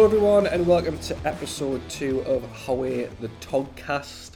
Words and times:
Hello, 0.00 0.08
everyone, 0.08 0.46
and 0.46 0.66
welcome 0.66 0.98
to 1.00 1.14
episode 1.26 1.86
two 1.90 2.20
of 2.20 2.42
Haway 2.42 3.04
the 3.20 3.28
Togcast. 3.42 4.30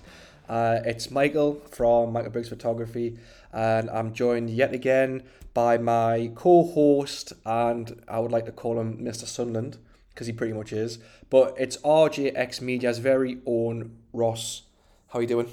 Uh, 0.47 0.81
it's 0.85 1.11
Michael 1.11 1.55
from 1.71 2.13
Michael 2.13 2.33
Briggs 2.33 2.51
Photography, 2.51 3.19
and 3.51 3.89
I'm 3.89 4.13
joined 4.13 4.51
yet 4.51 4.75
again 4.75 5.23
by 5.55 5.79
my 5.79 6.33
co-host, 6.35 7.33
and 7.47 7.99
I 8.07 8.19
would 8.19 8.31
like 8.31 8.45
to 8.45 8.53
call 8.53 8.79
him 8.79 8.99
Mr. 8.99 9.25
Sunland 9.25 9.79
because 10.11 10.27
he 10.27 10.35
pretty 10.35 10.53
much 10.53 10.71
is. 10.71 10.99
But 11.31 11.55
it's 11.57 11.79
RJX 11.79 12.61
Media's 12.61 12.99
very 12.99 13.39
own 13.47 13.97
Ross. 14.13 14.65
How 15.09 15.21
are 15.21 15.23
you 15.23 15.29
doing? 15.29 15.51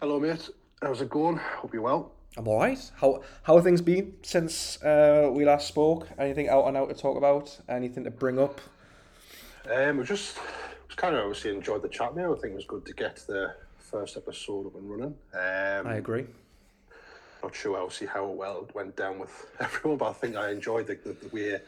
Hello, 0.00 0.18
mate. 0.18 0.48
How's 0.80 1.02
it 1.02 1.10
going? 1.10 1.36
Hope 1.36 1.74
you're 1.74 1.82
well. 1.82 2.12
I'm 2.38 2.48
all 2.48 2.58
right. 2.58 2.90
How 2.96 3.22
how 3.42 3.56
have 3.56 3.64
things 3.64 3.82
been 3.82 4.14
since 4.22 4.82
uh, 4.82 5.28
we 5.30 5.44
last 5.44 5.68
spoke? 5.68 6.08
Anything 6.18 6.48
out 6.48 6.66
and 6.68 6.74
out 6.74 6.88
to 6.88 6.94
talk 6.94 7.18
about? 7.18 7.58
Anything 7.68 8.04
to 8.04 8.10
bring 8.10 8.38
up? 8.38 8.62
Um, 9.74 9.98
we 9.98 10.04
just 10.04 10.38
was 10.86 10.96
kind 10.96 11.14
of 11.14 11.24
obviously 11.24 11.50
enjoyed 11.50 11.82
the 11.82 11.88
chat, 11.88 12.16
mate. 12.16 12.24
I 12.24 12.34
think 12.34 12.52
it 12.52 12.56
was 12.56 12.64
good 12.64 12.86
to 12.86 12.94
get 12.94 13.16
the 13.26 13.54
first 13.78 14.16
episode 14.16 14.66
up 14.66 14.74
and 14.76 14.90
running. 14.90 15.14
Um, 15.34 15.86
I 15.86 15.96
agree. 15.96 16.26
Not 17.42 17.54
sure 17.54 17.78
obviously 17.78 18.06
how 18.06 18.26
well 18.26 18.64
it 18.68 18.74
went 18.74 18.96
down 18.96 19.18
with 19.18 19.46
everyone, 19.60 19.98
but 19.98 20.10
I 20.10 20.12
think 20.14 20.36
I 20.36 20.50
enjoyed 20.50 20.86
the, 20.86 20.94
the, 20.94 21.12
the 21.12 21.28
way 21.28 21.60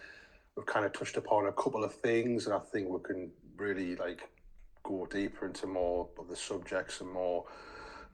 we've 0.56 0.66
kind 0.66 0.86
of 0.86 0.92
touched 0.92 1.16
upon 1.16 1.46
a 1.46 1.52
couple 1.52 1.84
of 1.84 1.94
things, 1.94 2.46
and 2.46 2.54
I 2.54 2.58
think 2.58 2.88
we 2.88 3.00
can 3.00 3.30
really 3.56 3.96
like 3.96 4.22
go 4.82 5.06
deeper 5.10 5.46
into 5.46 5.66
more 5.66 6.08
of 6.18 6.28
the 6.28 6.36
subjects 6.36 7.02
and 7.02 7.10
more 7.10 7.44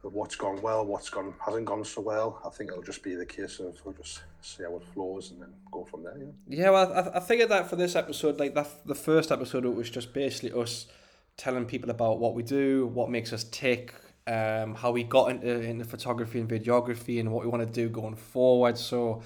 of 0.04 0.12
what's 0.12 0.36
gone 0.36 0.60
well, 0.62 0.84
what's 0.84 1.10
gone 1.10 1.34
hasn't 1.44 1.64
gone 1.64 1.84
so 1.84 2.00
well. 2.00 2.40
I 2.44 2.50
think 2.50 2.70
it'll 2.70 2.82
just 2.82 3.02
be 3.02 3.14
the 3.14 3.26
case 3.26 3.58
of 3.60 3.78
we'll 3.84 3.94
just 3.94 4.22
see 4.40 4.62
how 4.62 4.76
it 4.76 4.84
flows 4.94 5.30
and 5.32 5.42
then 5.42 5.52
go 5.70 5.84
from 5.84 6.04
there. 6.04 6.16
Yeah. 6.18 6.26
Yeah, 6.48 6.70
well, 6.70 6.92
I, 6.92 7.18
I 7.18 7.20
figured 7.20 7.48
that 7.48 7.68
for 7.68 7.76
this 7.76 7.96
episode, 7.96 8.38
like 8.38 8.54
that, 8.54 8.68
the 8.86 8.94
first 8.94 9.32
episode, 9.32 9.64
it 9.64 9.74
was 9.74 9.90
just 9.90 10.12
basically 10.12 10.52
us 10.60 10.86
telling 11.36 11.66
people 11.66 11.90
about 11.90 12.18
what 12.18 12.34
we 12.34 12.42
do, 12.42 12.86
what 12.88 13.10
makes 13.10 13.32
us 13.32 13.44
tick, 13.44 13.94
um, 14.26 14.74
how 14.74 14.90
we 14.90 15.04
got 15.04 15.30
into 15.30 15.60
into 15.60 15.84
photography 15.84 16.40
and 16.40 16.48
videography, 16.48 17.20
and 17.20 17.32
what 17.32 17.44
we 17.44 17.50
want 17.50 17.66
to 17.66 17.72
do 17.72 17.88
going 17.88 18.16
forward. 18.16 18.76
So, 18.78 19.22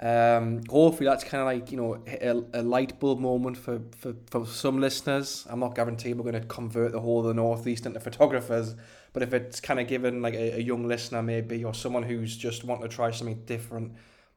um, 0.00 0.62
hopefully, 0.68 1.08
that's 1.08 1.24
kind 1.24 1.40
of 1.40 1.46
like 1.46 1.70
you 1.70 1.76
know 1.76 2.02
a, 2.06 2.60
a 2.60 2.62
light 2.62 2.98
bulb 3.00 3.20
moment 3.20 3.56
for, 3.56 3.80
for 3.96 4.14
for 4.30 4.46
some 4.46 4.80
listeners. 4.80 5.46
I'm 5.48 5.60
not 5.60 5.74
guaranteeing 5.74 6.16
we're 6.18 6.30
going 6.30 6.42
to 6.42 6.48
convert 6.48 6.92
the 6.92 7.00
whole 7.00 7.20
of 7.20 7.26
the 7.26 7.34
northeast 7.34 7.86
into 7.86 8.00
photographers, 8.00 8.74
but 9.14 9.22
if 9.22 9.32
it's 9.32 9.60
kind 9.60 9.80
of 9.80 9.86
given 9.86 10.20
like 10.20 10.34
a, 10.34 10.58
a 10.58 10.60
young 10.60 10.86
listener 10.86 11.22
maybe 11.22 11.64
or 11.64 11.72
someone 11.72 12.02
who's 12.02 12.36
just 12.36 12.64
wanting 12.64 12.86
to 12.86 12.94
try 12.94 13.10
something 13.10 13.42
different, 13.46 13.92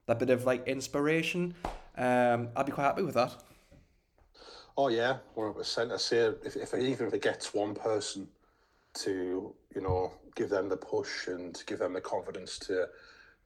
that 0.06 0.20
bit 0.20 0.30
of 0.30 0.46
like 0.46 0.66
inspiration, 0.68 1.56
um, 1.98 2.50
I'd 2.56 2.68
be 2.68 2.72
quite 2.72 2.86
happy 2.86 3.02
with 3.02 3.16
that. 3.16 3.36
Oh 4.78 4.90
yeah, 4.90 5.18
one 5.34 5.48
hundred 5.48 5.58
percent. 5.58 5.92
I 5.92 5.98
say 5.98 6.32
if, 6.46 6.56
if 6.56 6.74
even 6.76 7.08
if 7.08 7.14
it 7.14 7.24
gets 7.24 7.54
one 7.54 7.74
person 7.74 8.28
to 8.94 9.54
you 9.76 9.82
know 9.82 10.14
give 10.36 10.50
them 10.50 10.70
the 10.70 10.78
push 10.78 11.28
and 11.28 11.62
give 11.66 11.80
them 11.80 11.94
the 11.94 12.02
confidence 12.02 12.60
to 12.60 12.86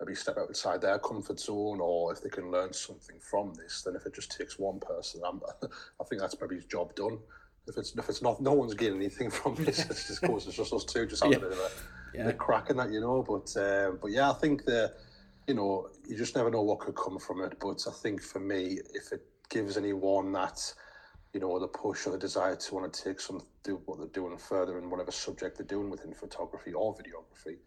maybe 0.01 0.13
step 0.13 0.37
outside 0.37 0.81
their 0.81 0.99
comfort 0.99 1.39
zone, 1.39 1.79
or 1.79 2.11
if 2.11 2.21
they 2.21 2.29
can 2.29 2.51
learn 2.51 2.73
something 2.73 3.15
from 3.19 3.53
this, 3.53 3.83
then 3.83 3.95
if 3.95 4.05
it 4.05 4.13
just 4.13 4.37
takes 4.37 4.59
one 4.59 4.81
person, 4.81 5.21
I'm, 5.25 5.39
I 6.01 6.03
think 6.03 6.21
that's 6.21 6.35
maybe 6.41 6.55
his 6.55 6.65
job 6.65 6.93
done. 6.95 7.19
If 7.67 7.77
it's 7.77 7.95
if 7.95 8.09
it's 8.09 8.21
not, 8.21 8.41
no 8.41 8.53
one's 8.53 8.73
getting 8.73 8.97
anything 8.97 9.29
from 9.39 9.55
this. 9.55 9.79
It's 9.85 10.07
just 10.07 10.21
course 10.21 10.47
it's 10.47 10.55
just 10.57 10.73
us 10.73 10.83
two 10.85 11.05
just 11.05 11.23
having 11.23 11.39
Yeah. 11.39 11.45
a 11.45 11.49
bit 11.49 11.57
of 11.57 11.59
a, 11.59 11.69
Yeah. 12.13 12.25
the 12.25 12.33
crack 12.33 12.69
in 12.69 12.77
that, 12.77 12.91
you 12.91 12.99
know. 13.01 13.23
But 13.23 13.55
um, 13.61 13.99
but 14.01 14.11
yeah, 14.11 14.29
I 14.31 14.33
think 14.33 14.65
the 14.65 14.91
you 15.47 15.53
know 15.53 15.87
you 16.07 16.17
just 16.17 16.35
never 16.35 16.49
know 16.49 16.61
what 16.61 16.79
could 16.79 16.95
come 16.95 17.19
from 17.19 17.41
it. 17.41 17.57
But 17.59 17.83
I 17.87 17.91
think 17.91 18.21
for 18.21 18.39
me, 18.39 18.79
if 18.93 19.11
it 19.11 19.21
gives 19.49 19.77
anyone 19.77 20.31
that 20.33 20.73
you 21.33 21.39
know 21.39 21.59
the 21.59 21.67
push 21.67 22.07
or 22.07 22.11
the 22.11 22.17
desire 22.17 22.55
to 22.55 22.75
want 22.75 22.91
to 22.91 23.03
take 23.03 23.19
some 23.19 23.41
do 23.63 23.81
what 23.85 23.99
they're 23.99 24.07
doing 24.07 24.37
further 24.37 24.77
in 24.77 24.89
whatever 24.89 25.11
subject 25.11 25.57
they're 25.57 25.65
doing 25.67 25.89
within 25.89 26.13
photography 26.13 26.73
or 26.73 26.95
videography. 26.95 27.57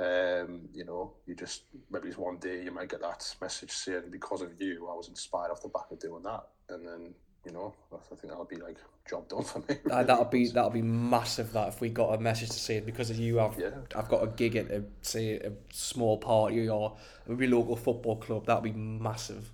Um, 0.00 0.68
you 0.72 0.84
know, 0.84 1.14
you 1.26 1.34
just 1.34 1.64
maybe 1.90 2.06
it's 2.08 2.16
one 2.18 2.38
day 2.38 2.62
you 2.62 2.70
might 2.70 2.88
get 2.88 3.00
that 3.00 3.34
message 3.40 3.72
saying 3.72 4.10
because 4.12 4.42
of 4.42 4.50
you, 4.60 4.88
I 4.88 4.94
was 4.94 5.08
inspired 5.08 5.50
off 5.50 5.62
the 5.62 5.68
back 5.68 5.90
of 5.90 5.98
doing 5.98 6.22
that, 6.22 6.44
and 6.68 6.86
then 6.86 7.14
you 7.44 7.52
know, 7.52 7.74
I 7.92 7.96
think 8.14 8.22
that'll 8.22 8.44
be 8.44 8.56
like 8.56 8.76
job 9.08 9.28
done 9.28 9.42
for 9.42 9.60
me. 9.60 9.64
Really. 9.84 10.04
that'll 10.04 10.24
be 10.26 10.48
that'll 10.48 10.70
be 10.70 10.82
massive. 10.82 11.52
That 11.52 11.68
if 11.68 11.80
we 11.80 11.88
got 11.88 12.14
a 12.14 12.18
message 12.20 12.50
to 12.50 12.58
say 12.58 12.80
because 12.80 13.10
of 13.10 13.18
you, 13.18 13.40
I've 13.40 13.58
Yeah. 13.58 13.70
I've 13.94 14.08
got 14.08 14.22
a 14.22 14.26
gig 14.26 14.56
at 14.56 14.70
a, 14.70 14.84
say 15.02 15.34
a 15.34 15.52
small 15.72 16.18
party 16.18 16.68
or 16.68 16.96
a 17.28 17.34
really 17.34 17.52
local 17.52 17.76
football 17.76 18.16
club. 18.16 18.46
That'll 18.46 18.62
be 18.62 18.72
massive, 18.72 19.50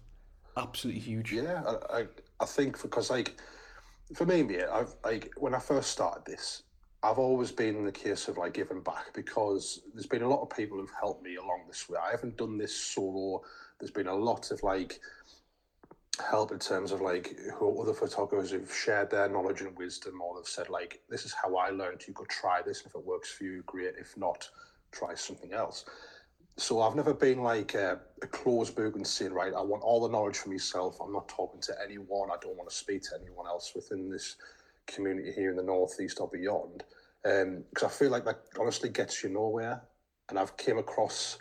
absolutely 0.56 1.02
huge. 1.02 1.32
Yeah, 1.32 1.62
I, 1.66 1.98
I, 1.98 2.06
I 2.40 2.44
think 2.46 2.80
because 2.80 3.10
like 3.10 3.38
for 4.14 4.26
me, 4.26 4.42
mate, 4.42 4.64
I've 4.70 4.94
like 5.04 5.32
when 5.36 5.54
I 5.54 5.58
first 5.58 5.90
started 5.90 6.24
this, 6.24 6.62
I've 7.02 7.18
always 7.18 7.52
been 7.52 7.76
in 7.76 7.84
the 7.84 7.92
case 7.92 8.28
of 8.28 8.38
like 8.38 8.54
giving 8.54 8.80
back 8.80 9.12
because 9.14 9.80
there's 9.92 10.06
been 10.06 10.22
a 10.22 10.28
lot 10.28 10.42
of 10.42 10.56
people 10.56 10.78
who've 10.78 10.90
helped 10.98 11.22
me 11.22 11.36
along 11.36 11.64
this 11.68 11.88
way. 11.88 11.98
I 12.02 12.10
haven't 12.10 12.36
done 12.36 12.58
this 12.58 12.74
solo. 12.74 13.42
There's 13.78 13.90
been 13.90 14.06
a 14.06 14.14
lot 14.14 14.50
of 14.50 14.62
like 14.62 15.00
help 16.22 16.52
in 16.52 16.58
terms 16.58 16.92
of 16.92 17.00
like 17.00 17.38
who 17.54 17.80
other 17.80 17.94
photographers 17.94 18.50
who've 18.50 18.72
shared 18.74 19.10
their 19.10 19.28
knowledge 19.28 19.60
and 19.62 19.76
wisdom 19.76 20.20
or 20.20 20.36
they've 20.36 20.46
said 20.46 20.68
like 20.70 21.00
this 21.08 21.24
is 21.24 21.34
how 21.34 21.56
I 21.56 21.70
learned 21.70 22.02
you 22.06 22.14
could 22.14 22.28
try 22.28 22.62
this 22.62 22.80
and 22.82 22.88
if 22.90 22.94
it 22.94 23.04
works 23.04 23.30
for 23.30 23.44
you 23.44 23.62
great 23.66 23.94
if 23.98 24.16
not 24.16 24.48
try 24.92 25.14
something 25.14 25.52
else 25.52 25.84
so 26.56 26.82
I've 26.82 26.94
never 26.94 27.12
been 27.12 27.42
like 27.42 27.74
a, 27.74 28.00
a 28.22 28.26
closed 28.28 28.76
book 28.76 28.94
and 28.94 29.06
saying, 29.06 29.32
right, 29.32 29.52
I 29.52 29.60
want 29.60 29.82
all 29.82 30.00
the 30.00 30.08
knowledge 30.08 30.38
for 30.38 30.50
myself. 30.50 30.98
I'm 31.00 31.12
not 31.12 31.28
talking 31.28 31.60
to 31.62 31.74
anyone. 31.84 32.30
I 32.30 32.36
don't 32.40 32.56
want 32.56 32.70
to 32.70 32.74
speak 32.74 33.02
to 33.04 33.18
anyone 33.20 33.46
else 33.46 33.72
within 33.74 34.08
this 34.08 34.36
community 34.86 35.32
here 35.32 35.50
in 35.50 35.56
the 35.56 35.64
northeast 35.64 36.20
or 36.20 36.28
beyond. 36.28 36.84
Um, 37.24 37.64
because 37.70 37.84
I 37.84 37.88
feel 37.88 38.10
like 38.10 38.24
that 38.26 38.40
honestly 38.58 38.88
gets 38.88 39.24
you 39.24 39.30
nowhere. 39.30 39.82
And 40.28 40.38
I've 40.38 40.56
came 40.56 40.78
across 40.78 41.38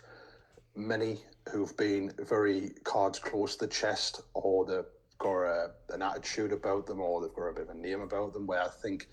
many 0.74 1.20
who've 1.50 1.76
been 1.76 2.12
very 2.18 2.70
cards 2.84 3.18
close 3.18 3.56
to 3.56 3.66
the 3.66 3.72
chest, 3.72 4.22
or 4.34 4.64
they've 4.64 4.84
got 5.18 5.42
a, 5.42 5.70
an 5.90 6.02
attitude 6.02 6.52
about 6.52 6.86
them, 6.86 7.00
or 7.00 7.20
they've 7.20 7.34
got 7.34 7.48
a 7.48 7.52
bit 7.52 7.68
of 7.68 7.76
a 7.76 7.78
name 7.78 8.00
about 8.00 8.32
them. 8.32 8.46
Where 8.46 8.62
I 8.62 8.68
think, 8.68 9.08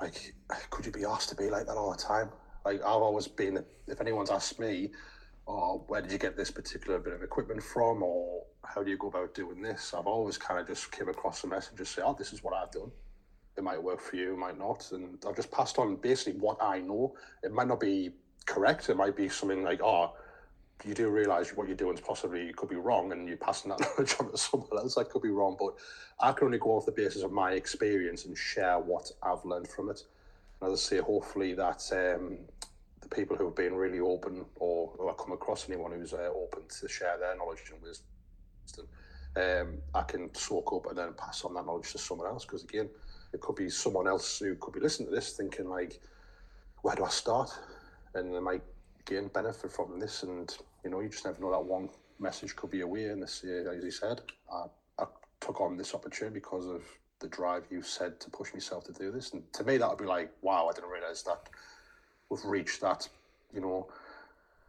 like, 0.00 0.34
could 0.70 0.86
you 0.86 0.92
be 0.92 1.04
asked 1.04 1.28
to 1.30 1.36
be 1.36 1.50
like 1.50 1.66
that 1.66 1.76
all 1.76 1.92
the 1.92 1.98
time? 1.98 2.30
Like 2.64 2.80
I've 2.80 3.02
always 3.02 3.28
been. 3.28 3.64
If 3.86 4.00
anyone's 4.00 4.30
asked 4.30 4.58
me, 4.58 4.90
or 5.46 5.84
where 5.88 6.00
did 6.00 6.10
you 6.10 6.18
get 6.18 6.36
this 6.36 6.50
particular 6.50 6.98
bit 6.98 7.12
of 7.12 7.22
equipment 7.22 7.62
from, 7.62 8.02
or 8.02 8.44
how 8.64 8.82
do 8.82 8.90
you 8.90 8.96
go 8.96 9.08
about 9.08 9.34
doing 9.34 9.60
this? 9.60 9.92
I've 9.94 10.06
always 10.06 10.38
kind 10.38 10.58
of 10.58 10.66
just 10.66 10.90
came 10.90 11.08
across 11.08 11.44
a 11.44 11.46
message 11.46 11.78
and 11.78 11.86
say, 11.86 12.02
oh, 12.04 12.14
this 12.18 12.32
is 12.32 12.42
what 12.42 12.54
I've 12.54 12.70
done. 12.70 12.90
It 13.56 13.62
might 13.62 13.82
work 13.82 14.00
for 14.00 14.16
you, 14.16 14.32
it 14.32 14.38
might 14.38 14.58
not, 14.58 14.90
and 14.92 15.22
I've 15.28 15.36
just 15.36 15.50
passed 15.50 15.78
on 15.78 15.96
basically 15.96 16.40
what 16.40 16.56
I 16.60 16.80
know. 16.80 17.14
It 17.42 17.52
might 17.52 17.68
not 17.68 17.78
be 17.78 18.10
correct. 18.46 18.88
It 18.88 18.96
might 18.96 19.16
be 19.16 19.28
something 19.28 19.62
like, 19.62 19.80
oh, 19.82 20.14
you 20.84 20.94
do 20.94 21.08
realize 21.08 21.50
what 21.50 21.66
you're 21.66 21.76
doing 21.76 21.94
is 21.94 22.00
possibly 22.00 22.52
could 22.52 22.68
be 22.68 22.76
wrong, 22.76 23.12
and 23.12 23.26
you're 23.28 23.36
passing 23.36 23.70
that 23.70 23.80
knowledge 23.98 24.16
on 24.20 24.30
to 24.30 24.38
someone 24.38 24.78
else. 24.78 24.96
That 24.96 25.10
could 25.10 25.22
be 25.22 25.30
wrong, 25.30 25.56
but 25.58 25.74
I 26.20 26.32
can 26.32 26.46
only 26.46 26.58
go 26.58 26.76
off 26.76 26.86
the 26.86 26.92
basis 26.92 27.22
of 27.22 27.32
my 27.32 27.52
experience 27.52 28.24
and 28.26 28.36
share 28.36 28.78
what 28.78 29.10
I've 29.22 29.44
learned 29.44 29.68
from 29.68 29.90
it. 29.90 30.02
And 30.60 30.72
as 30.72 30.80
I 30.80 30.82
say, 30.82 30.98
hopefully 30.98 31.54
that 31.54 31.82
um, 31.92 32.38
the 33.00 33.08
people 33.08 33.36
who 33.36 33.46
have 33.46 33.56
been 33.56 33.74
really 33.74 34.00
open 34.00 34.44
or 34.56 34.92
who 34.98 35.08
I 35.08 35.14
come 35.14 35.32
across 35.32 35.68
anyone 35.68 35.92
who's 35.92 36.12
uh, 36.12 36.30
open 36.34 36.62
to 36.80 36.88
share 36.88 37.18
their 37.18 37.36
knowledge 37.36 37.62
and 37.72 37.82
wisdom, 37.82 38.86
um, 39.36 39.78
I 39.94 40.02
can 40.02 40.34
soak 40.34 40.72
up 40.72 40.86
and 40.90 40.98
then 40.98 41.12
pass 41.14 41.44
on 41.44 41.54
that 41.54 41.66
knowledge 41.66 41.92
to 41.92 41.98
someone 41.98 42.28
else. 42.28 42.44
Because 42.44 42.62
again, 42.62 42.88
it 43.32 43.40
could 43.40 43.56
be 43.56 43.68
someone 43.68 44.06
else 44.06 44.38
who 44.38 44.54
could 44.56 44.74
be 44.74 44.80
listening 44.80 45.08
to 45.08 45.14
this 45.14 45.32
thinking 45.32 45.68
like, 45.68 46.00
where 46.82 46.94
do 46.94 47.04
I 47.04 47.08
start? 47.08 47.50
And 48.14 48.34
they 48.34 48.40
might 48.40 48.62
again 49.06 49.30
benefit 49.32 49.72
from 49.72 49.98
this. 49.98 50.22
And 50.22 50.54
you 50.84 50.90
know, 50.90 51.00
you 51.00 51.08
just 51.08 51.24
never 51.24 51.40
know 51.40 51.50
that 51.50 51.64
one 51.64 51.88
message 52.18 52.56
could 52.56 52.70
be 52.70 52.80
a 52.80 52.86
way. 52.86 53.06
And 53.06 53.22
this, 53.22 53.44
as 53.44 53.82
he 53.82 53.90
said, 53.90 54.20
I, 54.52 54.64
I 54.98 55.04
took 55.40 55.60
on 55.60 55.76
this 55.76 55.94
opportunity 55.94 56.34
because 56.34 56.66
of 56.66 56.82
the 57.20 57.28
drive 57.28 57.64
you 57.70 57.82
said 57.82 58.20
to 58.20 58.30
push 58.30 58.52
myself 58.52 58.84
to 58.84 58.92
do 58.92 59.10
this. 59.10 59.32
And 59.32 59.42
to 59.54 59.64
me, 59.64 59.76
that 59.78 59.88
would 59.88 59.98
be 59.98 60.04
like, 60.04 60.30
wow, 60.42 60.68
I 60.70 60.74
didn't 60.74 60.90
realize 60.90 61.22
that 61.24 61.48
we've 62.28 62.44
reached 62.44 62.80
that, 62.80 63.08
you 63.52 63.60
know, 63.60 63.88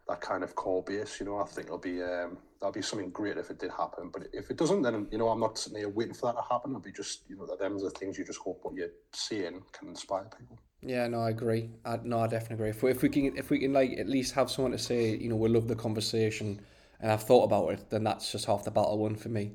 that 0.08 0.22
kind 0.22 0.44
of 0.44 0.56
core 0.56 0.84
base. 0.84 1.20
You 1.20 1.26
know, 1.26 1.40
I 1.40 1.46
think 1.46 1.68
it'll 1.68 1.78
be 1.78 2.02
um, 2.02 2.38
that'll 2.60 2.74
be 2.74 2.82
something 2.82 3.10
great 3.10 3.38
if 3.38 3.50
it 3.50 3.60
did 3.60 3.72
happen. 3.72 4.10
But 4.12 4.28
if 4.34 4.52
it 4.52 4.58
doesn't, 4.58 4.82
then 4.84 5.08
you 5.12 5.18
know, 5.18 5.30
I'm 5.30 5.40
not 5.40 5.58
sitting 5.58 5.80
here 5.80 5.90
waiting 5.90 6.14
for 6.14 6.28
that 6.28 6.40
to 6.40 6.48
happen. 6.48 6.72
It'll 6.72 6.82
be 6.82 6.92
just 6.92 7.22
you 7.28 7.36
know, 7.38 7.46
that 7.48 7.60
them 7.60 7.76
are 7.76 7.80
the 7.80 7.90
things 7.90 8.18
you 8.18 8.26
just 8.26 8.40
hope 8.40 8.60
what 8.64 8.76
you're 8.76 8.90
seeing 9.14 9.64
can 9.72 9.88
inspire 9.90 10.30
people. 10.38 10.60
Yeah, 10.86 11.08
no, 11.08 11.22
I 11.22 11.32
agree. 11.32 11.72
I, 11.84 12.00
no, 12.04 12.20
I 12.20 12.28
definitely 12.28 12.56
agree. 12.56 12.70
If 12.70 12.84
we, 12.84 12.92
if 12.92 13.02
we 13.02 13.10
can, 13.10 13.38
if 13.38 13.50
we 13.50 13.60
can, 13.60 13.74
like 13.74 13.98
at 13.98 14.08
least 14.08 14.34
have 14.36 14.52
someone 14.52 14.72
to 14.72 14.78
say, 14.78 15.16
you 15.16 15.30
know, 15.30 15.36
we 15.36 15.50
love 15.50 15.68
the 15.68 15.76
conversation, 15.76 16.62
and 17.00 17.12
I've 17.12 17.24
thought 17.24 17.44
about 17.44 17.70
it, 17.74 17.90
then 17.90 18.04
that's 18.04 18.32
just 18.32 18.46
half 18.46 18.64
the 18.64 18.72
battle 18.72 19.00
won 19.00 19.16
for 19.16 19.30
me. 19.30 19.54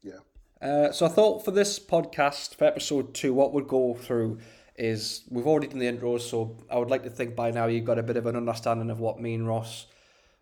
Yeah. 0.00 0.20
Uh, 0.62 0.92
so 0.92 1.06
I 1.06 1.08
thought 1.08 1.44
for 1.44 1.50
this 1.50 1.80
podcast, 1.80 2.54
for 2.54 2.64
episode 2.64 3.14
two, 3.14 3.34
what 3.34 3.52
we'd 3.52 3.66
go 3.66 3.94
through 3.94 4.38
is 4.76 5.24
we've 5.28 5.46
already 5.46 5.66
done 5.66 5.80
the 5.80 5.86
intros, 5.86 6.20
so 6.20 6.56
I 6.70 6.78
would 6.78 6.90
like 6.90 7.02
to 7.02 7.10
think 7.10 7.34
by 7.34 7.50
now 7.50 7.66
you've 7.66 7.84
got 7.84 7.98
a 7.98 8.02
bit 8.04 8.16
of 8.16 8.26
an 8.26 8.36
understanding 8.36 8.90
of 8.90 9.00
what 9.00 9.20
me 9.20 9.34
and 9.34 9.48
Ross 9.48 9.86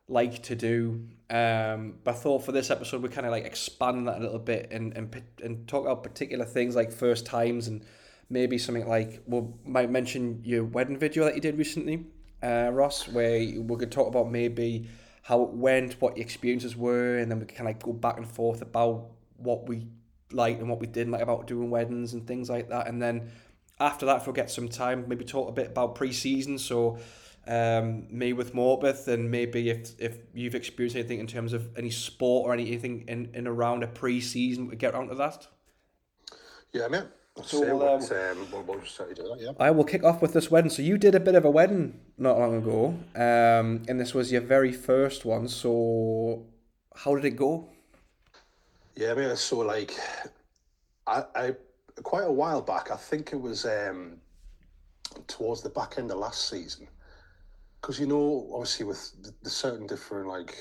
like 0.08 0.42
to 0.44 0.54
do. 0.54 1.06
Um, 1.30 1.94
but 2.04 2.14
I 2.14 2.18
thought 2.18 2.44
for 2.44 2.52
this 2.52 2.70
episode 2.70 3.02
we 3.02 3.08
kind 3.08 3.26
of 3.26 3.32
like 3.32 3.44
expand 3.44 4.06
that 4.08 4.18
a 4.18 4.20
little 4.20 4.38
bit 4.38 4.68
and 4.70 4.96
and 4.96 5.22
and 5.42 5.66
talk 5.66 5.84
about 5.84 6.04
particular 6.04 6.44
things 6.44 6.76
like 6.76 6.92
first 6.92 7.26
times 7.26 7.66
and 7.66 7.84
maybe 8.28 8.58
something 8.58 8.88
like 8.88 9.22
we 9.26 9.42
might 9.64 9.90
mention 9.90 10.40
your 10.44 10.64
wedding 10.64 10.98
video 10.98 11.24
that 11.24 11.34
you 11.34 11.40
did 11.40 11.58
recently, 11.58 12.06
uh, 12.42 12.70
Ross, 12.72 13.08
where 13.08 13.38
we 13.38 13.76
could 13.76 13.92
talk 13.92 14.08
about 14.08 14.30
maybe 14.30 14.88
how 15.22 15.42
it 15.42 15.50
went, 15.50 16.00
what 16.00 16.16
your 16.16 16.24
experiences 16.24 16.76
were, 16.76 17.18
and 17.18 17.30
then 17.30 17.40
we 17.40 17.46
can 17.46 17.66
of 17.66 17.78
go 17.80 17.92
back 17.92 18.16
and 18.16 18.26
forth 18.26 18.62
about 18.62 19.08
what 19.36 19.68
we 19.68 19.86
liked 20.32 20.60
and 20.60 20.68
what 20.68 20.80
we 20.80 20.86
didn't 20.86 21.12
like 21.12 21.22
about 21.22 21.46
doing 21.46 21.70
weddings 21.70 22.14
and 22.14 22.26
things 22.26 22.48
like 22.50 22.68
that. 22.68 22.86
And 22.88 23.00
then 23.00 23.30
after 23.78 24.06
that, 24.06 24.18
if 24.22 24.26
we 24.26 24.32
get 24.32 24.50
some 24.50 24.68
time, 24.68 25.04
maybe 25.08 25.24
talk 25.24 25.48
a 25.48 25.52
bit 25.52 25.68
about 25.68 25.94
pre-season. 25.94 26.58
So 26.58 26.98
um, 27.46 28.06
me 28.10 28.32
with 28.32 28.54
Morpeth, 28.54 29.08
and 29.08 29.30
maybe 29.30 29.70
if 29.70 29.94
if 29.98 30.18
you've 30.34 30.54
experienced 30.54 30.96
anything 30.96 31.20
in 31.20 31.26
terms 31.26 31.52
of 31.52 31.76
any 31.76 31.90
sport 31.90 32.48
or 32.48 32.52
anything 32.52 33.04
in, 33.06 33.30
in 33.34 33.46
around 33.46 33.82
a 33.84 33.86
pre-season, 33.86 34.66
we 34.66 34.76
get 34.76 34.94
around 34.94 35.08
to 35.08 35.14
that. 35.16 35.46
Yeah, 36.72 36.88
man. 36.88 37.08
So 37.44 37.60
we'll, 37.60 37.82
um, 37.82 38.02
um, 38.02 38.48
we'll, 38.50 38.62
we'll 38.62 38.80
just 38.80 38.98
do 38.98 39.14
that, 39.14 39.36
yeah. 39.38 39.50
I 39.60 39.70
will 39.70 39.84
kick 39.84 40.02
off 40.04 40.22
with 40.22 40.32
this 40.32 40.50
wedding. 40.50 40.70
So 40.70 40.82
you 40.82 40.96
did 40.96 41.14
a 41.14 41.20
bit 41.20 41.34
of 41.34 41.44
a 41.44 41.50
wedding 41.50 42.00
not 42.16 42.38
long 42.38 42.56
ago, 42.56 42.98
um, 43.14 43.82
and 43.88 44.00
this 44.00 44.14
was 44.14 44.32
your 44.32 44.40
very 44.40 44.72
first 44.72 45.24
one. 45.24 45.48
So 45.48 46.46
how 46.94 47.14
did 47.14 47.24
it 47.24 47.36
go? 47.36 47.68
Yeah, 48.96 49.12
I 49.12 49.14
mean, 49.14 49.36
so 49.36 49.58
like, 49.58 49.92
I, 51.06 51.24
I 51.34 51.54
quite 52.02 52.24
a 52.24 52.32
while 52.32 52.62
back. 52.62 52.90
I 52.90 52.96
think 52.96 53.32
it 53.32 53.40
was 53.40 53.66
um, 53.66 54.16
towards 55.26 55.62
the 55.62 55.70
back 55.70 55.96
end 55.98 56.10
of 56.10 56.18
last 56.18 56.48
season 56.48 56.88
because 57.86 58.00
you 58.00 58.06
know, 58.06 58.48
obviously, 58.52 58.84
with 58.84 59.12
the, 59.22 59.32
the, 59.42 59.50
certain 59.50 59.86
different 59.86 60.26
like 60.26 60.58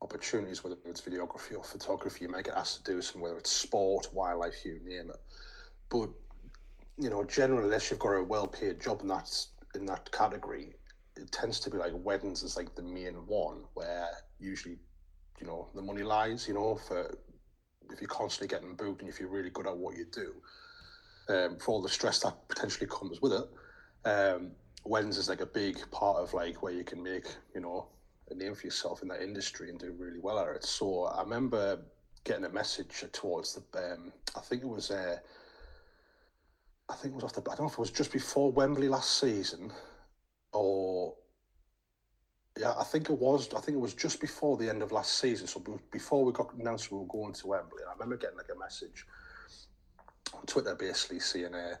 opportunities, 0.00 0.64
whether 0.64 0.76
it's 0.86 1.00
videography 1.02 1.56
or 1.56 1.62
photography, 1.62 2.24
you 2.24 2.30
might 2.30 2.44
get 2.44 2.54
asked 2.54 2.84
to 2.84 2.92
do 2.92 3.02
some, 3.02 3.20
whether 3.20 3.36
it's 3.36 3.50
sport, 3.50 4.08
wildlife, 4.14 4.64
you 4.64 4.80
name 4.82 5.10
it. 5.10 5.20
But 5.90 6.10
you 6.96 7.10
know, 7.10 7.24
generally, 7.24 7.64
unless 7.64 7.90
you've 7.90 8.00
got 8.00 8.14
a 8.14 8.22
well-paid 8.22 8.80
job 8.80 9.02
in 9.02 9.08
that 9.08 9.30
in 9.74 9.86
that 9.86 10.10
category, 10.10 10.74
it 11.16 11.30
tends 11.30 11.60
to 11.60 11.70
be 11.70 11.78
like 11.78 11.92
weddings 11.94 12.42
is 12.42 12.56
like 12.56 12.74
the 12.74 12.82
main 12.82 13.14
one 13.26 13.64
where 13.74 14.08
usually, 14.38 14.78
you 15.40 15.46
know, 15.46 15.68
the 15.74 15.82
money 15.82 16.02
lies. 16.02 16.48
You 16.48 16.54
know, 16.54 16.76
for 16.76 17.16
if 17.90 18.00
you're 18.00 18.08
constantly 18.08 18.48
getting 18.48 18.74
booked 18.74 19.00
and 19.00 19.10
if 19.10 19.20
you're 19.20 19.28
really 19.28 19.50
good 19.50 19.66
at 19.66 19.76
what 19.76 19.96
you 19.96 20.06
do, 20.12 20.34
um, 21.28 21.56
for 21.58 21.72
all 21.72 21.82
the 21.82 21.88
stress 21.88 22.20
that 22.20 22.34
potentially 22.48 22.86
comes 22.86 23.20
with 23.20 23.32
it. 23.32 23.48
Um, 24.08 24.52
weddings 24.84 25.18
is 25.18 25.28
like 25.28 25.40
a 25.40 25.46
big 25.46 25.78
part 25.90 26.18
of 26.18 26.32
like 26.34 26.62
where 26.62 26.72
you 26.72 26.84
can 26.84 27.02
make 27.02 27.26
you 27.54 27.60
know 27.60 27.88
a 28.30 28.34
name 28.34 28.54
for 28.54 28.66
yourself 28.66 29.02
in 29.02 29.08
that 29.08 29.22
industry 29.22 29.70
and 29.70 29.78
do 29.78 29.94
really 29.98 30.18
well 30.20 30.38
at 30.38 30.48
it. 30.48 30.64
So 30.64 31.04
I 31.04 31.22
remember 31.22 31.80
getting 32.24 32.44
a 32.44 32.48
message 32.48 33.04
towards 33.12 33.54
the 33.54 33.92
um, 33.92 34.12
I 34.36 34.40
think 34.40 34.62
it 34.62 34.68
was 34.68 34.90
uh, 34.90 35.16
I 36.88 36.94
think 36.94 37.12
it 37.12 37.16
was 37.16 37.24
off 37.24 37.34
the 37.34 37.42
I 37.50 37.54
don't 37.54 37.60
know 37.60 37.66
if 37.66 37.72
it 37.74 37.78
was 37.78 37.90
just 37.90 38.12
before 38.12 38.50
Wembley 38.50 38.88
last 38.88 39.18
season 39.18 39.72
or 40.52 41.14
yeah 42.58 42.74
I 42.78 42.84
think 42.84 43.10
it 43.10 43.18
was 43.18 43.52
I 43.54 43.60
think 43.60 43.76
it 43.76 43.80
was 43.80 43.94
just 43.94 44.20
before 44.20 44.56
the 44.56 44.68
end 44.68 44.82
of 44.82 44.92
last 44.92 45.18
season 45.18 45.46
so 45.46 45.62
before 45.90 46.24
we 46.24 46.32
got 46.32 46.52
announced 46.54 46.90
we 46.90 46.98
were 46.98 47.06
going 47.06 47.32
to 47.34 47.46
Wembley 47.46 47.82
and 47.82 47.90
I 47.90 47.92
remember 47.92 48.16
getting 48.16 48.38
like 48.38 48.48
a 48.54 48.58
message 48.58 49.06
on 50.34 50.44
Twitter 50.46 50.74
basically 50.74 51.20
saying 51.20 51.54
uh, 51.54 51.76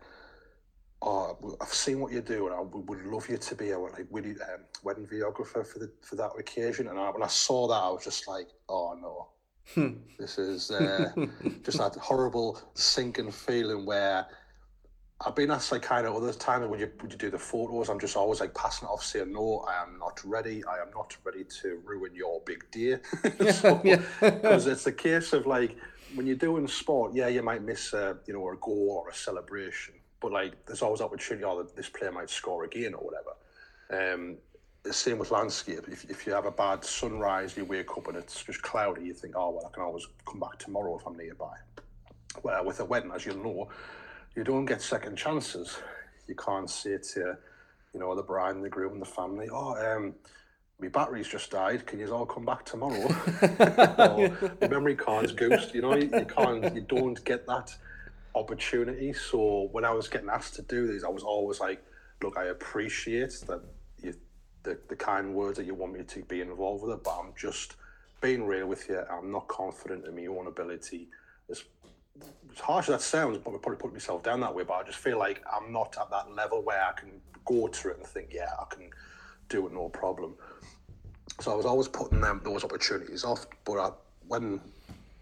oh, 1.02 1.56
I've 1.60 1.68
seen 1.68 2.00
what 2.00 2.12
you 2.12 2.20
do, 2.20 2.46
and 2.46 2.54
I 2.54 2.60
would 2.60 3.06
love 3.06 3.28
you 3.28 3.36
to 3.36 3.54
be 3.54 3.70
a 3.70 3.78
like 3.78 4.06
wedding, 4.10 4.36
um, 4.42 4.60
wedding 4.82 5.06
videographer 5.06 5.66
for 5.66 5.78
the 5.78 5.90
for 6.02 6.16
that 6.16 6.30
occasion. 6.38 6.88
And 6.88 6.98
I, 6.98 7.10
when 7.10 7.22
I 7.22 7.28
saw 7.28 7.68
that, 7.68 7.74
I 7.74 7.88
was 7.90 8.04
just 8.04 8.26
like, 8.26 8.48
oh 8.68 8.96
no, 9.00 9.28
hmm. 9.74 9.98
this 10.18 10.38
is 10.38 10.70
uh, 10.70 11.10
just 11.62 11.78
that 11.78 11.94
horrible 11.96 12.60
sinking 12.74 13.30
feeling 13.30 13.86
where. 13.86 14.26
I've 15.26 15.34
been 15.34 15.50
asked 15.50 15.72
like 15.72 15.82
kind 15.82 16.06
of 16.06 16.14
other 16.14 16.32
times 16.32 16.68
when 16.68 16.78
you 16.78 16.90
when 17.00 17.10
you 17.10 17.16
do 17.16 17.30
the 17.30 17.38
photos, 17.38 17.88
I'm 17.88 17.98
just 17.98 18.16
always 18.16 18.40
like 18.40 18.54
passing 18.54 18.86
it 18.86 18.90
off, 18.90 19.02
saying 19.02 19.32
no, 19.32 19.64
I 19.68 19.82
am 19.82 19.98
not 19.98 20.20
ready. 20.24 20.64
I 20.64 20.80
am 20.80 20.90
not 20.94 21.16
ready 21.24 21.44
to 21.60 21.80
ruin 21.84 22.14
your 22.14 22.40
big 22.46 22.70
day. 22.70 22.98
Because 23.22 24.64
so, 24.64 24.70
it's 24.70 24.86
a 24.86 24.92
case 24.92 25.32
of 25.32 25.46
like 25.46 25.76
when 26.14 26.26
you're 26.26 26.36
doing 26.36 26.68
sport, 26.68 27.14
yeah, 27.14 27.26
you 27.28 27.42
might 27.42 27.62
miss 27.62 27.92
a 27.92 28.16
you 28.26 28.34
know 28.34 28.48
a 28.48 28.56
goal 28.56 29.02
or 29.02 29.10
a 29.10 29.14
celebration, 29.14 29.94
but 30.20 30.30
like 30.30 30.64
there's 30.66 30.82
always 30.82 31.00
opportunity, 31.00 31.44
or 31.44 31.62
oh, 31.62 31.68
this 31.74 31.88
player 31.88 32.12
might 32.12 32.30
score 32.30 32.64
again 32.64 32.94
or 32.94 33.00
whatever. 33.00 34.14
Um, 34.14 34.36
the 34.84 34.92
same 34.92 35.18
with 35.18 35.32
landscape. 35.32 35.84
If, 35.88 36.08
if 36.08 36.26
you 36.26 36.32
have 36.32 36.46
a 36.46 36.50
bad 36.50 36.84
sunrise, 36.84 37.56
you 37.56 37.64
wake 37.64 37.96
up 37.96 38.06
and 38.06 38.16
it's 38.16 38.44
just 38.44 38.62
cloudy, 38.62 39.04
you 39.04 39.14
think, 39.14 39.34
oh, 39.36 39.50
well, 39.50 39.66
I 39.66 39.74
can 39.74 39.82
always 39.82 40.06
come 40.26 40.40
back 40.40 40.58
tomorrow 40.58 40.96
if 40.96 41.06
I'm 41.06 41.16
nearby. 41.16 41.54
Well, 42.42 42.64
with 42.64 42.80
a 42.80 42.84
wedding, 42.84 43.10
as 43.14 43.26
you'll 43.26 43.42
know, 43.42 43.68
you 44.38 44.44
don't 44.44 44.66
get 44.66 44.80
second 44.80 45.16
chances. 45.16 45.78
You 46.28 46.36
can't 46.36 46.70
say 46.70 46.96
to, 47.14 47.36
you 47.92 47.98
know, 47.98 48.14
the 48.14 48.22
bride 48.22 48.54
and 48.54 48.64
the 48.64 48.68
groom 48.68 48.92
and 48.92 49.02
the 49.02 49.06
family, 49.06 49.48
oh, 49.52 49.74
um, 49.74 50.14
my 50.80 50.86
battery's 50.86 51.26
just 51.26 51.50
died. 51.50 51.84
Can 51.86 51.98
you 51.98 52.08
all 52.14 52.24
come 52.24 52.44
back 52.44 52.64
tomorrow? 52.64 53.02
or 53.42 54.28
the 54.60 54.68
memory 54.70 54.94
card's 54.94 55.32
ghost. 55.32 55.74
You 55.74 55.82
know, 55.82 55.96
you, 55.96 56.08
you 56.16 56.24
can't, 56.24 56.72
you 56.72 56.82
don't 56.82 57.22
get 57.24 57.48
that 57.48 57.74
opportunity. 58.36 59.12
So 59.12 59.70
when 59.72 59.84
I 59.84 59.90
was 59.90 60.06
getting 60.06 60.28
asked 60.28 60.54
to 60.54 60.62
do 60.62 60.86
these, 60.86 61.02
I 61.02 61.08
was 61.08 61.24
always 61.24 61.58
like, 61.58 61.84
look, 62.22 62.36
I 62.38 62.44
appreciate 62.44 63.32
that 63.48 63.60
you, 64.00 64.14
the, 64.62 64.78
the 64.88 64.94
kind 64.94 65.34
words 65.34 65.58
that 65.58 65.66
you 65.66 65.74
want 65.74 65.94
me 65.94 66.04
to 66.04 66.22
be 66.26 66.42
involved 66.42 66.84
with 66.84 66.94
it, 66.94 67.02
but 67.02 67.18
I'm 67.18 67.32
just 67.36 67.74
being 68.20 68.46
real 68.46 68.68
with 68.68 68.88
you. 68.88 69.02
I'm 69.10 69.32
not 69.32 69.48
confident 69.48 70.06
in 70.06 70.14
my 70.14 70.26
own 70.26 70.46
ability. 70.46 71.08
As, 71.50 71.64
as 72.52 72.58
harsh 72.58 72.88
as 72.88 72.94
that 72.94 73.02
sounds, 73.02 73.38
but 73.38 73.54
I 73.54 73.58
probably 73.58 73.76
put 73.76 73.92
myself 73.92 74.22
down 74.22 74.40
that 74.40 74.54
way, 74.54 74.64
but 74.64 74.74
I 74.74 74.82
just 74.84 74.98
feel 74.98 75.18
like 75.18 75.42
I'm 75.52 75.72
not 75.72 75.96
at 76.00 76.10
that 76.10 76.32
level 76.32 76.62
where 76.62 76.82
I 76.82 76.92
can 76.92 77.20
go 77.44 77.68
to 77.68 77.90
it 77.90 77.98
and 77.98 78.06
think, 78.06 78.28
yeah, 78.32 78.50
I 78.60 78.74
can 78.74 78.90
do 79.48 79.66
it 79.66 79.72
no 79.72 79.88
problem. 79.88 80.34
So 81.40 81.52
I 81.52 81.54
was 81.54 81.66
always 81.66 81.88
putting 81.88 82.20
them 82.20 82.40
those 82.44 82.64
opportunities 82.64 83.24
off. 83.24 83.46
But 83.64 83.78
I, 83.78 83.90
when 84.26 84.60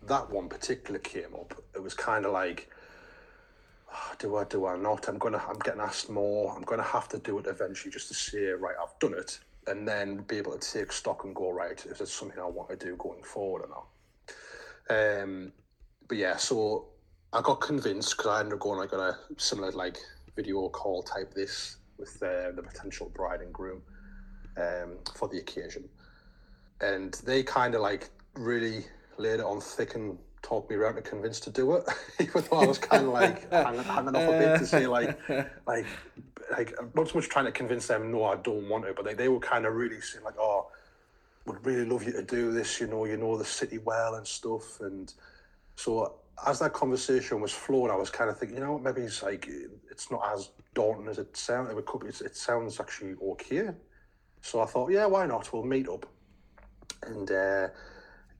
that 0.07 0.31
one 0.31 0.49
particular 0.49 0.99
came 0.99 1.35
up, 1.35 1.55
it 1.75 1.83
was 1.83 1.95
kind 1.95 2.25
of 2.25 2.33
like 2.33 2.71
do 4.19 4.37
I, 4.37 4.45
do 4.45 4.67
I 4.67 4.77
not? 4.77 5.09
I'm 5.09 5.19
gonna, 5.19 5.43
I'm 5.49 5.59
getting 5.59 5.81
asked 5.81 6.11
more. 6.11 6.55
I'm 6.55 6.63
gonna 6.63 6.83
have 6.83 7.09
to 7.11 7.19
do 7.19 7.39
it 7.39 7.47
eventually 7.47 7.91
just 7.91 8.09
to 8.09 8.15
say, 8.15 8.47
right, 8.47 8.75
I've 8.81 8.99
done 8.99 9.15
it, 9.15 9.39
and 9.67 9.87
then 9.87 10.19
be 10.19 10.37
able 10.39 10.57
to 10.57 10.73
take 10.73 10.93
stock 10.93 11.25
and 11.25 11.35
go, 11.35 11.51
right, 11.51 11.85
is 11.85 12.01
it 12.01 12.09
something 12.09 12.39
I 12.39 12.47
want 12.47 12.71
to 12.71 12.77
do 12.77 12.97
going 12.97 13.23
forward 13.23 13.65
or 13.65 13.69
not? 13.69 15.23
Um, 15.23 15.53
but 16.09 16.19
yeah, 16.19 16.37
so 16.37 16.87
I 17.33 17.41
got 17.43 17.61
convinced 17.61 18.17
because 18.17 18.27
I 18.27 18.41
ended 18.41 18.55
up 18.55 18.61
going 18.61 18.79
like 18.79 18.93
on 18.93 19.01
a 19.01 19.19
similar 19.37 19.71
like 19.73 19.99
video 20.35 20.69
call 20.69 21.03
type 21.03 21.35
this 21.35 21.77
with 21.99 22.23
uh, 22.23 22.53
the 22.55 22.63
potential 22.63 23.11
bride 23.15 23.41
and 23.41 23.53
groom 23.53 23.83
um, 24.57 24.99
for 25.15 25.29
the 25.29 25.39
occasion, 25.39 25.89
and 26.81 27.15
they 27.25 27.43
kind 27.43 27.75
of 27.75 27.81
like 27.81 28.11
really 28.35 28.85
laid 29.19 29.41
it 29.41 29.47
on 29.47 29.61
thick 29.61 29.95
and 29.95 30.19
talked 30.43 30.71
me 30.71 30.77
around 30.77 30.95
to 30.95 31.03
convince 31.03 31.41
to 31.41 31.51
do 31.51 31.75
it, 31.75 31.85
even 32.21 32.45
though 32.51 32.59
I 32.59 32.67
was 32.67 32.79
kind 32.79 33.07
of 33.07 33.13
like 33.13 33.51
hanging, 33.53 33.83
hanging 33.83 34.17
off 34.17 34.29
a 34.29 34.39
bit 34.39 34.59
to 34.59 34.67
say 34.67 34.87
like, 34.87 35.19
like, 35.67 35.87
like 36.53 36.75
not 36.95 37.09
so 37.09 37.15
much 37.15 37.29
trying 37.29 37.47
to 37.47 37.53
convince 37.53 37.89
them, 37.89 38.13
no, 38.13 38.25
I 38.25 38.37
don't 38.37 38.69
want 38.69 38.85
to, 38.85 38.95
but 38.95 39.05
they, 39.05 39.15
they 39.15 39.29
were 39.29 39.41
kind 39.41 39.67
of 39.67 39.75
really 39.75 40.01
saying 40.01 40.25
like, 40.25 40.39
oh, 40.39 40.69
would 41.47 41.65
really 41.65 41.85
love 41.85 42.05
you 42.05 42.13
to 42.13 42.23
do 42.23 42.53
this, 42.53 42.81
you 42.81 42.87
know, 42.87 43.05
you 43.07 43.17
know 43.17 43.37
the 43.37 43.45
city 43.45 43.79
well 43.79 44.15
and 44.15 44.27
stuff, 44.27 44.81
and 44.81 45.13
so 45.77 46.17
as 46.47 46.59
that 46.59 46.73
conversation 46.73 47.41
was 47.41 47.53
flowing, 47.53 47.91
I 47.91 47.97
was 47.97 48.11
kind 48.11 48.29
of 48.29 48.39
thinking, 48.39 48.59
you 48.59 48.65
know 48.65 48.73
what, 48.73 48.83
maybe 48.83 49.03
it's 49.03 49.23
like 49.23 49.49
it's 49.91 50.11
not 50.11 50.23
as 50.35 50.51
daunting 50.75 51.09
as 51.09 51.19
it 51.19 51.37
sounds. 51.37 51.71
It 51.71 51.87
could 51.87 52.01
be, 52.01 52.09
it 52.09 52.37
sounds 52.37 52.81
actually 52.81 53.15
okay. 53.23 53.71
So 54.43 54.61
I 54.61 54.67
thought, 54.67 54.91
yeah, 54.91 55.07
why 55.07 55.27
not? 55.27 55.53
We'll 55.53 55.63
meet 55.63 55.89
up, 55.89 56.07
and. 57.03 57.31
Uh, 57.31 57.69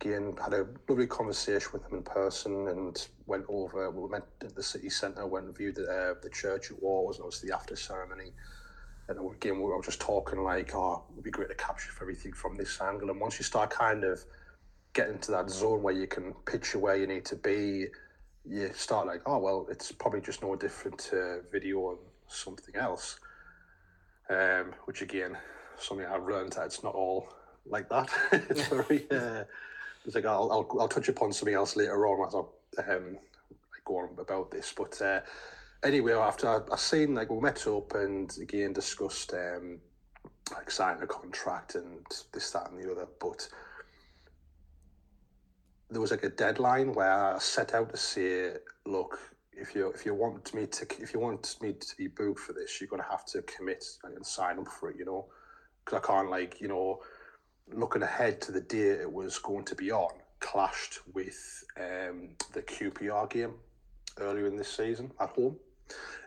again, 0.01 0.37
had 0.43 0.53
a 0.53 0.67
lovely 0.89 1.07
conversation 1.07 1.71
with 1.73 1.85
him 1.87 1.99
in 1.99 2.03
person 2.03 2.69
and 2.69 3.09
went 3.27 3.45
over, 3.49 3.91
we 3.91 4.09
met 4.09 4.27
at 4.43 4.55
the 4.55 4.63
city 4.63 4.91
centre, 4.91 5.27
went 5.27 5.47
and 5.47 5.57
viewed 5.57 5.77
the, 5.77 5.85
uh, 5.85 6.15
the 6.23 6.31
church 6.31 6.71
it 6.71 6.83
was, 6.83 7.17
and 7.17 7.25
obviously 7.25 7.49
the 7.49 7.55
after 7.55 7.77
ceremony. 7.77 8.33
And 9.09 9.19
again, 9.19 9.57
we 9.57 9.65
were 9.65 9.83
just 9.83 10.01
talking 10.01 10.43
like, 10.43 10.75
oh, 10.75 11.05
it 11.09 11.15
would 11.15 11.25
be 11.25 11.31
great 11.31 11.49
to 11.49 11.55
capture 11.55 11.91
everything 12.01 12.33
from 12.33 12.57
this 12.57 12.81
angle. 12.81 13.11
And 13.11 13.21
once 13.21 13.39
you 13.39 13.45
start 13.45 13.71
kind 13.71 14.05
of 14.05 14.25
getting 14.97 15.17
into 15.17 15.31
that 15.31 15.51
zone 15.51 15.83
where 15.83 15.95
you 15.95 16.07
can 16.07 16.33
picture 16.47 16.79
where 16.79 16.97
you 16.97 17.07
need 17.07 17.27
to 17.27 17.37
be, 17.37 17.87
you 18.47 18.71
start 18.73 19.07
like, 19.07 19.21
oh, 19.27 19.39
well, 19.39 19.67
it's 19.71 19.93
probably 19.93 20.23
just 20.23 20.43
no 20.43 20.57
different 20.57 20.97
to 20.99 21.43
video 21.53 21.91
and 21.91 21.99
something 22.29 22.75
else. 22.77 23.19
Um, 24.31 24.73
which 24.87 25.03
again, 25.03 25.37
something 25.79 26.07
I've 26.07 26.25
learned 26.25 26.55
that 26.55 26.65
it's 26.65 26.83
not 26.83 26.95
all 26.95 27.29
like 27.67 27.91
that. 27.91 28.09
it's 28.33 28.67
very, 28.69 29.07
uh, 29.11 29.45
it's 30.07 30.15
like 30.15 30.25
I'll, 30.25 30.51
I'll, 30.51 30.81
I'll 30.81 30.89
touch 30.89 31.09
upon 31.09 31.31
something 31.31 31.55
else 31.55 31.77
later 31.77 32.07
on 32.07 32.27
as 32.27 32.35
I 32.87 32.95
um, 32.95 33.19
go 33.85 33.99
on 33.99 34.09
about 34.19 34.51
this. 34.51 34.73
But 34.75 35.01
uh, 35.03 35.21
anyway, 35.85 36.15
after 36.15 36.49
I, 36.49 36.61
I 36.73 36.77
seen 36.77 37.15
like 37.15 37.31
we 37.31 37.39
met 37.39 37.67
up 37.67 37.95
and 37.95 38.35
again 38.41 38.73
discussed 38.73 39.35
um, 39.35 39.79
like 40.55 40.71
sign 40.71 41.03
a 41.03 41.07
contract 41.07 41.75
and 41.75 42.07
this, 42.33 42.51
that, 42.53 42.71
and 42.71 42.83
the 42.83 42.91
other. 42.91 43.07
But 43.21 43.47
there 45.91 46.01
was 46.01 46.11
like 46.11 46.25
a 46.25 46.31
deadline 46.31 46.93
where 46.93 47.35
I 47.35 47.39
set 47.39 47.75
out 47.75 47.91
to 47.91 47.97
say, 47.97 48.53
look, 48.85 49.19
if 49.53 49.75
you 49.75 49.89
if 49.91 50.05
you 50.05 50.15
want 50.15 50.53
me 50.55 50.67
to 50.67 50.87
if 51.01 51.15
you 51.15 51.21
want 51.21 51.57
me 51.63 51.73
to 51.73 51.97
be 51.97 52.09
booked 52.09 52.41
for 52.41 52.53
this, 52.53 52.81
you're 52.81 52.89
gonna 52.89 53.05
have 53.11 53.25
to 53.27 53.43
commit 53.43 53.85
and 54.05 54.25
sign 54.27 54.59
up 54.59 54.69
for 54.69 54.91
it, 54.91 54.97
you 54.99 55.05
know, 55.05 55.27
because 55.85 56.01
I 56.03 56.07
can't 56.07 56.31
like 56.31 56.61
you 56.61 56.69
know, 56.69 57.01
looking 57.73 58.03
ahead 58.03 58.41
to 58.43 58.53
the 58.53 58.61
day 58.61 58.91
it 58.91 59.13
was 59.13 59.39
going 59.39 59.65
to 59.65 59.75
be 59.75 59.91
on 59.91 60.13
clashed 60.41 61.01
with 61.15 61.65
um, 61.79 62.29
the 62.53 62.63
QPR 62.63 63.29
game 63.31 63.55
earlier 64.19 64.47
in 64.47 64.57
this 64.57 64.69
season 64.69 65.11
at 65.21 65.31
home. 65.31 65.57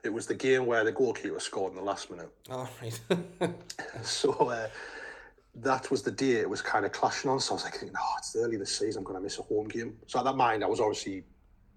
It 0.03 0.09
was 0.09 0.25
the 0.25 0.35
game 0.35 0.65
where 0.65 0.83
the 0.83 0.91
goalkeeper 0.91 1.39
scored 1.39 1.73
in 1.73 1.77
the 1.77 1.83
last 1.83 2.09
minute. 2.09 2.29
Oh, 2.49 2.67
right. 2.81 2.99
so 4.01 4.31
uh, 4.31 4.67
that 5.61 5.89
was 5.91 6.03
the 6.03 6.11
day 6.11 6.33
it 6.33 6.49
was 6.49 6.61
kind 6.61 6.85
of 6.85 6.91
clashing 6.91 7.29
on. 7.29 7.39
So 7.39 7.51
I 7.51 7.55
was 7.55 7.63
like, 7.63 7.73
thinking, 7.73 7.97
oh, 7.99 8.15
it's 8.17 8.35
early 8.35 8.57
this 8.57 8.77
season. 8.77 8.99
I'm 8.99 9.03
going 9.03 9.17
to 9.17 9.23
miss 9.23 9.39
a 9.39 9.43
home 9.43 9.67
game. 9.67 9.97
So 10.07 10.19
at 10.19 10.25
that 10.25 10.35
mind, 10.35 10.63
I 10.63 10.67
was 10.67 10.79
obviously 10.79 11.23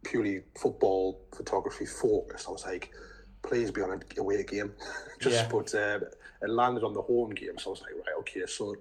purely 0.04 0.42
football 0.58 1.20
photography 1.34 1.86
focused. 1.86 2.48
I 2.48 2.52
was 2.52 2.64
like, 2.64 2.90
please 3.42 3.70
be 3.70 3.82
on 3.82 3.90
a 3.90 4.20
away 4.20 4.42
game. 4.44 4.72
Just 5.20 5.36
Yeah. 5.36 5.48
but 5.50 5.74
uh, 5.74 6.00
it 6.42 6.50
landed 6.50 6.84
on 6.84 6.92
the 6.92 7.02
home 7.02 7.30
game. 7.30 7.58
So 7.58 7.70
I 7.70 7.72
was 7.72 7.82
like, 7.82 7.92
right, 7.94 8.16
okay, 8.20 8.46
so 8.46 8.74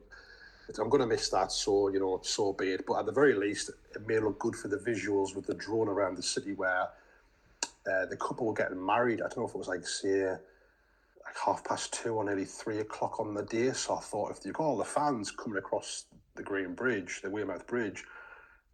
I'm 0.79 0.89
going 0.89 1.01
to 1.01 1.07
miss 1.07 1.29
that. 1.29 1.51
So 1.51 1.89
you 1.89 1.99
know, 1.99 2.19
so 2.23 2.53
be 2.53 2.71
it. 2.71 2.85
But 2.87 2.99
at 2.99 3.05
the 3.05 3.11
very 3.11 3.33
least, 3.33 3.69
it 3.95 4.07
may 4.07 4.19
look 4.19 4.39
good 4.39 4.55
for 4.55 4.67
the 4.67 4.77
visuals 4.77 5.35
with 5.35 5.45
the 5.45 5.53
drone 5.55 5.87
around 5.87 6.17
the 6.17 6.23
city 6.23 6.53
where 6.53 6.87
uh, 7.91 8.05
the 8.09 8.17
couple 8.17 8.47
were 8.47 8.53
getting 8.53 8.83
married. 8.83 9.21
I 9.21 9.27
don't 9.27 9.37
know 9.37 9.47
if 9.47 9.55
it 9.55 9.57
was 9.57 9.67
like 9.67 9.85
say 9.85 10.35
like 11.31 11.45
half 11.45 11.63
past 11.63 11.93
two 11.93 12.15
or 12.15 12.23
nearly 12.23 12.45
three 12.45 12.79
o'clock 12.79 13.19
on 13.19 13.33
the 13.33 13.43
day. 13.43 13.71
So 13.71 13.95
I 13.95 13.99
thought 13.99 14.31
if 14.31 14.45
you've 14.45 14.55
got 14.55 14.63
all 14.65 14.77
the 14.77 14.83
fans 14.83 15.31
coming 15.31 15.57
across 15.57 16.05
the 16.35 16.43
Green 16.43 16.73
Bridge, 16.73 17.21
the 17.21 17.29
Wearmouth 17.29 17.65
Bridge, 17.67 18.03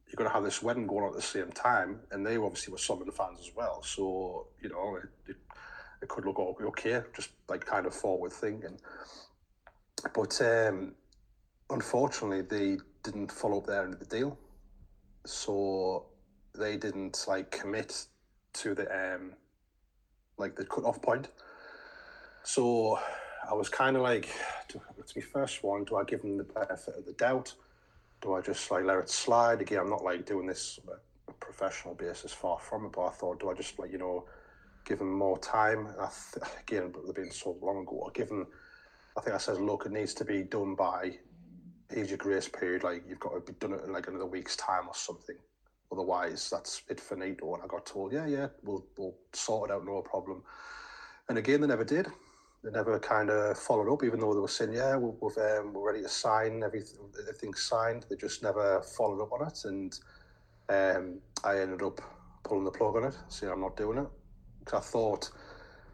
you're 0.07 0.15
going 0.15 0.29
to 0.29 0.33
have 0.33 0.43
this 0.43 0.63
wedding 0.63 0.87
going 0.87 1.03
on 1.03 1.09
at 1.09 1.15
the 1.15 1.21
same 1.21 1.51
time, 1.51 1.99
and 2.11 2.25
they 2.25 2.37
obviously 2.37 2.71
were 2.71 2.77
some 2.77 2.99
of 2.99 3.05
the 3.05 3.11
fans 3.11 3.39
as 3.39 3.51
well. 3.55 3.83
So 3.83 4.47
you 4.61 4.69
know, 4.69 4.95
it, 4.95 5.31
it, 5.31 5.35
it 6.01 6.07
could 6.07 6.25
look 6.25 6.39
all 6.39 6.57
okay, 6.61 7.01
just 7.15 7.29
like 7.49 7.65
kind 7.65 7.85
of 7.85 7.93
forward 7.93 8.31
thinking. 8.31 8.79
But 10.13 10.41
um, 10.41 10.93
unfortunately, 11.69 12.41
they 12.41 12.77
didn't 13.03 13.31
follow 13.31 13.57
up 13.59 13.67
their 13.67 13.83
end 13.83 13.93
of 13.93 13.99
the 13.99 14.05
deal, 14.05 14.37
so 15.25 16.05
they 16.57 16.77
didn't 16.77 17.25
like 17.27 17.51
commit 17.51 18.05
to 18.53 18.73
the 18.73 19.15
um, 19.15 19.33
like 20.37 20.55
the 20.55 20.65
cut 20.65 20.85
off 20.85 21.01
point. 21.01 21.27
So 22.47 22.97
I 23.51 23.53
was 23.53 23.67
kind 23.67 23.97
of 23.97 24.03
like, 24.03 24.29
to 24.69 24.79
be 25.13 25.19
first 25.19 25.65
one, 25.65 25.83
do 25.83 25.97
I 25.97 26.05
give 26.05 26.21
them 26.21 26.37
the 26.37 26.45
benefit 26.45 26.95
of 26.97 27.05
the 27.05 27.11
doubt? 27.11 27.53
Do 28.21 28.35
I 28.35 28.41
just 28.41 28.71
like 28.71 28.85
let 28.85 28.99
it 28.99 29.09
slide? 29.09 29.59
Again, 29.59 29.79
I'm 29.79 29.89
not 29.89 30.01
like 30.01 30.25
doing 30.25 30.47
this 30.47 30.79
professional 31.41 31.93
basis, 31.93 32.31
far 32.31 32.57
from 32.57 32.85
it. 32.85 32.93
But 32.93 33.07
I 33.07 33.11
thought, 33.11 33.41
do 33.41 33.49
I 33.49 33.53
just 33.53 33.77
like 33.77 33.91
you 33.91 33.97
know, 33.97 34.23
give 34.85 34.99
them 34.99 35.11
more 35.11 35.37
time? 35.39 35.89
I 35.99 36.07
th- 36.07 36.45
again, 36.61 36.89
but 36.93 37.05
they've 37.05 37.15
been 37.15 37.31
so 37.31 37.57
long 37.61 37.81
ago. 37.81 38.09
I 38.09 38.17
give 38.17 38.29
them. 38.29 38.47
I 39.17 39.21
think 39.21 39.35
I 39.35 39.39
said, 39.39 39.57
look, 39.57 39.85
it 39.85 39.91
needs 39.91 40.13
to 40.13 40.23
be 40.23 40.43
done 40.43 40.73
by. 40.73 41.17
Here's 41.91 42.09
your 42.09 42.17
grace 42.17 42.47
period. 42.47 42.81
Like 42.81 43.03
you've 43.09 43.19
got 43.19 43.33
to 43.33 43.41
be 43.41 43.59
done 43.59 43.73
it 43.73 43.83
in 43.83 43.91
like 43.91 44.07
another 44.07 44.25
week's 44.25 44.55
time 44.55 44.87
or 44.87 44.95
something. 44.95 45.35
Otherwise, 45.91 46.49
that's 46.49 46.81
it 46.87 47.01
for 47.01 47.15
finito. 47.15 47.55
And 47.55 47.63
I 47.63 47.67
got 47.67 47.85
told, 47.85 48.13
yeah, 48.13 48.25
yeah, 48.25 48.47
we'll 48.63 48.85
we'll 48.97 49.17
sort 49.33 49.69
it 49.69 49.73
out, 49.73 49.85
no 49.85 50.01
problem. 50.01 50.43
And 51.27 51.37
again, 51.37 51.59
they 51.59 51.67
never 51.67 51.83
did. 51.83 52.07
They 52.67 52.73
never 52.73 52.99
kind 52.99 53.29
of 53.29 53.57
followed 53.57 53.93
up, 53.93 54.03
even 54.03 54.19
though 54.19 54.33
they 54.33 54.41
were 54.41 54.47
saying, 54.49 54.73
yeah, 54.73 54.97
we're, 54.97 55.13
we've, 55.21 55.37
um, 55.37 55.71
ready 55.73 56.01
to 56.01 56.09
sign, 56.09 56.63
everything, 56.63 56.99
everything's 57.21 57.63
signed. 57.63 58.05
They 58.09 58.17
just 58.17 58.43
never 58.43 58.81
followed 58.81 59.23
up 59.23 59.31
on 59.31 59.47
it. 59.47 59.63
And 59.63 59.97
um, 60.67 61.21
I 61.45 61.59
ended 61.59 61.81
up 61.81 62.01
pulling 62.43 62.65
the 62.65 62.71
plug 62.71 62.97
on 62.97 63.05
it, 63.05 63.17
saying 63.29 63.53
I'm 63.53 63.61
not 63.61 63.77
doing 63.77 63.99
it. 63.99 64.07
Because 64.59 64.81
I 64.81 64.83
thought 64.83 65.29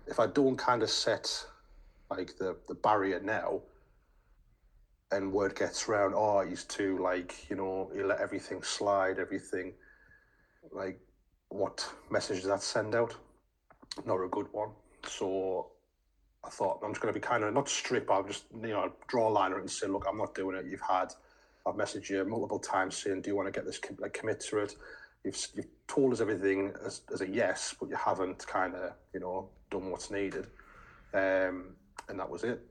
if 0.08 0.20
I 0.20 0.26
don't 0.26 0.58
kind 0.58 0.82
of 0.82 0.90
set 0.90 1.46
like 2.10 2.38
the, 2.40 2.58
the 2.68 2.74
barrier 2.74 3.20
now, 3.20 3.62
and 5.12 5.32
word 5.32 5.56
gets 5.56 5.88
around, 5.88 6.16
oh, 6.16 6.44
he's 6.44 6.64
too 6.64 6.98
like, 6.98 7.52
you 7.52 7.56
know, 7.56 7.92
he 7.94 8.02
let 8.02 8.20
everything 8.20 8.64
slide, 8.64 9.20
everything. 9.20 9.74
Like, 10.72 11.00
what 11.50 11.88
message 12.10 12.38
does 12.38 12.48
that 12.48 12.64
send 12.64 12.96
out? 12.96 13.16
Not 14.08 14.24
a 14.24 14.28
good 14.28 14.48
one. 14.52 14.70
So 15.06 15.73
I 16.46 16.50
thought 16.50 16.82
I'm 16.84 16.92
just 16.92 17.02
going 17.02 17.14
to 17.14 17.20
be 17.20 17.26
kind 17.26 17.44
of 17.44 17.54
not 17.54 17.70
strict, 17.70 18.08
but 18.08 18.14
I'll 18.16 18.24
just 18.24 18.46
you 18.54 18.70
know 18.70 18.92
draw 19.08 19.30
a 19.30 19.32
line 19.32 19.54
and 19.54 19.70
say, 19.70 19.88
look, 19.88 20.06
I'm 20.10 20.18
not 20.18 20.36
doing 20.36 20.58
it. 20.58 20.66
You've 20.66 20.82
had, 20.82 21.14
I've 21.66 21.76
messaged 21.76 22.10
you 22.10 22.24
multiple 22.26 22.60
times 22.60 22.98
saying, 22.98 23.22
do 23.22 23.30
you 23.30 23.36
want 23.36 23.48
to 23.48 23.52
get 23.52 23.66
this 23.66 23.80
like 24.00 24.14
commit 24.14 24.40
to 24.50 24.60
it? 24.60 24.76
You've 25.24 25.38
you've 25.56 25.68
told 25.88 26.12
us 26.12 26.20
everything 26.20 26.74
as, 26.86 27.02
as 27.14 27.22
a 27.22 27.30
yes, 27.30 27.74
but 27.80 27.90
you 27.90 27.96
haven't 27.96 28.46
kind 28.46 28.76
of 28.76 28.92
you 29.14 29.20
know 29.20 29.50
done 29.72 29.90
what's 29.90 30.12
needed, 30.12 30.48
um, 31.14 31.76
and 32.10 32.20
that 32.20 32.30
was 32.30 32.44
it. 32.44 32.62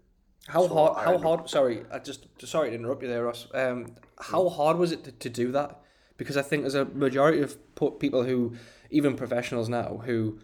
How 0.48 0.66
So 0.66 0.74
hard? 0.74 1.04
How 1.04 1.18
hard? 1.18 1.48
Sorry, 1.48 1.84
I 1.90 1.98
just 1.98 2.26
sorry 2.44 2.70
to 2.70 2.76
interrupt 2.76 3.02
you 3.02 3.08
there, 3.08 3.24
Ross. 3.24 3.46
Um, 3.54 3.94
how 4.18 4.48
hard 4.48 4.76
was 4.76 4.92
it 4.92 5.04
to, 5.04 5.12
to 5.12 5.30
do 5.30 5.52
that? 5.52 5.80
Because 6.18 6.36
I 6.36 6.42
think 6.42 6.62
there's 6.62 6.74
a 6.74 6.84
majority 6.84 7.40
of 7.40 7.56
people 7.98 8.24
who, 8.24 8.54
even 8.90 9.16
professionals 9.16 9.68
now, 9.68 10.02
who 10.04 10.38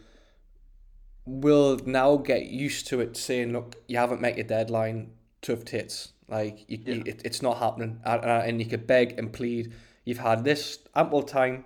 will 1.29 1.79
now 1.85 2.17
get 2.17 2.47
used 2.47 2.87
to 2.89 3.01
it, 3.01 3.17
saying, 3.17 3.53
"Look, 3.53 3.77
you 3.87 3.99
haven't 3.99 4.21
met 4.21 4.37
your 4.37 4.47
deadline. 4.47 5.13
Tough 5.43 5.65
tits. 5.65 6.13
Like 6.29 6.65
you, 6.69 6.79
you, 6.85 7.03
it, 7.07 7.23
it's 7.25 7.43
not 7.43 7.59
happening." 7.59 8.01
And, 8.05 8.25
and 8.25 8.61
you 8.61 8.67
could 8.67 8.87
beg 8.87 9.19
and 9.19 9.33
plead. 9.33 9.73
You've 10.05 10.19
had 10.19 10.45
this 10.45 10.79
ample 10.95 11.23
time. 11.23 11.65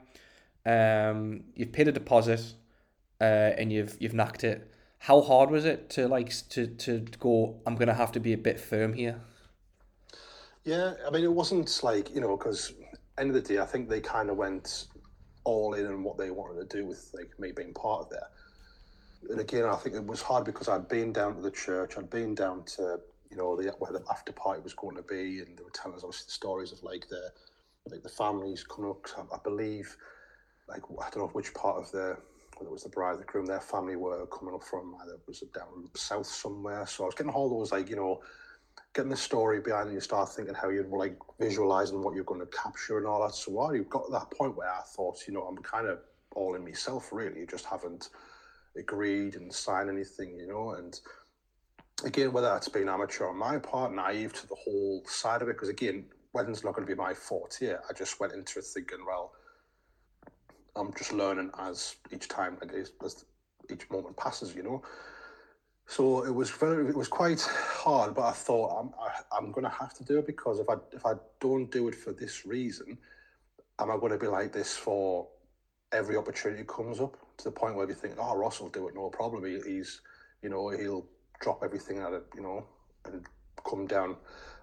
Um, 0.66 1.44
you've 1.54 1.72
paid 1.72 1.88
a 1.88 1.92
deposit, 1.92 2.54
uh, 3.20 3.24
and 3.58 3.72
you've 3.72 3.96
you've 4.00 4.14
knocked 4.14 4.44
it. 4.44 4.70
How 4.98 5.20
hard 5.20 5.50
was 5.50 5.64
it 5.64 5.90
to 5.90 6.08
like 6.08 6.32
to 6.50 6.66
to 6.66 7.00
go? 7.18 7.60
I'm 7.66 7.76
gonna 7.76 7.94
have 7.94 8.12
to 8.12 8.20
be 8.20 8.32
a 8.32 8.38
bit 8.38 8.60
firm 8.60 8.94
here. 8.94 9.20
Yeah, 10.64 10.94
I 11.06 11.10
mean, 11.10 11.24
it 11.24 11.32
wasn't 11.32 11.82
like 11.82 12.14
you 12.14 12.20
know, 12.20 12.36
because 12.36 12.72
end 13.18 13.30
of 13.30 13.34
the 13.34 13.40
day, 13.40 13.60
I 13.60 13.66
think 13.66 13.88
they 13.88 14.00
kind 14.00 14.30
of 14.30 14.36
went 14.36 14.86
all 15.44 15.74
in 15.74 15.86
on 15.86 16.04
what 16.04 16.18
they 16.18 16.30
wanted 16.30 16.68
to 16.68 16.76
do 16.76 16.86
with 16.86 17.10
like 17.14 17.30
me 17.38 17.52
being 17.52 17.74
part 17.74 18.02
of 18.02 18.10
there. 18.10 18.28
And 19.30 19.40
again, 19.40 19.64
I 19.64 19.76
think 19.76 19.94
it 19.96 20.04
was 20.04 20.22
hard 20.22 20.44
because 20.44 20.68
I'd 20.68 20.88
been 20.88 21.12
down 21.12 21.36
to 21.36 21.42
the 21.42 21.50
church, 21.50 21.96
I'd 21.96 22.10
been 22.10 22.34
down 22.34 22.64
to 22.76 23.00
you 23.30 23.36
know 23.36 23.56
the 23.56 23.70
where 23.78 23.92
the 23.92 24.04
after 24.10 24.32
party 24.32 24.60
was 24.62 24.74
going 24.74 24.96
to 24.96 25.02
be, 25.02 25.40
and 25.40 25.56
they 25.56 25.62
were 25.62 25.70
telling 25.70 25.96
us 25.96 26.04
obviously 26.04 26.26
the 26.26 26.32
stories 26.32 26.72
of 26.72 26.82
like 26.82 27.08
the 27.08 27.30
like 27.88 28.02
the 28.02 28.08
families 28.08 28.64
coming 28.64 28.90
up. 28.90 29.06
I, 29.16 29.36
I 29.36 29.38
believe, 29.42 29.96
like 30.68 30.82
I 30.84 31.10
don't 31.10 31.24
know 31.24 31.30
which 31.32 31.54
part 31.54 31.78
of 31.82 31.90
the 31.92 32.16
whether 32.56 32.68
it 32.68 32.72
was 32.72 32.82
the 32.82 32.90
bride, 32.90 33.18
the 33.18 33.24
groom, 33.24 33.46
their 33.46 33.60
family 33.60 33.96
were 33.96 34.26
coming 34.26 34.54
up 34.54 34.62
from 34.62 34.94
either 35.02 35.14
it 35.14 35.20
was 35.26 35.40
down 35.54 35.88
south 35.94 36.26
somewhere. 36.26 36.86
So 36.86 37.04
I 37.04 37.06
was 37.06 37.14
getting 37.14 37.32
all 37.32 37.48
those 37.48 37.72
like 37.72 37.88
you 37.88 37.96
know 37.96 38.20
getting 38.94 39.10
the 39.10 39.16
story 39.16 39.60
behind 39.60 39.90
it, 39.90 39.94
you 39.94 40.00
start 40.00 40.28
thinking 40.30 40.54
how 40.54 40.68
you're 40.68 40.84
like 40.84 41.16
visualizing 41.40 42.02
what 42.02 42.14
you're 42.14 42.24
going 42.24 42.40
to 42.40 42.46
capture 42.46 42.98
and 42.98 43.06
all 43.06 43.22
that. 43.22 43.34
So 43.34 43.52
while 43.52 43.74
you've 43.74 43.88
got 43.88 44.06
to 44.06 44.12
that 44.12 44.30
point 44.30 44.56
where 44.56 44.68
I 44.68 44.82
thought, 44.94 45.26
you 45.26 45.32
know, 45.32 45.42
I'm 45.42 45.56
kind 45.58 45.88
of 45.88 46.00
all 46.34 46.54
in 46.54 46.64
myself, 46.64 47.08
really, 47.12 47.40
you 47.40 47.46
just 47.46 47.64
haven't 47.64 48.10
agreed 48.76 49.36
and 49.36 49.52
signed 49.52 49.90
anything, 49.90 50.36
you 50.38 50.46
know. 50.46 50.72
And 50.72 50.98
again, 52.04 52.32
whether 52.32 52.48
that's 52.48 52.68
been 52.68 52.88
amateur 52.88 53.28
on 53.28 53.36
my 53.36 53.58
part, 53.58 53.92
naive 53.92 54.32
to 54.34 54.46
the 54.46 54.54
whole 54.54 55.02
side 55.06 55.42
of 55.42 55.48
it, 55.48 55.56
because 55.56 55.68
again, 55.68 56.04
wedding's 56.32 56.64
not 56.64 56.74
going 56.74 56.86
to 56.86 56.94
be 56.94 57.00
my 57.00 57.14
forte. 57.14 57.72
I 57.72 57.92
just 57.96 58.20
went 58.20 58.32
into 58.32 58.58
it 58.58 58.64
thinking, 58.64 59.04
well, 59.06 59.32
I'm 60.76 60.92
just 60.94 61.12
learning 61.12 61.50
as 61.58 61.96
each 62.10 62.28
time, 62.28 62.56
like 62.60 62.72
as, 62.72 62.92
each 63.70 63.88
moment 63.90 64.16
passes, 64.16 64.54
you 64.54 64.62
know. 64.62 64.82
So 65.86 66.24
it 66.24 66.34
was 66.34 66.50
very, 66.50 66.88
it 66.88 66.96
was 66.96 67.08
quite 67.08 67.40
hard, 67.40 68.14
but 68.14 68.22
I 68.22 68.32
thought 68.32 68.80
I'm, 68.80 68.90
I, 69.00 69.36
I'm 69.36 69.52
going 69.52 69.64
to 69.64 69.70
have 69.70 69.92
to 69.94 70.04
do 70.04 70.18
it 70.18 70.26
because 70.26 70.58
if 70.58 70.70
I 70.70 70.74
if 70.92 71.04
I 71.04 71.14
don't 71.40 71.70
do 71.70 71.88
it 71.88 71.94
for 71.94 72.12
this 72.12 72.46
reason, 72.46 72.96
am 73.78 73.90
I 73.90 73.96
going 73.96 74.12
to 74.12 74.18
be 74.18 74.28
like 74.28 74.52
this 74.52 74.76
for 74.76 75.28
every 75.92 76.16
opportunity 76.16 76.64
comes 76.64 77.00
up 77.00 77.16
to 77.38 77.44
the 77.44 77.50
point 77.50 77.76
where 77.76 77.88
you 77.88 77.94
think, 77.94 78.14
oh, 78.18 78.36
Ross 78.36 78.60
will 78.60 78.68
do 78.68 78.88
it, 78.88 78.94
no 78.94 79.10
problem. 79.10 79.44
He, 79.44 79.60
he's, 79.66 80.00
you 80.42 80.48
know, 80.48 80.70
he'll 80.70 81.06
drop 81.40 81.62
everything 81.62 81.98
at 81.98 82.12
it, 82.12 82.24
you 82.34 82.42
know, 82.42 82.64
and 83.04 83.24
come 83.68 83.86
down 83.86 84.16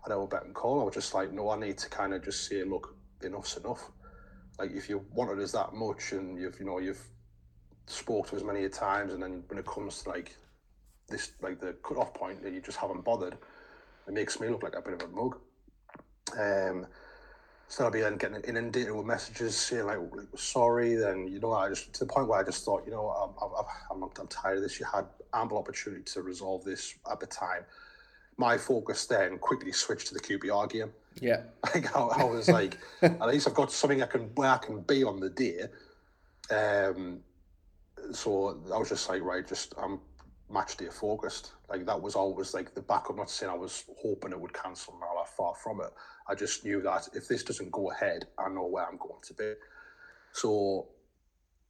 at 0.06 0.12
our 0.12 0.28
beck 0.28 0.46
and 0.46 0.56
call. 0.56 0.82
I 0.82 0.84
was 0.84 0.96
just 0.96 1.14
like, 1.14 1.32
no, 1.32 1.50
I 1.50 1.60
need 1.60 1.78
to 1.80 1.90
kind 1.90 2.14
of 2.14 2.24
just 2.24 2.48
say, 2.48 2.64
look, 2.64 2.96
enough's 3.24 3.58
enough. 3.58 3.92
Like 4.58 4.72
if 4.72 4.90
you 4.90 5.06
wanted 5.14 5.40
us 5.40 5.54
that 5.54 5.74
much, 5.74 6.12
and 6.12 6.38
you've, 6.38 6.60
you 6.60 6.66
know, 6.66 6.80
you've 6.80 7.02
spoke 7.86 8.30
to 8.30 8.36
us 8.36 8.44
many 8.44 8.68
times, 8.70 9.14
and 9.14 9.24
then 9.24 9.44
when 9.48 9.60
it 9.60 9.66
comes 9.66 10.04
to 10.04 10.10
like 10.10 10.36
this 11.08 11.32
like 11.42 11.60
the 11.60 11.74
cut 11.84 11.98
off 11.98 12.14
point 12.14 12.44
that 12.44 12.54
you 12.54 12.62
just 12.62 12.78
haven't 12.78 13.06
bothered, 13.06 13.38
it 14.08 14.14
makes 14.14 14.40
me 14.40 14.50
look 14.50 14.64
like 14.64 14.76
a 14.76 14.82
bit 14.82 15.02
of 15.02 15.02
a 15.02 15.08
mug. 15.08 15.38
Um, 16.38 16.88
so 17.70 17.86
I'll 17.86 17.92
be 17.92 18.02
then 18.02 18.18
getting 18.18 18.42
inundated 18.42 18.92
with 18.92 19.06
messages 19.06 19.56
saying 19.56 19.86
like, 19.86 20.00
like 20.12 20.28
sorry. 20.36 20.96
Then 20.96 21.28
you 21.28 21.40
know, 21.40 21.54
I 21.54 21.70
just 21.70 21.94
to 21.94 22.00
the 22.00 22.12
point 22.12 22.28
where 22.28 22.40
I 22.40 22.44
just 22.44 22.66
thought, 22.66 22.84
you 22.84 22.92
know, 22.92 23.10
I'm 23.10 24.04
I'm, 24.04 24.10
I'm, 24.20 24.28
tired 24.28 24.58
of 24.58 24.64
this. 24.64 24.80
You 24.80 24.88
had 24.92 25.06
ample 25.36 25.60
opportunity 25.60 26.02
to 26.04 26.24
resolve 26.24 26.66
this 26.66 26.96
at 27.10 27.20
the 27.20 27.28
time. 27.28 27.64
my 28.38 28.58
focus 28.58 29.06
then 29.06 29.38
quickly 29.38 29.72
switched 29.72 30.08
to 30.08 30.16
the 30.16 30.20
QPR 30.20 30.70
game. 30.70 30.92
Yeah. 31.22 31.42
Like 31.76 31.96
I, 31.96 32.00
I 32.00 32.24
was 32.24 32.50
like, 32.50 32.78
at 33.04 33.28
least 33.28 33.48
I've 33.48 33.54
got 33.54 33.72
something 33.72 34.02
I 34.02 34.08
can 34.08 34.32
where 34.34 34.50
I 34.50 34.58
can 34.58 34.82
be 34.82 35.04
on 35.04 35.20
the 35.20 35.30
day. 35.30 35.66
Um, 36.50 37.20
so 38.12 38.60
I 38.74 38.80
was 38.80 38.90
just 38.90 39.08
like, 39.08 39.22
right, 39.22 39.48
just 39.48 39.76
I'm 39.78 40.00
match 40.50 40.78
day 40.78 40.88
focused. 40.92 41.52
Like 41.70 41.86
that 41.86 42.02
was 42.02 42.16
always 42.16 42.56
like 42.56 42.74
the 42.74 42.82
backup. 42.82 43.16
Not 43.16 43.30
saying 43.30 43.52
I 43.52 43.56
was 43.56 43.84
hoping 44.02 44.32
it 44.32 44.40
would 44.40 44.54
cancel 44.54 44.98
now, 45.00 45.16
like 45.16 45.28
far 45.28 45.54
from 45.54 45.82
it. 45.82 45.94
I 46.30 46.36
just 46.36 46.64
knew 46.64 46.82
that 46.82 47.10
if 47.14 47.28
this 47.28 47.44
doesn't 47.44 47.72
go 47.72 47.92
ahead, 47.92 48.28
I 48.38 48.50
know 48.50 48.68
where 48.68 48.88
I'm 48.88 48.98
going 48.98 49.22
to 49.24 49.34
be. 49.34 49.54
So 50.34 50.88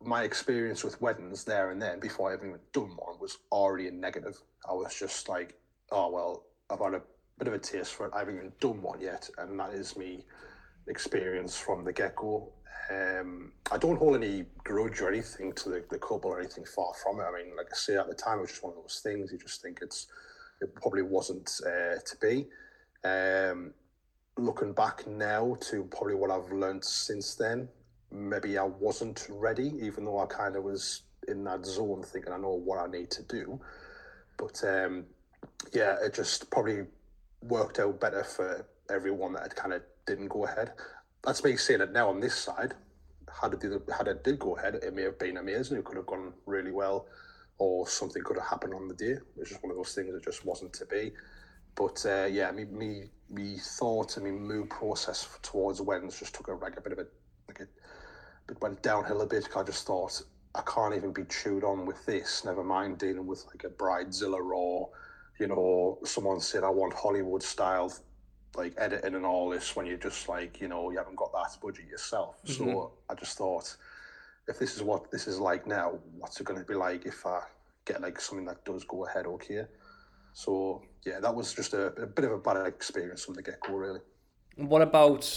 my 0.04 0.24
experience 0.24 0.84
with 0.84 1.02
weddings 1.02 1.44
there 1.44 1.72
and 1.72 1.82
then, 1.82 2.00
before 2.00 2.32
I 2.32 2.36
even 2.36 2.58
done 2.74 2.96
one, 2.98 3.20
was 3.20 3.38
already 3.52 3.88
a 3.88 3.92
negative. 3.92 4.38
I 4.70 4.74
was 4.74 4.98
just 4.98 5.30
like, 5.30 5.56
oh 5.92 6.10
well, 6.12 6.44
I've 6.70 6.80
had 6.80 6.94
a 6.94 7.02
bit 7.38 7.48
of 7.48 7.54
a 7.54 7.60
taste 7.60 7.94
for 7.94 8.06
it. 8.06 8.14
I 8.14 8.20
haven't 8.20 8.36
even 8.36 8.52
done 8.60 8.82
one 8.82 9.02
yet, 9.02 9.30
and 9.38 9.60
that 9.60 9.74
is 9.74 9.98
me 9.98 10.26
experience 10.88 11.58
from 11.58 11.84
the 11.84 11.94
get 11.94 12.16
go. 12.16 12.54
Um, 12.92 13.52
I 13.72 13.78
don't 13.78 13.98
hold 13.98 14.16
any 14.16 14.46
grudge 14.64 15.00
or 15.02 15.10
anything 15.10 15.54
to 15.54 15.70
the, 15.70 15.84
the 15.90 16.00
couple 16.00 16.32
or 16.32 16.40
anything 16.40 16.66
far 16.66 16.92
from 17.04 17.20
it. 17.20 17.24
I 17.24 17.44
mean, 17.44 17.56
like 17.56 17.68
I 17.72 17.76
say, 17.76 17.98
at 17.98 18.08
the 18.08 18.16
time, 18.16 18.40
it 18.40 18.42
was 18.42 18.50
just 18.50 18.64
one 18.64 18.74
of 18.74 18.82
those 18.82 19.02
things. 19.04 19.32
You 19.32 19.38
just 19.38 19.62
think 19.62 19.80
it's 19.82 20.08
it 20.62 20.74
probably 20.76 21.04
wasn't 21.04 21.50
uh, 21.66 22.00
to 22.04 22.18
be. 22.22 22.48
Um, 23.04 23.74
looking 24.40 24.74
back 24.74 25.06
now 25.08 25.58
to 25.70 25.84
probably 25.86 26.16
what 26.16 26.32
I've 26.32 26.52
learned 26.52 26.84
since 26.84 27.36
then, 27.36 27.70
maybe 28.12 28.58
I 28.58 28.64
wasn't 28.64 29.28
ready, 29.30 29.74
even 29.82 30.06
though 30.06 30.20
I 30.20 30.26
kind 30.26 30.56
of 30.56 30.64
was 30.64 31.04
in 31.28 31.44
that 31.44 31.66
zone 31.66 32.04
thinking 32.04 32.34
I 32.34 32.38
know 32.38 32.50
what 32.54 32.80
I 32.80 32.88
need 32.88 33.12
to 33.12 33.24
do. 33.24 33.60
But 34.38 34.64
um, 34.64 35.06
yeah, 35.74 35.96
it 36.02 36.14
just 36.14 36.50
probably 36.50 36.86
worked 37.44 37.80
out 37.80 38.00
better 38.00 38.24
for 38.24 38.66
everyone 38.90 39.34
that 39.34 39.56
kind 39.56 39.74
of 39.74 39.82
didn't 40.08 40.30
go 40.30 40.46
ahead. 40.46 40.72
That's 41.24 41.44
me 41.44 41.56
saying 41.58 41.82
it 41.82 41.92
now 41.92 42.10
on 42.10 42.20
this 42.20 42.36
side. 42.36 42.74
Had 43.42 43.54
it, 43.54 43.60
did, 43.60 43.74
had 43.96 44.08
it 44.08 44.24
did 44.24 44.40
go 44.40 44.56
ahead, 44.58 44.76
it 44.76 44.96
may 44.96 45.04
have 45.04 45.20
been 45.20 45.38
amazing. 45.38 45.78
It 45.78 45.86
could 45.86 45.98
have 45.98 46.08
gone 46.08 46.34
really 46.46 46.72
well, 46.72 47.06
or 47.60 47.88
something 47.88 48.24
could 48.24 48.38
have 48.38 48.48
happened 48.48 48.74
on 48.74 48.88
the 48.88 48.96
day. 48.96 49.18
It's 49.38 49.50
just 49.50 49.64
one 49.64 49.72
of 49.72 49.78
those 49.78 49.94
things 49.94 50.12
that 50.14 50.24
just 50.24 50.46
wasn't 50.46 50.74
to 50.74 50.86
be. 50.86 51.12
But 51.80 52.06
uh, 52.06 52.26
yeah, 52.26 52.52
me, 52.52 52.66
me, 52.66 53.04
me 53.30 53.56
thought 53.58 54.18
and 54.18 54.26
me 54.26 54.32
mood 54.32 54.70
process 54.70 55.30
towards 55.42 55.82
weddings 55.82 56.20
just 56.20 56.36
took 56.36 56.50
a, 56.50 56.54
like 56.54 56.76
a 56.78 56.82
bit 56.82 56.92
of 56.92 57.00
a, 57.00 57.08
like 57.48 57.62
a, 57.62 57.68
it 58.52 58.62
went 58.62 58.84
downhill 58.84 59.22
a 59.22 59.26
bit. 59.26 59.48
I 59.56 59.64
just 59.64 59.88
thought 59.88 60.22
I 60.56 60.62
can't 60.64 60.94
even 60.94 61.14
be 61.14 61.24
chewed 61.24 61.64
on 61.64 61.86
with 61.86 62.06
this. 62.06 62.44
Never 62.44 62.66
mind 62.66 62.98
dealing 62.98 63.26
with 63.26 63.46
like 63.48 63.64
a 63.64 63.70
bridezilla 63.70 64.42
or, 64.54 64.90
you 65.40 65.48
know, 65.48 66.00
someone 66.04 66.42
said 66.42 66.66
I 66.66 66.70
want 66.70 66.94
Hollywood 66.94 67.42
style, 67.42 67.94
like 68.58 68.74
editing 68.78 69.16
and 69.16 69.26
all 69.26 69.50
this 69.50 69.74
when 69.74 69.86
you're 69.86 69.98
just 69.98 70.28
like, 70.28 70.60
you 70.60 70.68
know, 70.68 70.92
you 70.92 70.98
haven't 70.98 71.16
got 71.16 71.32
that 71.32 71.56
budget 71.62 71.88
yourself. 71.88 72.44
Mm-hmm. 72.46 72.72
So 72.72 72.92
I 73.10 73.14
just 73.14 73.38
thought, 73.38 73.74
if 74.50 74.60
this 74.60 74.76
is 74.76 74.84
what 74.84 75.12
this 75.12 75.28
is 75.28 75.40
like 75.40 75.66
now, 75.66 76.00
what's 76.18 76.42
it 76.42 76.44
going 76.44 76.60
to 76.60 76.66
be 76.66 76.74
like 76.74 77.06
if 77.06 77.26
I 77.26 77.40
get 77.86 78.02
like 78.02 78.20
something 78.20 78.48
that 78.48 78.66
does 78.66 78.84
go 78.84 79.06
ahead 79.06 79.28
okay? 79.28 79.64
So 80.40 80.82
yeah, 81.06 81.20
that 81.20 81.36
was 81.36 81.54
just 81.54 81.74
a, 81.74 81.88
a 82.02 82.08
bit 82.08 82.24
of 82.24 82.32
a 82.32 82.38
bad 82.38 82.66
experience 82.66 83.26
from 83.26 83.34
the 83.34 83.42
get 83.42 83.60
go, 83.60 83.74
really. 83.74 84.00
What 84.56 84.82
about 84.82 85.30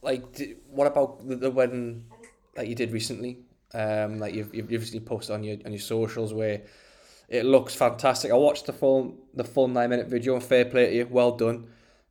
like 0.00 0.56
what 0.70 0.86
about 0.86 1.28
the, 1.28 1.50
wedding 1.50 2.06
that 2.54 2.66
you 2.66 2.74
did 2.74 2.90
recently? 2.92 3.40
Um, 3.74 4.18
like 4.18 4.34
you've 4.34 4.54
you've 4.54 4.70
recently 4.70 5.04
posted 5.04 5.34
on 5.34 5.44
your 5.44 5.58
on 5.66 5.72
your 5.72 5.80
socials 5.80 6.32
where 6.32 6.62
it 7.28 7.44
looks 7.44 7.74
fantastic. 7.74 8.30
I 8.30 8.36
watched 8.36 8.64
the 8.64 8.72
full 8.72 9.18
the 9.34 9.44
full 9.44 9.68
nine 9.68 9.90
minute 9.90 10.06
video. 10.06 10.32
And 10.32 10.42
fair 10.42 10.64
play 10.64 10.86
to 10.86 10.96
you, 10.96 11.06
well 11.10 11.32
done. 11.32 11.66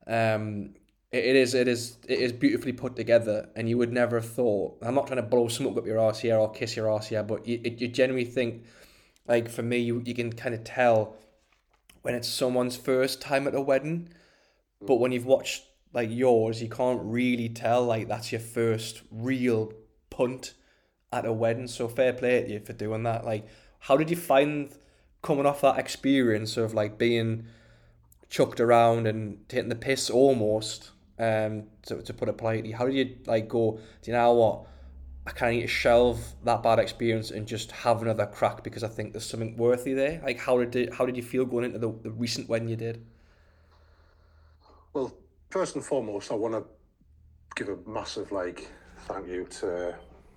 Um, 0.06 0.76
it, 1.12 1.26
it 1.26 1.36
is 1.36 1.56
it 1.56 1.68
is 1.68 1.98
it 2.08 2.20
is 2.20 2.32
beautifully 2.34 2.74
put 2.74 2.96
together, 2.96 3.50
and 3.56 3.68
you 3.68 3.80
would 3.80 3.92
never 3.92 4.18
have 4.18 4.30
thought. 4.30 4.78
I'm 4.84 4.94
not 4.94 5.08
trying 5.08 5.24
to 5.24 5.28
blow 5.28 5.48
smoke 5.48 5.76
up 5.76 5.88
your 5.88 6.00
ass 6.00 6.20
here 6.20 6.38
or 6.38 6.52
kiss 6.52 6.76
your 6.76 6.94
ass 6.94 7.08
here, 7.08 7.24
but 7.24 7.48
you 7.48 7.60
you 7.64 7.88
genuinely 7.88 8.30
think, 8.30 8.64
like 9.28 9.50
for 9.50 9.64
me, 9.64 9.80
you 9.80 10.04
you 10.06 10.14
can 10.14 10.32
kind 10.32 10.54
of 10.54 10.64
tell 10.64 11.18
when 12.08 12.16
it's 12.16 12.30
someone's 12.30 12.78
first 12.78 13.20
time 13.20 13.50
at 13.50 13.54
a 13.54 13.60
wedding, 13.60 14.08
but 14.80 14.96
when 14.96 15.12
you've 15.12 15.26
watched 15.26 15.66
like 15.92 16.10
yours, 16.10 16.62
you 16.62 16.70
can't 16.70 17.02
really 17.04 17.50
tell 17.50 17.84
like 17.84 18.08
that's 18.08 18.32
your 18.32 18.40
first 18.40 19.02
real 19.12 19.74
punt 20.10 20.54
at 21.12 21.26
a 21.26 21.34
wedding. 21.34 21.68
So 21.68 21.90
fair 21.90 22.14
play 22.14 22.44
to 22.44 22.50
you 22.50 22.60
for 22.62 22.72
doing 22.72 23.04
that. 23.04 23.26
Like, 23.26 23.46
how 23.80 23.98
did 23.98 24.10
you 24.10 24.16
find 24.16 24.70
coming 25.22 25.46
off 25.46 25.60
that 25.60 25.78
experience 25.78 26.56
of 26.56 26.74
like 26.74 26.98
being 26.98 27.48
chucked 28.30 28.62
around 28.62 29.06
and 29.06 29.44
taking 29.50 29.68
the 29.68 29.76
piss 29.76 30.10
almost? 30.10 30.92
Um, 31.20 31.64
to, 31.88 32.02
to 32.02 32.14
put 32.14 32.30
it 32.30 32.38
politely, 32.38 32.72
how 32.72 32.86
did 32.86 32.96
you 32.96 33.18
like 33.26 33.50
go? 33.50 33.82
Do 34.02 34.12
you 34.12 34.16
know 34.16 34.32
what? 34.32 34.66
I 35.28 35.32
kind 35.32 35.52
of 35.52 35.56
need 35.58 35.62
to 35.64 35.68
shelve 35.68 36.20
that 36.46 36.64
bad 36.64 36.80
experience 36.80 37.32
and 37.32 37.46
just 37.46 37.74
have 37.74 38.02
another 38.02 38.26
crack 38.26 38.64
because 38.64 38.82
I 38.82 38.88
think 38.88 39.12
there's 39.12 39.26
something 39.26 39.58
worthy 39.58 39.94
there. 39.94 40.22
Like, 40.24 40.40
how 40.40 40.64
did 40.64 40.94
how 40.94 41.06
did 41.06 41.18
you 41.18 41.24
feel 41.24 41.44
going 41.44 41.66
into 41.66 41.80
the, 41.80 41.92
the 42.02 42.12
recent 42.12 42.48
wedding 42.48 42.70
you 42.70 42.78
did? 42.78 43.06
Well, 44.94 45.14
first 45.50 45.76
and 45.76 45.84
foremost, 45.84 46.32
I 46.32 46.36
want 46.36 46.54
to 46.54 46.64
give 47.58 47.68
a 47.68 47.78
massive 47.90 48.32
like 48.32 48.70
thank 49.00 49.28
you 49.28 49.46
to 49.60 49.96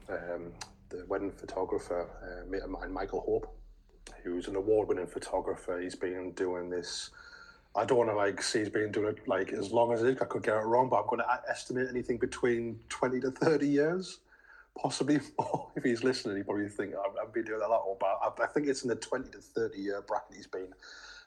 um, 0.09 0.53
the 0.88 1.05
wedding 1.07 1.31
photographer, 1.31 2.09
uh, 2.22 2.50
mate 2.50 2.62
of 2.62 2.70
mine, 2.70 2.92
Michael 2.92 3.20
Hope, 3.20 3.57
who's 4.24 4.48
an 4.48 4.57
award-winning 4.57 5.07
photographer. 5.07 5.81
He's 5.81 5.94
been 5.94 6.33
doing 6.33 6.68
this. 6.68 7.11
I 7.76 7.85
don't 7.85 7.98
want 7.98 8.11
to 8.11 8.16
like 8.16 8.42
say 8.42 8.59
he's 8.59 8.68
been 8.68 8.90
doing 8.90 9.14
it 9.14 9.29
like 9.29 9.53
as 9.53 9.70
long 9.70 9.92
as 9.92 10.03
it. 10.03 10.18
I 10.20 10.24
could 10.24 10.42
get 10.42 10.57
it 10.57 10.64
wrong, 10.64 10.88
but 10.88 11.03
I'm 11.03 11.07
going 11.07 11.20
to 11.20 11.42
estimate 11.48 11.87
anything 11.88 12.18
between 12.18 12.81
twenty 12.88 13.20
to 13.20 13.31
thirty 13.31 13.68
years, 13.68 14.18
possibly 14.78 15.20
more. 15.38 15.70
If 15.76 15.85
he's 15.85 16.04
listening, 16.04 16.37
he 16.37 16.42
probably 16.42 16.68
think 16.68 16.94
I've, 16.94 17.26
I've 17.26 17.33
been 17.33 17.44
doing 17.44 17.62
a 17.62 17.68
lot. 17.68 17.85
But 17.98 18.18
I, 18.22 18.44
I, 18.44 18.46
think 18.48 18.66
it's 18.66 18.83
in 18.83 18.88
the 18.88 18.96
twenty 18.96 19.30
to 19.30 19.38
thirty 19.38 19.80
year 19.80 20.02
bracket. 20.06 20.37
He's 20.37 20.46
been 20.46 20.72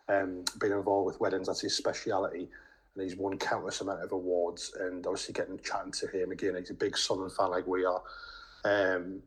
um, 0.10 0.44
been 0.60 0.72
involved 0.72 1.08
with 1.08 1.20
weddings. 1.20 1.48
That's 1.48 1.62
his 1.62 1.76
speciality 1.76 2.50
and 2.96 3.04
he's 3.04 3.18
won 3.18 3.38
countless 3.38 3.82
amount 3.82 4.04
of 4.04 4.12
awards. 4.12 4.74
And 4.80 5.06
obviously, 5.06 5.34
getting 5.34 5.60
chatting 5.60 5.92
to 5.94 6.08
him 6.08 6.32
again, 6.32 6.56
he's 6.58 6.70
a 6.70 6.76
big 6.76 6.98
Sunderland 6.98 7.36
fan 7.36 7.50
like 7.50 7.68
we 7.68 7.86
are. 7.86 8.02
Um, 8.66 9.22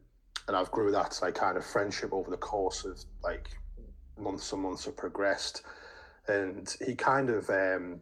and 0.48 0.56
I've 0.56 0.70
grew 0.70 0.92
that 0.92 1.18
like 1.22 1.34
kind 1.34 1.56
of 1.56 1.64
friendship 1.64 2.12
over 2.12 2.30
the 2.30 2.36
course 2.36 2.84
of 2.84 3.02
like 3.22 3.50
months 4.18 4.52
and 4.52 4.62
months 4.62 4.84
have 4.84 4.96
progressed. 4.96 5.62
And 6.28 6.74
he 6.84 6.94
kind 6.94 7.30
of 7.30 7.48
um, 7.50 8.00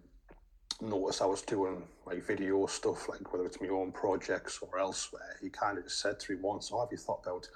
noticed 0.81 1.23
I 1.23 1.27
was 1.27 1.43
doing 1.43 1.87
like 2.07 2.23
video 2.25 2.67
stuff, 2.67 3.09
like 3.09 3.33
whether 3.33 3.47
it's 3.47 3.61
my 3.61 3.69
own 3.69 3.93
projects 3.93 4.59
or 4.61 4.79
elsewhere. 4.79 5.37
He 5.41 5.51
kind 5.51 5.79
of 5.79 5.85
just 5.85 6.01
said 6.01 6.19
to 6.21 6.33
me 6.33 6.39
once, 6.41 6.71
"Oh, 6.73 6.81
have 6.81 6.93
you 6.93 6.99
thought 6.99 7.21
about 7.25 7.49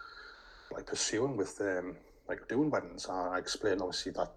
like 0.71 0.87
pursuing 0.87 1.37
with 1.37 1.61
um, 1.61 1.97
like 2.29 2.47
doing 2.49 2.71
weddings?" 2.71 3.07
And 3.07 3.35
I 3.35 3.39
explained 3.39 3.81
obviously 3.81 4.13
that 4.13 4.31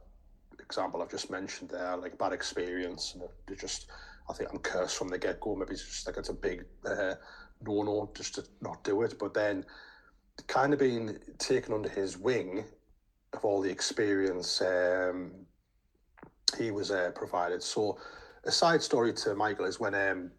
example 0.60 1.02
I've 1.02 1.12
just 1.12 1.30
mentioned 1.30 1.70
there, 1.70 1.98
like 1.98 2.17
bad 2.17 2.34
experience, 2.34 3.13
and 3.13 3.24
it 3.24 3.60
just 3.60 3.88
I 4.30 4.34
think 4.34 4.50
I'm 4.52 4.60
cursed 4.60 4.98
from 4.98 5.10
the 5.10 5.17
get 5.17 5.39
go. 5.39 5.56
Maybe 5.56 5.74
it's 5.74 5.84
just 5.86 6.08
like 6.08 6.17
it's 6.17 6.30
a 6.30 6.34
big 6.34 6.65
uh, 6.86 7.15
no 7.62 7.84
no 7.84 8.12
just 8.15 8.36
to 8.36 8.44
not 8.62 8.84
do 8.84 9.02
it. 9.04 9.17
But 9.20 9.34
then 9.34 9.65
kind 10.48 10.74
of 10.74 10.80
being 10.80 11.17
taken 11.38 11.74
under 11.74 11.89
his 11.89 12.17
wing 12.17 12.65
of 13.34 13.46
all 13.46 13.62
the 13.62 13.70
experience 13.70 14.62
um, 14.62 15.32
he 16.58 16.72
was 16.72 16.91
uh, 16.91 17.12
provided. 17.15 17.63
So 17.63 17.98
a 18.45 18.51
side 18.51 18.82
story 18.82 19.13
to 19.13 19.36
Michael 19.36 19.65
is 19.65 19.80
when 19.80 19.93
um, 19.93 20.32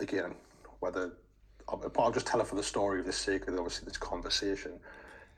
again 0.00 0.34
whether 0.80 1.12
I'll, 1.68 1.92
I'll 1.98 2.12
just 2.12 2.26
tell 2.26 2.40
it 2.40 2.46
for 2.46 2.54
the 2.54 2.62
story 2.62 3.00
of 3.00 3.06
the 3.06 3.12
sake 3.12 3.48
of 3.48 3.54
obviously 3.54 3.86
this 3.86 3.96
conversation. 3.96 4.78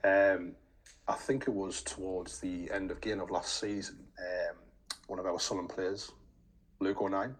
Um, 0.03 0.53
I 1.07 1.15
think 1.15 1.47
it 1.47 1.53
was 1.53 1.81
towards 1.81 2.39
the 2.39 2.69
end 2.71 2.91
of 2.91 3.01
game 3.01 3.19
of 3.19 3.31
last 3.31 3.59
season. 3.59 3.97
Um, 4.19 4.55
one 5.07 5.19
of 5.19 5.25
our 5.25 5.39
Sunderland 5.39 5.73
players, 5.73 6.11
Luke 6.79 7.01
O'Nien, 7.01 7.35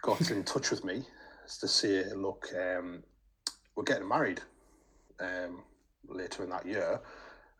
got 0.00 0.30
in 0.30 0.42
touch 0.42 0.70
with 0.70 0.84
me 0.84 1.02
to 1.60 1.68
say, 1.68 2.04
look, 2.14 2.48
um, 2.58 3.02
we're 3.76 3.84
getting 3.84 4.08
married 4.08 4.40
um, 5.20 5.62
later 6.08 6.42
in 6.42 6.50
that 6.50 6.66
year. 6.66 7.00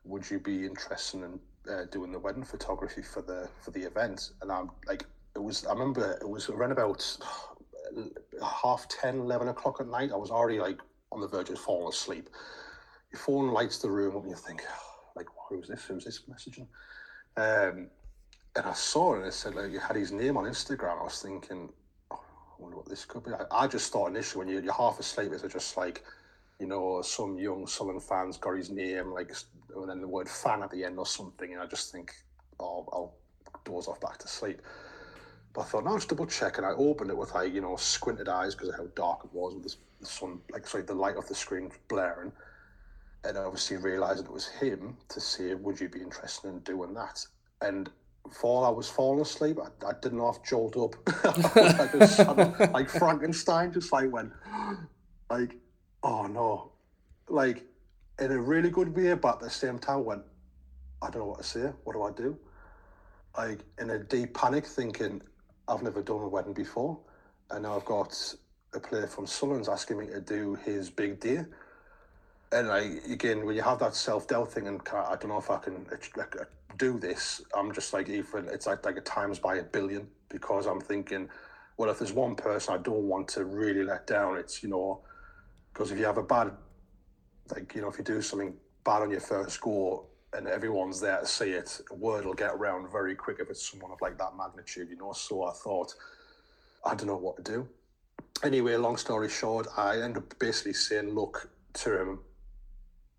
Would 0.04 0.28
you 0.28 0.40
be 0.40 0.64
interested 0.64 1.22
in 1.22 1.38
uh, 1.70 1.84
doing 1.92 2.10
the 2.10 2.18
wedding 2.18 2.42
photography 2.42 3.02
for 3.02 3.22
the 3.22 3.48
for 3.60 3.70
the 3.70 3.82
event? 3.82 4.30
And 4.40 4.50
I'm 4.50 4.70
like, 4.88 5.04
it 5.34 5.42
was. 5.42 5.64
I 5.66 5.72
remember 5.72 6.18
it 6.20 6.28
was 6.28 6.48
around 6.48 6.72
about 6.72 7.16
half 8.42 8.86
10, 8.88 9.18
11 9.18 9.48
o'clock 9.48 9.80
at 9.80 9.88
night. 9.88 10.10
I 10.12 10.16
was 10.16 10.30
already 10.30 10.58
like 10.58 10.78
on 11.10 11.20
the 11.20 11.28
verge 11.28 11.50
of 11.50 11.58
falling 11.58 11.88
asleep. 11.88 12.28
Your 13.12 13.20
phone 13.20 13.52
lights 13.52 13.78
the 13.78 13.90
room 13.90 14.16
up, 14.16 14.22
and 14.22 14.30
you 14.30 14.36
think, 14.36 14.62
like, 15.14 15.26
who's 15.48 15.68
this? 15.68 15.84
Who's 15.84 16.04
this 16.04 16.22
messaging? 16.30 16.66
Um, 17.36 17.88
and 18.54 18.66
I 18.66 18.72
saw 18.74 19.14
it 19.14 19.18
and 19.18 19.26
it 19.26 19.32
said 19.32 19.54
like 19.54 19.72
you 19.72 19.78
had 19.78 19.96
his 19.96 20.12
name 20.12 20.36
on 20.36 20.44
Instagram. 20.44 21.00
I 21.00 21.04
was 21.04 21.22
thinking, 21.22 21.70
oh, 22.10 22.20
I 22.20 22.62
wonder 22.62 22.76
what 22.76 22.88
this 22.88 23.04
could 23.04 23.24
be. 23.24 23.30
I, 23.32 23.64
I 23.64 23.66
just 23.66 23.90
thought 23.92 24.08
initially 24.08 24.44
when 24.44 24.48
you're, 24.52 24.62
you're 24.62 24.74
half 24.74 24.98
asleep, 25.00 25.32
it's 25.32 25.42
just 25.52 25.76
like, 25.76 26.04
you 26.60 26.66
know, 26.66 27.00
some 27.02 27.38
young 27.38 27.66
Sunderland 27.66 28.04
fans 28.04 28.36
got 28.36 28.56
his 28.56 28.70
name, 28.70 29.12
like, 29.12 29.32
and 29.74 29.88
then 29.88 30.00
the 30.00 30.08
word 30.08 30.28
fan 30.28 30.62
at 30.62 30.70
the 30.70 30.84
end 30.84 30.98
or 30.98 31.06
something. 31.06 31.52
And 31.52 31.62
I 31.62 31.66
just 31.66 31.90
think, 31.90 32.12
oh, 32.60 32.86
I'll 32.92 33.14
doze 33.64 33.88
off 33.88 34.00
back 34.00 34.18
to 34.18 34.28
sleep. 34.28 34.60
But 35.52 35.62
I 35.62 35.64
thought, 35.64 35.84
no, 35.84 35.96
just 35.96 36.08
double 36.08 36.26
check. 36.26 36.58
And 36.58 36.66
I 36.66 36.70
opened 36.70 37.10
it 37.10 37.16
with 37.16 37.34
like, 37.34 37.52
you 37.52 37.60
know, 37.60 37.76
squinted 37.76 38.28
eyes 38.28 38.54
because 38.54 38.70
of 38.70 38.76
how 38.76 38.86
dark 38.94 39.24
it 39.24 39.32
was 39.32 39.54
with 39.54 39.76
the 40.00 40.06
sun, 40.06 40.40
like, 40.50 40.66
sorry, 40.66 40.84
the 40.84 40.94
light 40.94 41.16
of 41.16 41.28
the 41.28 41.34
screen 41.34 41.70
blaring. 41.88 42.32
And 43.24 43.38
I 43.38 43.42
obviously 43.42 43.76
realised 43.76 44.24
it 44.24 44.32
was 44.32 44.48
him 44.48 44.96
to 45.08 45.20
say, 45.20 45.54
would 45.54 45.80
you 45.80 45.88
be 45.88 46.00
interested 46.00 46.48
in 46.48 46.60
doing 46.60 46.94
that? 46.94 47.24
And 47.60 47.90
while 48.40 48.64
I 48.64 48.70
was 48.70 48.88
falling 48.88 49.20
asleep, 49.20 49.58
I, 49.60 49.86
I 49.86 49.92
didn't 50.00 50.20
half 50.20 50.42
jolt 50.42 50.76
up. 50.76 50.96
like, 51.56 51.94
was, 51.94 52.18
like 52.72 52.88
Frankenstein, 52.88 53.72
just 53.72 53.92
like 53.92 54.10
went, 54.10 54.32
like, 55.30 55.56
oh 56.02 56.26
no. 56.26 56.72
Like, 57.28 57.64
in 58.18 58.32
a 58.32 58.40
really 58.40 58.70
good 58.70 58.94
way, 58.94 59.14
but 59.14 59.34
at 59.34 59.40
the 59.40 59.50
same 59.50 59.78
time 59.78 60.04
went, 60.04 60.22
I 61.02 61.10
don't 61.10 61.22
know 61.22 61.26
what 61.26 61.38
to 61.38 61.44
say. 61.44 61.72
What 61.84 61.94
do 61.94 62.02
I 62.02 62.12
do? 62.12 62.38
Like, 63.36 63.60
in 63.80 63.90
a 63.90 63.98
deep 63.98 64.34
panic, 64.34 64.66
thinking, 64.66 65.22
I've 65.68 65.83
never 65.83 66.03
done 66.03 66.20
a 66.20 66.29
wedding 66.29 66.53
before, 66.53 66.98
and 67.51 67.62
now 67.62 67.77
I've 67.77 67.85
got 67.85 68.16
a 68.75 68.81
player 68.81 69.07
from 69.07 69.27
Sunderland's 69.27 69.68
asking 69.68 69.98
me 69.98 70.07
to 70.07 70.20
do 70.20 70.55
his 70.64 70.90
big 70.90 71.20
day. 71.20 71.44
And 72.51 72.68
like 72.68 73.05
again, 73.09 73.46
when 73.46 73.57
you 73.57 73.62
have 73.62 73.79
that 73.79 73.94
self 73.94 74.29
doubt 74.29 74.53
thing, 74.53 74.66
and 74.66 74.81
I, 74.92 75.12
I 75.12 75.16
don't 75.16 75.29
know 75.29 75.38
if 75.38 75.51
I 75.51 75.59
can 75.59 75.87
like, 76.16 76.37
uh, 76.40 76.44
do 76.79 76.98
this, 76.98 77.40
I'm 77.57 77.72
just 77.72 77.92
like 77.92 78.09
even 78.09 78.48
it's 78.48 78.66
like 78.66 78.85
like 78.85 78.96
a 78.96 79.03
times 79.03 79.38
by 79.38 79.57
a 79.57 79.62
billion 79.62 80.09
because 80.29 80.66
I'm 80.66 80.81
thinking, 80.81 81.29
well, 81.77 81.90
if 81.90 81.98
there's 81.98 82.12
one 82.12 82.35
person 82.35 82.75
I 82.75 82.79
don't 82.79 83.09
want 83.09 83.29
to 83.29 83.44
really 83.44 83.85
let 83.85 84.07
down, 84.07 84.37
it's 84.37 84.62
you 84.62 84.68
know, 84.68 85.01
because 85.72 85.90
if 85.90 85.98
you 85.98 86.05
have 86.05 86.18
a 86.18 86.22
bad, 86.22 86.53
like 87.55 87.75
you 87.75 87.83
know, 87.83 87.88
if 87.88 87.98
you 87.98 88.05
do 88.05 88.20
something 88.20 88.55
bad 88.85 89.03
on 89.03 89.11
your 89.11 89.20
first 89.20 89.61
go, 89.61 90.07
and 90.34 90.48
everyone's 90.48 91.00
there 91.00 91.20
to 91.20 91.26
see 91.26 91.50
it, 91.50 91.80
word 91.90 92.24
will 92.24 92.34
get 92.34 92.52
around 92.52 92.90
very 92.90 93.14
quick 93.14 93.38
if 93.40 93.50
it's 93.50 93.70
someone 93.70 93.92
of 93.92 94.00
like 94.00 94.18
that 94.18 94.36
magnitude, 94.36 94.88
you 94.90 94.96
know. 94.96 95.12
So 95.12 95.44
I 95.44 95.52
thought, 95.52 95.94
I 96.84 96.94
don't 96.94 97.06
know 97.06 97.16
what 97.16 97.36
to 97.36 97.42
do. 97.42 97.68
Anyway, 98.42 98.74
long 98.76 98.96
story 98.96 99.28
short, 99.28 99.66
I 99.76 100.00
end 100.00 100.16
up 100.16 100.38
basically 100.38 100.72
saying, 100.72 101.10
look 101.10 101.50
to 101.74 102.00
him, 102.00 102.18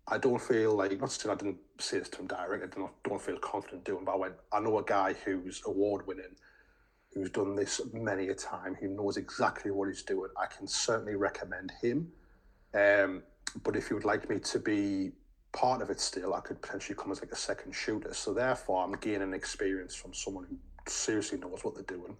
I 0.08 0.18
don't 0.18 0.40
feel 0.40 0.74
like, 0.74 0.98
not 1.00 1.12
saying 1.12 1.32
I 1.32 1.38
didn't 1.38 1.58
say 1.78 1.98
this 1.98 2.08
to 2.10 2.20
him 2.20 2.26
direct, 2.26 2.76
I 2.76 2.78
don't, 2.78 2.90
don't 3.04 3.22
feel 3.22 3.38
confident 3.38 3.84
doing, 3.84 4.04
but 4.04 4.12
I 4.12 4.16
went, 4.16 4.34
I 4.52 4.60
know 4.60 4.78
a 4.78 4.84
guy 4.84 5.14
who's 5.24 5.62
award 5.66 6.06
winning, 6.06 6.34
who's 7.14 7.30
done 7.30 7.54
this 7.54 7.80
many 7.92 8.28
a 8.28 8.34
time, 8.34 8.74
who 8.74 8.88
knows 8.88 9.16
exactly 9.16 9.70
what 9.70 9.88
he's 9.88 10.02
doing. 10.02 10.30
I 10.36 10.46
can 10.46 10.66
certainly 10.66 11.14
recommend 11.14 11.72
him. 11.80 12.12
Um, 12.74 13.22
but 13.62 13.76
if 13.76 13.88
you 13.88 13.96
would 13.96 14.04
like 14.04 14.28
me 14.28 14.40
to 14.40 14.58
be 14.58 15.12
part 15.54 15.80
of 15.80 15.88
it 15.88 16.00
still, 16.00 16.34
I 16.34 16.40
could 16.40 16.60
potentially 16.60 16.96
come 16.96 17.12
as 17.12 17.20
like 17.20 17.32
a 17.32 17.36
second 17.36 17.72
shooter. 17.72 18.12
So 18.12 18.34
therefore, 18.34 18.84
I'm 18.84 18.92
gaining 18.92 19.32
experience 19.32 19.94
from 19.94 20.12
someone 20.12 20.46
who 20.50 20.58
seriously 20.86 21.38
knows 21.38 21.60
what 21.62 21.74
they're 21.74 21.84
doing, 21.84 22.16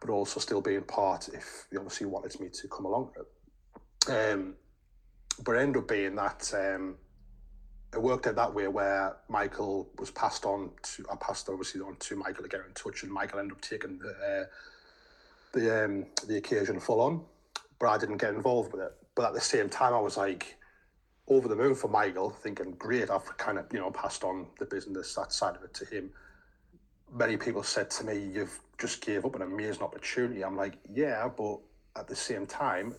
but 0.00 0.08
also 0.08 0.40
still 0.40 0.60
being 0.60 0.82
part 0.82 1.28
if 1.28 1.66
they 1.70 1.76
obviously 1.76 2.06
wanted 2.06 2.40
me 2.40 2.48
to 2.48 2.68
come 2.68 2.86
along 2.86 3.10
with 3.10 3.26
it. 3.26 4.32
Um, 4.32 4.54
but 5.44 5.56
ended 5.56 5.82
up 5.82 5.88
being 5.88 6.14
that 6.14 6.52
um, 6.54 6.96
it 7.92 8.00
worked 8.00 8.26
out 8.28 8.36
that 8.36 8.54
way 8.54 8.68
where 8.68 9.16
Michael 9.28 9.88
was 9.98 10.10
passed 10.12 10.44
on 10.44 10.70
to, 10.82 11.04
I 11.10 11.16
passed 11.16 11.48
obviously 11.48 11.80
on 11.80 11.96
to 11.96 12.16
Michael 12.16 12.44
to 12.44 12.48
get 12.48 12.60
in 12.60 12.72
touch, 12.74 13.02
and 13.02 13.12
Michael 13.12 13.40
ended 13.40 13.56
up 13.56 13.62
taking 13.62 13.98
the 13.98 14.10
uh, 14.10 14.44
the 15.52 15.84
um, 15.84 16.06
the 16.28 16.36
occasion 16.36 16.78
full 16.78 17.00
on, 17.00 17.24
but 17.80 17.88
I 17.88 17.98
didn't 17.98 18.18
get 18.18 18.34
involved 18.34 18.72
with 18.72 18.82
it. 18.82 18.92
But 19.16 19.26
at 19.26 19.34
the 19.34 19.40
same 19.40 19.68
time, 19.68 19.92
I 19.92 20.00
was 20.00 20.16
like 20.16 20.56
over 21.28 21.48
the 21.48 21.56
moon 21.56 21.74
for 21.74 21.88
Michael, 21.88 22.30
thinking, 22.30 22.72
great, 22.72 23.10
I've 23.10 23.36
kind 23.38 23.58
of, 23.58 23.66
you 23.72 23.78
know, 23.78 23.90
passed 23.90 24.24
on 24.24 24.46
the 24.58 24.66
business, 24.66 25.14
that 25.14 25.32
side 25.32 25.56
of 25.56 25.62
it 25.62 25.72
to 25.74 25.84
him. 25.86 26.10
Many 27.12 27.36
people 27.36 27.62
said 27.62 27.90
to 27.92 28.04
me, 28.04 28.18
you've 28.18 28.58
just 28.78 29.04
gave 29.04 29.24
up 29.24 29.34
an 29.34 29.42
amazing 29.42 29.82
opportunity. 29.82 30.44
I'm 30.44 30.56
like, 30.56 30.74
yeah, 30.92 31.28
but 31.34 31.60
at 31.96 32.08
the 32.08 32.16
same 32.16 32.44
time, 32.46 32.94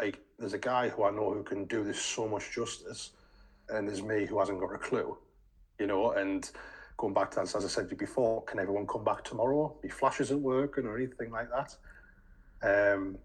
like, 0.00 0.20
there's 0.38 0.52
a 0.52 0.58
guy 0.58 0.88
who 0.88 1.04
I 1.04 1.10
know 1.10 1.32
who 1.32 1.42
can 1.42 1.64
do 1.64 1.82
this 1.82 2.00
so 2.00 2.28
much 2.28 2.52
justice, 2.52 3.10
and 3.70 3.88
there's 3.88 4.02
me 4.02 4.26
who 4.26 4.38
hasn't 4.38 4.60
got 4.60 4.74
a 4.74 4.78
clue, 4.78 5.16
you 5.78 5.86
know, 5.86 6.12
and 6.12 6.50
going 6.98 7.14
back 7.14 7.30
to 7.30 7.36
that, 7.36 7.54
as 7.54 7.64
I 7.64 7.68
said 7.68 7.96
before, 7.96 8.42
can 8.44 8.58
everyone 8.58 8.86
come 8.86 9.04
back 9.04 9.24
tomorrow? 9.24 9.74
Be 9.82 9.88
flashes 9.88 10.30
at 10.30 10.38
working 10.38 10.84
or 10.84 10.96
anything 10.96 11.30
like 11.30 11.48
that? 11.50 11.74
Um, 12.94 13.16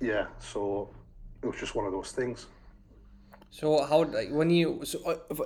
yeah, 0.00 0.26
so 0.38 0.90
it 1.42 1.46
was 1.46 1.56
just 1.56 1.74
one 1.74 1.86
of 1.86 1.92
those 1.92 2.12
things. 2.12 2.46
So 3.54 3.84
how 3.84 4.02
like 4.02 4.30
when 4.32 4.50
you 4.50 4.80
so 4.82 4.98
uh, 5.06 5.44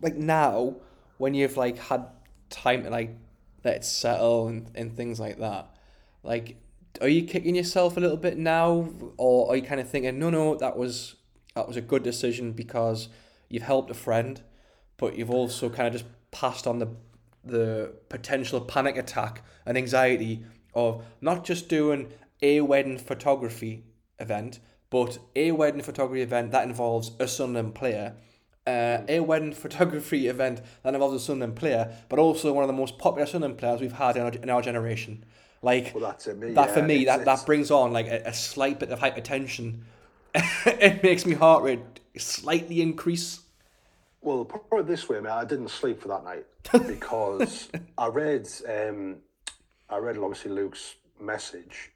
like 0.00 0.16
now 0.16 0.76
when 1.18 1.34
you've 1.34 1.58
like 1.58 1.76
had 1.76 2.06
time 2.48 2.84
to 2.84 2.88
like 2.88 3.14
let 3.62 3.76
it 3.76 3.84
settle 3.84 4.48
and, 4.48 4.70
and 4.74 4.96
things 4.96 5.20
like 5.20 5.38
that, 5.38 5.68
like 6.22 6.56
are 7.02 7.08
you 7.08 7.24
kicking 7.24 7.54
yourself 7.54 7.98
a 7.98 8.00
little 8.00 8.16
bit 8.16 8.38
now, 8.38 8.88
or 9.18 9.50
are 9.50 9.56
you 9.56 9.62
kind 9.62 9.82
of 9.82 9.90
thinking 9.90 10.18
no 10.18 10.30
no 10.30 10.54
that 10.54 10.78
was 10.78 11.16
that 11.54 11.68
was 11.68 11.76
a 11.76 11.82
good 11.82 12.02
decision 12.02 12.52
because 12.52 13.10
you've 13.50 13.64
helped 13.64 13.90
a 13.90 13.94
friend, 13.94 14.40
but 14.96 15.18
you've 15.18 15.30
also 15.30 15.68
kind 15.68 15.86
of 15.88 15.92
just 15.92 16.06
passed 16.30 16.66
on 16.66 16.78
the 16.78 16.88
the 17.44 17.92
potential 18.08 18.62
panic 18.62 18.96
attack 18.96 19.44
and 19.66 19.76
anxiety 19.76 20.42
of 20.72 21.04
not 21.20 21.44
just 21.44 21.68
doing 21.68 22.14
a 22.40 22.62
wedding 22.62 22.96
photography 22.96 23.84
event, 24.18 24.58
but 24.92 25.18
a 25.34 25.52
wedding 25.52 25.80
photography 25.80 26.20
event 26.20 26.50
that 26.50 26.68
involves 26.68 27.12
a 27.18 27.26
Sunderland 27.26 27.74
player, 27.74 28.14
uh, 28.66 28.98
a 29.08 29.20
wedding 29.20 29.52
photography 29.64 30.26
event 30.28 30.60
that 30.82 30.92
involves 30.92 31.16
a 31.16 31.24
Sunderland 31.24 31.56
player, 31.56 31.96
but 32.10 32.18
also 32.18 32.52
one 32.52 32.62
of 32.62 32.68
the 32.68 32.74
most 32.74 32.98
popular 32.98 33.26
Sunderland 33.26 33.56
players 33.56 33.80
we've 33.80 33.92
had 33.92 34.16
in 34.18 34.22
our, 34.22 34.30
in 34.30 34.50
our 34.50 34.60
generation. 34.60 35.24
Like 35.62 35.92
well, 35.94 36.04
that's 36.04 36.26
it, 36.26 36.36
me, 36.36 36.52
that 36.52 36.68
yeah, 36.68 36.74
for 36.74 36.82
me, 36.82 37.06
that, 37.06 37.20
it's, 37.20 37.24
that 37.24 37.46
brings 37.46 37.70
on 37.70 37.92
like 37.92 38.06
a, 38.06 38.22
a 38.26 38.34
slight 38.34 38.78
bit 38.78 38.90
of 38.90 38.98
hypertension. 38.98 39.78
it 40.34 41.02
makes 41.02 41.24
me 41.24 41.32
heart 41.32 41.62
rate 41.62 41.80
slightly 42.18 42.82
increase. 42.82 43.40
Well, 44.20 44.44
put 44.44 44.80
it 44.80 44.86
this 44.86 45.08
way, 45.08 45.20
man. 45.20 45.32
I 45.32 45.46
didn't 45.46 45.68
sleep 45.68 46.02
for 46.02 46.08
that 46.08 46.22
night 46.22 46.44
because 46.86 47.70
I 47.96 48.08
read, 48.08 48.46
um, 48.68 49.16
I 49.88 49.96
read 49.96 50.18
obviously 50.18 50.50
Luke's 50.50 50.96
message, 51.18 51.91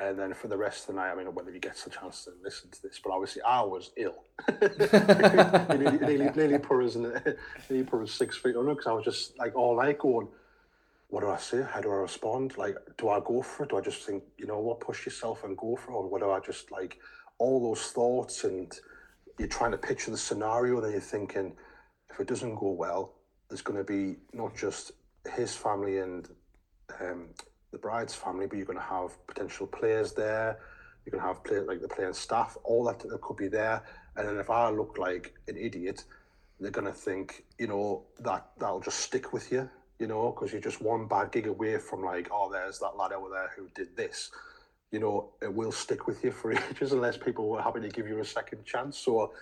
and 0.00 0.18
then 0.18 0.32
for 0.32 0.48
the 0.48 0.56
rest 0.56 0.88
of 0.88 0.94
the 0.94 1.00
night, 1.00 1.12
I 1.12 1.14
mean, 1.14 1.32
whether 1.34 1.52
he 1.52 1.58
gets 1.58 1.84
the 1.84 1.90
chance 1.90 2.24
to 2.24 2.32
listen 2.42 2.70
to 2.70 2.82
this, 2.82 2.98
but 3.02 3.12
obviously 3.12 3.42
I 3.42 3.60
was 3.60 3.90
ill. 3.96 4.24
he 4.60 5.76
nearly, 5.76 5.98
nearly, 5.98 6.30
nearly 6.34 6.58
put 6.58 6.82
us 6.82 6.96
in, 6.96 7.02
nearly 7.68 7.84
put 7.84 8.02
us 8.02 8.12
six 8.12 8.38
feet 8.38 8.56
under 8.56 8.74
because 8.74 8.86
I 8.86 8.92
was 8.92 9.04
just 9.04 9.38
like 9.38 9.54
all 9.54 9.76
night 9.76 9.98
going, 9.98 10.28
what 11.08 11.20
do 11.20 11.28
I 11.28 11.36
say? 11.36 11.62
How 11.68 11.80
do 11.80 11.90
I 11.90 11.96
respond? 11.96 12.56
Like, 12.56 12.76
do 12.96 13.10
I 13.10 13.20
go 13.20 13.42
for 13.42 13.64
it? 13.64 13.70
Do 13.70 13.76
I 13.76 13.82
just 13.82 14.04
think, 14.04 14.22
you 14.38 14.46
know 14.46 14.58
what, 14.58 14.80
push 14.80 15.04
yourself 15.04 15.44
and 15.44 15.56
go 15.56 15.76
for 15.76 15.92
it? 15.92 15.94
Or 15.94 16.08
what 16.08 16.22
do 16.22 16.30
I 16.30 16.40
just 16.40 16.70
like 16.70 16.98
all 17.38 17.60
those 17.60 17.86
thoughts 17.90 18.44
and 18.44 18.72
you're 19.38 19.48
trying 19.48 19.72
to 19.72 19.78
picture 19.78 20.10
the 20.10 20.16
scenario 20.16 20.76
and 20.76 20.84
then 20.84 20.92
you're 20.92 21.00
thinking, 21.00 21.52
if 22.10 22.20
it 22.20 22.26
doesn't 22.26 22.54
go 22.54 22.70
well, 22.70 23.14
there's 23.48 23.62
going 23.62 23.78
to 23.78 23.84
be 23.84 24.16
not 24.32 24.56
just 24.56 24.92
his 25.34 25.54
family 25.54 25.98
and 25.98 26.28
um, 27.00 27.28
the 27.72 27.78
bride's 27.78 28.14
family, 28.14 28.46
but 28.46 28.56
you're 28.56 28.66
going 28.66 28.78
to 28.78 28.84
have 28.84 29.26
potential 29.26 29.66
players 29.66 30.12
there. 30.12 30.58
You're 31.04 31.12
going 31.12 31.22
to 31.22 31.28
have 31.28 31.44
players 31.44 31.66
like 31.66 31.80
the 31.80 31.88
playing 31.88 32.12
staff, 32.12 32.56
all 32.64 32.84
that 32.84 33.00
that 33.00 33.20
could 33.20 33.36
be 33.36 33.48
there. 33.48 33.82
And 34.16 34.28
then 34.28 34.38
if 34.38 34.50
I 34.50 34.68
look 34.70 34.98
like 34.98 35.34
an 35.48 35.56
idiot, 35.56 36.04
they're 36.58 36.70
going 36.70 36.86
to 36.86 36.92
think, 36.92 37.44
you 37.58 37.66
know, 37.66 38.04
that 38.20 38.50
that'll 38.58 38.80
just 38.80 39.00
stick 39.00 39.32
with 39.32 39.50
you, 39.50 39.68
you 39.98 40.06
know, 40.06 40.30
because 40.30 40.52
you're 40.52 40.60
just 40.60 40.82
one 40.82 41.06
bad 41.06 41.32
gig 41.32 41.46
away 41.46 41.78
from 41.78 42.04
like, 42.04 42.28
oh, 42.30 42.50
there's 42.50 42.78
that 42.80 42.96
lad 42.96 43.12
over 43.12 43.30
there 43.30 43.50
who 43.56 43.68
did 43.74 43.96
this. 43.96 44.30
You 44.92 44.98
know, 44.98 45.30
it 45.40 45.52
will 45.52 45.72
stick 45.72 46.06
with 46.06 46.22
you 46.22 46.32
for 46.32 46.52
ages 46.70 46.92
unless 46.92 47.16
people 47.16 47.48
were 47.48 47.62
happy 47.62 47.80
to 47.80 47.88
give 47.88 48.08
you 48.08 48.18
a 48.18 48.24
second 48.24 48.64
chance. 48.64 48.98
So 48.98 49.32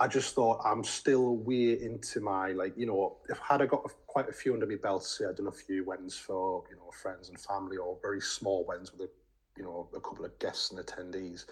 I 0.00 0.06
just 0.06 0.34
thought 0.34 0.60
I'm 0.64 0.84
still 0.84 1.36
way 1.38 1.82
into 1.82 2.20
my 2.20 2.52
like 2.52 2.74
you 2.76 2.86
know 2.86 3.16
if 3.28 3.38
had 3.38 3.60
I 3.62 3.66
got 3.66 3.82
quite 4.06 4.28
a 4.28 4.32
few 4.32 4.54
under 4.54 4.66
my 4.66 4.76
belt, 4.76 5.04
say 5.04 5.24
I'd 5.24 5.36
done 5.36 5.48
a 5.48 5.52
few 5.52 5.84
wins 5.84 6.16
for 6.16 6.62
you 6.70 6.76
know 6.76 6.90
friends 6.92 7.28
and 7.28 7.40
family 7.40 7.76
or 7.78 7.98
very 8.00 8.20
small 8.20 8.64
wins 8.64 8.92
with 8.92 9.08
a 9.08 9.10
you 9.56 9.64
know 9.64 9.88
a 9.96 10.00
couple 10.00 10.24
of 10.24 10.38
guests 10.38 10.70
and 10.70 10.78
attendees 10.78 11.46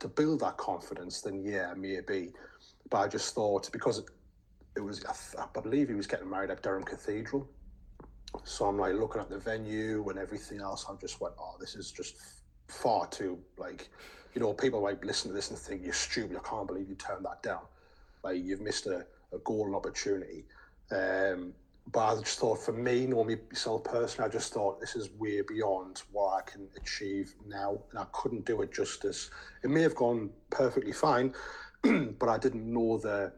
to 0.00 0.08
build 0.08 0.40
that 0.40 0.58
confidence, 0.58 1.22
then 1.22 1.42
yeah, 1.42 1.72
maybe. 1.76 2.32
But 2.90 2.98
I 2.98 3.08
just 3.08 3.34
thought 3.34 3.70
because 3.72 4.00
it, 4.00 4.04
it 4.76 4.80
was 4.80 5.02
I, 5.06 5.42
I 5.42 5.60
believe 5.60 5.88
he 5.88 5.94
was 5.94 6.06
getting 6.06 6.28
married 6.28 6.50
at 6.50 6.62
Durham 6.62 6.84
Cathedral, 6.84 7.48
so 8.44 8.66
I'm 8.66 8.78
like 8.78 8.94
looking 8.96 9.22
at 9.22 9.30
the 9.30 9.38
venue 9.38 10.06
and 10.10 10.18
everything 10.18 10.60
else. 10.60 10.84
I 10.90 10.94
just 11.00 11.22
went, 11.22 11.34
oh, 11.40 11.56
this 11.58 11.74
is 11.74 11.90
just 11.90 12.16
far 12.68 13.06
too 13.06 13.38
like 13.56 13.88
you 14.34 14.42
know 14.42 14.52
people 14.52 14.82
might 14.82 15.02
listen 15.02 15.30
to 15.30 15.34
this 15.34 15.48
and 15.48 15.58
think 15.58 15.82
you're 15.82 15.94
stupid. 15.94 16.36
I 16.36 16.46
can't 16.46 16.66
believe 16.66 16.90
you 16.90 16.94
turned 16.94 17.24
that 17.24 17.42
down 17.42 17.62
like 18.22 18.42
you've 18.42 18.60
missed 18.60 18.86
a, 18.86 19.06
a 19.32 19.38
golden 19.44 19.74
opportunity. 19.74 20.44
Um, 20.90 21.54
but 21.90 22.00
I 22.00 22.20
just 22.20 22.38
thought 22.38 22.62
for 22.62 22.72
me, 22.72 23.06
normally 23.06 23.38
myself 23.50 23.84
personally, 23.84 24.28
I 24.28 24.32
just 24.32 24.52
thought 24.52 24.80
this 24.80 24.94
is 24.94 25.10
way 25.18 25.40
beyond 25.40 26.02
what 26.12 26.34
I 26.34 26.50
can 26.50 26.68
achieve 26.76 27.34
now, 27.46 27.78
and 27.90 27.98
I 27.98 28.04
couldn't 28.12 28.44
do 28.44 28.60
it 28.62 28.72
justice. 28.72 29.30
It 29.64 29.70
may 29.70 29.82
have 29.82 29.94
gone 29.94 30.30
perfectly 30.50 30.92
fine, 30.92 31.34
but 31.82 32.28
I 32.28 32.36
didn't 32.38 32.70
know 32.70 32.98
the 32.98 33.32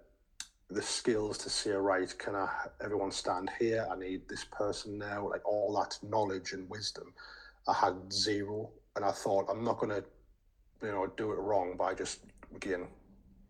the 0.70 0.82
skills 0.82 1.36
to 1.38 1.50
say, 1.50 1.72
right, 1.72 2.16
can 2.18 2.34
I, 2.34 2.48
everyone 2.80 3.10
stand 3.10 3.50
here? 3.58 3.86
I 3.90 3.96
need 3.96 4.28
this 4.28 4.44
person 4.44 4.98
now. 4.98 5.28
Like 5.28 5.46
all 5.46 5.74
that 5.80 5.98
knowledge 6.08 6.52
and 6.52 6.70
wisdom, 6.70 7.12
I 7.66 7.74
had 7.74 8.12
zero. 8.12 8.70
And 8.96 9.04
I 9.04 9.10
thought, 9.10 9.48
I'm 9.50 9.64
not 9.64 9.80
to, 9.88 10.04
you 10.82 10.92
know, 10.92 11.08
do 11.16 11.32
it 11.32 11.38
wrong 11.38 11.76
by 11.76 11.94
just, 11.94 12.20
again, 12.54 12.86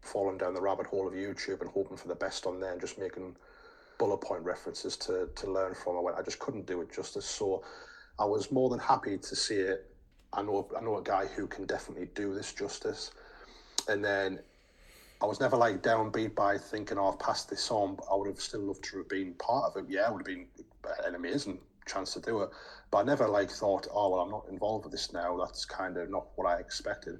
falling 0.02 0.38
down 0.38 0.54
the 0.54 0.60
rabbit 0.60 0.86
hole 0.86 1.06
of 1.06 1.14
YouTube 1.14 1.60
and 1.60 1.70
hoping 1.70 1.96
for 1.96 2.08
the 2.08 2.14
best 2.14 2.46
on 2.46 2.60
there 2.60 2.72
and 2.72 2.80
just 2.80 2.98
making 2.98 3.36
bullet 3.98 4.18
point 4.18 4.42
references 4.42 4.96
to, 4.96 5.28
to 5.36 5.50
learn 5.50 5.74
from. 5.74 5.96
I 5.96 6.00
went, 6.00 6.16
I 6.16 6.22
just 6.22 6.38
couldn't 6.38 6.66
do 6.66 6.80
it 6.80 6.92
justice. 6.92 7.26
So 7.26 7.62
I 8.18 8.24
was 8.24 8.50
more 8.50 8.70
than 8.70 8.78
happy 8.78 9.18
to 9.18 9.36
see 9.36 9.56
it. 9.56 9.86
I 10.32 10.42
know, 10.42 10.68
I 10.76 10.80
know 10.80 10.96
a 10.96 11.02
guy 11.02 11.26
who 11.26 11.46
can 11.46 11.66
definitely 11.66 12.08
do 12.14 12.34
this 12.34 12.52
justice. 12.52 13.10
And 13.88 14.04
then 14.04 14.40
I 15.22 15.26
was 15.26 15.40
never 15.40 15.56
like 15.56 15.82
downbeat 15.82 16.34
by 16.34 16.56
thinking, 16.56 16.96
oh, 16.96 17.12
I've 17.12 17.18
passed 17.18 17.50
this 17.50 17.70
on, 17.70 17.96
but 17.96 18.06
I 18.10 18.16
would 18.16 18.28
have 18.28 18.40
still 18.40 18.60
loved 18.60 18.84
to 18.84 18.98
have 18.98 19.08
been 19.08 19.34
part 19.34 19.64
of 19.70 19.84
it. 19.84 19.90
Yeah, 19.90 20.06
it 20.08 20.12
would 20.12 20.26
have 20.26 20.36
been 20.36 20.46
an 21.04 21.14
amazing 21.14 21.58
chance 21.86 22.14
to 22.14 22.20
do 22.20 22.40
it. 22.40 22.50
But 22.90 22.98
I 22.98 23.02
never 23.02 23.28
like 23.28 23.50
thought, 23.50 23.86
oh, 23.92 24.10
well, 24.10 24.20
I'm 24.20 24.30
not 24.30 24.46
involved 24.50 24.84
with 24.84 24.92
this 24.92 25.12
now. 25.12 25.36
That's 25.36 25.64
kind 25.64 25.98
of 25.98 26.08
not 26.08 26.26
what 26.36 26.46
I 26.46 26.58
expected. 26.58 27.18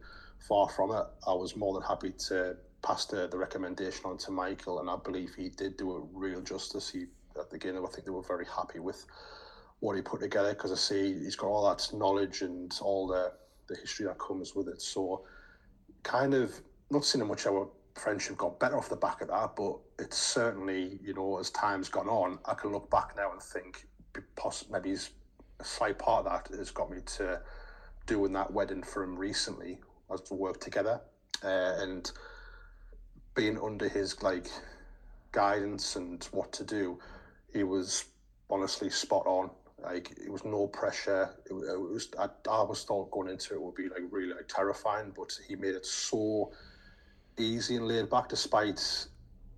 Far 0.48 0.68
from 0.70 0.92
it. 0.92 1.04
I 1.26 1.34
was 1.34 1.56
more 1.56 1.74
than 1.74 1.82
happy 1.82 2.12
to 2.28 2.56
pass 2.82 3.04
the, 3.04 3.28
the 3.28 3.36
recommendation 3.36 4.04
on 4.04 4.18
to 4.18 4.30
Michael, 4.30 4.80
and 4.80 4.88
I 4.88 4.96
believe 4.96 5.34
he 5.34 5.48
did 5.48 5.76
do 5.76 5.92
a 5.92 6.00
real 6.12 6.40
justice. 6.40 6.90
He 6.90 7.06
at 7.38 7.48
the 7.48 7.56
beginning, 7.56 7.84
I 7.84 7.88
think 7.88 8.04
they 8.04 8.10
were 8.10 8.22
very 8.22 8.46
happy 8.46 8.80
with 8.80 9.06
what 9.80 9.96
he 9.96 10.02
put 10.02 10.20
together 10.20 10.50
because 10.50 10.72
I 10.72 10.76
see 10.76 11.14
he's 11.14 11.36
got 11.36 11.46
all 11.46 11.68
that 11.68 11.88
knowledge 11.94 12.42
and 12.42 12.76
all 12.82 13.06
the 13.06 13.32
the 13.68 13.76
history 13.76 14.06
that 14.06 14.18
comes 14.18 14.54
with 14.54 14.68
it. 14.68 14.82
So, 14.82 15.24
kind 16.02 16.34
of 16.34 16.52
not 16.90 17.04
seeing 17.04 17.26
much 17.26 17.46
our 17.46 17.68
friendship 17.94 18.36
got 18.36 18.58
better 18.58 18.76
off 18.76 18.88
the 18.88 18.96
back 18.96 19.20
of 19.20 19.28
that, 19.28 19.54
but 19.56 19.76
it's 19.98 20.18
certainly 20.18 20.98
you 21.02 21.14
know 21.14 21.38
as 21.38 21.50
time's 21.50 21.88
gone 21.88 22.08
on, 22.08 22.38
I 22.44 22.54
can 22.54 22.72
look 22.72 22.90
back 22.90 23.14
now 23.16 23.32
and 23.32 23.40
think 23.40 23.86
maybe 24.70 24.92
a 24.92 25.64
slight 25.64 25.98
part 25.98 26.26
of 26.26 26.50
that 26.50 26.58
has 26.58 26.70
got 26.70 26.90
me 26.90 26.98
to 27.04 27.40
doing 28.06 28.32
that 28.32 28.52
wedding 28.52 28.82
for 28.82 29.02
him 29.02 29.16
recently 29.16 29.78
as 30.12 30.20
we 30.30 30.36
work 30.36 30.60
together 30.60 31.00
uh, 31.44 31.74
and 31.78 32.10
being 33.34 33.58
under 33.58 33.88
his 33.88 34.22
like 34.22 34.48
guidance 35.32 35.96
and 35.96 36.28
what 36.32 36.52
to 36.52 36.64
do 36.64 36.98
he 37.52 37.62
was 37.64 38.04
honestly 38.48 38.90
spot 38.90 39.26
on. 39.26 39.50
Like 39.82 40.10
it 40.10 40.30
was 40.30 40.44
no 40.44 40.66
pressure. 40.66 41.30
It, 41.46 41.54
it 41.54 41.80
was 41.80 42.08
I, 42.18 42.28
I 42.50 42.62
was 42.62 42.84
thought 42.84 43.10
going 43.10 43.28
into 43.28 43.54
it 43.54 43.62
would 43.62 43.74
be 43.74 43.88
like 43.88 44.02
really 44.10 44.34
like 44.34 44.48
terrifying 44.48 45.12
but 45.16 45.32
he 45.48 45.56
made 45.56 45.74
it 45.74 45.86
so 45.86 46.52
easy 47.38 47.76
and 47.76 47.88
laid 47.88 48.10
back 48.10 48.28
despite 48.28 49.06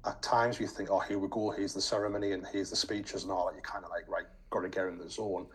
at 0.06 0.22
times 0.22 0.60
you 0.60 0.68
think 0.68 0.90
oh 0.90 1.00
here 1.00 1.18
we 1.18 1.26
go 1.28 1.50
here's 1.50 1.74
the 1.74 1.80
ceremony 1.80 2.32
and 2.32 2.46
here's 2.52 2.70
the 2.70 2.76
speeches 2.76 3.24
and 3.24 3.32
all 3.32 3.46
that 3.46 3.56
you 3.56 3.62
kind 3.62 3.84
of 3.84 3.90
like 3.90 4.08
right 4.08 4.26
got 4.50 4.60
to 4.60 4.68
get 4.68 4.86
in 4.86 4.98
the 4.98 5.10
zone. 5.10 5.46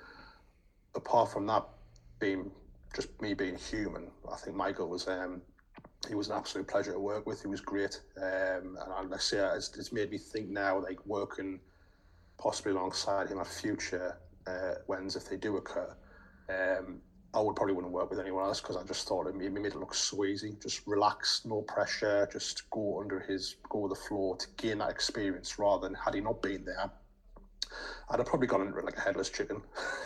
Apart 0.95 1.31
from 1.31 1.45
that 1.47 1.63
being 2.19 2.51
just 2.93 3.09
me 3.21 3.33
being 3.33 3.55
human 3.55 4.09
i 4.31 4.35
think 4.37 4.55
michael 4.55 4.87
was 4.87 5.07
um 5.07 5.41
he 6.07 6.15
was 6.15 6.29
an 6.29 6.37
absolute 6.37 6.67
pleasure 6.67 6.93
to 6.93 6.99
work 6.99 7.25
with 7.25 7.41
he 7.41 7.47
was 7.47 7.61
great 7.61 8.01
um 8.21 8.77
and 8.99 9.13
i 9.13 9.17
say 9.17 9.37
it's, 9.55 9.75
it's 9.77 9.91
made 9.91 10.09
me 10.09 10.17
think 10.17 10.49
now 10.49 10.79
like 10.79 11.03
working 11.05 11.59
possibly 12.37 12.71
alongside 12.71 13.29
him 13.29 13.39
at 13.39 13.47
future 13.47 14.17
uh, 14.47 14.75
wins 14.87 15.15
if 15.15 15.29
they 15.29 15.37
do 15.37 15.57
occur. 15.57 15.95
Um, 16.49 16.99
I 17.33 17.41
would 17.41 17.55
probably 17.55 17.73
wouldn't 17.73 17.93
work 17.93 18.09
with 18.09 18.19
anyone 18.19 18.45
else 18.45 18.61
because 18.61 18.77
I 18.77 18.83
just 18.83 19.07
thought 19.07 19.27
it 19.27 19.35
made, 19.35 19.51
made 19.51 19.65
it 19.65 19.75
look 19.75 19.93
so 19.93 20.23
easy. 20.25 20.55
Just 20.61 20.87
relax, 20.87 21.41
no 21.45 21.61
pressure, 21.61 22.27
just 22.31 22.69
go 22.69 23.01
under 23.01 23.19
his, 23.19 23.57
go 23.69 23.79
with 23.79 23.91
the 23.91 24.07
floor 24.07 24.37
to 24.37 24.47
gain 24.55 24.77
that 24.77 24.89
experience 24.89 25.59
rather 25.59 25.87
than 25.87 25.95
had 25.95 26.13
he 26.13 26.21
not 26.21 26.41
been 26.41 26.63
there, 26.63 26.89
I'd 28.09 28.19
have 28.19 28.25
probably 28.25 28.47
gone 28.47 28.61
into 28.61 28.79
it 28.79 28.85
like 28.85 28.97
a 28.97 29.01
headless 29.01 29.29
chicken. 29.29 29.61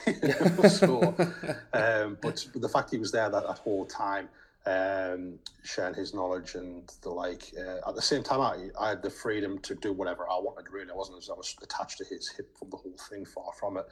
so, 0.70 1.02
um, 1.74 2.18
but 2.22 2.46
the 2.56 2.70
fact 2.70 2.90
he 2.90 2.98
was 2.98 3.12
there 3.12 3.30
that, 3.30 3.44
that 3.44 3.60
whole 3.60 3.86
time, 3.86 4.28
um, 4.66 5.40
sharing 5.64 5.94
his 5.94 6.14
knowledge 6.14 6.56
and 6.56 6.92
the 7.02 7.10
like. 7.10 7.52
Uh, 7.58 7.88
at 7.88 7.96
the 7.96 8.02
same 8.02 8.24
time, 8.24 8.42
I, 8.42 8.70
I 8.80 8.90
had 8.90 9.02
the 9.02 9.10
freedom 9.10 9.60
to 9.60 9.76
do 9.76 9.94
whatever 9.94 10.30
I 10.30 10.36
wanted. 10.36 10.72
Really, 10.72 10.92
I 10.92 10.96
wasn't 10.96 11.18
as 11.18 11.30
I 11.30 11.34
was 11.34 11.56
attached 11.62 11.98
to 12.00 12.06
his 12.06 12.30
hip 12.30 12.56
from 12.58 12.70
the 12.70 12.78
whole 12.78 12.98
thing. 13.10 13.26
Far 13.26 13.52
from 13.60 13.78
it. 13.78 13.86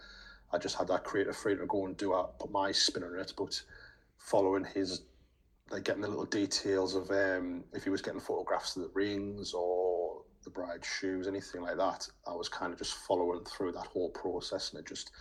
I 0.52 0.58
just 0.58 0.78
had 0.78 0.88
that 0.88 1.04
creative 1.04 1.38
freedom 1.38 1.62
to 1.62 1.68
go 1.68 1.86
and 1.86 1.96
do 1.96 2.18
it, 2.18 2.26
put 2.40 2.52
my 2.52 2.72
spin 2.72 3.04
on 3.04 3.18
it. 3.20 3.34
But 3.38 3.62
following 4.18 4.66
his, 4.66 5.02
like 5.70 5.84
getting 5.84 6.02
the 6.02 6.08
little 6.08 6.26
details 6.26 6.96
of 6.96 7.10
um, 7.12 7.64
if 7.74 7.84
he 7.84 7.90
was 7.90 8.02
getting 8.02 8.20
photographs 8.20 8.76
of 8.76 8.84
the 8.84 8.90
rings 8.94 9.54
or 9.54 10.24
the 10.44 10.50
bride's 10.50 10.88
shoes, 10.88 11.28
anything 11.28 11.62
like 11.62 11.78
that, 11.78 12.08
I 12.28 12.34
was 12.34 12.50
kind 12.50 12.74
of 12.74 12.80
just 12.80 12.96
following 12.96 13.44
through 13.44 13.74
that 13.74 13.88
whole 13.88 14.10
process, 14.10 14.72
and 14.72 14.80
it 14.80 14.88
just 14.88 15.12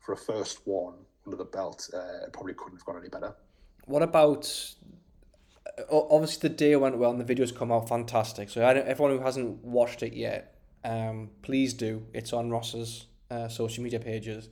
for 0.00 0.12
a 0.12 0.16
first 0.16 0.60
one 0.64 0.94
under 1.26 1.36
the 1.36 1.44
belt, 1.44 1.88
uh, 1.92 2.26
it 2.26 2.32
probably 2.32 2.54
couldn't 2.54 2.78
have 2.78 2.84
gone 2.84 2.98
any 2.98 3.08
better. 3.08 3.34
What 3.88 4.02
about? 4.02 4.74
Obviously, 5.90 6.48
the 6.48 6.54
day 6.54 6.76
went 6.76 6.98
well, 6.98 7.10
and 7.10 7.20
the 7.20 7.34
videos 7.34 7.54
come 7.54 7.72
out 7.72 7.88
fantastic. 7.88 8.50
So, 8.50 8.62
everyone 8.62 9.16
who 9.16 9.22
hasn't 9.24 9.64
watched 9.64 10.02
it 10.02 10.12
yet, 10.12 10.54
um, 10.84 11.30
please 11.42 11.72
do. 11.72 12.06
It's 12.12 12.32
on 12.32 12.50
Ross's 12.50 13.06
uh, 13.30 13.48
social 13.48 13.82
media 13.82 13.98
pages. 13.98 14.48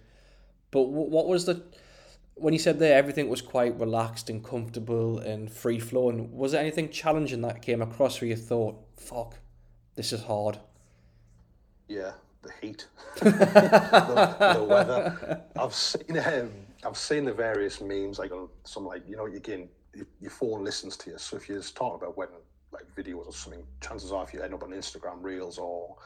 But 0.70 0.82
what 0.82 1.26
was 1.26 1.46
the 1.46 1.62
when 2.34 2.52
you 2.52 2.58
said 2.58 2.78
there 2.78 2.96
everything 2.96 3.28
was 3.28 3.40
quite 3.40 3.78
relaxed 3.78 4.28
and 4.28 4.44
comfortable 4.44 5.18
and 5.18 5.50
free 5.50 5.78
flowing? 5.78 6.36
Was 6.36 6.52
there 6.52 6.60
anything 6.60 6.90
challenging 6.90 7.40
that 7.42 7.62
came 7.62 7.82
across 7.82 8.20
where 8.20 8.28
you 8.28 8.36
thought, 8.36 8.76
"Fuck, 8.96 9.36
this 9.94 10.12
is 10.12 10.22
hard"? 10.22 10.58
Yeah, 11.88 12.12
the 12.42 12.52
heat, 12.60 12.86
the, 13.20 14.56
the, 14.58 14.64
weather. 14.64 15.42
I've 15.56 15.74
seen 15.74 16.18
um, 16.18 16.50
I've 16.86 16.96
seen 16.96 17.24
the 17.24 17.32
various 17.32 17.80
memes 17.80 18.18
like 18.18 18.32
on 18.32 18.48
some 18.64 18.86
like 18.86 19.02
you 19.08 19.16
know 19.16 19.26
again 19.26 19.68
your 20.20 20.30
phone 20.30 20.62
listens 20.62 20.96
to 20.98 21.10
you. 21.10 21.18
So 21.18 21.36
if 21.36 21.48
you're 21.48 21.60
talking 21.62 21.96
about 22.02 22.16
wedding 22.16 22.36
like 22.72 22.84
videos 22.96 23.26
or 23.26 23.32
something, 23.32 23.64
chances 23.80 24.12
are 24.12 24.22
if 24.22 24.34
you 24.34 24.42
end 24.42 24.54
up 24.54 24.62
on 24.62 24.70
Instagram 24.70 25.22
Reels 25.22 25.58
or 25.58 25.96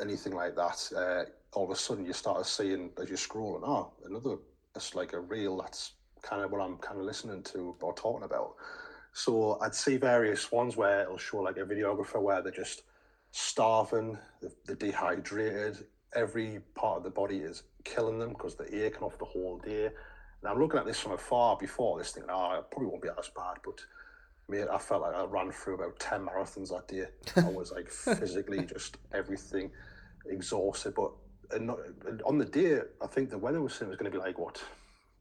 anything 0.00 0.32
like 0.32 0.56
that, 0.56 0.90
uh, 0.96 1.24
all 1.52 1.64
of 1.64 1.70
a 1.70 1.76
sudden 1.76 2.06
you 2.06 2.12
start 2.12 2.44
seeing 2.46 2.90
as 3.00 3.08
you're 3.08 3.18
scrolling, 3.18 3.60
oh, 3.64 3.92
another, 4.06 4.36
it's 4.74 4.94
like 4.94 5.12
a 5.12 5.20
reel 5.20 5.58
that's 5.58 5.92
kind 6.22 6.42
of 6.42 6.50
what 6.50 6.60
I'm 6.60 6.76
kind 6.78 6.98
of 6.98 7.04
listening 7.04 7.42
to 7.44 7.76
or 7.80 7.92
talking 7.94 8.24
about. 8.24 8.54
So 9.12 9.58
I'd 9.60 9.74
see 9.74 9.96
various 9.96 10.50
ones 10.50 10.76
where 10.76 11.02
it'll 11.02 11.18
show 11.18 11.38
like 11.38 11.56
a 11.58 11.64
videographer 11.64 12.22
where 12.22 12.40
they're 12.40 12.52
just 12.52 12.82
starving, 13.32 14.16
they're 14.64 14.76
dehydrated, 14.76 15.84
every 16.14 16.60
part 16.74 16.98
of 16.98 17.04
the 17.04 17.10
body 17.10 17.38
is 17.38 17.62
killing 17.84 18.18
them 18.18 18.30
because 18.30 18.54
they're 18.54 18.74
aching 18.74 19.02
off 19.02 19.18
the 19.18 19.24
whole 19.24 19.58
day. 19.58 19.86
And 19.86 20.50
I'm 20.50 20.58
looking 20.58 20.78
at 20.78 20.86
this 20.86 20.98
from 20.98 21.12
afar 21.12 21.56
before 21.56 21.98
this 21.98 22.12
thing, 22.12 22.24
oh, 22.28 22.58
it 22.58 22.70
probably 22.70 22.88
won't 22.88 23.02
be 23.02 23.08
as 23.18 23.28
bad, 23.28 23.58
but 23.64 23.80
mate, 24.48 24.68
I 24.70 24.78
felt 24.78 25.02
like 25.02 25.14
I 25.14 25.24
ran 25.24 25.52
through 25.52 25.74
about 25.74 25.98
10 25.98 26.26
marathons 26.26 26.70
that 26.70 26.88
day. 26.88 27.06
I 27.36 27.48
was 27.48 27.72
like 27.72 27.88
physically 28.18 28.64
just 28.64 28.96
everything 29.12 29.70
exhausted, 30.26 30.94
but 30.94 31.12
and 31.52 31.70
on 32.24 32.38
the 32.38 32.44
day, 32.44 32.80
I 33.02 33.06
think 33.08 33.30
the 33.30 33.38
weather 33.38 33.60
was 33.60 33.74
saying 33.74 33.88
was 33.88 33.98
going 33.98 34.10
to 34.10 34.16
be 34.16 34.22
like 34.22 34.38
what 34.38 34.62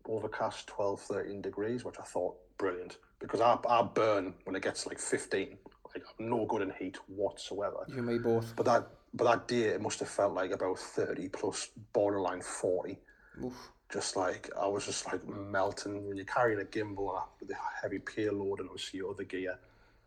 overcast 0.07 0.67
12, 0.67 1.01
13 1.01 1.41
degrees, 1.41 1.83
which 1.83 1.95
I 1.99 2.03
thought 2.03 2.35
brilliant 2.57 2.97
because 3.19 3.41
I, 3.41 3.57
I 3.67 3.81
burn 3.81 4.33
when 4.45 4.55
it 4.55 4.61
gets 4.61 4.85
like 4.85 4.99
15. 4.99 5.57
Like 5.93 6.03
I'm 6.19 6.29
no 6.29 6.45
good 6.45 6.61
in 6.61 6.71
heat 6.79 6.97
whatsoever. 7.07 7.77
You 7.87 7.97
and 7.97 8.05
me 8.05 8.17
both. 8.19 8.55
But 8.55 8.65
that 8.67 8.87
but 9.13 9.25
that 9.25 9.47
day 9.47 9.63
it 9.63 9.81
must 9.81 9.99
have 9.99 10.09
felt 10.09 10.33
like 10.33 10.51
about 10.51 10.77
30 10.79 11.29
plus 11.29 11.69
borderline 11.93 12.41
40. 12.41 12.97
Oof. 13.43 13.71
Just 13.91 14.15
like 14.15 14.49
I 14.59 14.67
was 14.67 14.85
just 14.85 15.05
like 15.07 15.27
melting 15.27 16.07
when 16.07 16.17
you're 16.17 16.25
carrying 16.25 16.61
a 16.61 16.63
gimbal 16.63 17.21
with 17.39 17.49
a 17.49 17.55
heavy 17.81 17.99
payload 17.99 18.59
and 18.59 18.69
obviously 18.69 19.01
other 19.07 19.23
gear. 19.23 19.57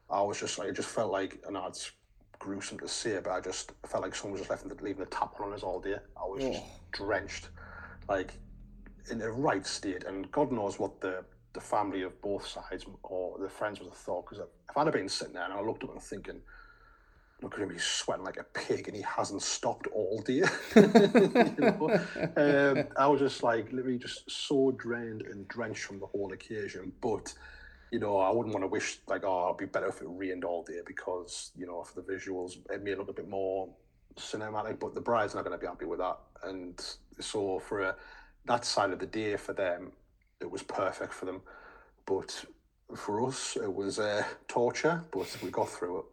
I 0.09 0.23
was 0.23 0.39
just 0.39 0.59
like 0.59 0.69
it 0.69 0.77
just 0.77 0.91
felt 0.91 1.11
like 1.11 1.43
and 1.47 1.57
it's 1.57 1.91
gruesome 2.39 2.79
to 2.81 2.89
see, 2.89 3.17
but 3.23 3.31
I 3.31 3.41
just 3.41 3.73
felt 3.87 4.03
like 4.03 4.15
someone 4.15 4.33
was 4.33 4.41
just 4.41 4.51
left 4.51 4.83
leaving 4.83 5.05
the 5.05 5.11
tap 5.11 5.35
on 5.41 5.53
us 5.53 5.63
all 5.63 5.81
day. 5.81 5.97
I 6.17 6.25
was 6.25 6.43
just 6.43 6.63
drenched, 6.93 7.49
like 8.09 8.35
in 9.11 9.23
a 9.23 9.31
right 9.31 9.67
state. 9.67 10.05
And 10.05 10.31
God 10.33 10.53
knows 10.53 10.79
what 10.79 11.01
the 11.01 11.25
the 11.53 11.61
family 11.61 12.03
of 12.03 12.21
both 12.23 12.47
sides 12.47 12.87
or 13.03 13.39
the 13.39 13.49
friends 13.49 13.79
would 13.79 13.89
have 13.89 13.99
thought. 13.99 14.25
Because 14.25 14.45
if 14.69 14.77
I'd 14.77 14.87
have 14.87 14.95
been 14.95 15.09
sitting 15.09 15.35
there 15.35 15.45
and 15.45 15.53
I 15.53 15.61
looked 15.61 15.85
up 15.85 15.93
and 15.93 16.03
thinking, 16.03 16.41
look 17.43 17.55
at 17.55 17.61
him, 17.61 17.71
he's 17.71 17.85
sweating 17.85 18.25
like 18.25 18.39
a 18.39 18.45
pig 18.45 18.89
and 18.89 18.97
he 18.97 19.03
hasn't 19.03 19.43
stopped 19.43 19.87
all 19.89 20.23
day. 20.25 20.43
you 20.77 21.55
know? 21.59 22.01
um, 22.37 22.85
I 22.97 23.07
was 23.07 23.21
just 23.21 23.43
like 23.43 23.73
literally 23.73 23.99
just 23.99 24.31
so 24.31 24.73
drained 24.73 25.23
and 25.23 25.47
drenched 25.49 25.85
from 25.85 25.99
the 25.99 26.07
whole 26.07 26.33
occasion. 26.33 26.93
But 27.01 27.35
you 27.93 27.99
know, 27.99 28.17
I 28.17 28.31
wouldn't 28.31 28.55
want 28.55 28.65
to 28.65 28.69
wish 28.69 29.01
like, 29.07 29.23
oh, 29.25 29.49
it'd 29.49 29.59
be 29.59 29.67
better 29.67 29.89
if 29.89 30.01
it 30.01 30.07
rained 30.09 30.45
all 30.45 30.65
day 30.65 30.81
because, 30.87 31.53
you 31.55 31.67
know, 31.67 31.83
for 31.85 32.01
the 32.01 32.11
visuals, 32.11 32.57
it 32.71 32.83
may 32.83 32.95
look 32.95 33.11
a 33.11 33.13
bit 33.13 33.29
more 33.29 33.69
cinematic, 34.17 34.81
but 34.81 34.95
the 34.95 35.01
bride's 35.01 35.35
not 35.35 35.45
going 35.45 35.57
to 35.57 35.61
be 35.61 35.67
happy 35.67 35.85
with 35.85 35.99
that. 35.99 36.17
And 36.43 36.83
so 37.21 37.59
for 37.59 37.83
a, 37.83 37.97
that 38.47 38.65
side 38.65 38.93
of 38.93 38.99
the 38.99 39.07
day 39.07 39.37
for 39.37 39.53
them, 39.53 39.93
it 40.41 40.51
was 40.51 40.63
perfect 40.63 41.13
for 41.13 41.27
them. 41.27 41.43
But 42.07 42.45
for 42.97 43.27
us, 43.27 43.57
it 43.57 43.73
was 43.73 43.99
uh, 43.99 44.25
torture, 44.49 45.05
but 45.13 45.37
we 45.43 45.51
got 45.51 45.69
through 45.69 45.99
it. 45.99 46.05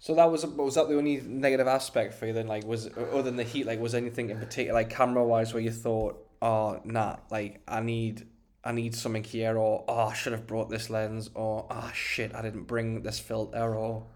So 0.00 0.14
that 0.14 0.30
was 0.30 0.46
was 0.46 0.76
that 0.76 0.88
the 0.88 0.96
only 0.96 1.20
negative 1.20 1.66
aspect 1.66 2.14
for 2.14 2.26
you 2.26 2.32
then? 2.32 2.46
Like, 2.46 2.64
was 2.64 2.88
other 2.96 3.22
than 3.22 3.36
the 3.36 3.44
heat, 3.44 3.66
like, 3.66 3.78
was 3.78 3.94
anything 3.94 4.30
in 4.30 4.38
particular, 4.38 4.80
like 4.80 4.88
camera 4.88 5.22
wise, 5.22 5.52
where 5.52 5.62
you 5.62 5.70
thought, 5.70 6.26
oh, 6.40 6.80
nah, 6.84 7.16
like 7.30 7.60
I 7.68 7.80
need 7.80 8.26
I 8.64 8.72
need 8.72 8.94
something 8.94 9.22
here, 9.22 9.58
or 9.58 9.84
oh, 9.86 10.06
I 10.06 10.14
should 10.14 10.32
have 10.32 10.46
brought 10.46 10.70
this 10.70 10.88
lens, 10.88 11.28
or 11.34 11.66
oh 11.70 11.90
shit, 11.94 12.34
I 12.34 12.40
didn't 12.40 12.64
bring 12.64 13.02
this 13.02 13.20
filter, 13.20 13.74
or. 13.74 14.06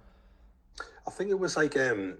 I 1.06 1.10
think 1.10 1.30
it 1.30 1.38
was 1.38 1.54
like 1.54 1.76
um, 1.76 2.16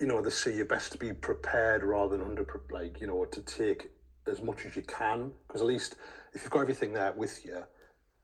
you 0.00 0.08
know, 0.08 0.20
they 0.20 0.30
say 0.30 0.52
you're 0.52 0.64
best 0.64 0.90
to 0.90 0.98
be 0.98 1.12
prepared 1.12 1.84
rather 1.84 2.16
than 2.16 2.26
under, 2.26 2.44
like 2.70 3.00
you 3.00 3.06
know, 3.06 3.24
to 3.24 3.40
take 3.42 3.88
as 4.26 4.42
much 4.42 4.66
as 4.66 4.74
you 4.74 4.82
can, 4.82 5.30
because 5.46 5.60
at 5.60 5.68
least 5.68 5.94
if 6.32 6.42
you've 6.42 6.50
got 6.50 6.62
everything 6.62 6.92
there 6.92 7.12
with 7.12 7.44
you, 7.44 7.62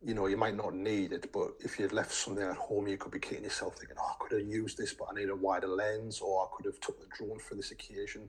you 0.04 0.14
know, 0.14 0.26
you 0.26 0.37
might 0.37 0.56
not 0.56 0.74
need 0.74 1.12
it, 1.12 1.32
but 1.32 1.52
if 1.61 1.78
you'd 1.78 1.92
left 1.92 2.12
something 2.12 2.44
at 2.44 2.56
home, 2.56 2.87
you 2.87 2.96
could 2.96 3.12
be 3.12 3.18
kicking 3.18 3.44
yourself 3.44 3.76
thinking, 3.76 3.96
oh, 4.00 4.12
I 4.12 4.14
could 4.18 4.38
have 4.38 4.48
used 4.48 4.76
this, 4.76 4.92
but 4.92 5.09
I 5.11 5.14
need 5.14 5.30
a 5.30 5.37
wider 5.37 5.68
lens, 5.68 6.20
or 6.20 6.44
I 6.44 6.46
could 6.54 6.66
have 6.66 6.80
took 6.80 7.00
the 7.00 7.06
drone 7.16 7.38
for 7.38 7.54
this 7.54 7.70
occasion. 7.70 8.28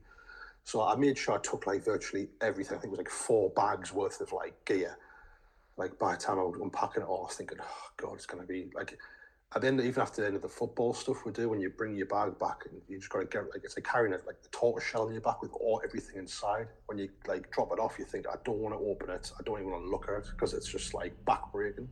So 0.64 0.82
I 0.82 0.96
made 0.96 1.16
sure 1.16 1.36
I 1.36 1.40
took 1.40 1.66
like 1.66 1.84
virtually 1.84 2.28
everything. 2.40 2.76
I 2.76 2.80
think 2.80 2.92
it 2.92 2.98
was 2.98 2.98
like 2.98 3.10
four 3.10 3.50
bags 3.50 3.92
worth 3.92 4.20
of 4.20 4.32
like 4.32 4.64
gear. 4.64 4.96
Like 5.76 5.98
by 5.98 6.12
the 6.12 6.20
time 6.20 6.38
I 6.38 6.42
was 6.42 6.60
unpacking 6.60 7.02
it 7.02 7.06
all, 7.06 7.22
I 7.22 7.26
was 7.26 7.36
thinking, 7.36 7.58
oh 7.60 7.90
God, 7.96 8.14
it's 8.14 8.26
going 8.26 8.42
to 8.42 8.48
be 8.48 8.70
like 8.74 8.98
at 9.54 9.62
the 9.62 9.68
end, 9.68 9.80
even 9.80 10.02
after 10.02 10.20
the 10.20 10.26
end 10.26 10.36
of 10.36 10.42
the 10.42 10.48
football 10.48 10.92
stuff 10.92 11.24
we 11.24 11.32
do, 11.32 11.48
when 11.48 11.60
you 11.60 11.70
bring 11.70 11.96
your 11.96 12.06
bag 12.06 12.38
back 12.38 12.64
and 12.70 12.80
you 12.86 12.98
just 12.98 13.10
got 13.10 13.20
to 13.20 13.24
get 13.24 13.44
like 13.50 13.62
it's 13.64 13.76
like 13.76 13.84
carrying 13.84 14.12
it 14.12 14.22
like 14.26 14.42
the 14.42 14.48
tortoise 14.50 14.86
shell 14.86 15.06
in 15.06 15.14
your 15.14 15.22
back 15.22 15.40
with 15.40 15.52
all 15.52 15.80
everything 15.82 16.16
inside. 16.16 16.68
When 16.86 16.98
you 16.98 17.08
like 17.26 17.50
drop 17.50 17.72
it 17.72 17.78
off, 17.78 17.98
you 17.98 18.04
think 18.04 18.26
I 18.28 18.34
don't 18.44 18.58
want 18.58 18.74
to 18.74 18.84
open 18.84 19.08
it, 19.08 19.32
I 19.38 19.42
don't 19.44 19.58
even 19.58 19.70
want 19.70 19.84
to 19.84 19.90
look 19.90 20.06
at 20.08 20.16
it 20.16 20.26
because 20.30 20.52
it's 20.52 20.68
just 20.68 20.92
like 20.92 21.14
backbreaking. 21.24 21.88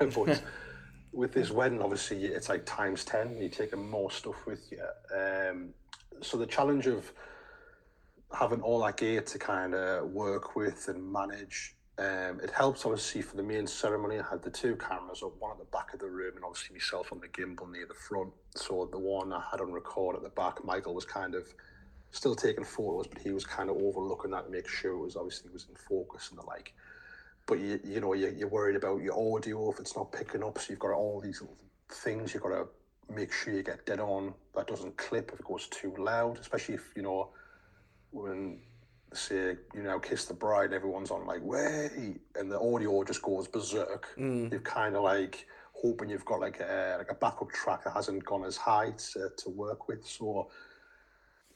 but 0.00 0.42
with 1.12 1.32
this 1.32 1.52
wedding, 1.52 1.80
obviously 1.80 2.24
it's 2.24 2.48
like 2.48 2.66
times 2.66 3.04
ten. 3.04 3.36
You're 3.38 3.50
taking 3.50 3.88
more 3.88 4.10
stuff 4.10 4.44
with 4.44 4.72
you. 4.72 4.82
Um, 5.16 5.74
so 6.22 6.36
the 6.36 6.46
challenge 6.46 6.88
of 6.88 7.12
having 8.32 8.60
all 8.60 8.80
that 8.84 8.96
gear 8.96 9.20
to 9.20 9.38
kind 9.38 9.74
of 9.74 10.10
work 10.10 10.56
with 10.56 10.88
and 10.88 11.12
manage 11.12 11.76
um, 11.96 12.40
it 12.42 12.50
helps 12.50 12.84
obviously 12.84 13.22
for 13.22 13.36
the 13.36 13.42
main 13.42 13.66
ceremony. 13.66 14.18
I 14.18 14.28
had 14.28 14.42
the 14.42 14.50
two 14.50 14.74
cameras 14.76 15.22
up, 15.22 15.32
one 15.38 15.52
at 15.52 15.58
the 15.58 15.64
back 15.66 15.94
of 15.94 16.00
the 16.00 16.08
room, 16.08 16.34
and 16.34 16.44
obviously 16.44 16.74
myself 16.74 17.12
on 17.12 17.20
the 17.20 17.28
gimbal 17.28 17.70
near 17.70 17.86
the 17.86 17.94
front. 17.94 18.32
So 18.56 18.88
the 18.90 18.98
one 18.98 19.32
I 19.32 19.42
had 19.50 19.60
on 19.60 19.70
record 19.70 20.16
at 20.16 20.22
the 20.22 20.30
back, 20.30 20.64
Michael 20.64 20.94
was 20.94 21.04
kind 21.04 21.36
of 21.36 21.46
still 22.10 22.34
taking 22.34 22.64
photos, 22.64 23.06
but 23.06 23.22
he 23.22 23.30
was 23.30 23.44
kind 23.44 23.70
of 23.70 23.76
overlooking 23.76 24.32
that 24.32 24.46
to 24.46 24.50
make 24.50 24.68
sure 24.68 24.92
it 24.92 24.98
was 24.98 25.16
obviously 25.16 25.50
was 25.52 25.66
in 25.68 25.76
focus 25.76 26.30
and 26.30 26.38
the 26.38 26.46
like. 26.46 26.72
But 27.46 27.60
you 27.60 27.78
you 27.84 28.00
know 28.00 28.14
you're, 28.14 28.32
you're 28.32 28.48
worried 28.48 28.76
about 28.76 29.00
your 29.02 29.14
audio 29.14 29.70
if 29.70 29.78
it's 29.78 29.96
not 29.96 30.10
picking 30.10 30.42
up, 30.42 30.58
so 30.58 30.66
you've 30.70 30.80
got 30.80 30.92
all 30.92 31.20
these 31.20 31.40
little 31.40 31.56
things 31.90 32.34
you've 32.34 32.42
got 32.42 32.48
to 32.48 32.66
make 33.12 33.32
sure 33.32 33.52
you 33.52 33.62
get 33.62 33.86
dead 33.86 34.00
on. 34.00 34.34
That 34.56 34.66
doesn't 34.66 34.96
clip 34.96 35.30
if 35.32 35.40
it 35.40 35.46
goes 35.46 35.68
too 35.68 35.94
loud, 35.96 36.38
especially 36.38 36.74
if 36.74 36.90
you 36.96 37.02
know 37.02 37.28
when 38.10 38.58
say, 39.16 39.56
you 39.74 39.82
know, 39.82 39.98
Kiss 39.98 40.24
the 40.24 40.34
Bride, 40.34 40.72
everyone's 40.72 41.10
on 41.10 41.26
like, 41.26 41.42
way, 41.42 42.16
and 42.36 42.50
the 42.50 42.58
audio 42.58 43.02
just 43.04 43.22
goes 43.22 43.48
berserk. 43.48 44.08
Mm. 44.18 44.52
You've 44.52 44.64
kind 44.64 44.96
of 44.96 45.02
like 45.02 45.46
hoping 45.72 46.10
you've 46.10 46.24
got 46.24 46.40
like 46.40 46.60
a, 46.60 46.96
like 46.98 47.10
a 47.10 47.14
backup 47.14 47.50
track 47.50 47.84
that 47.84 47.92
hasn't 47.92 48.24
gone 48.24 48.44
as 48.44 48.56
high 48.56 48.92
to, 49.12 49.28
to 49.36 49.50
work 49.50 49.88
with. 49.88 50.06
So, 50.06 50.50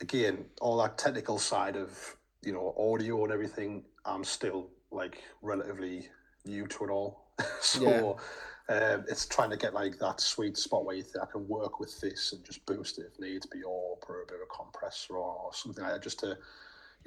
again, 0.00 0.44
all 0.60 0.76
that 0.78 0.98
technical 0.98 1.38
side 1.38 1.76
of, 1.76 2.16
you 2.42 2.52
know, 2.52 2.74
audio 2.78 3.24
and 3.24 3.32
everything, 3.32 3.84
I'm 4.04 4.24
still 4.24 4.68
like 4.90 5.22
relatively 5.42 6.08
new 6.44 6.66
to 6.66 6.84
it 6.84 6.90
all. 6.90 7.28
so, 7.60 7.82
yeah. 7.82 8.22
Um, 8.70 9.06
it's 9.08 9.24
trying 9.24 9.48
to 9.48 9.56
get 9.56 9.72
like 9.72 9.98
that 9.98 10.20
sweet 10.20 10.58
spot 10.58 10.84
where 10.84 10.94
you 10.94 11.02
think 11.02 11.24
I 11.24 11.32
can 11.32 11.48
work 11.48 11.80
with 11.80 11.98
this 12.00 12.34
and 12.34 12.44
just 12.44 12.66
boost 12.66 12.98
it 12.98 13.06
if 13.10 13.18
needs 13.18 13.46
be, 13.46 13.62
or 13.62 13.96
put 13.96 14.22
a 14.22 14.26
bit 14.26 14.36
of 14.36 14.42
a 14.42 14.54
compressor 14.54 15.16
or 15.16 15.50
something 15.54 15.82
like 15.82 15.94
that, 15.94 16.02
just 16.02 16.20
to 16.20 16.36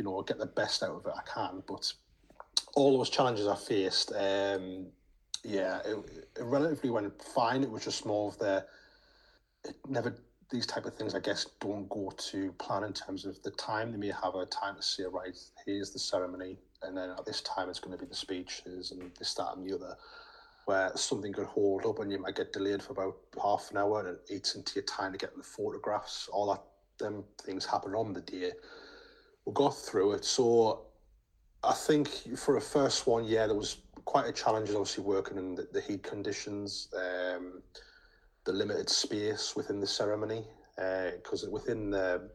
you 0.01 0.05
know, 0.09 0.21
get 0.23 0.39
the 0.39 0.47
best 0.47 0.81
out 0.81 0.95
of 0.95 1.05
it 1.05 1.13
I 1.15 1.21
can. 1.31 1.61
But 1.67 1.93
all 2.75 2.97
those 2.97 3.11
challenges 3.11 3.47
I 3.47 3.55
faced, 3.55 4.11
um, 4.13 4.87
yeah, 5.43 5.79
it, 5.85 5.95
it 6.37 6.43
relatively 6.43 6.89
went 6.89 7.21
fine. 7.21 7.61
It 7.61 7.69
was 7.69 7.83
just 7.83 8.03
more 8.03 8.29
of 8.29 8.39
the, 8.39 8.65
it 9.63 9.75
never, 9.87 10.15
these 10.49 10.65
type 10.65 10.85
of 10.85 10.95
things, 10.95 11.13
I 11.13 11.19
guess, 11.19 11.45
don't 11.59 11.87
go 11.87 12.11
to 12.31 12.51
plan 12.53 12.83
in 12.83 12.93
terms 12.93 13.25
of 13.25 13.41
the 13.43 13.51
time. 13.51 13.91
They 13.91 13.99
may 13.99 14.11
have 14.23 14.33
a 14.33 14.47
time 14.47 14.75
to 14.75 14.81
say, 14.81 15.03
right, 15.03 15.37
here's 15.67 15.91
the 15.91 15.99
ceremony, 15.99 16.57
and 16.81 16.97
then 16.97 17.11
at 17.11 17.23
this 17.23 17.41
time 17.41 17.69
it's 17.69 17.79
going 17.79 17.95
to 17.95 18.03
be 18.03 18.09
the 18.09 18.15
speeches 18.15 18.91
and 18.91 19.11
this, 19.19 19.35
that, 19.35 19.53
and 19.55 19.69
the 19.69 19.75
other. 19.75 19.95
Where 20.65 20.91
something 20.95 21.33
could 21.33 21.47
hold 21.47 21.85
up 21.85 21.99
and 21.99 22.11
you 22.11 22.19
might 22.19 22.35
get 22.35 22.53
delayed 22.53 22.81
for 22.81 22.93
about 22.93 23.17
half 23.41 23.69
an 23.71 23.77
hour 23.77 23.99
and 23.99 24.09
it 24.09 24.21
eats 24.29 24.55
into 24.55 24.73
your 24.75 24.85
time 24.85 25.11
to 25.11 25.17
get 25.17 25.35
the 25.35 25.43
photographs. 25.43 26.27
All 26.31 26.51
that 26.51 26.61
them 26.97 27.23
things 27.43 27.65
happen 27.65 27.95
on 27.95 28.13
the 28.13 28.21
day 28.21 28.51
got 29.53 29.75
through 29.75 30.13
it. 30.13 30.25
So 30.25 30.85
I 31.63 31.73
think 31.73 32.07
for 32.37 32.57
a 32.57 32.61
first 32.61 33.07
one, 33.07 33.25
yeah, 33.25 33.47
there 33.47 33.55
was 33.55 33.77
quite 34.05 34.27
a 34.27 34.31
challenge, 34.31 34.69
obviously 34.69 35.03
working 35.03 35.37
in 35.37 35.55
the, 35.55 35.67
the 35.71 35.81
heat 35.81 36.03
conditions, 36.03 36.87
um, 36.95 37.61
the 38.45 38.51
limited 38.51 38.89
space 38.89 39.55
within 39.55 39.79
the 39.79 39.87
ceremony, 39.87 40.45
because 40.75 41.45
uh, 41.45 41.51
within 41.51 41.91
the 41.91 42.29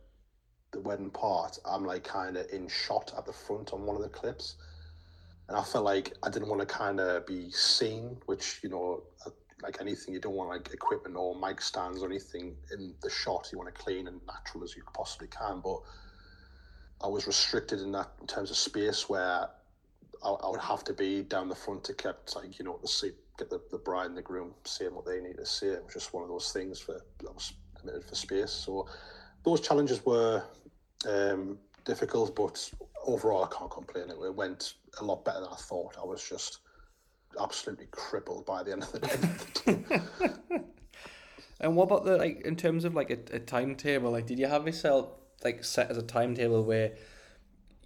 the 0.73 0.81
wedding 0.81 1.11
part, 1.11 1.59
I'm 1.65 1.85
like 1.85 2.05
kind 2.05 2.37
of 2.37 2.47
in 2.53 2.69
shot 2.69 3.15
at 3.17 3.25
the 3.25 3.33
front 3.33 3.73
on 3.73 3.87
one 3.87 3.97
of 3.97 4.03
the 4.03 4.09
clips, 4.09 4.57
and 5.49 5.57
I 5.57 5.63
felt 5.63 5.85
like 5.85 6.13
I 6.23 6.29
didn't 6.29 6.49
want 6.49 6.61
to 6.61 6.67
kind 6.67 7.01
of 7.01 7.27
be 7.27 7.51
seen, 7.51 8.19
which 8.27 8.61
you 8.63 8.69
know. 8.69 9.03
Uh, 9.25 9.31
like 9.63 9.79
anything, 9.81 10.13
you 10.13 10.21
don't 10.21 10.35
want 10.35 10.51
like 10.51 10.71
equipment 10.75 11.17
or 11.17 11.35
mic 11.35 11.63
stands 11.63 12.03
or 12.03 12.07
anything 12.07 12.55
in 12.75 12.95
the 13.03 13.09
shot. 13.09 13.49
You 13.51 13.59
want 13.59 13.75
to 13.75 13.83
clean 13.83 14.07
and 14.07 14.21
natural 14.27 14.63
as 14.63 14.77
you 14.77 14.83
possibly 14.93 15.29
can. 15.29 15.63
But 15.65 15.81
I 17.03 17.09
was 17.09 17.27
restricted 17.27 17.81
in 17.81 17.93
that 17.93 18.11
in 18.21 18.27
terms 18.27 18.51
of 18.51 18.57
space 18.57 19.09
where 19.09 19.49
I, 20.25 20.29
I 20.29 20.51
would 20.51 20.61
have 20.61 20.85
to 20.85 20.95
be 20.95 21.23
down 21.23 21.49
the 21.49 21.55
front 21.55 21.85
to 21.85 21.95
keep 21.95 22.15
like 22.35 22.59
you 22.59 22.65
know 22.65 22.79
the 22.81 22.89
seat 22.89 23.15
get 23.39 23.51
the, 23.51 23.61
the 23.71 23.79
bride 23.79 24.07
and 24.07 24.17
the 24.17 24.23
groom 24.23 24.55
saying 24.65 24.95
what 24.95 25.05
they 25.05 25.21
need 25.21 25.37
to 25.37 25.47
say. 25.47 25.69
It 25.69 25.85
was 25.85 25.95
just 25.95 26.15
one 26.15 26.23
of 26.23 26.29
those 26.29 26.53
things 26.53 26.81
for 26.81 27.01
that 27.21 27.35
was 27.35 27.53
limited 27.85 28.09
for 28.09 28.15
space. 28.15 28.51
So 28.51 28.89
those 29.45 29.61
challenges 29.61 30.05
were 30.05 30.43
um, 31.09 31.59
difficult, 31.85 32.35
but 32.35 32.71
overall 33.05 33.45
I 33.45 33.57
can't 33.57 33.71
complain. 33.71 34.11
It, 34.11 34.17
it 34.25 34.35
went 34.35 34.75
a 35.01 35.05
lot 35.05 35.25
better 35.25 35.41
than 35.41 35.51
I 35.53 35.57
thought. 35.57 35.97
I 36.01 36.05
was 36.05 36.27
just 36.27 36.61
absolutely 37.41 37.89
crippled 37.91 38.47
by 38.47 38.63
the 38.63 38.73
end 38.73 38.83
of 38.83 38.93
the 38.93 39.01
day. 39.01 40.61
and 41.61 41.77
what 41.77 41.85
about 41.85 42.05
the 42.05 42.17
like 42.17 42.41
in 42.43 42.57
terms 42.57 42.85
of 42.85 42.95
like 42.95 43.11
a, 43.11 43.37
a 43.37 43.39
timetable? 43.39 44.11
Like, 44.11 44.27
did 44.27 44.39
you 44.39 44.47
have 44.47 44.67
yourself 44.67 45.09
like 45.45 45.65
set 45.65 45.91
as 45.91 45.97
a 45.97 46.03
timetable 46.03 46.65
where 46.65 46.93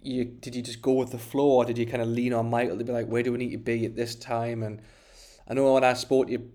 you 0.01 0.25
did 0.25 0.55
you 0.55 0.61
just 0.61 0.81
go 0.81 0.93
with 0.93 1.11
the 1.11 1.17
flow 1.17 1.49
or 1.49 1.65
did 1.65 1.77
you 1.77 1.85
kind 1.85 2.01
of 2.01 2.07
lean 2.07 2.33
on 2.33 2.49
Michael 2.49 2.77
to 2.77 2.83
be 2.83 2.91
like 2.91 3.07
where 3.07 3.23
do 3.23 3.31
we 3.31 3.37
need 3.37 3.51
to 3.51 3.57
be 3.57 3.85
at 3.85 3.95
this 3.95 4.15
time? 4.15 4.63
And 4.63 4.81
I 5.47 5.53
know 5.53 5.73
when 5.73 5.83
I 5.83 5.93
spoke 5.93 6.27
to 6.27 6.33
you 6.33 6.51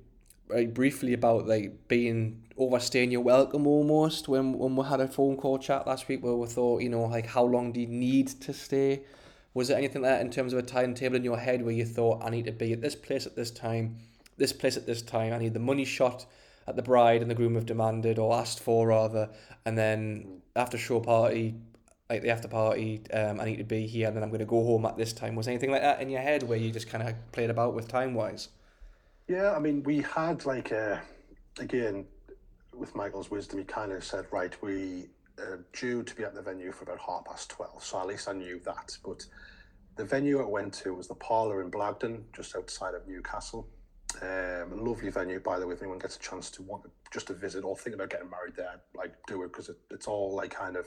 briefly 0.69 1.13
about 1.13 1.47
like 1.47 1.89
being 1.89 2.43
overstaying 2.57 3.11
your 3.11 3.21
welcome 3.21 3.67
almost 3.67 4.29
when 4.29 4.53
when 4.59 4.77
we 4.77 4.85
had 4.85 5.01
a 5.01 5.09
phone 5.09 5.37
call 5.37 5.59
chat 5.59 5.87
last 5.87 6.09
week 6.09 6.23
where 6.23 6.35
we 6.35 6.47
thought 6.47 6.81
you 6.83 6.89
know 6.89 7.03
like 7.03 7.27
how 7.27 7.45
long 7.45 7.73
do 7.73 7.81
you 7.81 7.87
need 7.87 8.29
to 8.29 8.53
stay? 8.53 9.03
Was 9.55 9.69
there 9.69 9.79
anything 9.79 10.03
like 10.03 10.13
that 10.13 10.21
in 10.21 10.31
terms 10.31 10.53
of 10.53 10.59
a 10.59 10.63
timetable 10.63 11.17
in 11.17 11.25
your 11.25 11.39
head 11.39 11.63
where 11.63 11.73
you 11.73 11.85
thought 11.85 12.23
I 12.25 12.31
need 12.31 12.45
to 12.47 12.53
be 12.53 12.73
at 12.73 12.81
this 12.81 12.95
place 12.95 13.27
at 13.27 13.37
this 13.37 13.51
time 13.51 13.97
this 14.37 14.53
place 14.53 14.77
at 14.77 14.87
this 14.87 15.03
time 15.03 15.33
I 15.33 15.39
need 15.39 15.55
the 15.55 15.61
money 15.61 15.85
shot 15.85 16.27
at 16.67 16.77
the 16.77 16.83
bride 16.83 17.23
and 17.23 17.31
the 17.31 17.35
groom 17.35 17.55
have 17.55 17.67
demanded 17.67 18.19
or 18.19 18.35
asked 18.35 18.61
for 18.61 18.89
rather. 18.89 19.31
And 19.65 19.77
then 19.77 20.43
after 20.55 20.79
show 20.79 21.01
party 21.01 21.55
like 22.09 22.23
the 22.23 22.31
after 22.31 22.49
party 22.49 23.03
um, 23.13 23.41
I 23.41 23.45
need 23.45 23.57
to 23.57 23.65
be 23.65 23.87
here 23.87 24.07
and 24.07 24.17
then 24.17 24.23
I'm 24.23 24.31
going 24.31 24.41
to 24.41 24.47
go 24.47 24.63
home 24.65 24.87
at 24.87 24.97
this 24.97 25.13
time. 25.13 25.35
Was 25.35 25.49
anything 25.49 25.71
like 25.71 25.83
that 25.83 26.01
in 26.01 26.09
your 26.09 26.21
head 26.21 26.43
where 26.43 26.59
you 26.59 26.71
just 26.71 26.89
kind 26.89 27.07
of 27.07 27.15
played 27.33 27.51
about 27.51 27.75
with 27.75 27.89
time 27.89 28.15
wise 28.15 28.49
yeah 29.29 29.55
I 29.55 29.59
mean 29.59 29.83
we 29.83 30.03
had 30.03 30.45
like 30.45 30.71
a 30.71 31.03
again 31.59 32.07
with 32.75 32.95
Michael's 32.95 33.31
wisdom 33.31 33.59
he 33.59 33.65
kind 33.65 33.93
of 33.93 34.05
said 34.05 34.27
right 34.31 34.55
we 34.63 35.07
are 35.39 35.65
due 35.73 36.03
to 36.03 36.15
be 36.15 36.23
at 36.25 36.35
the 36.35 36.43
venue 36.43 36.73
for 36.73 36.85
about 36.85 37.01
half 37.01 37.25
past 37.25 37.51
12 37.51 37.83
so 37.83 38.01
at 38.01 38.07
least 38.07 38.29
I 38.29 38.33
knew 38.33 38.61
that. 38.65 38.97
But 39.05 39.27
the 39.97 40.05
venue 40.05 40.41
I 40.41 40.47
went 40.47 40.75
to 40.75 40.95
was 40.95 41.09
the 41.09 41.15
parlour 41.15 41.63
in 41.63 41.71
Blagdon 41.71 42.23
just 42.35 42.55
outside 42.55 42.95
of 42.95 43.07
Newcastle 43.09 43.69
um, 44.23 44.85
lovely 44.85 45.11
venue, 45.11 45.41
by 45.41 45.59
the 45.59 45.67
way. 45.67 45.75
If 45.75 45.83
anyone 45.83 45.99
gets 45.99 46.17
a 46.17 46.21
chance 46.21 46.51
to 46.53 46.63
want 46.63 46.85
just 47.13 47.27
to 47.29 47.35
visit 47.35 47.65
or 47.65 47.77
think 47.77 47.95
about 47.95 48.11
getting 48.11 48.31
married 48.31 48.57
there, 48.57 48.81
like 48.95 49.15
do 49.27 49.43
it 49.43 49.49
because 49.49 49.69
it, 49.69 49.77
it's 49.91 50.07
all 50.07 50.35
like 50.35 50.55
kind 50.55 50.77
of 50.77 50.87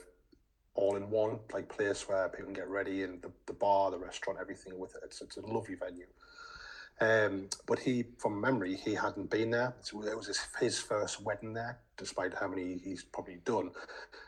all 0.74 0.96
in 0.96 1.10
one 1.10 1.38
like 1.52 1.68
place 1.68 2.08
where 2.08 2.28
people 2.28 2.46
can 2.46 2.54
get 2.54 2.68
ready 2.68 3.02
and 3.02 3.20
the, 3.22 3.30
the 3.46 3.52
bar, 3.52 3.90
the 3.90 3.98
restaurant, 3.98 4.38
everything 4.40 4.78
with 4.78 4.94
it. 4.94 5.02
It's, 5.04 5.20
it's 5.20 5.36
a 5.36 5.40
lovely 5.40 5.74
venue. 5.74 6.06
Um, 7.00 7.48
but 7.66 7.78
he, 7.78 8.04
from 8.18 8.40
memory, 8.40 8.76
he 8.76 8.94
hadn't 8.94 9.30
been 9.30 9.50
there. 9.50 9.74
So 9.80 10.02
it 10.02 10.16
was 10.16 10.26
his, 10.26 10.40
his 10.58 10.78
first 10.78 11.22
wedding 11.22 11.54
there, 11.54 11.78
despite 11.96 12.34
how 12.34 12.48
many 12.48 12.78
he's 12.78 13.02
probably 13.02 13.38
done. 13.44 13.70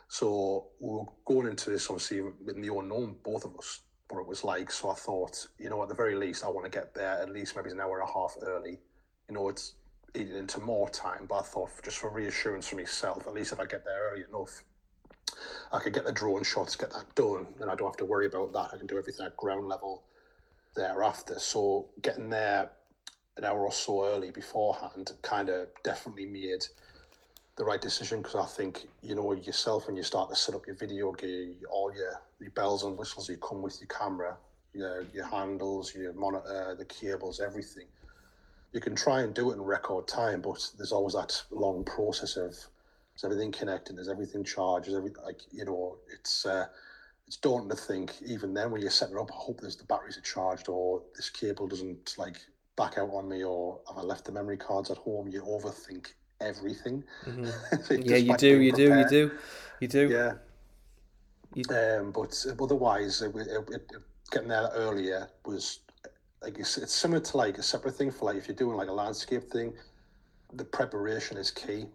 So 0.09 0.69
we 0.81 0.91
were 0.91 1.05
going 1.25 1.49
into 1.49 1.71
this 1.71 1.89
obviously 1.89 2.19
in 2.19 2.63
the 2.63 2.75
unknown, 2.75 3.17
both 3.23 3.45
of 3.45 3.57
us, 3.57 3.81
what 4.09 4.21
it 4.21 4.27
was 4.27 4.45
like. 4.45 4.71
So 4.71 4.91
I 4.91 4.95
thought, 4.95 5.47
you 5.59 5.71
know, 5.71 5.83
at 5.83 5.89
the 5.89 5.95
very 5.95 6.15
least, 6.15 6.45
I 6.45 6.49
want 6.49 6.65
to 6.65 6.71
get 6.71 6.95
there 6.95 7.21
at 7.21 7.31
least 7.31 7.57
maybe 7.57 7.71
an 7.71 7.81
hour 7.81 8.01
and 8.01 8.09
a 8.09 8.13
half 8.13 8.37
early 8.43 8.79
you 9.33 9.39
know, 9.39 9.49
it's 9.49 9.73
eating 10.15 10.37
into 10.37 10.61
more 10.61 10.91
time. 10.91 11.25
But 11.27 11.37
I 11.37 11.43
thought 11.43 11.71
just 11.83 11.97
for 11.97 12.11
reassurance 12.11 12.69
for 12.69 12.77
myself, 12.77 13.27
at 13.27 13.33
least 13.33 13.53
if 13.53 13.61
I 13.61 13.65
get 13.65 13.83
there 13.83 14.11
early 14.13 14.25
enough, 14.29 14.63
I 15.73 15.79
could 15.79 15.95
get 15.95 16.05
the 16.05 16.13
drone 16.13 16.45
shots, 16.45 16.77
get 16.77 16.93
that 16.93 17.15
done, 17.15 17.47
and 17.59 17.71
I 17.71 17.75
don't 17.75 17.89
have 17.89 17.97
to 17.97 18.05
worry 18.05 18.27
about 18.27 18.53
that. 18.53 18.71
I 18.75 18.77
can 18.77 18.87
do 18.87 18.99
everything 18.99 19.25
at 19.25 19.35
ground 19.39 19.69
level 19.69 20.03
thereafter. 20.77 21.39
So 21.39 21.87
getting 22.03 22.29
there 22.29 22.71
an 23.39 23.45
hour 23.45 23.65
or 23.65 23.73
so 23.73 24.05
early 24.05 24.31
beforehand 24.31 25.13
kind 25.23 25.49
of 25.49 25.69
definitely 25.83 26.27
made 26.27 26.67
the 27.57 27.65
right 27.65 27.81
decision 27.81 28.21
because 28.21 28.35
I 28.35 28.45
think 28.45 28.87
you 29.03 29.15
know 29.15 29.33
yourself 29.33 29.87
when 29.87 29.97
you 29.97 30.03
start 30.03 30.29
to 30.29 30.37
set 30.37 30.55
up 30.55 30.67
your 30.67 30.77
video 30.77 31.13
gear, 31.13 31.55
all 31.71 31.91
your, 31.95 32.21
your 32.39 32.51
bells 32.51 32.83
and 32.83 32.99
whistles 32.99 33.31
you 33.31 33.39
come 33.39 33.63
with 33.63 33.81
your 33.81 33.89
camera, 33.89 34.37
your 34.75 35.07
your 35.15 35.27
handles, 35.27 35.95
your 35.95 36.13
monitor, 36.13 36.77
the 36.79 36.85
cables, 36.85 37.41
everything. 37.41 37.87
You 38.73 38.81
can 38.81 38.95
try 38.95 39.21
and 39.21 39.35
do 39.35 39.51
it 39.51 39.55
in 39.55 39.63
record 39.63 40.09
time, 40.09 40.41
but 40.41 40.67
there's 40.77 40.93
always 40.93 41.15
that 41.15 41.43
long 41.51 41.85
process 41.85 42.37
of 42.37 42.51
is 42.51 43.25
everything 43.25 43.53
connected, 43.53 43.99
is 43.99 44.09
everything 44.09 44.45
charged, 44.45 44.89
is 44.89 44.95
everything 44.95 45.23
like 45.25 45.41
you 45.51 45.65
know 45.65 45.99
it's. 46.13 46.47
Uh, 46.47 46.67
it's 47.33 47.37
daunting 47.37 47.71
to 47.71 47.77
think 47.77 48.13
even 48.27 48.53
then 48.53 48.71
when 48.71 48.83
you're 48.83 48.91
setting 48.91 49.17
up, 49.17 49.31
I 49.33 49.37
hope 49.37 49.61
there's 49.61 49.77
the 49.77 49.85
batteries 49.85 50.19
are 50.19 50.23
charged 50.23 50.69
or 50.69 51.01
this 51.17 51.31
cable 51.31 51.67
doesn't 51.67 52.15
like 52.19 52.37
back 52.77 52.99
out 52.99 53.11
on 53.11 53.29
me 53.29 53.45
or 53.45 53.81
have 53.89 53.99
I 53.99 54.03
left 54.03 54.25
the 54.25 54.33
memory 54.33 54.57
cards 54.57 54.91
at 54.91 54.99
home. 54.99 55.29
You 55.29 55.43
overthink 55.43 56.09
everything. 56.41 57.05
Mm-hmm. 57.25 58.03
yeah, 58.03 58.17
you 58.17 58.37
do, 58.37 58.61
you 58.61 58.73
do, 58.73 58.99
you 58.99 59.09
do, 59.09 59.31
you 59.81 59.89
do. 59.89 60.09
Yeah. 60.11 60.33
You... 61.55 61.65
Um, 61.75 62.13
but 62.13 62.45
otherwise, 62.61 63.23
it, 63.23 63.35
it, 63.35 63.69
it, 63.71 63.93
getting 64.31 64.49
there 64.49 64.69
earlier 64.75 65.29
was 65.45 65.81
like 66.43 66.59
it's, 66.59 66.77
it's 66.79 66.95
similar 66.95 67.21
to 67.21 67.37
like 67.37 67.59
a 67.59 67.63
separate 67.63 67.95
thing 67.95 68.11
for 68.11 68.27
like 68.27 68.37
if 68.37 68.49
you're 68.49 68.57
doing 68.57 68.77
like 68.77 68.89
a 68.89 68.93
landscape 68.93 69.51
thing. 69.51 69.73
The 70.55 70.65
preparation 70.65 71.37
is 71.37 71.51
key. 71.51 71.87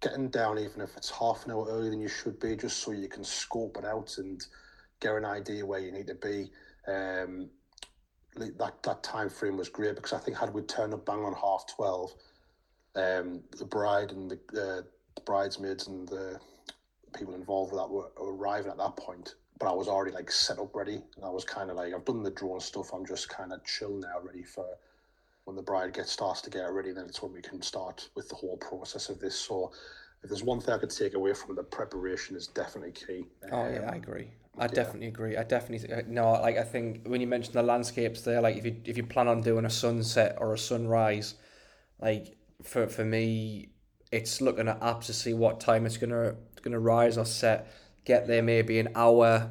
Getting 0.00 0.28
down, 0.28 0.58
even 0.58 0.82
if 0.82 0.96
it's 0.96 1.10
half 1.10 1.44
an 1.46 1.52
hour 1.52 1.66
earlier 1.68 1.90
than 1.90 2.00
you 2.00 2.08
should 2.08 2.38
be, 2.38 2.54
just 2.54 2.78
so 2.78 2.92
you 2.92 3.08
can 3.08 3.24
scope 3.24 3.78
it 3.78 3.84
out 3.84 4.18
and 4.18 4.44
get 5.00 5.14
an 5.14 5.24
idea 5.24 5.64
where 5.64 5.80
you 5.80 5.90
need 5.90 6.06
to 6.08 6.14
be. 6.14 6.50
Um, 6.86 7.48
that 8.36 8.82
that 8.82 9.02
time 9.02 9.30
frame 9.30 9.56
was 9.56 9.70
great 9.70 9.96
because 9.96 10.12
I 10.12 10.18
think 10.18 10.36
had 10.36 10.52
we 10.52 10.62
turned 10.62 10.92
up 10.92 11.06
bang 11.06 11.20
on 11.20 11.32
half 11.32 11.64
twelve, 11.74 12.12
um, 12.94 13.42
the 13.58 13.64
bride 13.64 14.12
and 14.12 14.30
the, 14.30 14.36
uh, 14.36 14.82
the 15.14 15.20
bridesmaids 15.24 15.86
and 15.86 16.06
the 16.06 16.38
people 17.16 17.34
involved 17.34 17.72
with 17.72 17.80
that 17.80 17.88
were, 17.88 18.10
were 18.18 18.36
arriving 18.36 18.70
at 18.70 18.76
that 18.76 18.96
point. 18.96 19.34
But 19.58 19.68
I 19.68 19.72
was 19.72 19.88
already 19.88 20.14
like 20.14 20.30
set 20.30 20.58
up 20.58 20.74
ready, 20.74 21.02
and 21.16 21.24
I 21.24 21.30
was 21.30 21.44
kind 21.44 21.70
of 21.70 21.76
like 21.76 21.94
I've 21.94 22.04
done 22.04 22.22
the 22.22 22.30
drone 22.30 22.60
stuff. 22.60 22.92
I'm 22.92 23.06
just 23.06 23.28
kind 23.28 23.52
of 23.52 23.64
chill 23.64 23.96
now, 23.96 24.20
ready 24.22 24.42
for 24.42 24.66
when 25.44 25.56
the 25.56 25.62
bride 25.62 25.94
gets 25.94 26.12
starts 26.12 26.42
to 26.42 26.50
get 26.50 26.70
ready. 26.70 26.92
Then 26.92 27.06
it's 27.06 27.22
when 27.22 27.32
we 27.32 27.40
can 27.40 27.62
start 27.62 28.08
with 28.14 28.28
the 28.28 28.34
whole 28.34 28.58
process 28.58 29.08
of 29.08 29.18
this. 29.18 29.38
So 29.38 29.72
if 30.22 30.30
there's 30.30 30.42
one 30.42 30.60
thing 30.60 30.74
I 30.74 30.78
could 30.78 30.90
take 30.90 31.14
away 31.14 31.32
from 31.32 31.54
the 31.54 31.62
preparation 31.62 32.36
is 32.36 32.48
definitely 32.48 32.92
key. 32.92 33.24
Oh 33.50 33.64
um, 33.64 33.72
yeah, 33.72 33.90
I 33.90 33.96
agree. 33.96 34.30
I 34.58 34.64
yeah. 34.64 34.68
definitely 34.68 35.08
agree. 35.08 35.36
I 35.36 35.44
definitely 35.44 35.92
uh, 35.92 36.02
no. 36.06 36.32
Like 36.32 36.56
I 36.56 36.64
think 36.64 37.06
when 37.06 37.20
you 37.20 37.26
mentioned 37.26 37.54
the 37.54 37.62
landscapes 37.62 38.22
there, 38.22 38.40
like 38.40 38.56
if 38.56 38.64
you 38.64 38.76
if 38.84 38.96
you 38.96 39.04
plan 39.04 39.28
on 39.28 39.42
doing 39.42 39.64
a 39.64 39.70
sunset 39.70 40.36
or 40.40 40.54
a 40.54 40.58
sunrise, 40.58 41.34
like 42.00 42.36
for 42.62 42.86
for 42.88 43.04
me, 43.04 43.70
it's 44.10 44.40
looking 44.40 44.68
at 44.68 44.80
apps 44.80 45.06
to 45.06 45.12
see 45.12 45.34
what 45.34 45.60
time 45.60 45.86
it's 45.86 45.96
gonna 45.96 46.36
gonna 46.62 46.80
rise 46.80 47.18
or 47.18 47.24
set. 47.24 47.68
Get 48.06 48.26
there 48.26 48.42
maybe 48.42 48.78
an 48.78 48.88
hour, 48.94 49.50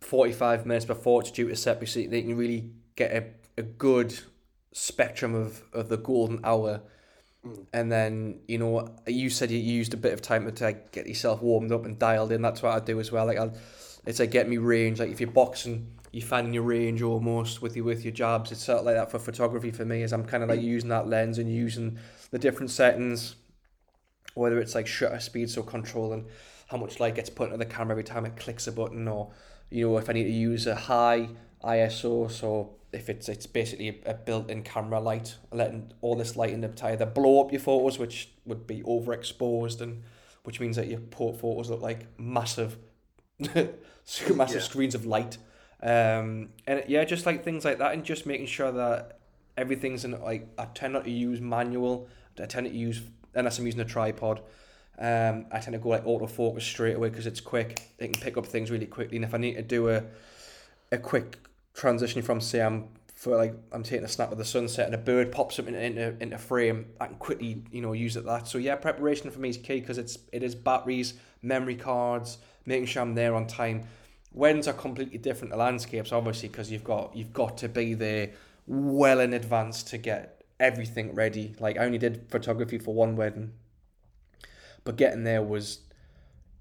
forty 0.00 0.32
five 0.32 0.66
minutes 0.66 0.84
before 0.84 1.22
it's 1.22 1.32
due 1.32 1.48
to 1.48 1.56
set, 1.56 1.88
so 1.88 2.00
they 2.00 2.22
can 2.22 2.36
really 2.36 2.70
get 2.94 3.10
a, 3.12 3.24
a 3.60 3.62
good 3.62 4.16
spectrum 4.72 5.34
of, 5.34 5.62
of 5.72 5.88
the 5.88 5.96
golden 5.96 6.38
hour. 6.44 6.82
Mm. 7.44 7.66
And 7.72 7.90
then 7.90 8.40
you 8.46 8.58
know 8.58 8.94
you 9.06 9.30
said 9.30 9.50
you 9.50 9.58
used 9.58 9.94
a 9.94 9.96
bit 9.96 10.12
of 10.12 10.20
time 10.20 10.50
to 10.52 10.64
like, 10.64 10.92
get 10.92 11.06
yourself 11.06 11.42
warmed 11.42 11.72
up 11.72 11.86
and 11.86 11.98
dialed 11.98 12.30
in. 12.30 12.42
That's 12.42 12.62
what 12.62 12.74
I 12.74 12.84
do 12.84 13.00
as 13.00 13.10
well. 13.10 13.26
Like 13.26 13.38
I'll 13.38 13.54
it's 14.06 14.20
like 14.20 14.30
get 14.30 14.48
me 14.48 14.58
range. 14.58 15.00
Like 15.00 15.10
if 15.10 15.20
you're 15.20 15.30
boxing, 15.30 15.86
you're 16.12 16.26
finding 16.26 16.52
your 16.52 16.64
range 16.64 17.00
almost 17.00 17.62
with 17.62 17.74
you 17.74 17.84
with 17.84 18.04
your 18.04 18.12
jabs. 18.12 18.52
It's 18.52 18.64
sort 18.64 18.80
of 18.80 18.84
like 18.84 18.96
that 18.96 19.10
for 19.10 19.18
photography 19.18 19.70
for 19.70 19.86
me. 19.86 20.02
Is 20.02 20.12
I'm 20.12 20.24
kind 20.24 20.42
of 20.42 20.50
like 20.50 20.60
using 20.60 20.90
that 20.90 21.08
lens 21.08 21.38
and 21.38 21.50
using 21.50 21.98
the 22.30 22.38
different 22.38 22.70
settings, 22.70 23.36
whether 24.34 24.58
it's 24.58 24.74
like 24.74 24.86
shutter 24.86 25.20
speed, 25.20 25.48
so 25.48 25.62
controlling 25.62 26.26
how 26.68 26.76
much 26.76 27.00
light 27.00 27.14
gets 27.14 27.30
put 27.30 27.46
into 27.46 27.58
the 27.58 27.66
camera 27.66 27.92
every 27.92 28.04
time 28.04 28.24
it 28.24 28.36
clicks 28.36 28.66
a 28.66 28.72
button, 28.72 29.08
or 29.08 29.30
you 29.70 29.88
know 29.88 29.98
if 29.98 30.08
I 30.08 30.12
need 30.12 30.24
to 30.24 30.30
use 30.30 30.66
a 30.66 30.74
high 30.74 31.28
ISO, 31.64 32.30
so 32.30 32.74
if 32.92 33.08
it's 33.08 33.28
it's 33.28 33.46
basically 33.46 34.00
a 34.06 34.14
built-in 34.14 34.62
camera 34.62 35.00
light, 35.00 35.36
letting 35.52 35.92
all 36.00 36.16
this 36.16 36.36
light 36.36 36.52
in 36.52 36.60
to 36.62 36.86
either 36.86 37.06
blow 37.06 37.44
up 37.44 37.52
your 37.52 37.60
photos, 37.60 37.98
which 37.98 38.30
would 38.46 38.66
be 38.66 38.82
overexposed, 38.82 39.80
and 39.80 40.02
which 40.44 40.60
means 40.60 40.76
that 40.76 40.86
your 40.86 41.00
port 41.00 41.36
photos 41.36 41.70
look 41.70 41.82
like 41.82 42.06
massive 42.18 42.78
super 44.04 44.34
massive 44.34 44.60
yeah. 44.60 44.66
screens 44.66 44.94
of 44.94 45.06
light. 45.06 45.38
Um, 45.82 46.50
and 46.66 46.82
yeah, 46.88 47.04
just 47.04 47.26
like 47.26 47.44
things 47.44 47.64
like 47.64 47.78
that, 47.78 47.92
and 47.92 48.04
just 48.04 48.26
making 48.26 48.46
sure 48.46 48.72
that 48.72 49.20
everything's 49.56 50.04
in 50.04 50.20
like 50.22 50.48
I 50.58 50.66
tend 50.66 50.92
not 50.92 51.04
to 51.04 51.10
use 51.10 51.40
manual. 51.40 52.08
I 52.40 52.46
tend 52.46 52.66
to 52.66 52.72
use 52.72 53.02
unless 53.34 53.58
I'm 53.58 53.66
using 53.66 53.80
a 53.80 53.84
tripod. 53.84 54.40
Um, 54.98 55.46
I 55.52 55.60
tend 55.60 55.74
to 55.74 55.78
go 55.78 55.90
like 55.90 56.04
autofocus 56.04 56.62
straight 56.62 56.96
away 56.96 57.08
because 57.08 57.26
it's 57.26 57.40
quick. 57.40 57.80
It 57.98 58.12
can 58.12 58.20
pick 58.20 58.36
up 58.36 58.46
things 58.46 58.70
really 58.70 58.86
quickly. 58.86 59.16
And 59.16 59.24
if 59.24 59.34
I 59.34 59.38
need 59.38 59.54
to 59.54 59.62
do 59.62 59.88
a 59.88 60.04
a 60.90 60.98
quick 60.98 61.38
transition 61.74 62.22
from 62.22 62.40
say 62.40 62.60
I'm 62.60 62.88
for 63.14 63.36
like 63.36 63.54
I'm 63.72 63.82
taking 63.82 64.04
a 64.04 64.08
snap 64.08 64.30
of 64.30 64.38
the 64.38 64.44
sunset 64.44 64.86
and 64.86 64.94
a 64.94 64.98
bird 64.98 65.32
pops 65.32 65.58
up 65.58 65.66
into 65.66 65.82
into, 65.82 66.14
into 66.20 66.38
frame, 66.38 66.86
I 67.00 67.06
can 67.06 67.16
quickly 67.16 67.62
you 67.70 67.80
know 67.80 67.92
use 67.92 68.16
it 68.16 68.24
that. 68.26 68.48
So 68.48 68.58
yeah, 68.58 68.76
preparation 68.76 69.30
for 69.30 69.40
me 69.40 69.50
is 69.50 69.56
key 69.56 69.80
because 69.80 69.98
it's 69.98 70.18
it 70.32 70.42
is 70.42 70.54
batteries, 70.54 71.14
memory 71.42 71.76
cards, 71.76 72.38
making 72.64 72.86
sure 72.86 73.02
I'm 73.02 73.14
there 73.14 73.34
on 73.34 73.46
time. 73.46 73.88
Weddings 74.32 74.68
are 74.68 74.74
completely 74.74 75.18
different 75.18 75.52
to 75.52 75.58
landscapes, 75.58 76.12
obviously, 76.12 76.48
because 76.48 76.70
you've 76.70 76.84
got 76.84 77.16
you've 77.16 77.32
got 77.32 77.58
to 77.58 77.68
be 77.68 77.94
there 77.94 78.30
well 78.66 79.20
in 79.20 79.32
advance 79.32 79.82
to 79.84 79.98
get 79.98 80.42
everything 80.60 81.14
ready. 81.14 81.54
Like 81.58 81.76
I 81.76 81.84
only 81.84 81.98
did 81.98 82.26
photography 82.30 82.78
for 82.78 82.94
one 82.94 83.16
wedding, 83.16 83.52
but 84.88 84.96
getting 84.96 85.22
there 85.22 85.42
was 85.42 85.80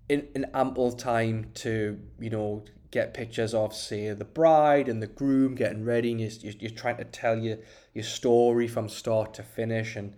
in 0.10 0.28
an 0.36 0.48
ample 0.54 0.92
time 0.92 1.50
to 1.54 1.98
you 2.20 2.30
know 2.30 2.62
get 2.92 3.14
pictures 3.14 3.54
of 3.54 3.74
say 3.74 4.12
the 4.12 4.26
bride 4.26 4.90
and 4.90 5.02
the 5.02 5.08
groom 5.08 5.56
getting 5.56 5.86
ready, 5.86 6.12
and 6.12 6.20
you're, 6.20 6.54
you're 6.60 6.70
trying 6.72 6.98
to 6.98 7.06
tell 7.06 7.40
your 7.40 7.56
your 7.94 8.04
story 8.04 8.68
from 8.68 8.90
start 8.90 9.34
to 9.36 9.44
finish. 9.44 9.96
And 9.96 10.14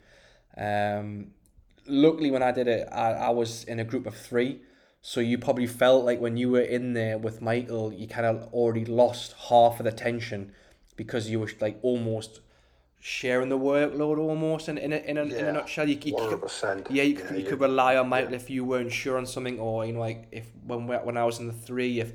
um, 0.57 1.27
luckily, 1.85 2.31
when 2.31 2.41
I 2.41 2.51
did 2.51 2.67
it, 2.67 2.87
I, 2.91 3.11
I 3.11 3.29
was 3.29 3.63
in 3.65 3.79
a 3.79 3.83
group 3.83 4.07
of 4.07 4.17
three. 4.17 4.61
So 5.03 5.19
you 5.19 5.37
probably 5.37 5.67
felt 5.67 6.03
like 6.03 6.19
when 6.19 6.35
you 6.35 6.49
were 6.49 6.61
in 6.61 6.93
there 6.93 7.19
with 7.19 7.43
Michael, 7.43 7.93
you 7.93 8.07
kind 8.07 8.25
of 8.25 8.51
already 8.51 8.85
lost 8.85 9.35
half 9.49 9.79
of 9.79 9.83
the 9.83 9.91
tension 9.91 10.51
because 10.95 11.29
you 11.29 11.39
were 11.39 11.51
like 11.61 11.77
almost 11.83 12.39
sharing 12.99 13.49
the 13.49 13.57
workload 13.57 14.17
almost 14.17 14.67
in, 14.67 14.77
in, 14.77 14.91
a, 14.91 14.97
in, 14.97 15.17
a, 15.17 15.25
yeah, 15.25 15.37
in 15.37 15.45
a 15.45 15.53
nutshell. 15.53 15.87
You, 15.87 15.97
you 16.03 16.13
100%. 16.13 16.85
Could, 16.85 16.95
yeah, 16.95 17.03
you, 17.03 17.17
yeah, 17.17 17.33
you 17.33 17.45
could 17.45 17.61
rely 17.61 17.95
on 17.95 18.09
Michael 18.09 18.31
yeah. 18.31 18.37
if 18.37 18.49
you 18.49 18.65
weren't 18.65 18.91
sure 18.91 19.17
on 19.17 19.25
something 19.25 19.59
or, 19.59 19.85
you 19.85 19.93
know, 19.93 19.99
like 19.99 20.27
if 20.31 20.49
when 20.65 20.87
when 20.87 21.17
I 21.17 21.23
was 21.23 21.39
in 21.39 21.47
the 21.47 21.53
three, 21.53 21.99
if 21.99 22.13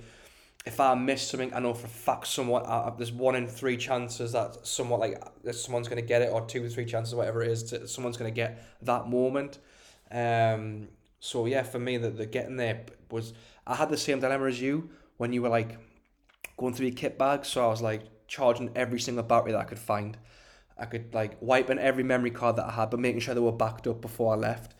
if 0.66 0.80
I 0.80 0.94
missed 0.94 1.30
something, 1.30 1.52
I 1.52 1.60
know 1.60 1.74
for 1.74 1.86
a 1.86 1.90
fact 1.90 2.26
somewhat 2.26 2.64
uh, 2.66 2.90
there's 2.96 3.12
one 3.12 3.34
in 3.34 3.46
three 3.46 3.76
chances 3.76 4.32
that 4.32 4.66
somewhat 4.66 5.00
like 5.00 5.22
that 5.42 5.54
someone's 5.54 5.88
going 5.88 6.00
to 6.00 6.06
get 6.06 6.22
it 6.22 6.32
or 6.32 6.46
two 6.46 6.64
or 6.64 6.68
three 6.68 6.86
chances, 6.86 7.14
whatever 7.14 7.42
it 7.42 7.50
is, 7.50 7.62
to, 7.64 7.86
someone's 7.86 8.16
going 8.16 8.32
to 8.32 8.34
get 8.34 8.62
that 8.82 9.08
moment. 9.08 9.58
Um, 10.10 10.88
so 11.20 11.46
yeah, 11.46 11.62
for 11.62 11.78
me, 11.78 11.96
the, 11.96 12.10
the 12.10 12.26
getting 12.26 12.56
there 12.56 12.84
was 13.10 13.34
I 13.66 13.74
had 13.74 13.90
the 13.90 13.96
same 13.96 14.20
dilemma 14.20 14.46
as 14.46 14.60
you 14.60 14.90
when 15.16 15.32
you 15.32 15.42
were 15.42 15.48
like 15.48 15.78
going 16.56 16.74
through 16.74 16.86
your 16.86 16.96
kit 16.96 17.18
bag. 17.18 17.44
So 17.44 17.64
I 17.64 17.68
was 17.68 17.82
like 17.82 18.02
charging 18.26 18.70
every 18.74 19.00
single 19.00 19.24
battery 19.24 19.52
that 19.52 19.60
I 19.60 19.64
could 19.64 19.78
find. 19.78 20.16
I 20.78 20.86
could 20.86 21.14
like 21.14 21.36
wiping 21.40 21.78
every 21.78 22.02
memory 22.02 22.30
card 22.30 22.56
that 22.56 22.66
I 22.66 22.72
had, 22.72 22.90
but 22.90 23.00
making 23.00 23.20
sure 23.20 23.34
they 23.34 23.40
were 23.40 23.52
backed 23.52 23.86
up 23.86 24.00
before 24.00 24.34
I 24.34 24.36
left. 24.36 24.74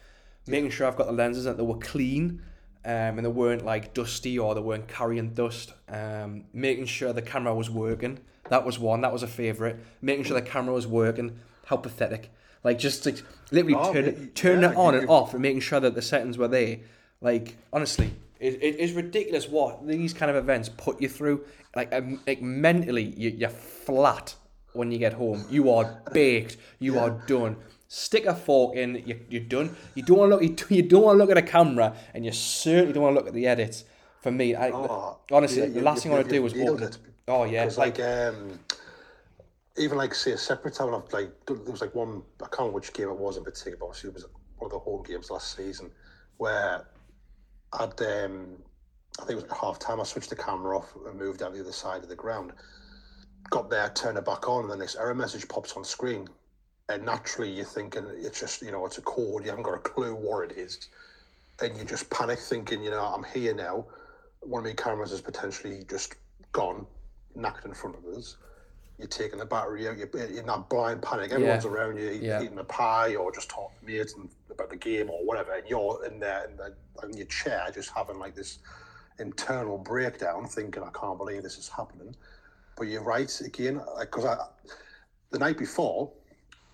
Making 0.46 0.70
sure 0.70 0.86
I've 0.86 0.96
got 0.96 1.06
the 1.06 1.12
lenses 1.12 1.44
that 1.44 1.56
they 1.56 1.62
were 1.62 1.78
clean, 1.78 2.42
um, 2.84 2.90
and 2.92 3.24
they 3.24 3.30
weren't 3.30 3.64
like 3.64 3.94
dusty 3.94 4.38
or 4.38 4.54
they 4.54 4.60
weren't 4.60 4.88
carrying 4.88 5.32
dust. 5.32 5.72
Um, 5.88 6.44
making 6.52 6.86
sure 6.86 7.12
the 7.12 7.22
camera 7.22 7.54
was 7.54 7.70
working. 7.70 8.18
That 8.50 8.66
was 8.66 8.78
one. 8.78 9.00
That 9.00 9.12
was 9.12 9.22
a 9.22 9.26
favorite. 9.26 9.78
Making 10.02 10.24
sure 10.24 10.38
the 10.38 10.46
camera 10.46 10.74
was 10.74 10.86
working. 10.86 11.38
How 11.66 11.76
pathetic. 11.76 12.30
Like 12.62 12.78
just 12.78 13.06
like 13.06 13.22
literally 13.50 13.74
oh, 13.74 13.92
turn 13.92 14.04
it, 14.04 14.34
turn 14.34 14.62
yeah, 14.62 14.72
it 14.72 14.76
on 14.76 14.94
and 14.94 15.08
off 15.08 15.32
and 15.32 15.42
making 15.42 15.60
sure 15.60 15.80
that 15.80 15.94
the 15.94 16.02
settings 16.02 16.36
were 16.36 16.48
there. 16.48 16.78
Like 17.20 17.56
honestly, 17.72 18.10
it, 18.40 18.54
it 18.62 18.76
is 18.76 18.92
ridiculous 18.92 19.48
what 19.48 19.86
these 19.86 20.12
kind 20.12 20.30
of 20.30 20.36
events 20.36 20.68
put 20.68 21.00
you 21.00 21.08
through. 21.08 21.44
Like 21.76 21.92
um, 21.94 22.20
like 22.26 22.42
mentally, 22.42 23.14
you, 23.16 23.30
you're 23.30 23.50
flat 23.50 24.34
when 24.74 24.92
you 24.92 24.98
get 24.98 25.14
home. 25.14 25.44
You 25.48 25.70
are 25.70 26.02
baked. 26.12 26.58
You 26.78 26.94
yeah. 26.94 27.00
are 27.00 27.10
done. 27.26 27.56
Stick 27.88 28.26
a 28.26 28.34
fork 28.34 28.76
in. 28.76 29.02
You, 29.06 29.20
you're 29.28 29.42
done. 29.42 29.74
You 29.94 30.02
don't 30.02 30.18
want 30.18 30.32
to 30.32 30.36
look. 30.36 30.70
You, 30.70 30.82
don't 30.82 31.02
want 31.02 31.14
to 31.14 31.18
look 31.18 31.30
at 31.30 31.38
a 31.38 31.42
camera, 31.42 31.96
and 32.12 32.24
you 32.24 32.32
certainly 32.32 32.92
don't 32.92 33.02
want 33.02 33.14
to 33.14 33.20
look 33.20 33.28
at 33.28 33.34
the 33.34 33.46
edits. 33.46 33.84
For 34.20 34.30
me, 34.30 34.54
I, 34.54 34.70
oh, 34.70 35.18
honestly, 35.30 35.62
you, 35.64 35.74
the 35.74 35.82
last 35.82 36.02
thing 36.02 36.12
I 36.12 36.16
want 36.16 36.28
to 36.28 36.34
do 36.34 36.42
was 36.42 36.54
walk. 36.54 36.80
It. 36.80 36.98
Oh 37.28 37.44
yeah, 37.44 37.64
like, 37.64 37.98
like 37.98 38.00
um, 38.00 38.58
even 39.76 39.96
like 39.96 40.14
say 40.14 40.32
a 40.32 40.38
separate 40.38 40.74
time, 40.74 40.94
I've 40.94 41.12
like 41.12 41.30
there 41.46 41.56
was 41.56 41.80
like 41.80 41.94
one 41.94 42.22
I 42.40 42.44
can't 42.44 42.58
remember 42.58 42.76
which 42.76 42.92
game 42.92 43.08
it 43.08 43.16
was 43.16 43.36
in 43.36 43.44
particular, 43.44 43.76
but 43.78 43.86
obviously 43.86 44.10
it 44.10 44.14
was 44.14 44.26
one 44.56 44.68
of 44.68 44.72
the 44.72 44.78
home 44.78 45.02
games 45.02 45.30
last 45.30 45.56
season 45.56 45.90
where 46.38 46.86
I'd 47.72 48.00
um, 48.00 48.56
I 49.20 49.24
think 49.24 49.30
it 49.30 49.34
was 49.36 49.44
at 49.44 49.52
half 49.52 49.78
time. 49.78 50.00
I 50.00 50.04
switched 50.04 50.30
the 50.30 50.36
camera 50.36 50.78
off 50.78 50.92
and 51.06 51.18
moved 51.18 51.40
down 51.40 51.52
the 51.52 51.60
other 51.60 51.72
side 51.72 52.02
of 52.02 52.08
the 52.08 52.16
ground. 52.16 52.52
Got 53.50 53.70
there, 53.70 53.90
turn 53.90 54.16
it 54.16 54.24
back 54.24 54.48
on, 54.48 54.62
and 54.64 54.70
then 54.72 54.78
this 54.78 54.96
error 54.96 55.14
message 55.14 55.46
pops 55.48 55.72
on 55.76 55.84
screen. 55.84 56.28
And 56.88 57.04
naturally, 57.04 57.50
you're 57.50 57.64
thinking 57.64 58.06
it's 58.14 58.40
just 58.40 58.62
you 58.62 58.70
know 58.72 58.84
it's 58.86 58.98
a 58.98 59.02
code. 59.02 59.44
You 59.44 59.50
haven't 59.50 59.64
got 59.64 59.74
a 59.74 59.78
clue 59.78 60.14
what 60.14 60.50
it 60.50 60.58
is, 60.58 60.88
and 61.62 61.76
you 61.76 61.84
just 61.84 62.10
panic, 62.10 62.38
thinking 62.38 62.82
you 62.82 62.90
know 62.90 63.02
I'm 63.02 63.24
here 63.24 63.54
now. 63.54 63.86
One 64.40 64.60
of 64.60 64.66
my 64.66 64.74
cameras 64.74 65.12
is 65.12 65.20
potentially 65.20 65.84
just 65.88 66.14
gone, 66.52 66.86
knocked 67.34 67.64
in 67.64 67.72
front 67.74 67.96
of 67.96 68.04
us. 68.14 68.36
You're 68.98 69.08
taking 69.08 69.38
the 69.38 69.46
battery 69.46 69.88
out. 69.88 69.96
You're 69.96 70.08
in 70.26 70.46
that 70.46 70.68
blind 70.68 71.02
panic. 71.02 71.32
Everyone's 71.32 71.64
Yeah. 71.64 71.70
around 71.70 71.96
you, 71.96 72.10
Yeah. 72.10 72.42
eating 72.42 72.58
a 72.58 72.64
pie 72.64 73.14
or 73.16 73.32
just 73.32 73.48
talking 73.48 73.76
to 73.80 73.86
mates 73.86 74.14
and 74.14 74.30
about 74.50 74.70
the 74.70 74.76
game 74.76 75.10
or 75.10 75.24
whatever. 75.24 75.52
And 75.52 75.66
you're 75.68 76.04
in 76.04 76.20
there 76.20 76.44
in, 76.44 76.56
the, 76.56 76.76
in 77.02 77.16
your 77.16 77.26
chair, 77.26 77.66
just 77.74 77.90
having 77.90 78.18
like 78.18 78.34
this 78.36 78.58
internal 79.18 79.78
breakdown, 79.78 80.46
thinking, 80.46 80.82
I 80.82 80.90
can't 80.90 81.18
believe 81.18 81.42
this 81.42 81.58
is 81.58 81.68
happening. 81.68 82.14
But 82.76 82.88
you're 82.88 83.02
right 83.02 83.40
again, 83.40 83.80
because 84.00 84.24
uh, 84.24 84.36
I 84.40 84.46
the 85.34 85.38
night 85.38 85.58
before, 85.58 86.12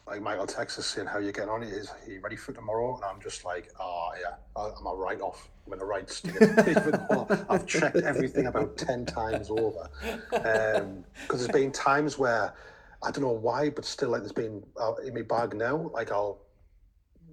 like 0.07 0.23
Michael 0.23 0.47
texts 0.47 0.79
us 0.79 0.87
saying 0.87 1.07
how 1.07 1.19
you 1.19 1.33
getting 1.33 1.49
on. 1.49 1.63
Is 1.63 1.91
you 2.07 2.21
ready 2.21 2.37
for 2.37 2.53
tomorrow? 2.53 2.97
And 2.97 3.05
I'm 3.05 3.21
just 3.21 3.45
like, 3.45 3.71
oh 3.81 4.11
yeah, 4.21 4.35
I'm 4.57 4.87
a 4.87 4.95
write 4.95 5.21
off. 5.21 5.49
I'm 5.67 5.73
in 5.73 5.81
a 5.81 5.85
right 5.85 6.09
state. 6.11 6.37
I've 7.49 7.67
checked 7.67 7.97
everything 7.97 8.47
about 8.47 8.77
ten 8.77 9.07
times 9.07 9.51
over. 9.51 9.89
Um, 10.33 11.05
because 11.23 11.41
there's 11.41 11.49
been 11.49 11.73
times 11.73 12.19
where 12.19 12.55
I 13.03 13.11
don't 13.11 13.23
know 13.23 13.31
why, 13.31 13.71
but 13.71 13.85
still, 13.85 14.11
like 14.11 14.21
there's 14.21 14.33
been 14.33 14.63
uh, 14.79 14.95
in 14.97 15.15
my 15.15 15.23
bag 15.23 15.55
now. 15.55 15.91
Like 15.95 16.13
I'll, 16.13 16.39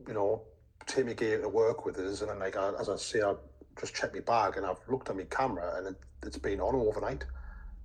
you 0.07 0.13
know, 0.13 0.43
take 0.85 1.05
my 1.05 1.13
gear 1.13 1.41
to 1.41 1.49
work 1.49 1.85
with 1.85 1.97
us, 1.97 2.21
and 2.21 2.29
then 2.29 2.39
like 2.39 2.55
I, 2.55 2.71
as 2.79 2.89
I 2.89 2.95
say, 2.95 3.21
I 3.21 3.33
just 3.79 3.95
check 3.95 4.13
my 4.13 4.21
bag, 4.21 4.55
and 4.55 4.65
I've 4.65 4.79
looked 4.87 5.09
at 5.09 5.17
my 5.17 5.23
camera, 5.23 5.77
and 5.77 5.87
it, 5.87 5.95
it's 6.23 6.37
been 6.37 6.61
on 6.61 6.75
overnight. 6.75 7.25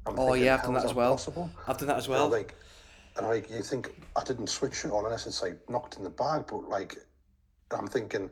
I'm 0.07 0.19
Oh, 0.19 0.27
thinking, 0.27 0.45
yeah, 0.45 0.55
I've 0.55 0.63
done 0.63 0.75
that 0.75 0.85
as 0.85 0.95
well. 0.95 1.13
Possible? 1.13 1.51
I've 1.67 1.79
done 1.79 1.89
that 1.89 1.97
as 1.97 2.09
well. 2.09 2.29
Like, 2.29 2.55
and 3.17 3.27
like 3.27 3.51
you 3.51 3.63
think 3.63 3.91
I 4.17 4.25
didn't 4.25 4.49
switch 4.49 4.85
it 4.85 4.91
on 4.91 5.05
unless 5.05 5.27
it's 5.27 5.43
like 5.43 5.59
knocked 5.69 5.97
in 5.97 6.03
the 6.03 6.11
bag, 6.11 6.45
but 6.49 6.69
like 6.69 6.97
I'm 7.71 7.87
thinking 7.87 8.31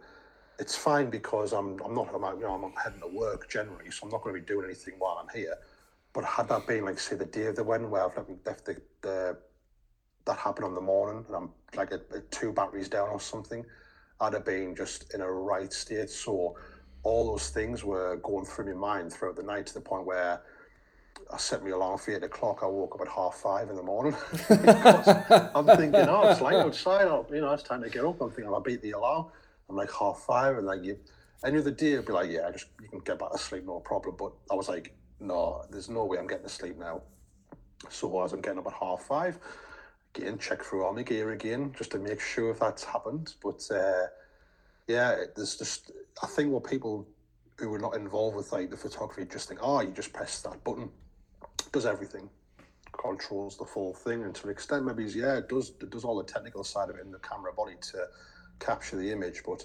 it's 0.58 0.76
fine 0.76 1.10
because 1.10 1.52
I'm 1.52 1.80
I'm 1.80 1.94
not 1.94 2.08
I'm 2.14 2.38
you 2.38 2.46
know 2.46 2.54
I'm 2.54 2.72
heading 2.82 3.00
to 3.00 3.08
work 3.08 3.48
generally, 3.48 3.90
so 3.90 4.06
I'm 4.06 4.10
not 4.10 4.22
going 4.22 4.34
to 4.34 4.40
be 4.40 4.46
doing 4.46 4.64
anything 4.64 4.94
while 4.98 5.18
I'm 5.22 5.28
here. 5.36 5.56
But 6.12 6.24
had 6.24 6.48
that 6.48 6.66
been 6.66 6.84
like 6.84 6.98
say 6.98 7.16
the 7.16 7.24
day 7.24 7.46
of 7.46 7.56
the 7.56 7.64
wedding 7.64 7.88
where 7.90 8.04
I've 8.04 8.16
left, 8.16 8.30
left 8.46 8.64
the, 8.64 8.76
the 9.02 9.38
that 10.24 10.38
happened 10.38 10.66
on 10.66 10.74
the 10.74 10.80
morning 10.80 11.24
and 11.28 11.36
I'm 11.36 11.50
like 11.74 11.92
a, 11.92 12.00
a 12.14 12.20
two 12.30 12.52
batteries 12.52 12.88
down 12.88 13.08
or 13.08 13.20
something, 13.20 13.64
I'd 14.20 14.34
have 14.34 14.44
been 14.44 14.74
just 14.74 15.14
in 15.14 15.20
a 15.20 15.30
right 15.30 15.72
state. 15.72 16.10
So 16.10 16.56
all 17.02 17.30
those 17.30 17.48
things 17.50 17.84
were 17.84 18.16
going 18.16 18.44
through 18.44 18.74
my 18.74 18.96
mind 18.98 19.12
throughout 19.12 19.36
the 19.36 19.42
night 19.42 19.66
to 19.66 19.74
the 19.74 19.80
point 19.80 20.04
where 20.04 20.42
I 21.32 21.36
set 21.36 21.62
my 21.62 21.70
alarm 21.70 21.98
for 21.98 22.12
eight 22.12 22.22
o'clock. 22.22 22.60
I 22.62 22.66
woke 22.66 22.94
up 22.94 23.00
at 23.02 23.08
half 23.08 23.34
five 23.36 23.70
in 23.70 23.76
the 23.76 23.82
morning. 23.82 24.14
I'm 24.50 25.66
thinking, 25.66 26.08
oh, 26.08 26.28
it's 26.30 26.40
light 26.40 26.56
outside. 26.56 27.06
Oh, 27.06 27.26
you 27.30 27.40
know, 27.40 27.52
it's 27.52 27.62
time 27.62 27.82
to 27.82 27.88
get 27.90 28.04
up. 28.04 28.20
I'm 28.20 28.30
thinking, 28.30 28.52
I 28.52 28.58
beat 28.60 28.82
the 28.82 28.92
alarm. 28.92 29.26
I'm 29.68 29.76
like 29.76 29.92
half 29.92 30.18
five, 30.26 30.56
and 30.56 30.66
like 30.66 30.82
you, 30.82 30.98
any 31.44 31.58
other 31.58 31.70
day, 31.70 31.96
I'd 31.96 32.06
be 32.06 32.12
like, 32.12 32.30
yeah, 32.30 32.48
I 32.48 32.50
just 32.50 32.66
you 32.82 32.88
can 32.88 32.98
get 33.00 33.18
back 33.18 33.32
to 33.32 33.38
sleep, 33.38 33.64
no 33.64 33.78
problem. 33.80 34.16
But 34.18 34.32
I 34.50 34.54
was 34.54 34.68
like, 34.68 34.92
no, 35.20 35.64
there's 35.70 35.88
no 35.88 36.04
way 36.04 36.18
I'm 36.18 36.26
getting 36.26 36.44
to 36.44 36.50
sleep 36.50 36.76
now. 36.78 37.02
So 37.88 38.22
as 38.24 38.32
I'm 38.32 38.40
getting 38.40 38.58
up 38.58 38.66
at 38.66 38.72
half 38.74 39.02
five, 39.02 39.38
again, 40.14 40.38
check 40.38 40.62
through 40.62 40.84
all 40.84 40.92
my 40.92 41.02
gear 41.02 41.30
again 41.30 41.72
just 41.78 41.92
to 41.92 41.98
make 41.98 42.20
sure 42.20 42.50
if 42.50 42.58
that's 42.58 42.84
happened. 42.84 43.34
But 43.42 43.62
uh, 43.70 44.06
yeah, 44.88 45.12
it- 45.12 45.34
there's 45.36 45.56
just 45.56 45.92
I 46.22 46.26
think 46.26 46.50
what 46.50 46.64
people 46.64 47.06
who 47.58 47.72
are 47.74 47.78
not 47.78 47.94
involved 47.94 48.36
with 48.36 48.50
like 48.52 48.70
the 48.70 48.76
photography 48.76 49.24
just 49.30 49.48
think, 49.48 49.60
oh, 49.62 49.80
you 49.80 49.90
just 49.92 50.12
press 50.12 50.40
that 50.42 50.62
button, 50.64 50.90
does 51.72 51.86
everything, 51.86 52.28
controls 52.92 53.56
the 53.56 53.64
full 53.64 53.94
thing, 53.94 54.24
and 54.24 54.34
to 54.34 54.44
an 54.44 54.50
extent, 54.50 54.84
maybe 54.84 55.04
it's- 55.04 55.16
yeah, 55.16 55.36
it 55.36 55.48
does 55.48 55.70
it 55.80 55.90
does 55.90 56.04
all 56.04 56.16
the 56.16 56.24
technical 56.24 56.64
side 56.64 56.90
of 56.90 56.96
it 56.96 57.02
in 57.02 57.10
the 57.10 57.18
camera 57.20 57.52
body 57.52 57.76
to 57.92 58.08
capture 58.58 58.96
the 58.96 59.10
image, 59.10 59.42
but 59.44 59.64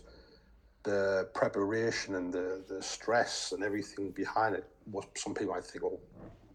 the 0.83 1.27
preparation 1.33 2.15
and 2.15 2.31
the, 2.31 2.63
the 2.69 2.81
stress 2.81 3.51
and 3.51 3.63
everything 3.63 4.11
behind 4.11 4.55
it, 4.55 4.65
what 4.91 5.05
some 5.17 5.33
people 5.33 5.53
might 5.53 5.65
think, 5.65 5.83
oh, 5.83 5.99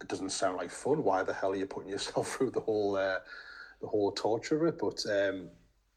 it 0.00 0.08
doesn't 0.08 0.30
sound 0.30 0.56
like 0.56 0.70
fun. 0.70 1.02
Why 1.02 1.22
the 1.24 1.34
hell 1.34 1.50
are 1.50 1.56
you 1.56 1.66
putting 1.66 1.90
yourself 1.90 2.28
through 2.36 2.50
the 2.50 2.60
whole 2.60 2.96
uh, 2.96 3.18
the 3.80 3.88
whole 3.88 4.12
torture 4.12 4.56
of 4.66 4.74
it? 4.74 4.78
But 4.80 5.04
um, 5.10 5.50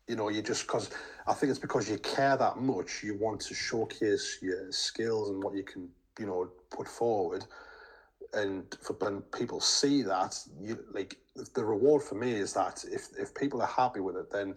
you 0.08 0.16
know, 0.16 0.30
you 0.30 0.42
just 0.42 0.64
because 0.64 0.90
I 1.28 1.34
think 1.34 1.52
it's 1.52 1.60
because 1.60 1.90
you 1.90 1.98
care 2.00 2.36
that 2.36 2.58
much, 2.58 3.04
you 3.04 3.16
want 3.16 3.40
to 3.42 3.54
showcase 3.54 4.40
your 4.42 4.72
skills 4.72 5.30
and 5.30 5.42
what 5.44 5.56
you 5.56 5.64
can, 5.64 5.88
you 6.20 6.26
know, 6.26 6.50
put 6.72 6.88
forward. 6.88 7.46
And 8.34 8.76
for 8.82 8.94
when 8.94 9.22
people 9.22 9.60
see 9.60 10.02
that, 10.04 10.38
you 10.60 10.80
like 10.92 11.18
the 11.54 11.64
reward 11.64 12.02
for 12.02 12.16
me 12.16 12.32
is 12.32 12.54
that 12.54 12.84
if 12.92 13.08
if 13.18 13.34
people 13.36 13.62
are 13.62 13.68
happy 13.68 14.00
with 14.00 14.16
it, 14.16 14.32
then 14.32 14.56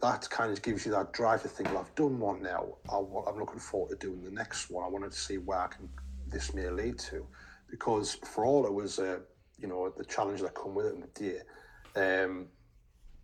that 0.00 0.28
kind 0.30 0.52
of 0.52 0.62
gives 0.62 0.86
you 0.86 0.92
that 0.92 1.12
drive 1.12 1.42
to 1.42 1.48
think, 1.48 1.70
well, 1.70 1.80
I've 1.80 1.94
done 1.96 2.20
one 2.20 2.40
now. 2.40 2.76
I, 2.88 2.98
I'm 2.98 3.38
looking 3.38 3.58
forward 3.58 3.90
to 3.90 4.06
doing 4.06 4.22
the 4.22 4.30
next 4.30 4.70
one. 4.70 4.84
I 4.84 4.88
wanted 4.88 5.10
to 5.10 5.18
see 5.18 5.38
where 5.38 5.58
I 5.58 5.66
can 5.66 5.88
this 6.28 6.54
may 6.54 6.68
lead 6.68 6.98
to, 6.98 7.26
because 7.70 8.14
for 8.16 8.44
all 8.44 8.66
it 8.66 8.72
was, 8.72 8.98
uh, 8.98 9.18
you 9.58 9.66
know, 9.66 9.92
the 9.96 10.04
challenge 10.04 10.40
that 10.42 10.54
come 10.54 10.74
with 10.74 10.86
it 10.86 10.94
in 10.94 11.00
the 11.00 11.06
day. 11.08 11.40
Um, 11.96 12.46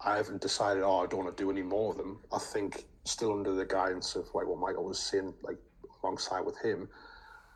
I 0.00 0.16
haven't 0.16 0.40
decided. 0.40 0.82
Oh, 0.82 1.00
I 1.00 1.06
don't 1.06 1.24
want 1.24 1.36
to 1.36 1.42
do 1.42 1.50
any 1.50 1.62
more 1.62 1.92
of 1.92 1.98
them. 1.98 2.20
I 2.32 2.38
think 2.38 2.86
still 3.04 3.32
under 3.32 3.52
the 3.52 3.64
guidance 3.64 4.16
of 4.16 4.26
like 4.34 4.46
what 4.46 4.58
Michael 4.58 4.84
was 4.84 4.98
saying, 4.98 5.34
like 5.42 5.58
alongside 6.02 6.40
with 6.40 6.58
him, 6.58 6.88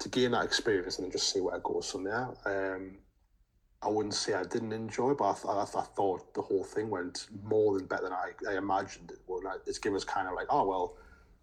to 0.00 0.08
gain 0.08 0.30
that 0.30 0.44
experience 0.44 0.98
and 0.98 1.06
then 1.06 1.12
just 1.12 1.32
see 1.32 1.40
where 1.40 1.56
it 1.56 1.62
goes 1.62 1.90
from 1.90 2.04
there. 2.04 2.28
Um, 2.46 2.98
I 3.82 3.88
wouldn't 3.88 4.14
say 4.14 4.34
I 4.34 4.44
didn't 4.44 4.72
enjoy, 4.72 5.14
but 5.14 5.30
I, 5.30 5.34
th- 5.34 5.46
I, 5.48 5.64
th- 5.64 5.76
I 5.76 5.86
thought 5.94 6.34
the 6.34 6.42
whole 6.42 6.64
thing 6.64 6.90
went 6.90 7.26
more 7.44 7.78
than 7.78 7.86
better 7.86 8.04
than 8.04 8.12
I, 8.12 8.32
I 8.48 8.56
imagined 8.56 9.12
it 9.12 9.18
would. 9.28 9.44
It's 9.66 9.78
given 9.78 9.96
us 9.96 10.04
kind 10.04 10.26
of 10.26 10.34
like, 10.34 10.46
oh 10.50 10.66
well, 10.66 10.96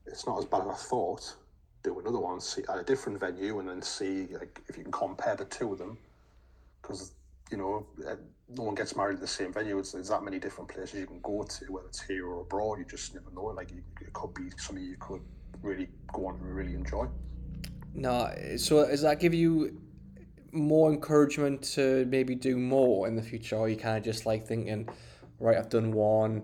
it's 0.06 0.26
not 0.28 0.38
as 0.40 0.46
bad 0.46 0.62
as 0.62 0.68
I 0.68 0.74
thought. 0.74 1.36
Do 1.84 2.00
another 2.00 2.20
one, 2.20 2.42
see 2.42 2.64
at 2.68 2.80
a 2.80 2.84
different 2.84 3.20
venue, 3.20 3.60
and 3.60 3.70
then 3.70 3.82
see 3.82 4.28
like 4.34 4.62
if 4.68 4.78
you 4.78 4.84
can 4.84 4.92
compare 4.92 5.36
the 5.36 5.46
two 5.46 5.72
of 5.72 5.78
them, 5.78 5.98
because 6.82 7.14
you 7.52 7.58
know 7.58 7.86
eh, 8.06 8.16
no 8.50 8.64
one 8.64 8.76
gets 8.76 8.96
married 8.96 9.16
at 9.16 9.22
the 9.22 9.28
same 9.28 9.54
venue. 9.54 9.80
It's, 9.80 9.94
there's 9.94 10.10
that 10.10 10.24
many 10.24 10.40
different 10.40 10.70
places 10.70 11.00
you 11.00 11.08
can 11.08 11.22
go 11.22 11.44
to, 11.44 11.66
whether 11.72 11.88
it's 11.88 12.02
here 12.02 12.28
or 12.28 12.42
abroad. 12.42 12.80
You 12.80 12.86
just 12.86 13.14
never 13.14 13.32
know. 13.34 13.46
Like 13.46 13.72
it 13.72 14.14
could 14.14 14.34
be 14.34 14.50
something 14.58 14.84
you 14.84 14.98
could 15.00 15.22
really 15.62 15.88
go 16.12 16.28
on 16.28 16.36
and 16.36 16.56
really 16.56 16.74
enjoy. 16.74 17.08
No, 17.96 18.30
so 18.58 18.86
does 18.86 19.02
that 19.04 19.22
give 19.22 19.34
you 19.34 19.82
more 20.52 20.92
encouragement 20.92 21.64
to 21.76 22.06
maybe 22.10 22.36
do 22.36 22.58
more 22.58 23.08
in 23.08 23.16
the 23.16 23.22
future, 23.22 23.56
or 23.56 23.70
you 23.70 23.78
kind 23.78 23.98
of 23.98 24.04
just 24.04 24.26
like 24.26 24.46
thinking, 24.46 24.90
right, 25.40 25.58
I've 25.58 25.70
done 25.70 25.94
one, 25.94 26.44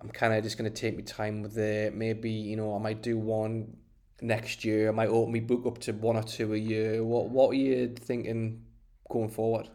I'm 0.00 0.08
kind 0.08 0.32
of 0.32 0.42
just 0.42 0.56
going 0.56 0.70
to 0.70 0.80
take 0.80 0.96
my 0.96 1.02
time 1.02 1.42
with 1.42 1.58
it. 1.58 1.94
Maybe 1.94 2.30
you 2.30 2.56
know 2.56 2.74
I 2.74 2.78
might 2.78 3.02
do 3.02 3.18
one 3.18 3.76
next 4.22 4.64
year. 4.64 4.88
I 4.88 4.92
might 4.92 5.08
open 5.08 5.32
my 5.34 5.40
book 5.40 5.66
up 5.66 5.78
to 5.80 5.92
one 5.92 6.16
or 6.16 6.22
two 6.22 6.54
a 6.54 6.56
year. 6.56 7.04
What 7.04 7.28
What 7.28 7.50
are 7.50 7.54
you 7.54 7.88
thinking 7.88 8.64
going 9.10 9.28
forward? 9.28 9.68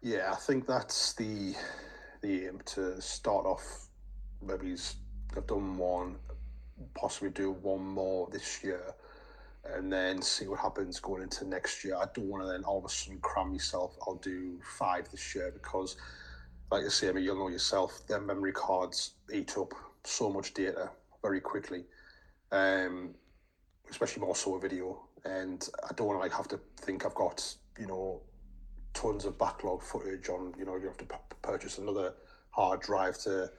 Yeah, 0.00 0.32
I 0.32 0.36
think 0.36 0.66
that's 0.66 1.12
the 1.14 1.54
the 2.22 2.46
aim 2.46 2.60
to 2.66 3.00
start 3.00 3.46
off. 3.46 3.86
Maybe 4.40 4.74
I've 5.36 5.46
done 5.46 5.76
one, 5.76 6.16
possibly 6.94 7.30
do 7.30 7.52
one 7.52 7.84
more 7.84 8.28
this 8.32 8.64
year, 8.64 8.82
and 9.64 9.92
then 9.92 10.20
see 10.20 10.46
what 10.46 10.58
happens 10.58 10.98
going 10.98 11.22
into 11.22 11.46
next 11.46 11.84
year. 11.84 11.96
I 11.96 12.06
don't 12.14 12.26
want 12.26 12.42
to 12.44 12.50
then 12.50 12.64
all 12.64 12.78
of 12.78 12.84
a 12.84 12.88
sudden 12.88 13.20
cram 13.20 13.52
myself. 13.52 13.96
I'll 14.06 14.16
do 14.16 14.58
five 14.78 15.08
this 15.10 15.34
year 15.34 15.52
because, 15.52 15.96
like 16.70 16.84
I 16.84 16.88
say, 16.88 17.08
I 17.08 17.12
mean, 17.12 17.24
you'll 17.24 17.38
know 17.38 17.48
yourself, 17.48 18.06
their 18.08 18.20
memory 18.20 18.52
cards 18.52 19.12
eat 19.32 19.56
up 19.56 19.72
so 20.04 20.30
much 20.30 20.52
data 20.52 20.90
very 21.22 21.40
quickly, 21.40 21.84
um, 22.50 23.14
especially 23.88 24.22
more 24.22 24.34
so 24.34 24.56
a 24.56 24.60
video. 24.60 25.08
And 25.24 25.66
I 25.88 25.94
don't 25.94 26.08
want 26.08 26.18
to 26.18 26.22
like 26.22 26.32
have 26.32 26.48
to 26.48 26.60
think 26.78 27.06
I've 27.06 27.14
got 27.14 27.54
you 27.78 27.86
know 27.86 28.22
tons 28.94 29.24
of 29.24 29.38
backlog 29.38 29.82
footage 29.82 30.28
on 30.28 30.52
you 30.58 30.64
know 30.64 30.76
you 30.76 30.86
have 30.86 30.98
to 30.98 31.04
p- 31.04 31.16
purchase 31.40 31.78
another 31.78 32.14
hard 32.50 32.80
drive 32.80 33.16
to 33.18 33.50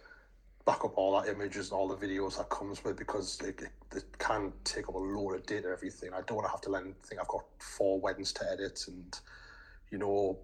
back 0.66 0.86
up 0.86 0.97
all 0.97 1.20
that 1.20 1.30
images 1.30 1.72
and 1.72 1.78
all 1.78 1.88
the 1.88 1.95
videos 1.95 2.38
that 2.38 2.49
comes 2.49 2.84
with 2.84 2.97
because 2.97 3.39
it, 3.41 3.61
it, 3.61 3.72
it 3.95 4.18
can 4.18 4.51
take 4.64 4.88
up 4.88 4.95
a 4.95 4.97
load 4.97 5.36
of 5.36 5.45
data 5.45 5.68
everything 5.70 6.09
i 6.14 6.22
don't 6.22 6.38
want 6.38 6.47
to 6.47 6.51
have 6.51 6.61
to 6.61 6.70
then 6.70 6.95
think 7.05 7.20
i've 7.20 7.28
got 7.28 7.43
four 7.59 7.99
weddings 7.99 8.32
to 8.32 8.49
edit 8.51 8.80
and 8.88 9.20
you 9.91 9.97
know 9.97 10.38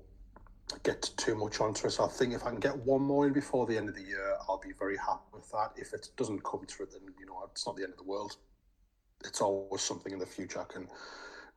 get 0.84 1.01
too 1.17 1.36
much 1.36 1.61
onto 1.61 1.88
it 1.88 1.91
so 1.91 2.05
i 2.05 2.07
think 2.07 2.34
if 2.34 2.43
i 2.45 2.49
can 2.49 2.59
get 2.59 2.78
one 2.86 3.01
more 3.01 3.26
in 3.26 3.34
before 3.34 3.65
the 3.65 3.78
end 3.78 3.88
of 3.89 3.95
the 3.95 4.03
year 4.03 4.36
i'll 4.47 4.59
be 4.59 4.74
very 4.78 4.97
happy 4.97 5.24
with 5.34 5.49
that 5.51 5.72
if 5.78 5.93
it 5.93 6.09
doesn't 6.17 6.43
come 6.43 6.61
it 6.63 6.78
then 6.78 7.01
you 7.20 7.26
know 7.26 7.41
it's 7.49 7.65
not 7.65 7.76
the 7.76 7.84
end 7.84 7.93
of 7.93 7.97
the 7.97 8.03
world 8.03 8.36
it's 9.26 9.41
always 9.41 9.82
something 9.82 10.13
in 10.13 10.20
the 10.20 10.26
future 10.26 10.59
i 10.59 10.74
can 10.74 10.88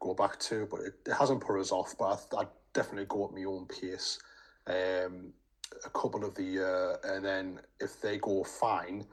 go 0.02 0.14
back 0.14 0.38
to, 0.40 0.66
but 0.70 0.80
it, 0.80 0.94
it 1.06 1.14
hasn't 1.14 1.40
put 1.40 1.58
us 1.60 1.70
off. 1.72 1.94
But 1.98 2.26
I, 2.34 2.42
I 2.42 2.44
definitely 2.74 3.06
go 3.08 3.26
at 3.26 3.34
my 3.34 3.44
own 3.44 3.66
pace. 3.66 4.18
Um, 4.66 5.32
a 5.84 5.90
couple 5.90 6.24
of 6.24 6.34
the 6.34 6.42
year, 6.42 6.98
and 7.04 7.24
then 7.24 7.60
if 7.80 8.00
they 8.00 8.18
go 8.18 8.44
fine, 8.44 9.04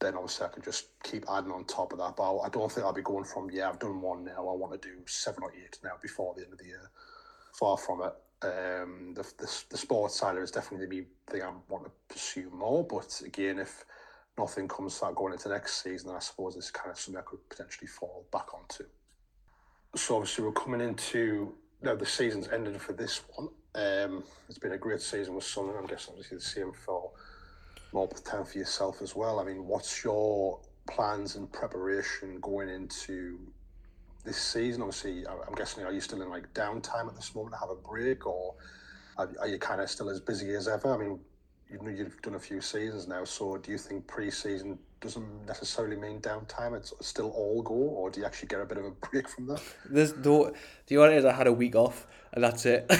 then 0.00 0.14
obviously 0.14 0.46
I 0.46 0.50
can 0.50 0.62
just 0.62 0.88
keep 1.02 1.24
adding 1.30 1.50
on 1.50 1.64
top 1.64 1.92
of 1.92 1.98
that. 1.98 2.16
But 2.16 2.38
I 2.38 2.48
don't 2.48 2.70
think 2.70 2.86
I'll 2.86 2.92
be 2.92 3.02
going 3.02 3.24
from 3.24 3.50
yeah, 3.50 3.68
I've 3.68 3.78
done 3.78 4.00
one 4.00 4.24
now. 4.24 4.48
I 4.48 4.54
want 4.54 4.80
to 4.80 4.88
do 4.88 4.94
seven 5.06 5.42
or 5.42 5.52
eight 5.52 5.78
now 5.82 5.92
before 6.00 6.34
the 6.34 6.44
end 6.44 6.52
of 6.52 6.58
the 6.58 6.66
year. 6.66 6.90
Far 7.52 7.76
from 7.76 8.02
it. 8.02 8.12
Um, 8.40 9.14
the, 9.14 9.22
the 9.38 9.64
the 9.70 9.76
sports 9.76 10.14
side 10.16 10.36
is 10.36 10.52
definitely 10.52 10.86
the 10.86 11.32
thing 11.32 11.42
I 11.42 11.50
want 11.68 11.84
to 11.84 11.90
pursue 12.08 12.50
more. 12.50 12.84
But 12.84 13.20
again, 13.24 13.58
if 13.58 13.84
nothing 14.38 14.68
comes 14.68 14.94
start 14.94 15.16
going 15.16 15.32
into 15.32 15.48
next 15.48 15.82
season, 15.82 16.10
I 16.14 16.20
suppose 16.20 16.54
it's 16.56 16.70
kind 16.70 16.90
of 16.90 16.98
something 16.98 17.20
I 17.20 17.28
could 17.28 17.48
potentially 17.48 17.88
fall 17.88 18.26
back 18.32 18.54
onto. 18.54 18.84
So 19.96 20.16
obviously 20.16 20.44
we're 20.44 20.52
coming 20.52 20.80
into 20.80 21.54
now 21.82 21.96
the 21.96 22.06
season's 22.06 22.48
ended 22.48 22.80
for 22.80 22.92
this 22.92 23.22
one. 23.34 23.48
Um, 23.74 24.24
it's 24.48 24.58
been 24.58 24.72
a 24.72 24.78
great 24.78 25.00
season 25.00 25.34
with 25.34 25.44
Sunderland. 25.44 25.84
I'm 25.84 25.86
guessing 25.88 26.12
obviously 26.12 26.38
the 26.38 26.42
same 26.42 26.72
for 26.72 27.10
Morpeth 27.92 28.24
Town 28.24 28.44
for 28.44 28.58
yourself 28.58 29.02
as 29.02 29.14
well. 29.14 29.38
I 29.38 29.44
mean, 29.44 29.66
what's 29.66 30.02
your 30.02 30.60
plans 30.88 31.36
and 31.36 31.52
preparation 31.52 32.40
going 32.40 32.68
into 32.68 33.38
this 34.24 34.38
season? 34.38 34.82
Obviously, 34.82 35.26
I'm 35.26 35.54
guessing 35.54 35.84
are 35.84 35.92
you 35.92 36.00
still 36.00 36.22
in 36.22 36.30
like 36.30 36.52
downtime 36.54 37.08
at 37.08 37.14
this 37.14 37.34
moment 37.34 37.54
to 37.54 37.60
have 37.60 37.70
a 37.70 37.74
break, 37.74 38.26
or 38.26 38.54
are 39.16 39.48
you 39.48 39.58
kind 39.58 39.80
of 39.80 39.90
still 39.90 40.08
as 40.10 40.20
busy 40.20 40.54
as 40.54 40.68
ever? 40.68 40.94
I 40.94 40.96
mean, 40.96 41.20
you 41.70 41.82
know 41.82 41.90
you've 41.90 42.20
done 42.22 42.34
a 42.34 42.40
few 42.40 42.60
seasons 42.60 43.06
now, 43.06 43.24
so 43.24 43.58
do 43.58 43.70
you 43.70 43.78
think 43.78 44.06
pre-season 44.06 44.78
doesn't 45.00 45.46
necessarily 45.46 45.96
mean 45.96 46.20
downtime? 46.20 46.74
It's 46.76 46.92
still 47.00 47.30
all 47.30 47.62
go, 47.62 47.74
or 47.74 48.10
do 48.10 48.20
you 48.20 48.26
actually 48.26 48.48
get 48.48 48.60
a 48.60 48.64
bit 48.64 48.78
of 48.78 48.84
a 48.84 48.90
break 49.10 49.28
from 49.28 49.46
that? 49.48 49.62
There's 49.88 50.16
no. 50.16 50.52
The 50.86 51.02
is 51.04 51.24
I 51.24 51.32
had 51.32 51.46
a 51.46 51.52
week 51.52 51.76
off, 51.76 52.06
and 52.32 52.44
that's 52.44 52.66
it. 52.66 52.86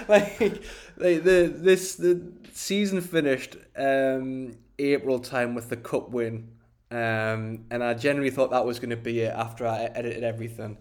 like, 0.08 0.40
like 0.40 1.24
the 1.24 1.52
this 1.54 1.96
the 1.96 2.32
season 2.52 3.00
finished 3.00 3.56
um, 3.76 4.56
April 4.78 5.18
time 5.18 5.54
with 5.54 5.68
the 5.68 5.76
cup 5.76 6.10
win, 6.10 6.50
um, 6.90 7.64
and 7.70 7.82
I 7.82 7.94
generally 7.94 8.30
thought 8.30 8.50
that 8.50 8.66
was 8.66 8.78
going 8.78 8.90
to 8.90 8.96
be 8.96 9.20
it 9.20 9.32
after 9.34 9.66
I 9.66 9.84
edited 9.84 10.24
everything. 10.24 10.78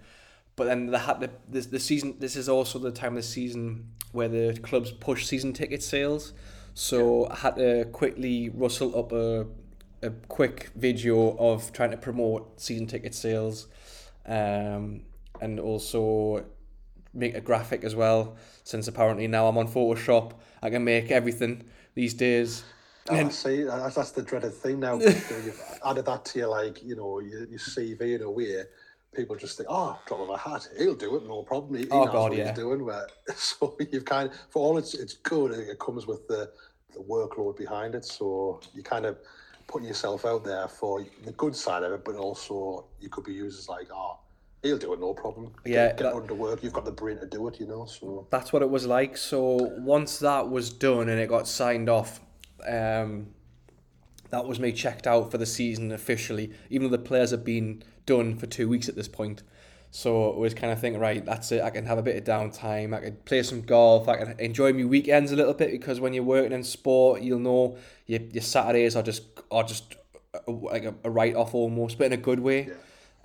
But 0.55 0.65
then 0.65 0.87
the 0.87 0.99
had 0.99 1.21
the, 1.21 1.29
this 1.47 1.67
the 1.67 1.79
season. 1.79 2.15
This 2.19 2.35
is 2.35 2.49
also 2.49 2.79
the 2.79 2.91
time 2.91 3.13
of 3.13 3.17
the 3.17 3.23
season 3.23 3.91
where 4.11 4.27
the 4.27 4.59
clubs 4.61 4.91
push 4.91 5.25
season 5.25 5.53
ticket 5.53 5.83
sales. 5.83 6.33
So 6.73 7.27
I 7.29 7.35
had 7.35 7.55
to 7.57 7.85
quickly 7.85 8.49
rustle 8.49 8.97
up 8.97 9.11
a, 9.11 9.45
a 10.01 10.11
quick 10.27 10.69
video 10.75 11.37
of 11.37 11.71
trying 11.73 11.91
to 11.91 11.97
promote 11.97 12.59
season 12.59 12.87
ticket 12.87 13.13
sales 13.13 13.67
um, 14.25 15.01
and 15.41 15.59
also 15.59 16.45
make 17.13 17.35
a 17.35 17.41
graphic 17.41 17.83
as 17.83 17.95
well 17.95 18.35
since 18.63 18.87
apparently 18.87 19.27
now 19.27 19.47
I'm 19.47 19.57
on 19.57 19.67
Photoshop 19.67 20.33
I 20.61 20.69
can 20.69 20.83
make 20.83 21.11
everything 21.11 21.63
these 21.95 22.13
days 22.13 22.63
Oh, 23.11 23.15
and, 23.15 23.33
see, 23.33 23.63
that's, 23.63 23.95
that's 23.95 24.11
the 24.11 24.21
dreaded 24.21 24.53
thing 24.53 24.81
now. 24.81 24.99
You've 24.99 25.79
added 25.83 26.05
that 26.05 26.25
to 26.25 26.39
your 26.39 26.49
like, 26.49 26.83
you 26.83 26.95
know, 26.95 27.19
your, 27.19 27.45
your 27.45 27.57
CV 27.57 28.15
in 28.15 28.21
a 28.21 28.29
way 28.29 28.65
people 29.15 29.35
just 29.35 29.57
think, 29.57 29.67
oh, 29.71 29.99
drop 30.05 30.19
of 30.21 30.29
a 30.29 30.37
hat, 30.37 30.67
he'll 30.77 30.95
do 30.95 31.15
it, 31.15 31.27
no 31.27 31.43
problem. 31.43 31.75
He, 31.75 31.83
he 31.83 31.89
oh, 31.91 32.05
knows 32.05 32.13
God, 32.13 32.29
what 32.29 32.37
yeah. 32.37 32.47
he's 32.49 32.57
doing. 32.57 32.85
But, 32.85 33.11
so 33.37 33.75
you've 33.91 34.05
kind 34.05 34.29
of, 34.29 34.35
for 34.49 34.63
all 34.63 34.77
it's 34.77 34.93
it's 34.93 35.13
good, 35.13 35.51
it 35.51 35.79
comes 35.79 36.07
with 36.07 36.27
the, 36.27 36.51
the 36.93 36.99
workload 36.99 37.57
behind 37.57 37.95
it. 37.95 38.05
So 38.05 38.61
you 38.73 38.83
kind 38.83 39.05
of 39.05 39.17
putting 39.67 39.87
yourself 39.87 40.25
out 40.25 40.43
there 40.43 40.67
for 40.67 41.05
the 41.25 41.31
good 41.33 41.55
side 41.55 41.83
of 41.83 41.91
it, 41.93 42.03
but 42.03 42.15
also 42.15 42.85
you 42.99 43.09
could 43.09 43.23
be 43.23 43.33
used 43.33 43.59
as 43.59 43.69
like, 43.69 43.87
oh, 43.91 44.19
he'll 44.63 44.77
do 44.77 44.93
it, 44.93 44.99
no 44.99 45.13
problem. 45.13 45.51
Yeah, 45.65 45.87
get, 45.87 45.97
that, 45.99 46.13
under 46.13 46.33
work. 46.33 46.63
You've 46.63 46.73
got 46.73 46.85
the 46.85 46.91
brain 46.91 47.17
to 47.19 47.25
do 47.25 47.47
it, 47.47 47.59
you 47.59 47.67
know. 47.67 47.85
So 47.85 48.27
that's 48.29 48.51
what 48.51 48.61
it 48.61 48.69
was 48.69 48.85
like. 48.85 49.17
So 49.17 49.73
once 49.79 50.19
that 50.19 50.49
was 50.49 50.69
done 50.71 51.09
and 51.09 51.19
it 51.19 51.29
got 51.29 51.47
signed 51.47 51.89
off, 51.89 52.19
um, 52.67 53.27
that 54.29 54.45
was 54.45 54.59
me 54.59 54.71
checked 54.71 55.07
out 55.07 55.31
for 55.31 55.37
the 55.37 55.45
season 55.45 55.91
officially. 55.91 56.51
Even 56.69 56.89
though 56.89 56.97
the 56.97 57.03
players 57.03 57.31
have 57.31 57.43
been 57.43 57.83
done 58.05 58.35
for 58.35 58.45
two 58.47 58.67
weeks 58.67 58.89
at 58.89 58.95
this 58.95 59.07
point. 59.07 59.43
So 59.91 60.29
it 60.29 60.37
was 60.37 60.53
kind 60.53 60.71
of 60.71 60.79
thinking, 60.79 61.01
right, 61.01 61.25
that's 61.25 61.51
it. 61.51 61.63
I 61.63 61.71
can 61.71 61.85
have 61.87 61.97
a 61.97 62.03
bit 62.03 62.15
of 62.15 62.23
downtime. 62.23 62.95
I 62.95 63.01
can 63.01 63.15
play 63.25 63.41
some 63.41 63.61
golf. 63.61 64.07
I 64.07 64.17
can 64.17 64.39
enjoy 64.39 64.71
my 64.71 64.83
weekends 64.83 65.31
a 65.31 65.35
little 65.35 65.55
bit 65.55 65.71
because 65.71 65.99
when 65.99 66.13
you're 66.13 66.23
working 66.23 66.51
in 66.51 66.63
sport, 66.63 67.21
you'll 67.21 67.39
know 67.39 67.77
your, 68.05 68.21
your 68.31 68.43
Saturdays 68.43 68.95
are 68.95 69.01
just 69.01 69.23
are 69.49 69.63
just 69.63 69.95
a, 70.47 70.51
like 70.51 70.83
a, 70.83 70.93
a 71.03 71.09
write 71.09 71.35
off 71.35 71.55
almost, 71.55 71.97
but 71.97 72.05
in 72.05 72.13
a 72.13 72.17
good 72.17 72.39
way. 72.39 72.67
Yeah. 72.67 72.73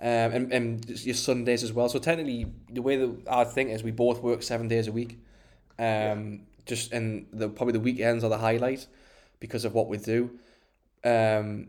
Um, 0.01 0.07
and, 0.07 0.51
and 0.51 1.05
your 1.05 1.15
Sundays 1.15 1.63
as 1.63 1.71
well. 1.71 1.87
So 1.87 1.99
technically, 1.99 2.47
the 2.69 2.81
way 2.81 2.97
that 2.97 3.27
I 3.29 3.45
think 3.45 3.71
is 3.71 3.81
we 3.81 3.91
both 3.91 4.21
work 4.21 4.43
seven 4.43 4.67
days 4.67 4.87
a 4.87 4.91
week. 4.91 5.19
Um, 5.79 5.85
yeah. 5.85 6.23
just 6.65 6.91
and 6.91 7.27
the 7.31 7.49
probably 7.49 7.73
the 7.73 7.79
weekends 7.79 8.23
are 8.23 8.29
the 8.29 8.37
highlight 8.37 8.87
because 9.39 9.65
of 9.65 9.73
what 9.73 9.87
we 9.87 9.97
do. 9.97 10.31
Um, 11.03 11.67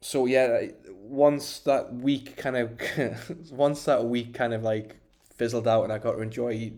so 0.00 0.26
yeah, 0.26 0.66
once 0.90 1.60
that 1.60 1.94
week 1.94 2.36
kind 2.36 2.56
of 2.56 3.50
once 3.50 3.84
that 3.84 4.04
week 4.04 4.34
kind 4.34 4.52
of 4.52 4.62
like 4.62 4.96
fizzled 5.36 5.68
out 5.68 5.84
and 5.84 5.92
I 5.92 5.98
got 5.98 6.12
to 6.12 6.20
enjoy 6.20 6.72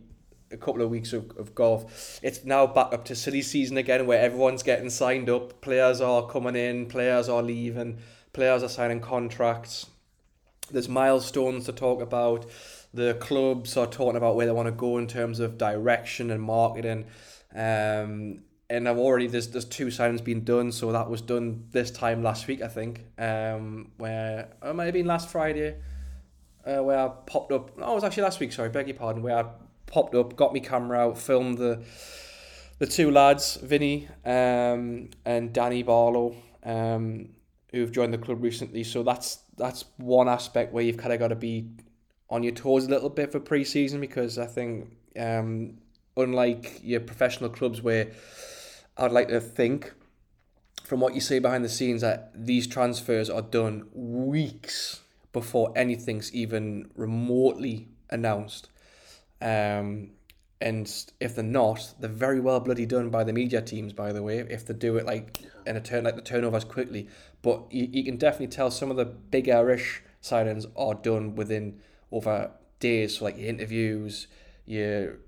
a 0.50 0.56
couple 0.56 0.82
of 0.82 0.90
weeks 0.90 1.12
of, 1.12 1.30
of 1.38 1.54
golf, 1.54 2.20
it's 2.22 2.44
now 2.44 2.66
back 2.66 2.92
up 2.92 3.04
to 3.06 3.16
silly 3.16 3.42
season 3.42 3.76
again 3.78 4.06
where 4.06 4.20
everyone's 4.20 4.62
getting 4.62 4.90
signed 4.90 5.28
up, 5.30 5.60
players 5.60 6.00
are 6.00 6.26
coming 6.26 6.54
in, 6.54 6.86
players 6.86 7.28
are 7.28 7.42
leaving, 7.42 7.98
players 8.32 8.62
are 8.62 8.68
signing 8.68 9.00
contracts. 9.00 9.86
There's 10.70 10.88
milestones 10.88 11.66
to 11.66 11.72
talk 11.72 12.00
about. 12.00 12.46
The 12.92 13.14
clubs 13.14 13.76
are 13.76 13.86
talking 13.86 14.16
about 14.16 14.36
where 14.36 14.46
they 14.46 14.52
want 14.52 14.66
to 14.66 14.72
go 14.72 14.98
in 14.98 15.06
terms 15.06 15.40
of 15.40 15.58
direction 15.58 16.30
and 16.30 16.42
marketing. 16.42 17.06
Um, 17.54 18.42
and 18.70 18.88
I've 18.88 18.98
already 18.98 19.26
there's 19.26 19.48
there's 19.48 19.64
two 19.64 19.86
signings 19.88 20.24
being 20.24 20.40
done, 20.42 20.72
so 20.72 20.90
that 20.92 21.10
was 21.10 21.20
done 21.20 21.66
this 21.70 21.90
time 21.90 22.22
last 22.22 22.46
week, 22.46 22.62
I 22.62 22.68
think. 22.68 23.04
Um, 23.18 23.92
where 23.98 24.48
it 24.62 24.74
might 24.74 24.86
have 24.86 24.94
been 24.94 25.06
last 25.06 25.28
Friday, 25.28 25.76
uh, 26.64 26.82
where 26.82 26.98
I 26.98 27.08
popped 27.26 27.52
up. 27.52 27.72
Oh, 27.78 27.92
it 27.92 27.94
was 27.94 28.04
actually 28.04 28.22
last 28.24 28.40
week. 28.40 28.52
Sorry, 28.52 28.70
beg 28.70 28.88
your 28.88 28.96
pardon. 28.96 29.22
Where 29.22 29.36
I 29.36 29.44
popped 29.86 30.14
up, 30.14 30.34
got 30.34 30.52
my 30.52 30.60
camera 30.60 30.98
out, 30.98 31.18
filmed 31.18 31.58
the 31.58 31.84
the 32.78 32.86
two 32.86 33.10
lads, 33.10 33.56
Vinny 33.56 34.08
um, 34.24 35.10
and 35.24 35.52
Danny 35.52 35.82
Barlow, 35.82 36.34
um, 36.64 37.28
who've 37.70 37.92
joined 37.92 38.14
the 38.14 38.18
club 38.18 38.42
recently. 38.42 38.82
So 38.82 39.02
that's 39.02 39.38
that's 39.56 39.84
one 39.96 40.28
aspect 40.28 40.72
where 40.72 40.82
you've 40.82 40.96
kind 40.96 41.12
of 41.12 41.18
got 41.18 41.28
to 41.28 41.36
be 41.36 41.68
on 42.30 42.42
your 42.42 42.52
toes 42.52 42.86
a 42.86 42.88
little 42.88 43.10
bit 43.10 43.30
for 43.30 43.40
pre-season 43.40 44.00
because 44.00 44.38
I 44.38 44.46
think 44.46 44.96
um, 45.18 45.78
unlike 46.16 46.80
your 46.82 47.00
professional 47.00 47.50
clubs 47.50 47.82
where 47.82 48.08
I'd 48.96 49.12
like 49.12 49.28
to 49.28 49.40
think 49.40 49.92
from 50.84 51.00
what 51.00 51.14
you 51.14 51.20
see 51.20 51.38
behind 51.38 51.64
the 51.64 51.68
scenes 51.68 52.02
that 52.02 52.30
these 52.34 52.66
transfers 52.66 53.30
are 53.30 53.42
done 53.42 53.86
weeks 53.92 55.00
before 55.32 55.72
anything's 55.74 56.32
even 56.34 56.90
remotely 56.94 57.88
announced. 58.10 58.68
Um, 59.40 60.10
and 60.64 60.90
if 61.20 61.34
they're 61.34 61.44
not, 61.44 61.92
they're 62.00 62.08
very 62.08 62.40
well 62.40 62.58
bloody 62.58 62.86
done 62.86 63.10
by 63.10 63.22
the 63.22 63.34
media 63.34 63.60
teams, 63.60 63.92
by 63.92 64.12
the 64.12 64.22
way, 64.22 64.38
if 64.38 64.66
they 64.66 64.72
do 64.72 64.96
it 64.96 65.04
like 65.04 65.40
in 65.66 65.76
a 65.76 65.80
turn 65.80 66.04
like 66.04 66.16
the 66.16 66.22
turnovers 66.22 66.64
quickly. 66.64 67.06
But 67.42 67.70
you, 67.70 67.86
you 67.92 68.02
can 68.02 68.16
definitely 68.16 68.46
tell 68.46 68.70
some 68.70 68.90
of 68.90 68.96
the 68.96 69.04
big 69.04 69.50
Irish 69.50 70.02
signings 70.22 70.64
are 70.74 70.94
done 70.94 71.36
within 71.36 71.80
over 72.10 72.50
days, 72.80 73.18
so 73.18 73.26
like 73.26 73.36
your 73.36 73.48
interviews, 73.48 74.26
your 74.64 75.18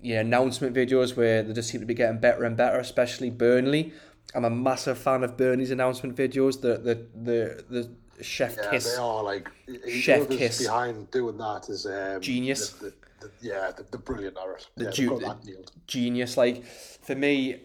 yeah, 0.00 0.20
announcement 0.20 0.74
videos 0.74 1.14
where 1.14 1.42
they 1.42 1.52
just 1.52 1.68
seem 1.68 1.82
to 1.82 1.86
be 1.86 1.92
getting 1.92 2.18
better 2.18 2.44
and 2.44 2.56
better, 2.56 2.78
especially 2.78 3.28
Burnley. 3.28 3.92
I'm 4.34 4.46
a 4.46 4.50
massive 4.50 4.96
fan 4.96 5.22
of 5.24 5.36
Burnley's 5.36 5.72
announcement 5.72 6.16
videos. 6.16 6.62
The 6.62 6.78
the 6.78 7.06
the 7.14 7.64
the 7.68 8.24
chef 8.24 8.56
yeah, 8.56 8.70
kiss. 8.70 8.94
they 8.94 8.98
are 8.98 9.22
like 9.22 9.50
chef 9.90 10.26
kiss 10.30 10.62
behind 10.62 11.10
doing 11.10 11.36
that 11.36 11.68
is 11.68 11.84
um, 11.84 12.22
genius. 12.22 12.70
The, 12.70 12.86
the, 12.86 12.94
the, 13.24 13.48
yeah, 13.48 13.70
the, 13.76 13.84
the 13.90 13.98
brilliant 13.98 14.36
Irish. 14.38 14.64
The 14.76 14.84
yeah, 14.84 14.90
ju- 14.90 15.64
genius. 15.86 16.36
Like 16.36 16.64
for 16.64 17.14
me, 17.14 17.62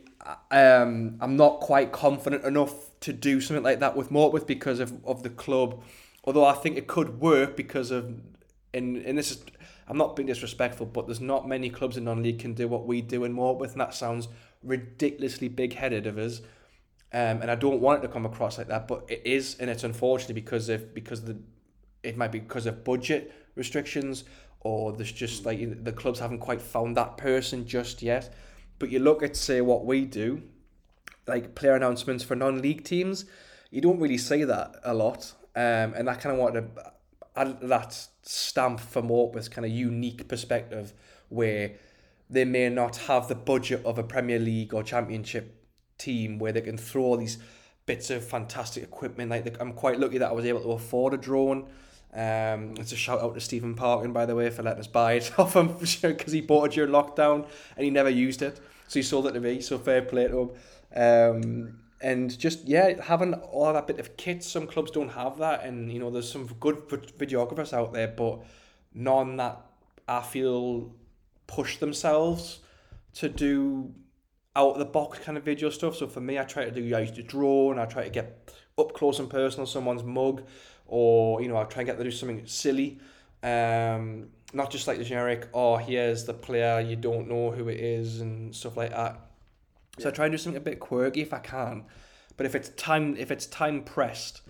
um, 0.51 1.17
I'm 1.19 1.35
not 1.35 1.59
quite 1.59 1.91
confident 1.91 2.43
enough 2.45 2.73
to 3.01 3.13
do 3.13 3.41
something 3.41 3.63
like 3.63 3.79
that 3.79 3.95
with 3.95 4.09
Morpeth 4.09 4.47
because 4.47 4.79
of, 4.79 4.93
of 5.05 5.23
the 5.23 5.29
club. 5.29 5.83
Although 6.23 6.45
I 6.45 6.53
think 6.53 6.77
it 6.77 6.87
could 6.87 7.19
work 7.19 7.55
because 7.55 7.91
of 7.91 8.13
and 8.73 8.97
and 8.97 9.17
this 9.17 9.31
is 9.31 9.43
I'm 9.87 9.97
not 9.97 10.15
being 10.15 10.27
disrespectful, 10.27 10.85
but 10.85 11.07
there's 11.07 11.21
not 11.21 11.47
many 11.47 11.69
clubs 11.69 11.97
in 11.97 12.03
non-league 12.03 12.39
can 12.39 12.53
do 12.53 12.67
what 12.67 12.85
we 12.85 13.01
do 13.01 13.23
in 13.23 13.33
Morpeth, 13.33 13.71
and 13.71 13.81
that 13.81 13.95
sounds 13.95 14.27
ridiculously 14.63 15.47
big-headed 15.47 16.05
of 16.05 16.19
us. 16.19 16.41
Um, 17.11 17.41
and 17.41 17.49
I 17.49 17.55
don't 17.55 17.81
want 17.81 18.03
it 18.03 18.07
to 18.07 18.13
come 18.13 18.23
across 18.23 18.59
like 18.59 18.67
that, 18.67 18.87
but 18.87 19.05
it 19.07 19.23
is, 19.25 19.57
and 19.59 19.67
it's 19.67 19.83
unfortunately 19.83 20.35
because 20.35 20.69
of 20.69 20.93
because 20.93 21.23
the 21.23 21.39
it 22.03 22.17
might 22.17 22.31
be 22.31 22.39
because 22.39 22.65
of 22.65 22.83
budget 22.83 23.33
restrictions, 23.55 24.23
or 24.61 24.91
there's 24.93 25.11
just 25.11 25.45
like 25.45 25.83
the 25.83 25.91
clubs 25.91 26.19
haven't 26.19 26.39
quite 26.39 26.61
found 26.61 26.97
that 26.97 27.17
person 27.17 27.65
just 27.65 28.01
yet. 28.01 28.33
But 28.77 28.89
you 28.89 28.99
look 28.99 29.23
at 29.23 29.35
say 29.35 29.61
what 29.61 29.85
we 29.85 30.05
do, 30.05 30.43
like 31.27 31.55
player 31.55 31.75
announcements 31.75 32.23
for 32.23 32.35
non-league 32.35 32.83
teams, 32.83 33.25
you 33.71 33.81
don't 33.81 33.99
really 33.99 34.17
see 34.17 34.43
that 34.43 34.75
a 34.83 34.93
lot, 34.93 35.33
um, 35.55 35.93
and 35.95 36.09
I 36.09 36.15
kind 36.15 36.33
of 36.33 36.39
wanted 36.39 36.75
to 36.75 36.93
add 37.35 37.61
that 37.61 38.07
stamp 38.23 38.79
for 38.79 39.01
Morpeth's 39.01 39.47
kind 39.47 39.65
of 39.65 39.71
unique 39.71 40.27
perspective 40.27 40.93
where 41.29 41.73
they 42.29 42.45
may 42.45 42.69
not 42.69 42.97
have 42.97 43.27
the 43.27 43.35
budget 43.35 43.83
of 43.85 43.97
a 43.97 44.03
Premier 44.03 44.39
League 44.39 44.73
or 44.73 44.83
Championship 44.83 45.55
team 45.97 46.39
where 46.39 46.51
they 46.51 46.61
can 46.61 46.77
throw 46.77 47.03
all 47.03 47.17
these 47.17 47.37
bits 47.85 48.09
of 48.09 48.23
fantastic 48.23 48.83
equipment. 48.83 49.31
Like 49.31 49.59
I'm 49.59 49.73
quite 49.73 49.99
lucky 49.99 50.19
that 50.19 50.29
I 50.29 50.33
was 50.33 50.45
able 50.45 50.61
to 50.61 50.71
afford 50.71 51.13
a 51.13 51.17
drone. 51.17 51.67
Um, 52.13 52.73
it's 52.77 52.91
a 52.91 52.95
shout 52.95 53.21
out 53.21 53.35
to 53.35 53.41
Stephen 53.41 53.75
Parkin, 53.75 54.13
by 54.13 54.25
the 54.25 54.35
way, 54.35 54.49
for 54.49 54.63
letting 54.63 54.79
us 54.79 54.87
buy 54.87 55.13
it 55.13 55.31
off 55.39 55.55
him 55.55 55.67
because 55.79 56.33
he 56.33 56.41
bought 56.41 56.65
it 56.65 56.71
during 56.73 56.91
lockdown 56.91 57.47
and 57.75 57.83
he 57.83 57.89
never 57.89 58.09
used 58.09 58.41
it. 58.41 58.59
So 58.87 58.99
he 58.99 59.03
sold 59.03 59.27
it 59.27 59.33
to 59.33 59.39
me. 59.39 59.61
So 59.61 59.77
fair 59.77 60.01
play 60.01 60.27
to 60.27 60.39
him. 60.39 60.51
Um, 60.95 61.79
and 62.01 62.37
just 62.37 62.65
yeah, 62.65 63.01
having 63.01 63.33
all 63.33 63.73
that 63.73 63.87
bit 63.87 63.99
of 63.99 64.15
kit. 64.17 64.43
Some 64.43 64.67
clubs 64.67 64.91
don't 64.91 65.09
have 65.09 65.37
that, 65.39 65.63
and 65.65 65.91
you 65.91 65.99
know 65.99 66.09
there's 66.09 66.31
some 66.31 66.47
good 66.59 66.87
videographers 66.87 67.73
out 67.73 67.93
there, 67.93 68.07
but 68.07 68.39
none 68.93 69.37
that 69.37 69.61
I 70.07 70.21
feel 70.21 70.93
push 71.47 71.77
themselves 71.77 72.59
to 73.15 73.27
do 73.27 73.93
out 74.55 74.73
of 74.73 74.79
the 74.79 74.85
box 74.85 75.19
kind 75.19 75.37
of 75.37 75.43
video 75.43 75.69
stuff. 75.69 75.95
So 75.95 76.07
for 76.07 76.21
me, 76.21 76.39
I 76.39 76.43
try 76.43 76.65
to 76.65 76.71
do 76.71 76.95
I 76.95 77.01
used 77.01 77.15
to 77.15 77.23
draw 77.23 77.71
and 77.71 77.79
I 77.79 77.85
try 77.85 78.03
to 78.03 78.09
get 78.09 78.53
up 78.77 78.93
close 78.93 79.19
and 79.19 79.29
personal 79.29 79.65
someone's 79.65 80.03
mug, 80.03 80.43
or 80.89 81.41
you 81.41 81.47
know 81.47 81.55
I'll 81.55 81.65
try 81.65 81.81
and 81.81 81.87
get 81.87 81.97
them 81.97 82.05
to 82.05 82.11
do 82.11 82.15
something 82.15 82.45
silly. 82.45 82.99
Um, 83.41 84.27
not 84.51 84.71
just 84.71 84.87
like 84.87 84.97
the 84.97 85.03
generic, 85.03 85.47
oh 85.53 85.77
here's 85.77 86.25
the 86.25 86.33
player 86.33 86.81
you 86.81 86.95
don't 86.95 87.29
know 87.29 87.51
who 87.51 87.69
it 87.69 87.79
is 87.79 88.21
and 88.21 88.53
stuff 88.53 88.75
like 88.75 88.91
that. 88.91 89.19
So 89.99 90.09
I 90.09 90.11
try 90.11 90.25
and 90.25 90.33
do 90.33 90.37
something 90.37 90.57
a 90.57 90.63
bit 90.63 90.79
quirky 90.79 91.21
if 91.21 91.33
I 91.33 91.39
can. 91.39 91.85
But 92.37 92.45
if 92.45 92.55
it's 92.55 92.69
time 92.69 93.15
if 93.17 93.31
it's 93.31 93.45
time 93.45 93.83
pressed, 93.83 94.41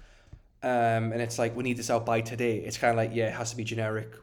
um, 0.62 1.12
and 1.12 1.22
it's 1.22 1.40
like 1.40 1.56
we 1.56 1.64
need 1.64 1.78
this 1.78 1.90
out 1.90 2.06
by 2.06 2.22
today, 2.22 2.58
it's 2.58 2.78
kind 2.78 2.92
of 2.92 2.98
like 2.98 3.12
yeah, 3.14 3.28
it 3.28 3.34
has 3.34 3.52
to 3.52 3.58
be 3.58 3.64
generic, 3.64 4.14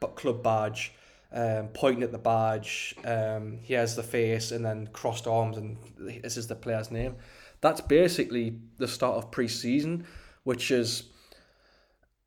but 0.00 0.14
club 0.16 0.42
badge, 0.42 0.92
um, 1.32 1.68
pointing 1.74 2.02
at 2.02 2.12
the 2.12 2.18
badge. 2.18 2.94
Um, 3.04 3.58
he 3.62 3.74
has 3.74 3.96
the 3.96 4.02
face 4.02 4.52
and 4.52 4.64
then 4.64 4.88
crossed 4.92 5.26
arms, 5.26 5.56
and 5.56 5.76
this 5.98 6.36
is 6.36 6.46
the 6.46 6.54
player's 6.54 6.90
name. 6.90 7.16
That's 7.60 7.80
basically 7.80 8.58
the 8.78 8.86
start 8.86 9.16
of 9.16 9.30
pre-season, 9.30 10.06
which 10.44 10.70
is 10.70 11.04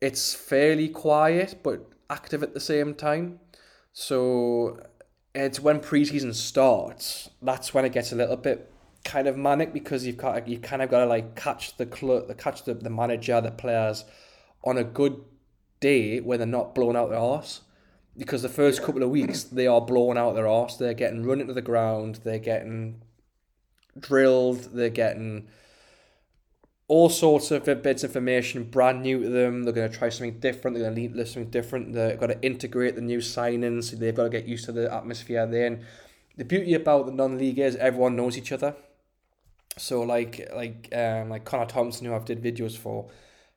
it's 0.00 0.34
fairly 0.34 0.88
quiet 0.88 1.60
but 1.62 1.86
active 2.08 2.42
at 2.42 2.54
the 2.54 2.60
same 2.60 2.94
time. 2.94 3.40
So 3.92 4.80
it's 5.34 5.60
when 5.60 5.80
preseason 5.80 6.34
starts. 6.34 7.30
That's 7.42 7.72
when 7.74 7.84
it 7.84 7.92
gets 7.92 8.12
a 8.12 8.16
little 8.16 8.36
bit 8.36 8.72
kind 9.04 9.26
of 9.26 9.36
manic 9.36 9.72
because 9.72 10.06
you've 10.06 10.16
got 10.16 10.46
you 10.46 10.58
kind 10.58 10.82
of 10.82 10.90
got 10.90 11.00
to 11.00 11.06
like 11.06 11.34
catch 11.34 11.76
the 11.76 11.86
club, 11.86 12.36
catch 12.38 12.64
the, 12.64 12.74
the 12.74 12.90
manager, 12.90 13.40
the 13.40 13.50
players 13.50 14.04
on 14.64 14.76
a 14.76 14.84
good 14.84 15.22
day 15.80 16.20
when 16.20 16.38
they're 16.38 16.46
not 16.46 16.74
blowing 16.74 16.96
out 16.96 17.10
their 17.10 17.18
arse. 17.18 17.62
Because 18.16 18.42
the 18.42 18.48
first 18.48 18.82
couple 18.82 19.02
of 19.02 19.10
weeks 19.10 19.44
they 19.44 19.66
are 19.66 19.80
blowing 19.80 20.18
out 20.18 20.34
their 20.34 20.48
arse. 20.48 20.76
They're 20.76 20.94
getting 20.94 21.24
run 21.24 21.40
into 21.40 21.54
the 21.54 21.62
ground. 21.62 22.20
They're 22.24 22.38
getting 22.38 23.02
drilled. 23.98 24.70
They're 24.74 24.90
getting 24.90 25.48
all 26.90 27.08
sorts 27.08 27.52
of 27.52 27.64
bits 27.64 28.02
of 28.02 28.10
information 28.10 28.64
brand 28.64 29.00
new 29.02 29.22
to 29.22 29.28
them. 29.28 29.62
They're 29.62 29.72
going 29.72 29.88
to 29.88 29.96
try 29.96 30.08
something 30.08 30.40
different. 30.40 30.76
They're 30.76 30.90
going 30.90 30.96
to 30.96 31.18
lead 31.18 31.28
something 31.28 31.48
different. 31.48 31.92
They've 31.92 32.18
got 32.18 32.26
to 32.26 32.42
integrate 32.42 32.96
the 32.96 33.00
new 33.00 33.18
signings. 33.18 33.96
They've 33.96 34.14
got 34.14 34.24
to 34.24 34.28
get 34.28 34.46
used 34.46 34.64
to 34.64 34.72
the 34.72 34.92
atmosphere. 34.92 35.46
Then 35.46 35.86
the 36.36 36.44
beauty 36.44 36.74
about 36.74 37.06
the 37.06 37.12
non-league 37.12 37.60
is 37.60 37.76
everyone 37.76 38.16
knows 38.16 38.36
each 38.36 38.50
other. 38.50 38.74
So 39.78 40.02
like 40.02 40.50
like 40.52 40.88
um 40.92 41.30
like 41.30 41.44
Connor 41.44 41.66
Thompson, 41.66 42.06
who 42.06 42.14
I've 42.14 42.24
did 42.24 42.42
videos 42.42 42.76
for, 42.76 43.08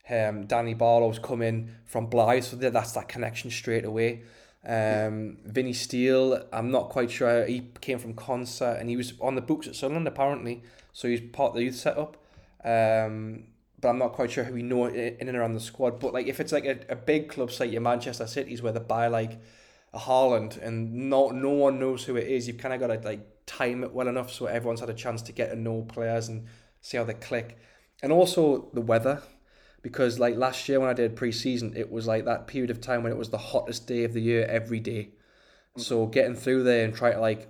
um 0.08 0.46
Danny 0.46 0.76
Barlow's 0.76 1.18
come 1.18 1.42
in 1.42 1.76
from 1.86 2.12
Blyth, 2.12 2.44
so 2.44 2.56
that's 2.56 2.92
that 2.92 3.10
connection 3.10 3.50
straight 3.50 3.84
away. 3.84 4.22
Um, 4.66 5.38
Vinny 5.44 5.74
Steele, 5.74 6.46
I'm 6.54 6.70
not 6.70 6.90
quite 6.90 7.10
sure. 7.10 7.46
He 7.46 7.72
came 7.82 7.98
from 7.98 8.14
Consett 8.14 8.80
and 8.80 8.90
he 8.90 8.96
was 8.96 9.14
on 9.20 9.34
the 9.34 9.42
books 9.42 9.68
at 9.68 9.76
Sunderland 9.76 10.08
apparently, 10.08 10.62
so 10.94 11.08
he's 11.08 11.20
part 11.20 11.50
of 11.50 11.56
the 11.56 11.64
youth 11.64 11.76
setup. 11.76 12.23
Um, 12.64 13.46
but 13.84 13.90
I'm 13.90 14.00
not 14.00 14.14
quite 14.14 14.32
sure 14.32 14.46
who 14.46 14.54
we 14.54 14.64
know 14.64 14.86
in 14.86 15.28
and 15.28 15.36
around 15.36 15.54
the 15.54 15.60
squad. 15.60 16.00
But 16.00 16.14
like 16.14 16.28
if 16.28 16.40
it's 16.40 16.54
like 16.54 16.66
a, 16.66 16.80
a 16.90 16.96
big 16.96 17.30
club 17.30 17.52
site, 17.52 17.70
your 17.70 17.82
Manchester 17.82 18.26
Cities 18.26 18.62
where 18.62 18.72
they 18.72 18.80
buy 18.80 19.08
like 19.08 19.40
a 19.94 20.00
Haaland 20.00 20.60
and 20.62 21.10
no 21.10 21.30
no 21.30 21.50
one 21.50 21.80
knows 21.80 22.06
who 22.06 22.16
it 22.16 22.28
is, 22.28 22.48
you've 22.48 22.58
kind 22.58 22.74
of 22.74 22.80
got 22.80 22.88
to 22.88 23.08
like 23.08 23.46
time 23.46 23.84
it 23.84 23.94
well 23.94 24.08
enough 24.08 24.32
so 24.32 24.46
everyone's 24.46 24.80
had 24.80 24.90
a 24.90 24.94
chance 24.94 25.22
to 25.24 25.34
get 25.34 25.50
to 25.50 25.56
know 25.58 25.82
players 25.82 26.30
and 26.30 26.46
see 26.80 26.98
how 26.98 27.04
they 27.04 27.14
click. 27.14 27.58
And 28.02 28.12
also 28.12 28.70
the 28.74 28.82
weather, 28.82 29.22
because 29.82 30.18
like 30.18 30.38
last 30.38 30.68
year 30.70 30.80
when 30.80 30.90
I 30.90 30.94
did 30.94 31.18
pre-season, 31.18 31.74
it 31.76 31.92
was 31.92 32.08
like 32.08 32.24
that 32.24 32.48
period 32.48 32.72
of 32.72 32.80
time 32.80 33.04
when 33.04 33.12
it 33.12 33.18
was 33.18 33.30
the 33.30 33.38
hottest 33.38 33.86
day 33.86 34.06
of 34.06 34.14
the 34.14 34.22
year 34.22 34.46
every 34.46 34.80
day. 34.80 35.10
So 35.76 36.06
getting 36.06 36.36
through 36.36 36.64
there 36.64 36.86
and 36.86 36.96
trying 36.96 37.14
to 37.14 37.20
like 37.20 37.50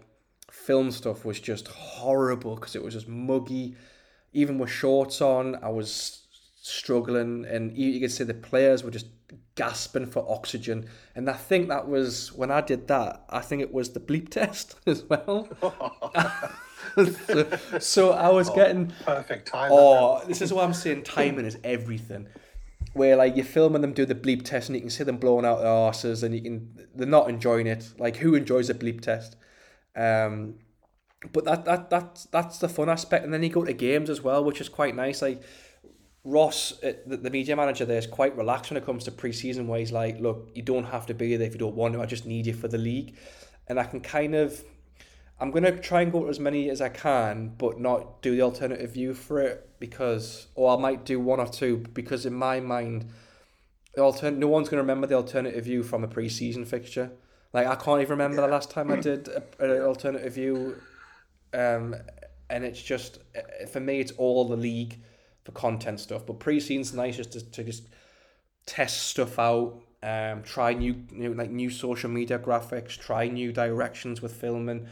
film 0.50 0.92
stuff 0.92 1.26
was 1.26 1.40
just 1.40 1.68
horrible 1.68 2.56
because 2.56 2.76
it 2.76 2.84
was 2.84 2.94
just 2.96 3.08
muggy 3.08 3.76
even 4.34 4.58
with 4.58 4.70
shorts 4.70 5.22
on, 5.22 5.56
I 5.64 5.70
was 5.70 6.24
struggling, 6.62 7.46
and 7.46 7.78
you, 7.78 7.90
you 7.90 8.00
could 8.00 8.12
see 8.12 8.24
the 8.24 8.34
players 8.34 8.84
were 8.84 8.92
just 8.92 9.08
gasping 9.56 10.06
for 10.06 10.26
oxygen. 10.30 10.88
And 11.16 11.30
I 11.30 11.34
think 11.34 11.70
that 11.70 11.88
was 11.88 12.34
when 12.34 12.52
I 12.52 12.62
did 12.62 12.88
that. 12.88 13.24
I 13.30 13.42
think 13.42 13.62
it 13.62 13.74
was 13.74 13.92
the 13.92 14.00
bleep 14.00 14.30
test 14.30 14.76
as 14.88 15.04
well. 15.04 15.48
so, 17.28 17.48
so, 17.80 18.12
I 18.12 18.30
was 18.30 18.50
oh, 18.50 18.56
getting 18.56 18.92
perfect 19.06 19.48
timing. 19.48 19.78
Oh, 19.80 20.24
this 20.26 20.42
is 20.42 20.52
what 20.52 20.64
I'm 20.66 20.74
saying. 20.74 21.04
Timing 21.04 21.46
is 21.46 21.58
everything. 21.64 22.28
Where 22.94 23.16
like 23.16 23.36
you're 23.36 23.46
filming 23.46 23.82
them 23.82 23.94
do 23.94 24.06
the 24.06 24.16
bleep 24.16 24.44
test, 24.44 24.70
and 24.70 24.76
you 24.76 24.82
can 24.82 24.90
see 24.90 25.04
them 25.04 25.18
blowing 25.18 25.46
out 25.46 25.60
their 25.60 25.68
asses, 25.68 26.22
and 26.24 26.36
you 26.36 26.42
can 26.42 26.88
they're 26.94 27.08
not 27.08 27.30
enjoying 27.30 27.66
it. 27.66 27.90
Like 27.98 28.18
who 28.18 28.36
enjoys 28.36 28.70
a 28.70 28.74
bleep 28.76 29.02
test? 29.02 29.36
Um, 29.96 30.56
but 31.32 31.46
that 31.46 31.66
that 31.66 31.90
that's 31.90 32.26
that's 32.26 32.58
the 32.58 32.70
fun 32.70 32.90
aspect, 32.90 33.24
and 33.24 33.34
then 33.34 33.44
you 33.44 33.50
go 33.50 33.64
to 33.64 33.74
games 33.74 34.10
as 34.10 34.22
well, 34.22 34.44
which 34.44 34.60
is 34.60 34.70
quite 34.70 34.96
nice. 34.96 35.22
Like 35.22 35.42
Ross, 36.26 36.82
uh, 36.84 36.94
the, 37.06 37.18
the 37.18 37.30
media 37.30 37.56
manager 37.56 37.86
there, 37.86 37.98
is 37.98 38.08
quite 38.08 38.36
relaxed 38.38 38.72
when 38.72 38.78
it 38.78 38.86
comes 38.86 39.04
to 39.06 39.12
preseason, 39.12 39.68
where 39.68 39.80
he's 39.80 39.92
like, 39.92 40.20
"Look, 40.20 40.50
you 40.54 40.62
don't 40.62 40.86
have 40.86 41.06
to 41.08 41.14
be 41.14 41.36
there 41.36 41.48
if 41.48 41.54
you 41.54 41.60
don't 41.60 41.76
want 41.76 41.94
to. 41.94 42.02
I 42.02 42.06
just 42.06 42.26
need 42.26 42.46
you 42.46 42.54
for 42.54 42.68
the 42.68 42.78
league," 42.78 43.16
and 43.68 43.80
I 43.80 43.84
can 43.84 44.02
kind 44.02 44.36
of. 44.36 44.64
I'm 45.40 45.52
gonna 45.52 45.78
try 45.78 46.02
and 46.02 46.12
go 46.12 46.24
to 46.24 46.30
as 46.30 46.40
many 46.40 46.70
as 46.70 46.80
I 46.80 46.90
can, 46.90 47.56
but 47.58 47.80
not 47.80 48.22
do 48.22 48.36
the 48.36 48.44
alternative 48.44 48.92
view 48.92 49.14
for 49.14 49.42
it 49.42 49.68
because, 49.80 50.48
or 50.56 50.78
I 50.78 50.80
might 50.80 51.06
do 51.06 51.20
one 51.20 51.40
or 51.40 51.48
two 51.48 51.78
because 51.94 52.26
in 52.26 52.34
my 52.34 52.60
mind, 52.60 53.06
the 53.96 54.02
altern- 54.02 54.38
no 54.38 54.48
one's 54.48 54.70
gonna 54.70 54.84
remember 54.84 55.08
the 55.08 55.16
alternative 55.16 55.66
view 55.66 55.84
from 55.84 56.04
a 56.04 56.08
preseason 56.08 56.66
fixture. 56.66 57.12
Like 57.52 57.68
I 57.68 57.76
can't 57.76 58.00
even 58.00 58.12
remember 58.12 58.42
the 58.42 58.48
last 58.48 58.72
time 58.72 58.92
I 58.92 58.98
did 58.98 59.28
an 59.60 59.82
alternative 59.82 60.34
view 60.34 60.76
um, 61.54 61.96
and 62.50 62.64
it's 62.64 62.82
just 62.82 63.20
uh, 63.36 63.66
for 63.68 63.80
me, 63.80 64.00
it's 64.00 64.12
all 64.14 64.48
the 64.48 64.58
league 64.58 65.00
for 65.44 65.52
content 65.52 66.00
stuff. 66.00 66.26
But 66.26 66.40
pre-season's 66.40 66.94
nice 66.94 67.18
just 67.18 67.34
to, 67.34 67.52
to 67.52 67.64
just 67.64 67.88
test 68.66 69.08
stuff 69.08 69.40
out, 69.40 69.82
um, 70.02 70.44
try 70.44 70.74
new, 70.74 70.96
new 71.12 71.34
like 71.34 71.52
new 71.52 71.70
social 71.70 72.10
media 72.10 72.40
graphics, 72.40 72.98
try 72.98 73.28
new 73.28 73.52
directions 73.52 74.22
with 74.22 74.34
filming, 74.34 74.88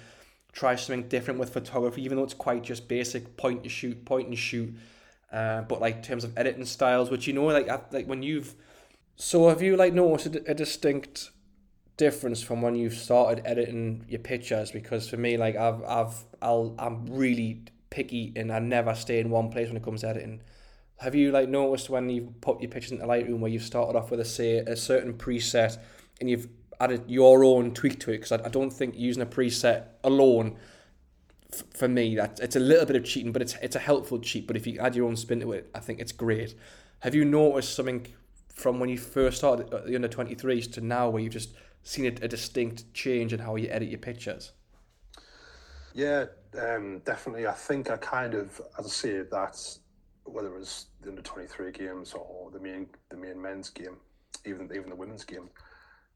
try 0.51 0.75
something 0.75 1.07
different 1.07 1.39
with 1.39 1.53
photography, 1.53 2.03
even 2.03 2.17
though 2.17 2.23
it's 2.23 2.33
quite 2.33 2.63
just 2.63 2.87
basic 2.87 3.37
point 3.37 3.63
and 3.63 3.71
shoot, 3.71 4.05
point 4.05 4.27
and 4.27 4.37
shoot. 4.37 4.73
Uh, 5.31 5.61
but 5.61 5.79
like 5.79 5.97
in 5.97 6.01
terms 6.01 6.23
of 6.23 6.37
editing 6.37 6.65
styles, 6.65 7.09
which 7.09 7.27
you 7.27 7.33
know, 7.33 7.45
like 7.45 7.67
like 7.93 8.05
when 8.05 8.21
you've 8.21 8.55
so 9.15 9.49
have 9.49 9.61
you 9.61 9.77
like 9.77 9.93
noticed 9.93 10.35
a, 10.35 10.51
a 10.51 10.53
distinct 10.53 11.31
difference 11.97 12.41
from 12.41 12.61
when 12.61 12.75
you've 12.75 12.93
started 12.93 13.43
editing 13.45 14.05
your 14.07 14.19
pictures 14.19 14.71
because 14.71 15.07
for 15.07 15.17
me 15.17 15.37
like 15.37 15.55
I've 15.55 15.83
I've 15.83 16.25
I'll 16.41 16.75
I'm 16.79 17.05
really 17.05 17.61
picky 17.89 18.33
and 18.35 18.51
I 18.51 18.59
never 18.59 18.95
stay 18.95 19.19
in 19.19 19.29
one 19.29 19.49
place 19.49 19.67
when 19.67 19.77
it 19.77 19.83
comes 19.83 20.01
to 20.01 20.07
editing. 20.07 20.41
Have 20.97 21.15
you 21.15 21.31
like 21.31 21.49
noticed 21.49 21.89
when 21.89 22.09
you've 22.09 22.41
put 22.41 22.61
your 22.61 22.71
pictures 22.71 22.91
into 22.91 23.05
Lightroom 23.05 23.39
where 23.39 23.51
you've 23.51 23.63
started 23.63 23.97
off 23.97 24.11
with 24.11 24.19
a 24.19 24.25
say 24.25 24.57
a 24.57 24.75
certain 24.75 25.13
preset 25.13 25.77
and 26.19 26.29
you've 26.29 26.47
added 26.79 27.03
your 27.07 27.43
own 27.43 27.73
tweak 27.73 27.99
to 27.99 28.11
it 28.11 28.17
because 28.17 28.31
I, 28.31 28.45
I 28.45 28.49
don't 28.49 28.71
think 28.71 28.95
using 28.97 29.21
a 29.21 29.25
preset 29.25 29.85
alone 30.03 30.57
f- 31.53 31.63
for 31.75 31.87
me 31.87 32.15
that 32.15 32.39
it's 32.39 32.55
a 32.55 32.59
little 32.59 32.85
bit 32.85 32.95
of 32.95 33.03
cheating 33.03 33.31
but 33.31 33.41
it's 33.41 33.55
it's 33.61 33.75
a 33.75 33.79
helpful 33.79 34.19
cheat 34.19 34.47
but 34.47 34.55
if 34.55 34.65
you 34.65 34.79
add 34.79 34.95
your 34.95 35.07
own 35.07 35.15
spin 35.15 35.39
to 35.41 35.51
it 35.51 35.69
I 35.75 35.79
think 35.79 35.99
it's 35.99 36.11
great. 36.11 36.55
Have 37.01 37.13
you 37.13 37.25
noticed 37.25 37.75
something 37.75 38.07
from 38.53 38.79
when 38.79 38.89
you 38.89 38.97
first 38.97 39.37
started 39.37 39.73
at 39.73 39.87
the 39.87 39.95
under 39.95 40.07
23s 40.07 40.71
to 40.73 40.81
now 40.81 41.09
where 41.09 41.21
you've 41.21 41.33
just 41.33 41.49
seen 41.83 42.05
a, 42.05 42.25
a 42.25 42.27
distinct 42.27 42.93
change 42.93 43.33
in 43.33 43.39
how 43.39 43.55
you 43.55 43.69
edit 43.69 43.89
your 43.89 43.99
pictures? 43.99 44.51
Yeah, 45.93 46.25
um, 46.57 46.99
definitely. 47.05 47.47
I 47.47 47.53
think 47.53 47.89
I 47.89 47.97
kind 47.97 48.33
of, 48.33 48.61
as 48.77 48.85
I 48.85 48.89
say, 48.89 49.21
that 49.21 49.77
whether 50.23 50.47
it 50.47 50.59
was 50.59 50.87
the 51.01 51.09
under 51.09 51.21
twenty 51.21 51.47
three 51.47 51.71
games 51.71 52.13
or 52.13 52.49
the 52.51 52.59
main 52.59 52.87
the 53.09 53.17
main 53.17 53.41
men's 53.41 53.69
game, 53.69 53.97
even 54.45 54.69
even 54.73 54.89
the 54.89 54.95
women's 54.95 55.25
game, 55.25 55.49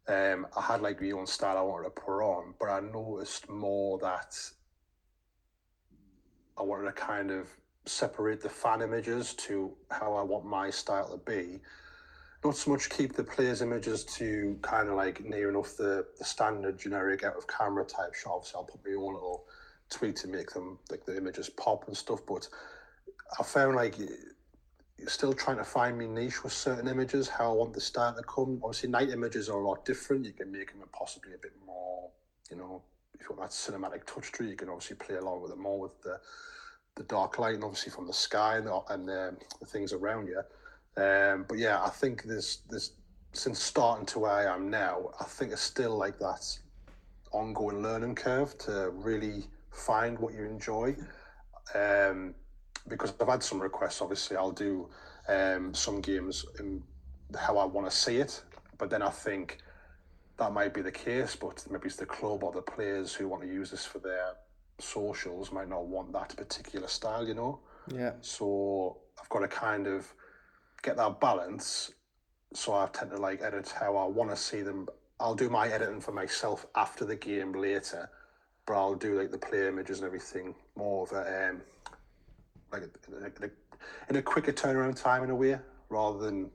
um, 0.07 0.47
I 0.55 0.61
had 0.61 0.81
like 0.81 1.01
my 1.01 1.11
own 1.11 1.27
style 1.27 1.57
I 1.57 1.61
wanted 1.61 1.85
to 1.85 1.89
put 1.89 2.21
on, 2.21 2.53
but 2.59 2.69
I 2.69 2.79
noticed 2.79 3.49
more 3.49 3.97
that 3.99 4.37
I 6.57 6.63
wanted 6.63 6.85
to 6.85 6.93
kind 6.93 7.31
of 7.31 7.49
separate 7.85 8.41
the 8.41 8.49
fan 8.49 8.81
images 8.81 9.33
to 9.33 9.75
how 9.91 10.13
I 10.15 10.23
want 10.23 10.45
my 10.45 10.69
style 10.69 11.09
to 11.11 11.17
be 11.17 11.59
not 12.45 12.55
so 12.55 12.71
much 12.71 12.89
keep 12.89 13.13
the 13.13 13.23
players' 13.23 13.61
images 13.61 14.03
to 14.03 14.57
kind 14.61 14.87
of 14.87 14.95
like 14.95 15.23
near 15.25 15.49
enough 15.49 15.75
the, 15.75 16.05
the 16.19 16.23
standard 16.23 16.77
generic 16.77 17.23
out 17.23 17.35
of 17.35 17.47
camera 17.47 17.83
type 17.83 18.13
shots. 18.13 18.53
I'll 18.55 18.63
put 18.63 18.85
my 18.85 18.95
own 18.95 19.13
little 19.13 19.45
tweak 19.89 20.15
to 20.17 20.27
make 20.27 20.51
them 20.51 20.77
like 20.91 21.05
the 21.05 21.17
images 21.17 21.49
pop 21.49 21.87
and 21.87 21.97
stuff. 21.97 22.19
But 22.27 22.47
I 23.39 23.43
found 23.43 23.75
like 23.75 23.95
still 25.07 25.33
trying 25.33 25.57
to 25.57 25.63
find 25.63 25.97
me 25.97 26.07
niche 26.07 26.43
with 26.43 26.53
certain 26.53 26.87
images, 26.87 27.27
how 27.27 27.51
I 27.51 27.55
want 27.55 27.73
the 27.73 27.81
style 27.81 28.15
to 28.15 28.23
come. 28.23 28.61
Obviously, 28.63 28.89
night 28.89 29.09
images 29.09 29.49
are 29.49 29.59
a 29.59 29.67
lot 29.67 29.83
different. 29.83 30.25
You 30.25 30.33
can 30.33 30.51
make 30.51 30.71
them 30.71 30.87
possibly 30.91 31.33
a 31.33 31.39
bit 31.39 31.53
more, 31.65 32.11
you 32.51 32.57
know, 32.57 32.83
if 33.19 33.21
you 33.21 33.35
want 33.35 33.49
that 33.49 33.55
cinematic 33.55 34.05
touch 34.05 34.31
to 34.33 34.45
you 34.45 34.55
can 34.55 34.69
obviously 34.69 34.97
play 34.97 35.15
along 35.15 35.41
with 35.41 35.51
it 35.51 35.57
more 35.57 35.79
with 35.79 36.01
the 36.03 36.19
the 36.95 37.03
dark 37.03 37.39
light 37.39 37.55
and 37.55 37.63
obviously 37.63 37.91
from 37.91 38.07
the 38.07 38.13
sky 38.13 38.57
and 38.57 38.67
the, 38.67 38.81
and 38.89 39.07
the, 39.07 39.35
the 39.59 39.65
things 39.65 39.91
around 39.91 40.27
you. 40.27 40.41
Um, 40.97 41.45
but 41.47 41.57
yeah, 41.57 41.83
I 41.83 41.89
think 41.89 42.23
there's 42.23 42.59
there's 42.69 42.93
since 43.33 43.61
starting 43.61 44.05
to 44.07 44.19
where 44.19 44.31
I 44.31 44.53
am 44.53 44.69
now, 44.69 45.11
I 45.19 45.25
think 45.25 45.51
it's 45.51 45.61
still 45.61 45.97
like 45.97 46.17
that 46.19 46.57
ongoing 47.31 47.83
learning 47.83 48.15
curve 48.15 48.57
to 48.59 48.91
really 48.93 49.43
find 49.71 50.17
what 50.17 50.33
you 50.33 50.45
enjoy. 50.45 50.95
Um, 51.73 52.33
because 52.87 53.13
I've 53.19 53.27
had 53.27 53.43
some 53.43 53.59
requests. 53.59 54.01
Obviously, 54.01 54.37
I'll 54.37 54.51
do 54.51 54.89
um, 55.27 55.73
some 55.73 56.01
games 56.01 56.45
in 56.59 56.81
how 57.37 57.57
I 57.57 57.65
want 57.65 57.89
to 57.89 57.95
see 57.95 58.17
it, 58.17 58.41
but 58.77 58.89
then 58.89 59.01
I 59.01 59.09
think 59.09 59.57
that 60.37 60.51
might 60.53 60.73
be 60.73 60.81
the 60.81 60.91
case. 60.91 61.35
But 61.35 61.65
maybe 61.69 61.87
it's 61.87 61.95
the 61.95 62.05
club 62.05 62.43
or 62.43 62.51
the 62.51 62.61
players 62.61 63.13
who 63.13 63.27
want 63.27 63.41
to 63.41 63.47
use 63.47 63.71
this 63.71 63.85
for 63.85 63.99
their 63.99 64.33
socials 64.79 65.51
might 65.51 65.69
not 65.69 65.85
want 65.85 66.13
that 66.13 66.35
particular 66.37 66.87
style. 66.87 67.27
You 67.27 67.33
know. 67.33 67.59
Yeah. 67.93 68.13
So 68.21 68.97
I've 69.19 69.29
got 69.29 69.39
to 69.39 69.47
kind 69.47 69.87
of 69.87 70.13
get 70.85 70.97
that 70.97 71.19
balance. 71.19 71.91
So 72.53 72.73
I 72.73 72.87
tend 72.93 73.11
to 73.11 73.17
like 73.17 73.41
edit 73.41 73.73
how 73.77 73.97
I 73.97 74.05
want 74.05 74.29
to 74.29 74.37
see 74.37 74.61
them. 74.61 74.87
I'll 75.19 75.35
do 75.35 75.49
my 75.49 75.67
editing 75.67 75.99
for 75.99 76.11
myself 76.11 76.65
after 76.75 77.05
the 77.05 77.15
game 77.15 77.53
later, 77.53 78.09
but 78.65 78.73
I'll 78.73 78.95
do 78.95 79.19
like 79.19 79.31
the 79.31 79.37
play 79.37 79.67
images 79.67 79.99
and 79.99 80.05
everything 80.05 80.55
more 80.75 81.03
of 81.03 81.11
a 81.11 81.49
um, 81.49 81.61
like 82.71 82.83
a, 82.83 83.45
a, 83.45 83.49
in 84.09 84.15
a 84.17 84.21
quicker 84.21 84.53
turnaround 84.53 85.01
time 85.01 85.23
in 85.23 85.29
a 85.29 85.35
way 85.35 85.57
rather 85.89 86.19
than 86.19 86.49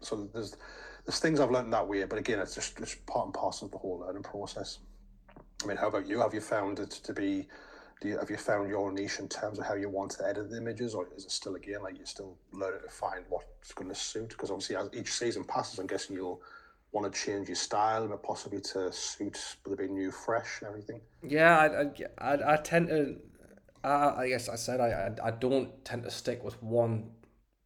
so 0.00 0.28
there's 0.32 0.56
there's 1.04 1.18
things 1.18 1.40
I've 1.40 1.50
learned 1.50 1.72
that 1.72 1.86
way, 1.86 2.04
but 2.04 2.18
again, 2.18 2.38
it's 2.38 2.54
just, 2.54 2.78
just 2.78 3.04
part 3.06 3.26
and 3.26 3.34
parcel 3.34 3.66
of 3.66 3.72
the 3.72 3.78
whole 3.78 3.98
learning 3.98 4.22
process. 4.22 4.78
I 5.62 5.66
mean, 5.66 5.76
how 5.76 5.88
about 5.88 6.06
you? 6.06 6.20
Have 6.20 6.34
you 6.34 6.40
found 6.40 6.78
it 6.78 6.90
to 6.90 7.12
be? 7.12 7.48
You, 8.04 8.18
have 8.18 8.30
you 8.30 8.36
found 8.36 8.68
your 8.68 8.90
niche 8.92 9.18
in 9.18 9.28
terms 9.28 9.58
of 9.58 9.66
how 9.66 9.74
you 9.74 9.88
want 9.88 10.12
to 10.12 10.26
edit 10.26 10.50
the 10.50 10.56
images, 10.56 10.94
or 10.94 11.08
is 11.16 11.24
it 11.24 11.30
still 11.30 11.54
again 11.54 11.82
like 11.82 11.96
you're 11.96 12.06
still 12.06 12.36
learning 12.52 12.80
to 12.82 12.90
find 12.90 13.24
what's 13.28 13.72
going 13.74 13.88
to 13.88 13.94
suit? 13.94 14.30
Because 14.30 14.50
obviously, 14.50 14.76
as 14.76 14.88
each 14.92 15.12
season 15.12 15.44
passes, 15.44 15.78
I'm 15.78 15.86
guessing 15.86 16.16
you'll 16.16 16.42
want 16.92 17.12
to 17.12 17.18
change 17.18 17.48
your 17.48 17.56
style, 17.56 18.06
but 18.06 18.22
possibly 18.22 18.60
to 18.60 18.92
suit 18.92 19.56
the 19.64 19.76
bit 19.76 19.90
new, 19.90 20.10
fresh, 20.10 20.60
and 20.60 20.68
everything. 20.68 21.00
Yeah, 21.22 21.84
I, 22.18 22.32
I, 22.32 22.54
I, 22.54 22.56
tend 22.56 22.88
to. 22.88 23.16
I, 23.82 24.22
I 24.22 24.28
guess 24.28 24.48
I 24.48 24.56
said 24.56 24.80
I, 24.80 25.12
I, 25.22 25.28
I 25.28 25.30
don't 25.30 25.84
tend 25.84 26.04
to 26.04 26.10
stick 26.10 26.44
with 26.44 26.62
one 26.62 27.10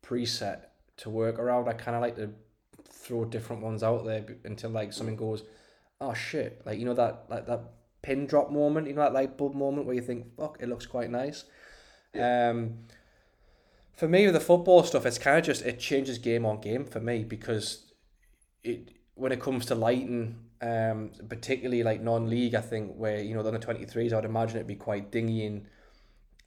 preset 0.05 0.61
to 0.99 1.11
work 1.11 1.39
around. 1.39 1.69
I 1.69 1.73
kind 1.73 1.97
of 1.97 2.03
like 2.03 2.17
to 2.17 2.31
throw 2.89 3.25
different 3.25 3.63
ones 3.63 3.83
out 3.83 4.05
there 4.05 4.25
until 4.45 4.71
like 4.71 4.93
something 4.93 5.17
goes, 5.17 5.43
oh 6.01 6.15
shit, 6.15 6.63
like 6.65 6.79
you 6.79 6.85
know 6.85 6.95
that 6.95 7.25
like 7.29 7.47
that 7.47 7.61
pin 8.03 8.27
drop 8.27 8.51
moment, 8.51 8.87
you 8.87 8.95
know 8.95 9.03
that 9.03 9.13
light 9.13 9.37
bulb 9.37 9.55
moment 9.55 9.87
where 9.87 9.95
you 9.95 10.03
think, 10.03 10.37
fuck, 10.37 10.59
it 10.61 10.69
looks 10.69 10.87
quite 10.87 11.11
nice. 11.11 11.45
Yeah. 12.15 12.51
Um, 12.51 12.79
for 13.93 14.09
me 14.09 14.27
with 14.27 14.35
the 14.35 14.41
football 14.41 14.83
stuff, 14.83 15.07
it's 15.07 15.19
kind 15.19 15.39
of 15.39 15.45
just 15.45 15.63
it 15.63 15.79
changes 15.79 16.19
game 16.19 16.45
on 16.45 16.61
game 16.61 16.85
for 16.85 17.01
me 17.01 17.25
because 17.25 17.85
it 18.63 18.91
when 19.15 19.33
it 19.33 19.41
comes 19.41 19.65
to 19.67 19.75
lighting, 19.75 20.37
um, 20.61 21.11
particularly 21.29 21.83
like 21.83 22.03
non-league, 22.03 22.55
I 22.55 22.61
think 22.61 22.95
where 22.97 23.21
you 23.21 23.35
know 23.35 23.43
the 23.43 23.49
under 23.49 23.61
twenty 23.61 23.87
threes, 23.87 24.13
I'd 24.13 24.25
imagine 24.25 24.57
it'd 24.57 24.67
be 24.67 24.75
quite 24.75 25.11
dingy 25.11 25.47
and 25.47 25.67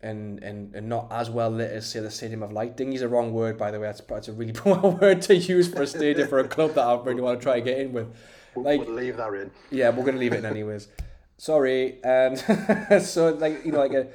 and, 0.01 0.41
and, 0.43 0.73
and 0.75 0.87
not 0.87 1.07
as 1.11 1.29
well 1.29 1.49
lit 1.49 1.71
as 1.71 1.89
say 1.89 1.99
the 1.99 2.09
Stadium 2.09 2.41
of 2.41 2.53
Light. 2.53 2.77
Dingy's 2.77 3.01
a 3.01 3.09
wrong 3.09 3.33
word, 3.33 3.57
by 3.57 3.69
the 3.69 3.79
way. 3.79 3.87
That's, 3.87 4.01
that's 4.01 4.27
a 4.29 4.33
really 4.33 4.53
poor 4.53 4.77
word 4.77 5.21
to 5.23 5.35
use 5.35 5.67
for 5.67 5.81
a 5.81 5.87
stadium 5.87 6.27
for 6.27 6.39
a 6.39 6.47
club 6.47 6.75
that 6.75 6.85
I 6.85 6.95
really 7.01 7.21
want 7.21 7.39
to 7.39 7.43
try 7.43 7.57
and 7.57 7.65
get 7.65 7.79
in 7.79 7.91
with. 7.91 8.15
Like, 8.55 8.79
we'll 8.79 8.93
leave 8.93 9.17
that 9.17 9.33
in. 9.33 9.51
Yeah, 9.71 9.89
we're 9.89 10.05
gonna 10.05 10.17
leave 10.17 10.33
it 10.33 10.39
in 10.39 10.45
anyways. 10.45 10.87
Sorry. 11.39 11.99
and 12.03 12.37
so 13.01 13.29
like 13.29 13.65
you 13.65 13.71
know 13.71 13.79
like 13.79 13.93
a 13.93 14.07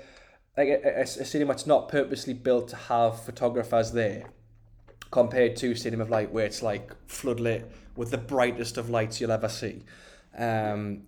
like 0.56 0.68
a, 0.68 0.98
a, 0.98 1.02
a 1.02 1.06
stadium 1.06 1.48
that's 1.48 1.66
not 1.66 1.88
purposely 1.88 2.34
built 2.34 2.68
to 2.68 2.76
have 2.76 3.22
photographers 3.22 3.92
there, 3.92 4.30
compared 5.10 5.56
to 5.56 5.74
Stadium 5.74 6.00
of 6.00 6.10
Light 6.10 6.30
where 6.30 6.44
it's 6.44 6.62
like 6.62 6.92
floodlit 7.08 7.64
with 7.96 8.10
the 8.10 8.18
brightest 8.18 8.76
of 8.76 8.90
lights 8.90 9.20
you'll 9.20 9.32
ever 9.32 9.48
see. 9.48 9.82
Um, 10.36 11.04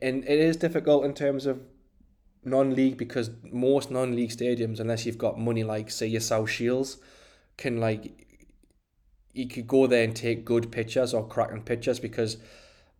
and 0.00 0.24
it 0.24 0.38
is 0.38 0.56
difficult 0.56 1.04
in 1.04 1.14
terms 1.14 1.46
of 1.46 1.60
non-league 2.44 2.96
because 2.96 3.30
most 3.50 3.90
non-league 3.90 4.30
stadiums, 4.30 4.80
unless 4.80 5.04
you've 5.04 5.18
got 5.18 5.38
money 5.38 5.62
like 5.62 5.90
say 5.90 6.06
your 6.06 6.20
South 6.20 6.48
Shields, 6.50 6.98
can 7.56 7.80
like 7.80 8.24
you 9.32 9.46
could 9.46 9.66
go 9.66 9.86
there 9.86 10.04
and 10.04 10.16
take 10.16 10.44
good 10.44 10.72
pictures 10.72 11.12
or 11.12 11.26
cracking 11.26 11.62
pictures 11.62 12.00
because 12.00 12.38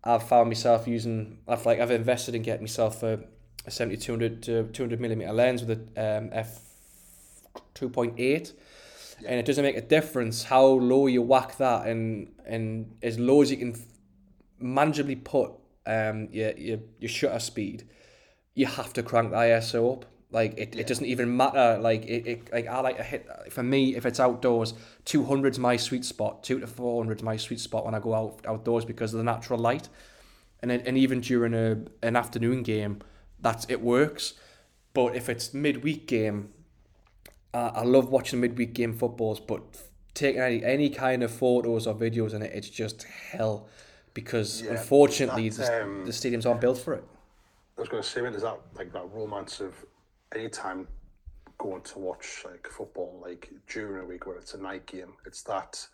I've 0.04 0.22
found 0.28 0.48
myself 0.48 0.86
using 0.86 1.38
I've 1.48 1.64
like 1.66 1.80
I've 1.80 1.90
invested 1.90 2.34
in 2.34 2.42
getting 2.42 2.62
myself 2.62 3.02
a, 3.02 3.20
a 3.66 3.70
70 3.70 3.96
200 3.98 4.42
to 4.44 4.64
200 4.64 5.00
millimeter 5.00 5.32
lens 5.32 5.64
with 5.64 5.88
a 5.96 6.18
um, 6.18 6.30
f 6.32 6.60
2.8 7.74 8.52
yeah. 9.20 9.28
and 9.28 9.40
it 9.40 9.46
doesn't 9.46 9.64
make 9.64 9.76
a 9.76 9.80
difference 9.80 10.44
how 10.44 10.64
low 10.66 11.06
you 11.06 11.22
whack 11.22 11.56
that 11.58 11.86
and 11.86 12.32
and 12.46 12.96
as 13.02 13.18
low 13.18 13.42
as 13.42 13.50
you 13.50 13.56
can 13.56 13.74
manageably 14.60 15.16
put 15.16 15.52
um 15.86 16.28
your, 16.30 16.52
your, 16.52 16.78
your 16.98 17.08
shutter 17.08 17.40
speed 17.40 17.84
you 18.54 18.66
have 18.66 18.92
to 18.92 19.02
crank 19.02 19.30
the 19.30 19.36
ISO 19.36 19.92
up. 19.92 20.06
Like 20.30 20.54
it, 20.58 20.74
yeah. 20.74 20.80
it 20.80 20.86
doesn't 20.86 21.06
even 21.06 21.36
matter. 21.36 21.78
Like 21.80 22.04
it, 22.06 22.26
it 22.26 22.52
like 22.52 22.66
I 22.66 22.80
like 22.80 22.96
to 22.96 23.02
hit 23.02 23.28
for 23.50 23.62
me 23.62 23.94
if 23.96 24.04
it's 24.04 24.18
outdoors, 24.18 24.74
two 25.04 25.24
hundred's 25.24 25.58
my 25.58 25.76
sweet 25.76 26.04
spot. 26.04 26.42
Two 26.42 26.60
to 26.60 26.66
four 26.66 27.02
hundred's 27.02 27.22
my 27.22 27.36
sweet 27.36 27.60
spot 27.60 27.84
when 27.84 27.94
I 27.94 28.00
go 28.00 28.14
out 28.14 28.40
outdoors 28.46 28.84
because 28.84 29.14
of 29.14 29.18
the 29.18 29.24
natural 29.24 29.58
light. 29.58 29.88
And 30.60 30.72
and 30.72 30.98
even 30.98 31.20
during 31.20 31.54
a 31.54 31.78
an 32.02 32.16
afternoon 32.16 32.62
game, 32.62 33.00
that's 33.40 33.66
it 33.68 33.80
works. 33.80 34.34
But 34.92 35.14
if 35.16 35.28
it's 35.28 35.52
midweek 35.52 36.06
game, 36.06 36.50
uh, 37.52 37.72
I 37.74 37.82
love 37.82 38.08
watching 38.08 38.40
midweek 38.40 38.72
game 38.72 38.92
footballs. 38.92 39.40
But 39.40 39.62
taking 40.14 40.40
any 40.40 40.64
any 40.64 40.90
kind 40.90 41.22
of 41.22 41.30
photos 41.30 41.86
or 41.86 41.94
videos 41.94 42.34
in 42.34 42.42
it, 42.42 42.52
it's 42.54 42.68
just 42.68 43.04
hell 43.04 43.68
because 44.14 44.62
yeah, 44.62 44.70
unfortunately 44.70 45.48
the, 45.48 45.82
um, 45.82 46.04
the 46.04 46.12
stadiums 46.12 46.46
aren't 46.46 46.60
built 46.60 46.78
for 46.78 46.94
it. 46.94 47.04
I 47.76 47.80
was 47.80 47.88
going 47.88 48.02
to 48.02 48.08
say, 48.08 48.20
is 48.20 48.42
that 48.42 48.58
like 48.76 48.92
that 48.92 49.04
romance 49.12 49.60
of 49.60 49.74
any 50.36 50.48
time 50.48 50.88
going 51.58 51.82
to 51.82 51.98
watch 51.98 52.42
like 52.44 52.66
football, 52.66 53.20
like 53.22 53.50
during 53.68 54.04
a 54.04 54.06
week 54.06 54.26
where 54.26 54.36
it's 54.36 54.54
a 54.54 54.60
night 54.60 54.86
game? 54.86 55.14
It's 55.26 55.42
that 55.44 55.86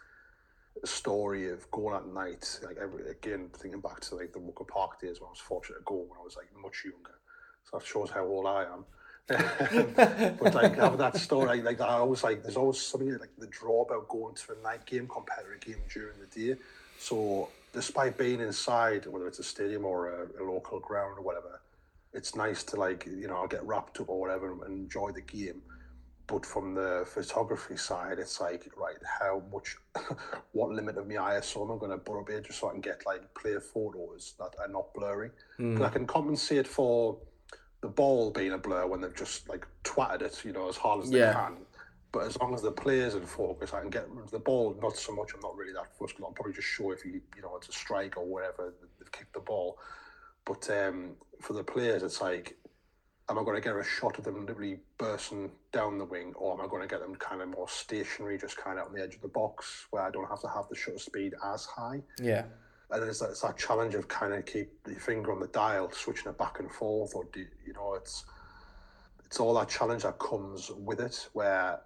story 0.84 1.50
of 1.50 1.70
going 1.70 1.96
at 1.96 2.06
night. 2.06 2.60
Like 2.64 2.76
every 2.80 3.08
again, 3.10 3.50
thinking 3.54 3.80
back 3.80 4.00
to 4.00 4.16
like 4.16 4.32
the 4.32 4.38
Roker 4.38 4.64
Park 4.64 5.00
days 5.00 5.20
when 5.20 5.28
I 5.28 5.30
was 5.30 5.40
fortunate 5.40 5.78
to 5.78 5.84
go 5.84 5.96
when 5.96 6.18
I 6.18 6.24
was 6.24 6.36
like 6.36 6.48
much 6.60 6.84
younger. 6.84 7.18
So 7.64 7.78
that 7.78 7.86
shows 7.86 8.10
how 8.10 8.24
old 8.24 8.46
I 8.46 8.64
am. 8.64 8.84
but 10.40 10.54
like 10.54 10.74
having 10.74 10.98
that 10.98 11.16
story, 11.16 11.62
like 11.62 11.80
I 11.80 11.98
always 11.98 12.24
like, 12.24 12.42
there's 12.42 12.56
always 12.56 12.80
something 12.80 13.16
like 13.18 13.30
the 13.38 13.46
draw 13.46 13.82
about 13.82 14.08
going 14.08 14.34
to 14.34 14.52
a 14.58 14.62
night 14.62 14.86
game 14.86 15.06
compared 15.06 15.46
to 15.46 15.54
a 15.54 15.72
game 15.72 15.82
during 15.92 16.14
the 16.18 16.26
day. 16.26 16.60
So 16.98 17.48
despite 17.72 18.18
being 18.18 18.40
inside, 18.40 19.06
whether 19.06 19.28
it's 19.28 19.38
a 19.38 19.44
stadium 19.44 19.84
or 19.84 20.08
a, 20.08 20.42
a 20.42 20.44
local 20.44 20.80
ground 20.80 21.18
or 21.18 21.22
whatever, 21.22 21.60
it's 22.12 22.34
nice 22.34 22.64
to 22.64 22.76
like 22.76 23.06
you 23.06 23.28
know 23.28 23.36
I'll 23.36 23.46
get 23.48 23.64
wrapped 23.64 24.00
up 24.00 24.08
or 24.08 24.20
whatever 24.20 24.52
and 24.64 24.84
enjoy 24.84 25.12
the 25.12 25.22
game. 25.22 25.62
But 26.26 26.46
from 26.46 26.74
the 26.76 27.04
photography 27.12 27.76
side, 27.76 28.20
it's 28.20 28.40
like 28.40 28.70
right, 28.76 28.94
how 29.18 29.42
much, 29.52 29.76
what 30.52 30.70
limit 30.70 30.96
of 30.96 31.08
my 31.08 31.14
ISO 31.14 31.64
am 31.64 31.72
I 31.72 31.78
going 31.78 31.90
to 31.90 31.98
put 31.98 32.20
up 32.20 32.28
here 32.28 32.40
just 32.40 32.60
so 32.60 32.68
I 32.68 32.72
can 32.72 32.80
get 32.80 33.04
like 33.04 33.34
clear 33.34 33.60
photos 33.60 34.34
that 34.38 34.54
are 34.60 34.68
not 34.68 34.94
blurry? 34.94 35.30
Mm. 35.58 35.84
I 35.84 35.88
can 35.88 36.06
compensate 36.06 36.68
for 36.68 37.18
the 37.80 37.88
ball 37.88 38.30
being 38.30 38.52
a 38.52 38.58
blur 38.58 38.86
when 38.86 39.00
they've 39.00 39.14
just 39.14 39.48
like 39.48 39.66
twatted 39.82 40.22
it, 40.22 40.40
you 40.44 40.52
know, 40.52 40.68
as 40.68 40.76
hard 40.76 41.02
as 41.02 41.10
yeah. 41.10 41.26
they 41.26 41.32
can. 41.32 41.56
But 42.12 42.26
as 42.26 42.38
long 42.40 42.54
as 42.54 42.62
the 42.62 42.72
player's 42.72 43.14
in 43.14 43.26
focus, 43.26 43.72
I 43.72 43.80
can 43.80 43.90
get 43.90 44.06
the 44.30 44.38
ball. 44.38 44.76
Not 44.80 44.96
so 44.96 45.12
much. 45.12 45.32
I'm 45.34 45.40
not 45.40 45.56
really 45.56 45.72
that 45.72 45.96
fussed. 45.96 46.14
I'll 46.20 46.32
probably 46.32 46.52
just 46.52 46.68
show 46.68 46.90
if 46.92 47.04
you, 47.04 47.20
you 47.36 47.42
know, 47.42 47.56
it's 47.56 47.68
a 47.68 47.72
strike 47.72 48.16
or 48.16 48.24
whatever 48.24 48.74
they've 48.98 49.10
kicked 49.12 49.32
the 49.32 49.40
ball. 49.40 49.78
But 50.50 50.68
um, 50.76 51.12
for 51.40 51.52
the 51.52 51.62
players, 51.62 52.02
it's 52.02 52.20
like, 52.20 52.56
am 53.28 53.38
I 53.38 53.44
going 53.44 53.54
to 53.54 53.60
get 53.60 53.76
a 53.76 53.84
shot 53.84 54.18
of 54.18 54.24
them 54.24 54.46
literally 54.46 54.80
bursting 54.98 55.48
down 55.70 55.96
the 55.96 56.04
wing, 56.04 56.32
or 56.34 56.54
am 56.54 56.60
I 56.60 56.66
going 56.68 56.82
to 56.82 56.88
get 56.88 57.00
them 57.00 57.14
kind 57.14 57.40
of 57.40 57.50
more 57.50 57.68
stationary, 57.68 58.36
just 58.36 58.56
kind 58.56 58.80
of 58.80 58.88
on 58.88 58.92
the 58.92 59.00
edge 59.00 59.14
of 59.14 59.20
the 59.20 59.28
box, 59.28 59.86
where 59.90 60.02
I 60.02 60.10
don't 60.10 60.28
have 60.28 60.40
to 60.40 60.48
have 60.48 60.68
the 60.68 60.74
shutter 60.74 60.98
speed 60.98 61.34
as 61.54 61.66
high? 61.66 62.02
Yeah. 62.20 62.46
And 62.90 63.04
it's 63.04 63.20
that, 63.20 63.30
it's 63.30 63.42
that 63.42 63.58
challenge 63.58 63.94
of 63.94 64.08
kind 64.08 64.34
of 64.34 64.44
keep 64.44 64.72
your 64.88 64.98
finger 64.98 65.30
on 65.30 65.38
the 65.38 65.46
dial, 65.46 65.88
switching 65.92 66.28
it 66.28 66.36
back 66.36 66.58
and 66.58 66.68
forth, 66.68 67.14
or 67.14 67.28
do 67.32 67.46
you 67.64 67.72
know 67.72 67.94
it's 67.94 68.24
it's 69.24 69.38
all 69.38 69.54
that 69.54 69.68
challenge 69.68 70.02
that 70.02 70.18
comes 70.18 70.68
with 70.70 70.98
it, 70.98 71.28
where 71.32 71.78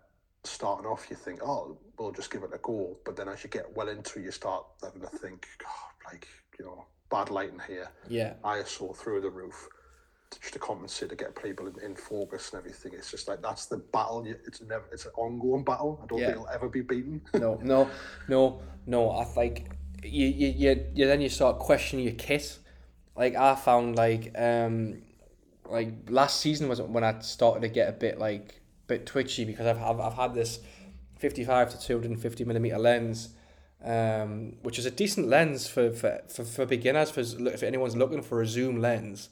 starting 0.44 0.86
off, 0.86 1.08
you 1.10 1.16
think, 1.16 1.40
oh, 1.42 1.76
we'll 1.98 2.12
just 2.12 2.30
give 2.30 2.42
it 2.42 2.50
a 2.54 2.58
go. 2.62 2.96
But 3.04 3.16
then 3.16 3.28
as 3.28 3.44
you 3.44 3.50
get 3.50 3.76
well 3.76 3.88
into 3.88 4.20
it, 4.20 4.24
you 4.24 4.30
start 4.30 4.64
having 4.82 5.02
to 5.02 5.08
think, 5.08 5.46
God, 5.58 6.10
like, 6.10 6.26
you 6.58 6.64
know, 6.64 6.86
bad 7.14 7.30
lighting 7.30 7.60
here. 7.66 7.88
Yeah. 8.08 8.34
ISO 8.44 8.96
through 8.96 9.20
the 9.20 9.30
roof 9.30 9.68
just 10.40 10.52
to 10.54 10.58
compensate 10.58 11.10
to 11.10 11.16
get 11.16 11.40
people 11.40 11.68
in, 11.68 11.74
in 11.80 11.94
focus 11.94 12.50
and 12.52 12.58
everything. 12.58 12.92
It's 12.94 13.10
just 13.10 13.28
like 13.28 13.40
that's 13.40 13.66
the 13.66 13.76
battle. 13.78 14.24
It's 14.26 14.60
never. 14.62 14.84
It's 14.92 15.06
an 15.06 15.12
ongoing 15.16 15.64
battle. 15.64 16.00
I 16.02 16.06
don't 16.06 16.18
Yeah. 16.18 16.26
think 16.26 16.36
it'll 16.38 16.48
ever 16.48 16.68
be 16.68 16.80
beaten. 16.80 17.22
no, 17.34 17.58
no, 17.62 17.88
no, 18.28 18.60
no. 18.86 19.10
I 19.12 19.24
think 19.24 19.68
you, 20.02 20.26
you, 20.26 20.48
you, 20.48 20.86
you 20.94 21.06
then 21.06 21.20
you 21.20 21.28
start 21.28 21.58
questioning 21.58 22.04
your 22.04 22.14
kit. 22.14 22.58
Like 23.16 23.36
I 23.36 23.54
found 23.54 23.96
like 23.96 24.32
um 24.36 25.02
like 25.66 25.92
last 26.08 26.40
season 26.40 26.68
was 26.68 26.82
when 26.82 27.04
I 27.04 27.20
started 27.20 27.60
to 27.62 27.68
get 27.68 27.88
a 27.88 27.92
bit 27.92 28.18
like 28.18 28.60
bit 28.88 29.06
twitchy 29.06 29.44
because 29.44 29.66
I've 29.66 29.80
I've, 29.80 30.00
I've 30.00 30.14
had 30.14 30.34
this 30.34 30.58
fifty 31.16 31.44
five 31.44 31.70
to 31.70 31.80
two 31.80 31.94
hundred 31.94 32.10
and 32.10 32.20
fifty 32.20 32.44
millimeter 32.44 32.78
lens. 32.78 33.28
Um, 33.84 34.56
which 34.62 34.78
is 34.78 34.86
a 34.86 34.90
decent 34.90 35.28
lens 35.28 35.68
for, 35.68 35.92
for, 35.92 36.22
for, 36.28 36.42
for 36.42 36.64
beginners. 36.64 37.10
For 37.10 37.20
if 37.20 37.62
anyone's 37.62 37.94
looking 37.94 38.22
for 38.22 38.40
a 38.40 38.46
zoom 38.46 38.80
lens, 38.80 39.28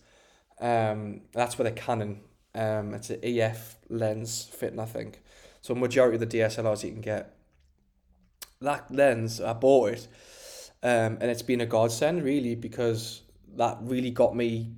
um, 0.61 1.23
that's 1.33 1.57
with 1.57 1.67
a 1.67 1.73
Canon. 1.73 2.21
Um, 2.55 2.93
it's 2.93 3.09
an 3.09 3.21
EF 3.23 3.77
lens 3.89 4.45
fitting, 4.53 4.79
I 4.79 4.85
think. 4.85 5.23
So 5.63 5.75
majority 5.75 6.17
of 6.17 6.29
the 6.29 6.39
DSLRs 6.39 6.85
you 6.85 6.91
can 6.91 7.01
get 7.01 7.35
that 8.63 8.91
lens, 8.91 9.41
I 9.41 9.53
bought 9.53 9.91
it, 9.91 10.09
um, 10.83 11.19
and 11.21 11.25
it's 11.25 11.43
been 11.43 11.61
a 11.61 11.67
godsend 11.67 12.23
really 12.23 12.55
because 12.55 13.23
that 13.57 13.79
really 13.83 14.11
got 14.11 14.35
me 14.35 14.73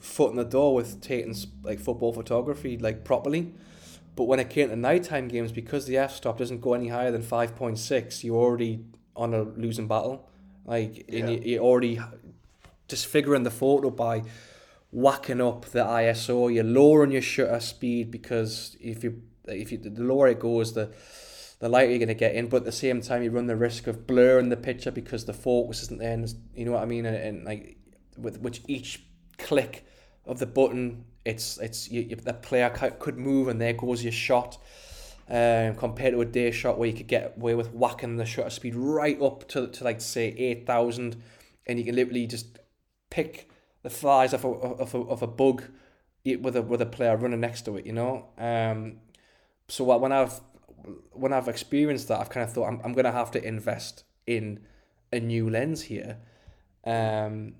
foot 0.00 0.30
in 0.30 0.36
the 0.36 0.44
door 0.44 0.74
with 0.74 1.00
taking 1.00 1.34
like 1.62 1.78
football 1.78 2.12
photography 2.12 2.78
like 2.78 3.04
properly. 3.04 3.52
But 4.14 4.24
when 4.24 4.38
it 4.40 4.50
came 4.50 4.68
to 4.68 4.76
nighttime 4.76 5.28
games, 5.28 5.52
because 5.52 5.86
the 5.86 5.96
f 5.96 6.14
stop 6.16 6.38
doesn't 6.38 6.60
go 6.60 6.74
any 6.74 6.88
higher 6.88 7.10
than 7.10 7.22
five 7.22 7.56
point 7.56 7.78
six, 7.78 8.22
you're 8.22 8.36
already 8.36 8.84
on 9.16 9.32
a 9.34 9.42
losing 9.42 9.86
battle. 9.88 10.28
Like 10.64 11.04
and 11.08 11.28
Yeah. 11.28 11.30
you, 11.30 11.40
you're 11.44 11.64
already 11.64 11.98
disfiguring 12.88 13.42
the 13.42 13.50
photo 13.50 13.90
by 13.90 14.22
whacking 14.90 15.40
up 15.40 15.64
the 15.66 15.84
ISO. 15.84 16.52
You're 16.52 16.64
lowering 16.64 17.10
your 17.12 17.22
shutter 17.22 17.60
speed 17.60 18.10
because 18.10 18.76
if 18.80 19.02
you 19.02 19.22
if 19.46 19.72
you 19.72 19.78
the 19.78 20.02
lower 20.02 20.28
it 20.28 20.40
goes, 20.40 20.74
the 20.74 20.90
the 21.58 21.68
lighter 21.68 21.90
you're 21.90 21.98
gonna 21.98 22.14
get 22.14 22.34
in. 22.34 22.48
But 22.48 22.58
at 22.58 22.64
the 22.64 22.72
same 22.72 23.00
time, 23.00 23.22
you 23.22 23.30
run 23.30 23.46
the 23.46 23.56
risk 23.56 23.86
of 23.86 24.06
blurring 24.06 24.48
the 24.50 24.56
picture 24.56 24.90
because 24.90 25.24
the 25.24 25.32
focus 25.32 25.82
isn't 25.84 26.00
there. 26.00 26.12
And 26.12 26.34
you 26.54 26.64
know 26.64 26.72
what 26.72 26.82
I 26.82 26.86
mean? 26.86 27.06
And, 27.06 27.16
and 27.16 27.44
like 27.44 27.76
with 28.18 28.40
which 28.40 28.62
each 28.68 29.04
click 29.38 29.86
of 30.26 30.38
the 30.38 30.46
button, 30.46 31.04
it's 31.24 31.58
it's 31.58 31.90
you, 31.90 32.02
you, 32.02 32.16
the 32.16 32.34
player 32.34 32.70
could 32.70 33.18
move 33.18 33.48
and 33.48 33.60
there 33.60 33.72
goes 33.72 34.02
your 34.02 34.12
shot. 34.12 34.58
Um, 35.28 35.76
compared 35.76 36.12
to 36.12 36.20
a 36.20 36.26
day 36.26 36.50
shot 36.50 36.78
where 36.78 36.88
you 36.88 36.94
could 36.94 37.06
get 37.06 37.34
away 37.38 37.54
with 37.54 37.72
whacking 37.72 38.16
the 38.16 38.26
shutter 38.26 38.50
speed 38.50 38.74
right 38.74 39.20
up 39.22 39.48
to, 39.48 39.68
to 39.68 39.84
like 39.84 40.00
say 40.00 40.28
eight 40.36 40.66
thousand, 40.66 41.22
and 41.66 41.78
you 41.78 41.84
can 41.84 41.94
literally 41.94 42.26
just 42.26 42.58
pick 43.08 43.48
the 43.82 43.88
flies 43.88 44.34
off 44.34 44.44
a, 44.44 44.48
of 44.48 44.94
a, 44.94 44.98
of 44.98 45.22
a 45.22 45.26
bug 45.26 45.62
with 46.24 46.56
a 46.56 46.62
with 46.62 46.82
a 46.82 46.86
player 46.86 47.16
running 47.16 47.40
next 47.40 47.62
to 47.62 47.76
it. 47.76 47.86
You 47.86 47.92
know. 47.92 48.26
Um, 48.36 48.98
so 49.68 49.96
when 49.96 50.12
I've 50.12 50.40
when 51.12 51.32
I've 51.32 51.48
experienced 51.48 52.08
that, 52.08 52.20
I've 52.20 52.30
kind 52.30 52.44
of 52.44 52.52
thought 52.52 52.66
I'm 52.66 52.80
I'm 52.84 52.92
gonna 52.92 53.12
have 53.12 53.30
to 53.30 53.42
invest 53.42 54.04
in 54.26 54.60
a 55.12 55.20
new 55.20 55.48
lens 55.48 55.82
here. 55.82 56.18
Um, 56.84 57.54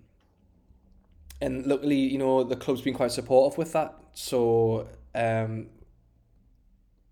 and 1.43 1.67
luckily, 1.67 1.97
you 1.97 2.19
know, 2.19 2.45
the 2.45 2.55
club's 2.55 2.83
been 2.83 2.95
quite 2.95 3.11
supportive 3.11 3.59
with 3.59 3.73
that. 3.73 3.97
So 4.15 4.87
um, 5.13 5.67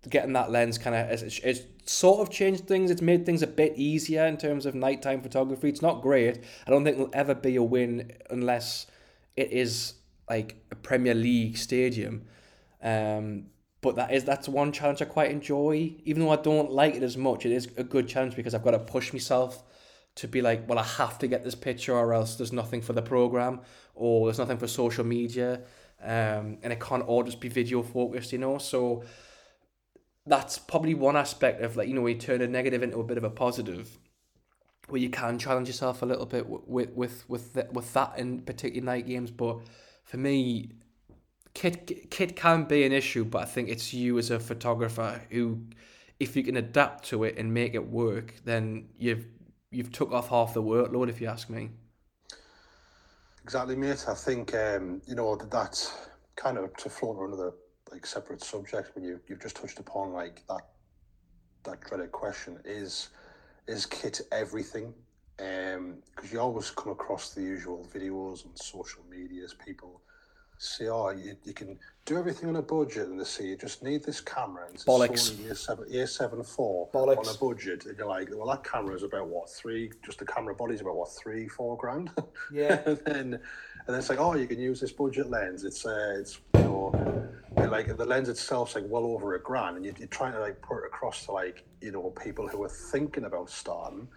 getting 0.09 0.31
that 0.33 0.49
lens 0.49 0.77
kind 0.77 0.95
of 0.95 1.21
it's, 1.21 1.39
it's 1.39 1.61
sort 1.85 2.21
of 2.21 2.33
changed 2.33 2.65
things. 2.65 2.91
It's 2.91 3.01
made 3.01 3.25
things 3.25 3.41
a 3.41 3.47
bit 3.47 3.73
easier 3.75 4.25
in 4.25 4.37
terms 4.37 4.65
of 4.65 4.73
nighttime 4.73 5.21
photography. 5.21 5.67
It's 5.67 5.81
not 5.81 6.01
great. 6.01 6.39
I 6.65 6.71
don't 6.71 6.85
think 6.85 6.95
it'll 6.95 7.09
ever 7.11 7.35
be 7.35 7.57
a 7.57 7.63
win 7.63 8.13
unless 8.29 8.87
it 9.35 9.51
is 9.51 9.95
like 10.29 10.63
a 10.71 10.75
Premier 10.75 11.13
League 11.13 11.57
stadium. 11.57 12.25
Um, 12.81 13.47
but 13.81 13.97
that 13.97 14.13
is 14.13 14.23
that's 14.23 14.47
one 14.47 14.71
challenge 14.71 15.01
I 15.01 15.05
quite 15.05 15.31
enjoy. 15.31 15.95
Even 16.05 16.23
though 16.23 16.31
I 16.31 16.37
don't 16.37 16.71
like 16.71 16.95
it 16.95 17.03
as 17.03 17.17
much, 17.17 17.45
it 17.45 17.51
is 17.51 17.67
a 17.75 17.83
good 17.83 18.07
challenge 18.07 18.37
because 18.37 18.55
I've 18.55 18.63
got 18.63 18.71
to 18.71 18.79
push 18.79 19.11
myself 19.11 19.61
to 20.15 20.27
be 20.27 20.41
like, 20.41 20.67
well, 20.67 20.77
I 20.77 20.83
have 20.83 21.17
to 21.19 21.27
get 21.27 21.43
this 21.43 21.55
picture, 21.55 21.95
or 21.95 22.13
else 22.13 22.35
there's 22.35 22.51
nothing 22.51 22.81
for 22.81 22.93
the 22.93 23.01
program, 23.01 23.61
or 23.93 24.27
there's 24.27 24.39
nothing 24.39 24.57
for 24.57 24.67
social 24.67 25.03
media, 25.03 25.61
um, 26.01 26.57
and 26.63 26.73
it 26.73 26.79
can't 26.79 27.03
all 27.03 27.23
just 27.23 27.39
be 27.39 27.49
video 27.49 27.83
focused, 27.83 28.31
you 28.31 28.39
know. 28.39 28.57
So 28.57 29.03
that's 30.25 30.59
probably 30.59 30.93
one 30.93 31.17
aspect 31.17 31.61
of 31.61 31.75
like 31.75 31.87
you 31.87 31.93
know 31.93 32.01
we 32.01 32.15
turn 32.15 32.41
a 32.41 32.47
negative 32.47 32.83
into 32.83 32.99
a 32.99 33.03
bit 33.03 33.17
of 33.17 33.23
a 33.23 33.29
positive, 33.29 33.97
where 34.87 35.01
you 35.01 35.09
can 35.09 35.39
challenge 35.39 35.67
yourself 35.67 36.01
a 36.01 36.05
little 36.05 36.25
bit 36.25 36.47
with 36.47 36.61
with 36.67 36.95
with 36.95 37.29
with, 37.29 37.53
th- 37.53 37.67
with 37.71 37.93
that 37.93 38.17
in 38.17 38.41
particular 38.41 38.85
night 38.85 39.07
games. 39.07 39.31
But 39.31 39.59
for 40.03 40.17
me, 40.17 40.71
kit 41.53 42.09
kit 42.09 42.35
can 42.35 42.65
be 42.65 42.83
an 42.83 42.91
issue, 42.91 43.25
but 43.25 43.43
I 43.43 43.45
think 43.45 43.69
it's 43.69 43.93
you 43.93 44.17
as 44.17 44.31
a 44.31 44.39
photographer 44.39 45.21
who, 45.29 45.61
if 46.19 46.35
you 46.35 46.43
can 46.43 46.57
adapt 46.57 47.05
to 47.09 47.23
it 47.23 47.37
and 47.37 47.53
make 47.53 47.73
it 47.73 47.89
work, 47.89 48.35
then 48.45 48.89
you've 48.97 49.25
you've 49.71 49.91
took 49.91 50.11
off 50.11 50.29
half 50.29 50.53
the 50.53 50.61
workload, 50.61 51.09
if 51.09 51.21
you 51.21 51.27
ask 51.27 51.49
me. 51.49 51.71
Exactly, 53.43 53.75
mate. 53.75 54.05
I 54.07 54.13
think 54.13 54.53
um, 54.55 55.01
you 55.07 55.15
know 55.15 55.35
that 55.35 55.49
that's 55.51 55.97
kind 56.35 56.57
of 56.57 56.75
to 56.77 56.89
float 56.89 57.17
on 57.17 57.27
another 57.27 57.53
like 57.91 58.05
separate 58.05 58.43
subject 58.43 58.95
when 58.95 59.03
you 59.03 59.19
you've 59.27 59.41
just 59.41 59.55
touched 59.55 59.79
upon 59.79 60.13
like 60.13 60.43
that 60.47 60.61
that 61.63 61.81
dreaded 61.81 62.11
question 62.11 62.59
is 62.65 63.09
is 63.67 63.85
kit 63.85 64.21
everything? 64.31 64.93
Because 65.37 66.31
you 66.31 66.39
always 66.39 66.69
come 66.69 66.91
across 66.91 67.33
the 67.33 67.41
usual 67.41 67.87
videos 67.93 68.45
on 68.45 68.55
social 68.55 69.03
medias, 69.09 69.55
people 69.65 70.01
say, 70.61 70.87
"Oh, 70.87 71.09
you, 71.09 71.35
you 71.43 71.53
can 71.53 71.77
do 72.05 72.17
everything 72.17 72.49
on 72.49 72.55
a 72.55 72.61
budget," 72.61 73.07
and 73.07 73.19
they 73.19 73.23
say 73.23 73.47
you 73.47 73.57
just 73.57 73.83
need 73.83 74.03
this 74.03 74.21
camera. 74.21 74.65
And 74.65 74.75
it's 74.75 74.85
Bollocks. 74.85 75.31
Sony 75.31 75.49
A7, 75.49 75.91
A7 75.91 76.39
IV 76.39 76.91
Bollocks. 76.93 77.17
on 77.17 77.35
a 77.35 77.37
budget, 77.37 77.85
and 77.85 77.97
you're 77.97 78.07
like, 78.07 78.29
"Well, 78.31 78.47
that 78.47 78.63
camera 78.63 78.95
is 78.95 79.03
about 79.03 79.27
what 79.27 79.49
three? 79.49 79.91
Just 80.05 80.19
the 80.19 80.25
camera 80.25 80.55
body's 80.55 80.81
about 80.81 80.95
what 80.95 81.11
three, 81.13 81.47
four 81.47 81.77
grand." 81.77 82.11
Yeah. 82.51 82.81
and 82.85 82.99
then 83.05 83.39
and 83.87 83.95
then 83.95 83.99
it's 83.99 84.09
like, 84.09 84.19
oh, 84.19 84.35
you 84.35 84.47
can 84.47 84.59
use 84.59 84.79
this 84.79 84.91
budget 84.91 85.29
lens. 85.29 85.63
It's 85.63 85.85
uh, 85.85 86.15
it's 86.19 86.39
you 86.55 86.61
know, 86.61 86.91
like 87.55 87.97
the 87.97 88.05
lens 88.05 88.29
itself's 88.29 88.75
like 88.75 88.85
well 88.87 89.05
over 89.05 89.33
a 89.33 89.41
grand, 89.41 89.77
and 89.77 89.85
you, 89.85 89.93
you're 89.97 90.07
trying 90.07 90.33
to 90.33 90.39
like 90.39 90.61
put 90.61 90.83
it 90.83 90.85
across 90.85 91.25
to 91.25 91.31
like 91.31 91.65
you 91.81 91.91
know 91.91 92.11
people 92.23 92.47
who 92.47 92.61
are 92.63 92.69
thinking 92.69 93.25
about 93.25 93.49
starting, 93.49 94.07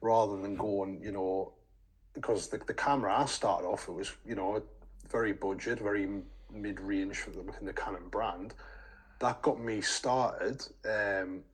rather 0.00 0.36
than 0.38 0.56
going, 0.56 1.00
you 1.00 1.12
know, 1.12 1.52
because 2.12 2.48
the, 2.48 2.58
the 2.66 2.74
camera 2.74 3.20
I 3.20 3.26
started 3.26 3.66
off, 3.66 3.88
it 3.88 3.92
was 3.92 4.12
you 4.26 4.34
know 4.34 4.60
very 5.14 5.32
budget, 5.32 5.78
very 5.78 6.08
mid 6.52 6.80
range 6.80 7.18
for 7.18 7.30
the, 7.30 7.40
within 7.40 7.66
the 7.66 7.72
Canon 7.72 8.08
brand. 8.10 8.52
That 9.20 9.40
got 9.42 9.60
me 9.60 9.80
started, 9.80 10.66
um, 10.84 11.44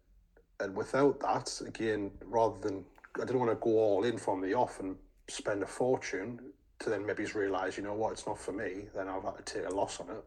and 0.60 0.74
without 0.74 1.20
that, 1.20 1.60
again, 1.66 2.10
rather 2.24 2.58
than 2.58 2.84
I 3.16 3.26
didn't 3.26 3.38
want 3.38 3.50
to 3.50 3.56
go 3.56 3.78
all 3.78 4.04
in 4.04 4.16
from 4.16 4.40
the 4.40 4.54
off 4.54 4.80
and 4.80 4.96
spend 5.28 5.62
a 5.62 5.66
fortune 5.66 6.40
to 6.78 6.88
then 6.88 7.04
maybe 7.04 7.24
realise, 7.26 7.76
you 7.76 7.82
know 7.82 7.92
what, 7.92 8.12
it's 8.12 8.26
not 8.26 8.38
for 8.38 8.52
me, 8.52 8.86
then 8.94 9.08
I've 9.08 9.22
had 9.22 9.44
to 9.44 9.54
take 9.54 9.70
a 9.70 9.74
loss 9.74 10.00
on 10.00 10.08
it. 10.08 10.24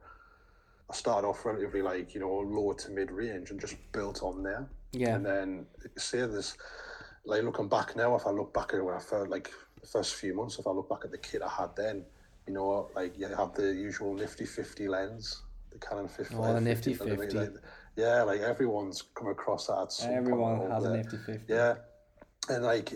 I 0.92 0.94
started 0.94 1.28
off 1.28 1.44
relatively 1.44 1.82
like, 1.82 2.14
you 2.14 2.20
know, 2.20 2.32
lower 2.32 2.76
to 2.76 2.92
mid 2.92 3.10
range 3.10 3.50
and 3.50 3.60
just 3.60 3.76
built 3.92 4.22
on 4.22 4.44
there. 4.44 4.70
Yeah. 4.92 5.16
And 5.16 5.26
then 5.26 5.66
say 5.98 6.20
there's 6.20 6.56
like 7.26 7.42
looking 7.42 7.68
back 7.68 7.96
now, 7.96 8.16
if 8.16 8.28
I 8.28 8.30
look 8.30 8.54
back 8.54 8.74
at 8.74 8.86
when 8.86 8.94
I 8.94 9.00
felt 9.00 9.30
like 9.30 9.50
the 9.82 9.88
first 9.88 10.14
few 10.16 10.36
months, 10.36 10.60
if 10.60 10.68
I 10.68 10.72
look 10.72 10.90
back 10.90 11.00
at 11.04 11.12
the 11.12 11.18
kit 11.18 11.42
I 11.42 11.50
had 11.50 11.76
then, 11.76 12.06
you 12.48 12.54
know, 12.54 12.90
like 12.96 13.18
you 13.18 13.28
have 13.28 13.54
the 13.54 13.74
usual 13.74 14.14
nifty 14.14 14.46
fifty 14.46 14.88
lens, 14.88 15.44
the 15.72 15.80
Canon 15.80 16.08
50. 16.08 16.36
Oh, 16.36 16.54
the 16.54 16.62
nifty 16.62 16.94
50, 16.94 17.16
50. 17.18 17.38
Like, 17.38 17.50
yeah, 17.96 18.24
like 18.24 18.42
everyone's 18.42 19.04
come 19.16 19.28
across 19.30 19.68
that. 19.68 19.94
Everyone 20.10 20.70
has 20.72 20.84
a 20.84 20.98
nifty 20.98 21.18
fifty. 21.18 21.54
Yeah, 21.54 21.76
and 22.50 22.64
like 22.64 22.92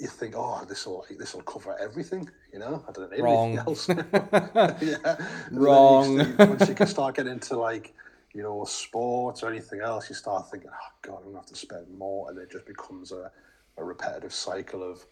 you 0.00 0.08
think, 0.08 0.34
oh, 0.36 0.64
this 0.68 0.86
will 0.86 1.04
like, 1.08 1.18
this 1.18 1.34
will 1.34 1.42
cover 1.42 1.76
everything, 1.78 2.28
you 2.52 2.58
know? 2.58 2.84
I 2.88 2.92
don't 2.92 3.10
need 3.12 3.20
Wrong. 3.20 3.58
anything 3.58 3.66
else. 3.68 3.88
yeah, 4.82 5.16
you 5.50 5.58
Wrong. 5.58 6.18
see- 6.18 6.34
once 6.44 6.68
you 6.68 6.74
can 6.74 6.86
start 6.86 7.14
getting 7.16 7.32
into 7.32 7.56
like 7.58 7.94
you 8.34 8.42
know 8.42 8.64
sports 8.64 9.42
or 9.42 9.50
anything 9.50 9.80
else, 9.80 10.08
you 10.08 10.14
start 10.14 10.50
thinking, 10.50 10.70
oh 10.72 10.92
god, 11.02 11.18
I'm 11.18 11.24
gonna 11.26 11.36
have 11.38 11.46
to 11.46 11.56
spend 11.56 11.86
more, 11.96 12.30
and 12.30 12.38
it 12.38 12.50
just 12.50 12.66
becomes 12.66 13.12
a, 13.12 13.30
a 13.76 13.84
repetitive 13.84 14.32
cycle 14.34 14.82
of 14.82 15.04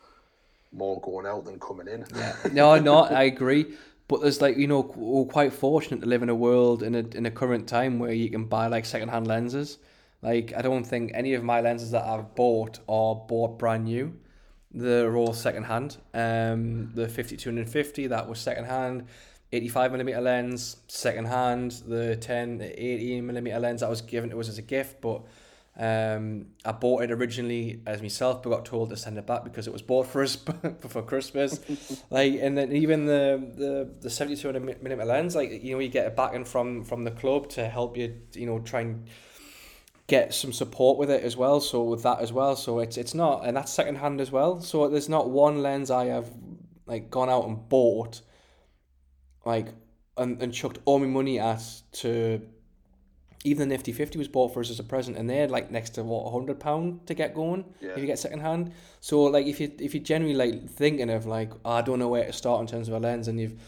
more 0.73 1.01
going 1.01 1.27
out 1.27 1.45
than 1.45 1.59
coming 1.59 1.89
in. 1.89 2.05
Yeah. 2.15 2.37
No, 2.53 2.79
no, 2.79 2.99
I 3.05 3.25
agree. 3.25 3.75
But 4.09 4.21
there's 4.21 4.41
like 4.41 4.57
you 4.57 4.67
know 4.67 4.93
we're 4.97 5.25
quite 5.25 5.53
fortunate 5.53 6.01
to 6.01 6.07
live 6.07 6.23
in 6.23 6.29
a 6.29 6.35
world 6.35 6.83
in 6.83 6.95
a 6.95 7.05
in 7.17 7.27
a 7.27 7.31
current 7.31 7.67
time 7.69 7.99
where 7.99 8.13
you 8.13 8.29
can 8.31 8.45
buy 8.45 8.67
like 8.67 8.85
secondhand 8.85 9.27
lenses. 9.27 9.79
Like 10.23 10.53
I 10.57 10.63
don't 10.63 10.85
think 10.85 11.13
any 11.15 11.35
of 11.35 11.43
my 11.43 11.61
lenses 11.61 11.91
that 11.93 12.05
I've 12.05 12.35
bought 12.35 12.79
are 12.89 13.15
bought 13.15 13.59
brand 13.59 13.85
new. 13.85 14.15
They're 14.71 15.17
all 15.17 15.33
secondhand. 15.35 15.99
Um, 16.15 16.91
the 16.95 17.09
fifty 17.09 17.37
two 17.37 17.51
hundred 17.51 17.71
fifty 17.71 18.07
that 18.09 18.29
was 18.29 18.39
secondhand. 18.39 19.07
85 19.55 19.93
millimeter 19.93 20.21
lens, 20.21 20.79
secondhand. 20.89 21.73
The 21.87 22.17
10, 22.17 22.63
80 22.63 23.21
millimeter 23.21 23.59
lens 23.59 23.83
that 23.83 23.91
was 23.91 24.01
given 24.01 24.31
to 24.31 24.41
us 24.41 24.49
as 24.49 24.57
a 24.57 24.63
gift, 24.63 25.03
but 25.03 25.23
Um, 25.75 26.49
I 26.67 26.73
bought 26.73 27.03
it 27.03 27.11
originally 27.11 27.81
as 27.87 28.03
myself, 28.03 28.43
but 28.43 28.51
got 28.51 28.67
told 28.67 28.91
to 28.91 28.97
send 28.97 29.17
it 29.17 29.27
back 29.27 29.43
because 29.43 29.67
it 29.67 29.73
was 29.73 29.81
bought 29.81 30.07
for 30.07 30.23
us 30.23 30.37
for 30.89 31.03
Christmas. 31.03 31.61
like, 32.11 32.35
and 32.35 32.59
then 32.59 32.73
even 32.73 33.07
the 33.07 33.53
the 33.57 33.91
the 34.01 34.11
seventy 34.11 34.37
two 34.37 34.53
millimeter 34.53 35.05
lens, 35.05 35.35
like 35.35 35.63
you 35.63 35.73
know, 35.73 35.79
you 35.79 35.89
get 35.89 36.07
it 36.07 36.15
back 36.17 36.35
in 36.35 36.45
from 36.45 36.85
from 36.85 37.05
the 37.05 37.11
club 37.11 37.49
to 37.51 37.69
help 37.69 37.97
you, 37.97 38.21
you 38.35 38.47
know, 38.47 38.59
try 38.61 38.81
and 38.81 39.09
get 40.09 40.35
some 40.35 40.53
support 40.53 40.99
with 40.99 41.11
it 41.11 41.23
as 41.23 41.39
well. 41.39 41.59
So 41.59 41.83
with 41.85 42.03
that 42.03 42.21
as 42.21 42.35
well, 42.35 42.55
so 42.55 42.81
it's 42.81 42.99
it's 42.99 43.15
not, 43.15 43.47
and 43.47 43.57
that's 43.57 43.73
second 43.73 43.97
hand 43.97 44.21
as 44.21 44.31
well. 44.31 44.61
So 44.61 44.89
there's 44.89 45.09
not 45.09 45.31
one 45.31 45.63
lens 45.63 45.91
I 45.91 46.07
have 46.07 46.31
like 46.85 47.11
gone 47.11 47.31
out 47.31 47.47
and 47.47 47.67
bought, 47.71 48.21
like 49.47 49.69
and, 50.19 50.43
and 50.43 50.53
chucked 50.53 50.81
all 50.85 50.99
my 50.99 51.07
money 51.07 51.39
at 51.39 51.63
to 51.93 52.43
even 53.45 53.69
the 53.69 53.75
Nifty 53.75 53.93
50 53.93 54.19
was 54.19 54.29
bought 54.29 54.55
for 54.55 54.61
us 54.61 54.71
as 54.71 54.79
a 54.79 54.85
present, 54.85 55.17
and 55.17 55.29
they're 55.29 55.49
like 55.49 55.71
next 55.71 55.91
to 55.91 56.05
what 56.05 56.31
hundred 56.31 56.61
pound 56.61 57.07
to 57.07 57.15
get 57.15 57.35
going 57.35 57.65
yeah. 57.81 57.91
if 57.91 57.99
you 57.99 58.07
get 58.07 58.19
second 58.19 58.41
hand. 58.41 58.73
So 59.01 59.25
like 59.25 59.47
if 59.47 59.61
you 59.61 59.73
if 59.79 59.95
you're 59.95 60.03
generally 60.03 60.35
like 60.35 60.69
thinking 60.69 61.11
of 61.11 61.27
like 61.27 61.51
oh, 61.65 61.73
I 61.73 61.83
don't 61.83 61.99
know 61.99 62.09
where 62.09 62.25
to 62.25 62.33
start 62.33 62.61
in 62.61 62.67
terms 62.67 62.89
of 62.89 62.95
a 62.95 63.01
lens, 63.01 63.29
and 63.29 63.41
you've 63.41 63.61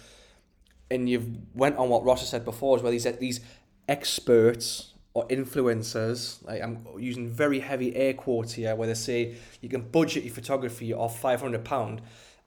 and 0.91 1.09
you've 1.09 1.29
went 1.55 1.77
on 1.77 1.89
what 1.89 2.05
Ross 2.05 2.21
has 2.21 2.29
said 2.29 2.45
before 2.45 2.77
as 2.77 2.83
well. 2.83 2.93
These 2.93 3.05
these 3.19 3.41
experts 3.89 4.93
or 5.13 5.27
influencers, 5.29 6.45
like 6.45 6.63
I'm 6.63 6.87
using 6.99 7.29
very 7.29 7.61
heavy 7.61 7.95
air 7.97 8.15
quotes 8.15 8.53
here, 8.53 8.77
where 8.77 8.87
they 8.87 8.95
say 8.95 9.35
you 9.61 9.69
can 9.69 9.83
budget 9.83 10.25
your 10.25 10.35
photography 10.35 10.93
off 10.93 11.21
five 11.21 11.41
hundred 11.41 11.65
pound. 11.65 12.01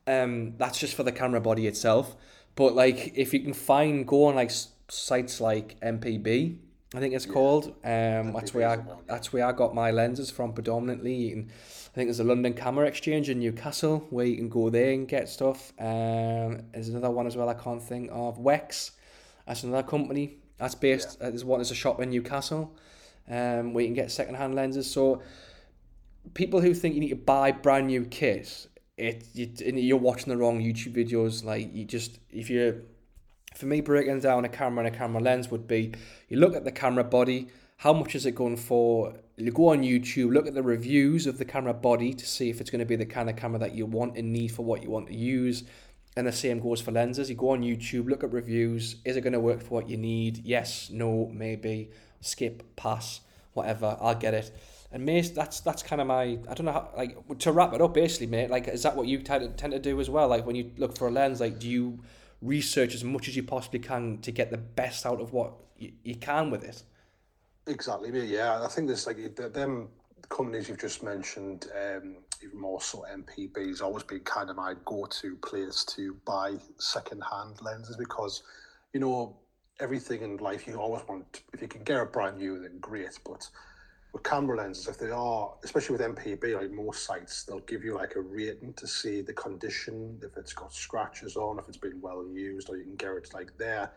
Um, 0.05 0.53
that's 0.57 0.79
just 0.79 0.95
for 0.95 1.03
the 1.03 1.11
camera 1.11 1.41
body 1.41 1.67
itself. 1.67 2.15
But 2.55 2.73
like 2.73 3.11
if 3.17 3.33
you 3.33 3.41
can 3.41 3.53
find 3.53 4.07
go 4.07 4.25
on 4.25 4.35
like 4.35 4.51
sites 4.87 5.41
like 5.41 5.77
MPB 5.81 6.59
I 6.95 6.99
think 6.99 7.13
it's 7.13 7.25
yeah. 7.25 7.33
called. 7.33 7.67
Um, 7.83 8.33
that's 8.33 8.53
where 8.53 8.69
I 8.69 8.77
that's 9.07 9.33
where 9.33 9.45
I 9.45 9.51
got 9.51 9.75
my 9.75 9.91
lenses 9.91 10.31
from 10.31 10.53
predominantly. 10.53 11.13
You 11.13 11.31
can, 11.31 11.49
I 11.49 11.95
think 11.95 12.07
there's 12.07 12.21
a 12.21 12.23
London 12.23 12.53
Camera 12.53 12.87
Exchange 12.87 13.29
in 13.29 13.39
Newcastle 13.39 14.07
where 14.09 14.25
you 14.25 14.37
can 14.37 14.47
go 14.49 14.69
there 14.69 14.91
and 14.93 15.07
get 15.07 15.27
stuff. 15.27 15.73
Um, 15.79 16.61
there's 16.71 16.89
another 16.89 17.11
one 17.11 17.27
as 17.27 17.35
well 17.35 17.49
I 17.49 17.55
can't 17.55 17.83
think 17.83 18.09
of. 18.13 18.37
Wex, 18.37 18.91
that's 19.45 19.63
another 19.63 19.85
company 19.85 20.37
that's 20.57 20.75
based. 20.75 21.17
Yeah. 21.19 21.27
Uh, 21.27 21.29
there's 21.31 21.43
one. 21.43 21.59
There's 21.59 21.71
a 21.71 21.75
shop 21.75 21.99
in 22.01 22.09
Newcastle, 22.09 22.73
um, 23.29 23.73
where 23.73 23.83
you 23.83 23.89
can 23.89 23.95
get 23.95 24.11
secondhand 24.11 24.55
lenses. 24.55 24.89
So 24.89 25.21
people 26.33 26.61
who 26.61 26.73
think 26.73 26.95
you 26.95 27.01
need 27.01 27.09
to 27.09 27.15
buy 27.15 27.51
brand 27.51 27.87
new 27.87 28.05
kit, 28.05 28.67
it 28.97 29.25
you, 29.33 29.49
you're 29.59 29.97
watching 29.97 30.29
the 30.29 30.37
wrong 30.37 30.61
YouTube 30.61 30.95
videos. 30.95 31.43
Like 31.43 31.73
you 31.73 31.83
just 31.83 32.19
if 32.31 32.49
you 32.49 32.85
for 33.57 33.65
me, 33.65 33.81
breaking 33.81 34.19
down 34.19 34.45
a 34.45 34.49
camera 34.49 34.85
and 34.85 34.95
a 34.95 34.97
camera 34.97 35.21
lens 35.21 35.49
would 35.49 35.67
be 35.67 35.93
you 36.29 36.37
look 36.37 36.55
at 36.55 36.63
the 36.63 36.71
camera 36.71 37.03
body, 37.03 37.47
how 37.77 37.93
much 37.93 38.15
is 38.15 38.25
it 38.25 38.35
going 38.35 38.57
for? 38.57 39.13
You 39.35 39.51
go 39.51 39.69
on 39.69 39.81
YouTube, 39.81 40.33
look 40.33 40.47
at 40.47 40.53
the 40.53 40.63
reviews 40.63 41.27
of 41.27 41.37
the 41.37 41.45
camera 41.45 41.73
body 41.73 42.13
to 42.13 42.25
see 42.25 42.49
if 42.49 42.61
it's 42.61 42.69
going 42.69 42.79
to 42.79 42.85
be 42.85 42.95
the 42.95 43.05
kind 43.05 43.29
of 43.29 43.35
camera 43.35 43.59
that 43.59 43.73
you 43.73 43.85
want 43.85 44.17
and 44.17 44.31
need 44.31 44.49
for 44.49 44.63
what 44.63 44.83
you 44.83 44.89
want 44.89 45.07
to 45.07 45.15
use. 45.15 45.63
And 46.15 46.25
the 46.25 46.31
same 46.31 46.59
goes 46.59 46.81
for 46.81 46.91
lenses. 46.91 47.29
You 47.29 47.35
go 47.35 47.49
on 47.49 47.61
YouTube, 47.61 48.09
look 48.09 48.23
at 48.23 48.31
reviews. 48.31 48.95
Is 49.05 49.15
it 49.15 49.21
going 49.21 49.33
to 49.33 49.39
work 49.39 49.61
for 49.61 49.75
what 49.75 49.89
you 49.89 49.97
need? 49.97 50.43
Yes, 50.43 50.89
no, 50.91 51.29
maybe. 51.31 51.91
Skip, 52.21 52.75
pass, 52.75 53.21
whatever. 53.53 53.97
I'll 54.01 54.15
get 54.15 54.33
it. 54.33 54.51
And 54.91 55.05
mate, 55.05 55.33
that's 55.35 55.59
that's 55.59 55.83
kind 55.83 55.99
of 55.99 56.07
my 56.07 56.39
I 56.49 56.53
don't 56.53 56.65
know 56.65 56.71
how 56.71 56.89
like 56.95 57.37
to 57.39 57.51
wrap 57.51 57.73
it 57.73 57.81
up 57.81 57.93
basically, 57.93 58.27
mate. 58.27 58.49
Like, 58.49 58.67
is 58.67 58.83
that 58.83 58.95
what 58.95 59.05
you 59.07 59.19
tend 59.19 59.43
to, 59.43 59.49
tend 59.49 59.73
to 59.73 59.79
do 59.79 59.99
as 59.99 60.09
well? 60.09 60.27
Like 60.27 60.45
when 60.45 60.55
you 60.55 60.71
look 60.77 60.97
for 60.97 61.07
a 61.07 61.11
lens, 61.11 61.41
like 61.41 61.59
do 61.59 61.67
you 61.67 61.99
research 62.41 62.93
as 62.93 63.03
much 63.03 63.27
as 63.27 63.35
you 63.35 63.43
possibly 63.43 63.79
can 63.79 64.19
to 64.19 64.31
get 64.31 64.51
the 64.51 64.57
best 64.57 65.05
out 65.05 65.21
of 65.21 65.33
what 65.33 65.53
you, 65.77 65.91
you 66.03 66.15
can 66.15 66.51
with 66.51 66.63
it. 66.63 66.83
Exactly. 67.67 68.09
Yeah, 68.27 68.63
I 68.63 68.67
think 68.67 68.87
there's 68.87 69.07
like 69.07 69.35
them 69.35 69.89
companies 70.29 70.69
you've 70.69 70.79
just 70.79 71.03
mentioned, 71.03 71.67
um, 71.75 72.17
even 72.43 72.59
more 72.59 72.81
so 72.81 73.05
MPB 73.11 73.67
has 73.67 73.81
always 73.81 74.03
been 74.03 74.19
kind 74.21 74.49
of 74.49 74.55
my 74.55 74.73
go-to 74.85 75.35
place 75.37 75.83
to 75.85 76.15
buy 76.25 76.55
second-hand 76.77 77.61
lenses 77.61 77.97
because, 77.97 78.43
you 78.93 78.99
know, 78.99 79.37
everything 79.79 80.21
in 80.21 80.37
life 80.37 80.67
you 80.67 80.79
always 80.79 81.03
want. 81.07 81.43
If 81.53 81.61
you 81.61 81.67
can 81.67 81.83
get 81.83 81.99
a 81.99 82.05
brand 82.05 82.37
new, 82.37 82.59
then 82.59 82.77
great. 82.79 83.17
But 83.25 83.47
with 84.13 84.23
camera 84.23 84.57
lenses, 84.57 84.87
if 84.87 84.97
they 84.97 85.11
are, 85.11 85.53
especially 85.63 85.97
with 85.97 86.15
MPB, 86.15 86.59
like 86.59 86.71
most 86.71 87.05
sites, 87.05 87.43
they'll 87.43 87.59
give 87.59 87.83
you 87.83 87.95
like 87.95 88.15
a 88.15 88.21
rating 88.21 88.73
to 88.73 88.87
see 88.87 89.21
the 89.21 89.33
condition, 89.33 90.19
if 90.23 90.37
it's 90.37 90.53
got 90.53 90.73
scratches 90.73 91.35
on, 91.35 91.59
if 91.59 91.67
it's 91.67 91.77
been 91.77 92.01
well 92.01 92.25
used, 92.27 92.69
or 92.69 92.77
you 92.77 92.83
can 92.83 92.95
get 92.95 93.11
it 93.11 93.33
like 93.33 93.57
their 93.57 93.91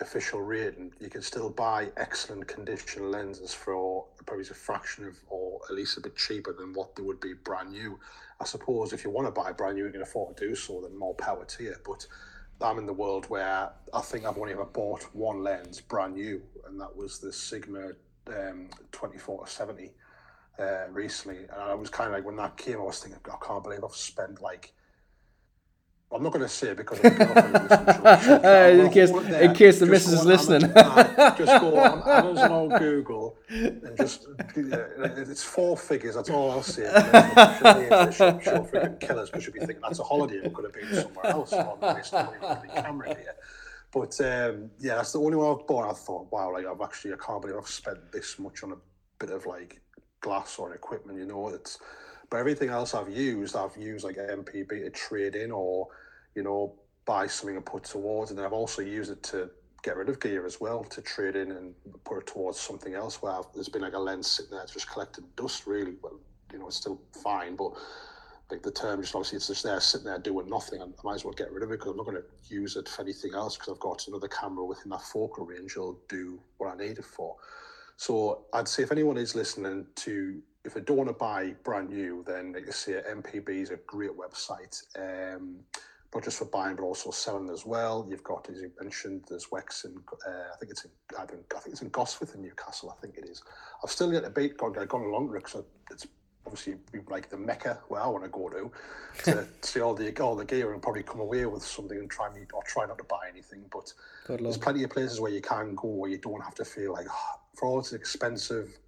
official 0.00 0.40
rating. 0.40 0.92
You 1.00 1.10
can 1.10 1.22
still 1.22 1.50
buy 1.50 1.88
excellent 1.96 2.46
condition 2.46 3.10
lenses 3.10 3.52
for 3.52 4.06
probably 4.26 4.44
a 4.44 4.54
fraction 4.54 5.04
of, 5.06 5.16
or 5.28 5.60
at 5.68 5.74
least 5.74 5.98
a 5.98 6.00
bit 6.00 6.16
cheaper 6.16 6.52
than 6.52 6.72
what 6.72 6.94
they 6.94 7.02
would 7.02 7.20
be 7.20 7.34
brand 7.34 7.72
new. 7.72 7.98
I 8.40 8.44
suppose 8.44 8.92
if 8.92 9.04
you 9.04 9.10
want 9.10 9.26
to 9.26 9.32
buy 9.32 9.52
brand 9.52 9.76
new, 9.76 9.86
you 9.86 9.92
can 9.92 10.02
afford 10.02 10.36
to 10.36 10.48
do 10.48 10.54
so, 10.54 10.80
then 10.80 10.96
more 10.96 11.14
power 11.14 11.44
to 11.44 11.64
you. 11.64 11.74
But 11.84 12.06
I'm 12.62 12.78
in 12.78 12.86
the 12.86 12.92
world 12.92 13.26
where 13.28 13.70
I 13.92 14.00
think 14.02 14.24
I've 14.24 14.38
only 14.38 14.52
ever 14.52 14.64
bought 14.64 15.02
one 15.14 15.42
lens 15.42 15.80
brand 15.80 16.14
new, 16.14 16.42
and 16.66 16.80
that 16.80 16.94
was 16.94 17.18
the 17.18 17.32
Sigma 17.32 17.92
um, 18.30 18.68
24 18.92 19.44
to 19.44 19.50
70 19.50 19.92
uh, 20.58 20.88
recently, 20.90 21.38
and 21.38 21.62
I 21.62 21.74
was 21.74 21.90
kind 21.90 22.08
of 22.08 22.14
like 22.14 22.24
when 22.24 22.36
that 22.36 22.56
came, 22.56 22.76
I 22.76 22.82
was 22.82 23.00
thinking, 23.00 23.20
I 23.26 23.44
can't 23.44 23.62
believe 23.62 23.84
I've 23.84 23.92
spent 23.94 24.40
like. 24.42 24.72
I'm 26.12 26.24
not 26.24 26.32
going 26.32 26.42
to 26.42 26.48
say 26.48 26.70
it 26.70 26.76
because 26.76 26.98
in 27.04 28.90
case 28.90 29.10
in 29.10 29.54
case 29.54 29.78
the 29.78 29.86
missus 29.86 30.14
is 30.14 30.26
listening. 30.26 30.62
just 30.62 31.60
go 31.60 31.78
on 31.78 32.02
Amazon 32.04 32.50
or 32.50 32.78
Google 32.80 33.36
and 33.48 33.96
just 33.96 34.26
it's 34.56 35.44
four 35.44 35.76
figures. 35.76 36.16
That's 36.16 36.28
all 36.28 36.50
I'll 36.50 36.64
say. 36.64 36.82
Sure, 36.82 38.40
sure 38.42 38.64
freaking 38.64 38.98
killers 38.98 39.30
because 39.30 39.46
you'll 39.46 39.54
be 39.54 39.60
thinking 39.60 39.80
that's 39.82 40.00
a 40.00 40.02
holiday. 40.02 40.38
It 40.38 40.52
could 40.52 40.64
have 40.64 40.74
been 40.74 40.92
somewhere 40.92 41.26
else 41.26 41.52
on 41.52 41.78
the 41.78 42.68
camera 42.74 43.10
here. 43.10 43.36
But 43.92 44.20
um, 44.20 44.70
yeah, 44.78 44.96
that's 44.96 45.12
the 45.12 45.20
only 45.20 45.36
one 45.36 45.58
I've 45.58 45.66
bought. 45.66 45.90
I 45.90 45.92
thought, 45.92 46.28
wow, 46.30 46.52
like 46.52 46.66
I've 46.66 46.80
actually, 46.80 47.12
I 47.12 47.16
can't 47.16 47.42
believe 47.42 47.56
I've 47.56 47.66
spent 47.66 48.12
this 48.12 48.38
much 48.38 48.62
on 48.62 48.72
a 48.72 48.76
bit 49.18 49.30
of 49.30 49.46
like 49.46 49.80
glass 50.20 50.58
or 50.58 50.74
equipment. 50.74 51.18
You 51.18 51.26
know, 51.26 51.48
it's. 51.48 51.78
But 52.30 52.36
everything 52.36 52.68
else 52.68 52.94
I've 52.94 53.08
used, 53.08 53.56
I've 53.56 53.76
used 53.76 54.04
like 54.04 54.16
MPB 54.16 54.68
to 54.68 54.90
trade 54.90 55.34
in 55.34 55.50
or, 55.50 55.88
you 56.36 56.44
know, 56.44 56.76
buy 57.04 57.26
something 57.26 57.56
and 57.56 57.66
put 57.66 57.82
towards. 57.82 58.30
And 58.30 58.38
then 58.38 58.46
I've 58.46 58.52
also 58.52 58.82
used 58.82 59.10
it 59.10 59.20
to 59.24 59.50
get 59.82 59.96
rid 59.96 60.08
of 60.08 60.20
gear 60.20 60.46
as 60.46 60.60
well 60.60 60.84
to 60.84 61.00
trade 61.02 61.36
in 61.36 61.52
and 61.52 61.74
put 62.04 62.18
it 62.18 62.26
towards 62.26 62.60
something 62.60 62.94
else 62.94 63.22
where 63.22 63.32
I've, 63.32 63.46
there's 63.54 63.68
been 63.68 63.82
like 63.82 63.94
a 63.94 63.98
lens 63.98 64.26
sitting 64.26 64.52
there 64.52 64.64
just 64.66 64.90
collecting 64.90 65.24
dust 65.36 65.66
really 65.66 65.94
well 66.02 66.18
you 66.52 66.58
know 66.58 66.66
it's 66.66 66.76
still 66.76 67.00
fine 67.22 67.56
but 67.56 67.72
like 68.50 68.62
the 68.62 68.70
term 68.70 69.00
just 69.00 69.14
obviously 69.14 69.36
it's 69.36 69.48
just 69.48 69.62
there 69.62 69.80
sitting 69.80 70.06
there 70.06 70.18
doing 70.18 70.48
nothing 70.48 70.82
I 70.82 70.86
might 71.04 71.14
as 71.14 71.24
well 71.24 71.34
get 71.34 71.52
rid 71.52 71.62
of 71.62 71.70
it 71.70 71.78
because 71.78 71.90
I'm 71.90 71.96
not 71.96 72.06
going 72.06 72.18
to 72.18 72.54
use 72.54 72.76
it 72.76 72.88
for 72.88 73.02
anything 73.02 73.34
else 73.34 73.56
because 73.56 73.72
I've 73.72 73.80
got 73.80 74.06
another 74.08 74.28
camera 74.28 74.64
within 74.64 74.90
that 74.90 75.02
focal 75.02 75.46
range 75.46 75.76
will 75.76 75.98
do 76.08 76.40
what 76.58 76.72
I 76.72 76.76
need 76.76 76.98
it 76.98 77.04
for. 77.04 77.36
So 77.96 78.46
I'd 78.52 78.68
say 78.68 78.82
if 78.82 78.92
anyone 78.92 79.18
is 79.18 79.34
listening 79.34 79.86
to 79.96 80.40
if 80.64 80.74
they 80.74 80.80
don't 80.80 80.96
want 80.96 81.08
to 81.08 81.14
buy 81.14 81.54
brand 81.64 81.90
new, 81.90 82.22
then 82.26 82.52
like 82.52 82.68
I 82.68 82.70
say 82.70 83.00
MPB 83.10 83.48
is 83.48 83.70
a 83.70 83.76
great 83.86 84.10
website. 84.10 84.82
Um, 84.96 85.60
not 86.14 86.24
just 86.24 86.38
for 86.38 86.44
buying 86.46 86.76
but 86.76 86.82
also 86.82 87.10
selling 87.10 87.50
as 87.50 87.64
well. 87.64 88.06
You've 88.08 88.24
got, 88.24 88.48
as 88.50 88.60
you 88.60 88.70
mentioned, 88.80 89.24
there's 89.28 89.46
Wex 89.46 89.84
and 89.84 89.96
uh, 90.26 90.52
I 90.52 90.56
think 90.58 90.72
it's 90.72 90.84
in, 90.84 90.90
I, 91.16 91.24
think 91.24 91.42
it's 91.66 91.82
in 91.82 91.90
Gosforth 91.90 92.34
in 92.34 92.42
Newcastle. 92.42 92.94
I 92.96 93.00
think 93.00 93.16
it 93.16 93.28
is. 93.28 93.42
I've 93.82 93.90
still 93.90 94.12
yet 94.12 94.24
to 94.24 94.30
beat 94.30 94.56
gone, 94.56 94.72
gone 94.72 95.02
along 95.02 95.32
because 95.32 95.62
it's 95.90 96.06
obviously 96.46 96.74
be 96.92 97.00
like 97.08 97.28
the 97.28 97.36
mecca 97.36 97.78
where 97.88 98.00
I 98.00 98.06
want 98.08 98.24
to 98.24 98.30
go 98.30 98.48
to 98.48 98.70
to 99.24 99.46
see 99.62 99.80
all 99.80 99.94
the 99.94 100.16
all 100.20 100.36
the 100.36 100.44
gear 100.44 100.72
and 100.72 100.82
probably 100.82 101.02
come 101.02 101.20
away 101.20 101.44
with 101.46 101.62
something 101.62 101.98
and 101.98 102.10
try 102.10 102.32
me 102.32 102.40
or 102.52 102.62
try 102.64 102.86
not 102.86 102.98
to 102.98 103.04
buy 103.04 103.28
anything. 103.30 103.64
But 103.70 103.92
there's 104.26 104.56
plenty 104.56 104.82
of 104.84 104.90
places 104.90 105.20
where 105.20 105.30
you 105.30 105.40
can 105.40 105.74
go 105.74 105.88
where 105.88 106.10
you 106.10 106.18
don't 106.18 106.42
have 106.42 106.54
to 106.56 106.64
feel 106.64 106.92
like 106.92 107.06
oh, 107.08 107.40
for 107.54 107.66
all 107.68 107.78
its 107.78 107.92
expensive 107.92 108.78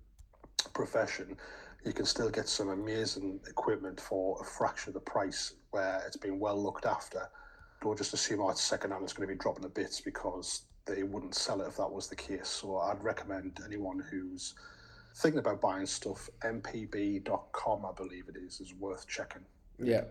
profession, 0.72 1.36
you 1.84 1.92
can 1.92 2.06
still 2.06 2.30
get 2.30 2.48
some 2.48 2.70
amazing 2.70 3.40
equipment 3.48 4.00
for 4.00 4.38
a 4.40 4.44
fraction 4.44 4.90
of 4.90 4.94
the 4.94 5.00
price 5.00 5.54
where 5.70 6.02
it's 6.06 6.16
been 6.16 6.38
well 6.38 6.60
looked 6.60 6.86
after. 6.86 7.28
Don't 7.82 7.98
just 7.98 8.14
assume 8.14 8.40
oh 8.40 8.50
it's 8.50 8.62
second 8.62 8.92
hand 8.92 9.02
it's 9.02 9.12
going 9.12 9.28
to 9.28 9.34
be 9.34 9.38
dropping 9.38 9.62
the 9.62 9.68
bits 9.68 10.00
because 10.00 10.62
they 10.84 11.02
wouldn't 11.02 11.34
sell 11.34 11.60
it 11.60 11.68
if 11.68 11.76
that 11.76 11.90
was 11.90 12.08
the 12.08 12.16
case. 12.16 12.48
So 12.48 12.78
I'd 12.78 13.02
recommend 13.02 13.60
anyone 13.64 14.02
who's 14.10 14.54
thinking 15.14 15.38
about 15.38 15.60
buying 15.60 15.86
stuff, 15.86 16.28
mpb.com, 16.42 17.86
I 17.86 17.92
believe 17.92 18.24
it 18.28 18.36
is, 18.36 18.60
is 18.60 18.74
worth 18.74 19.06
checking. 19.08 19.42
Yeah. 19.78 20.02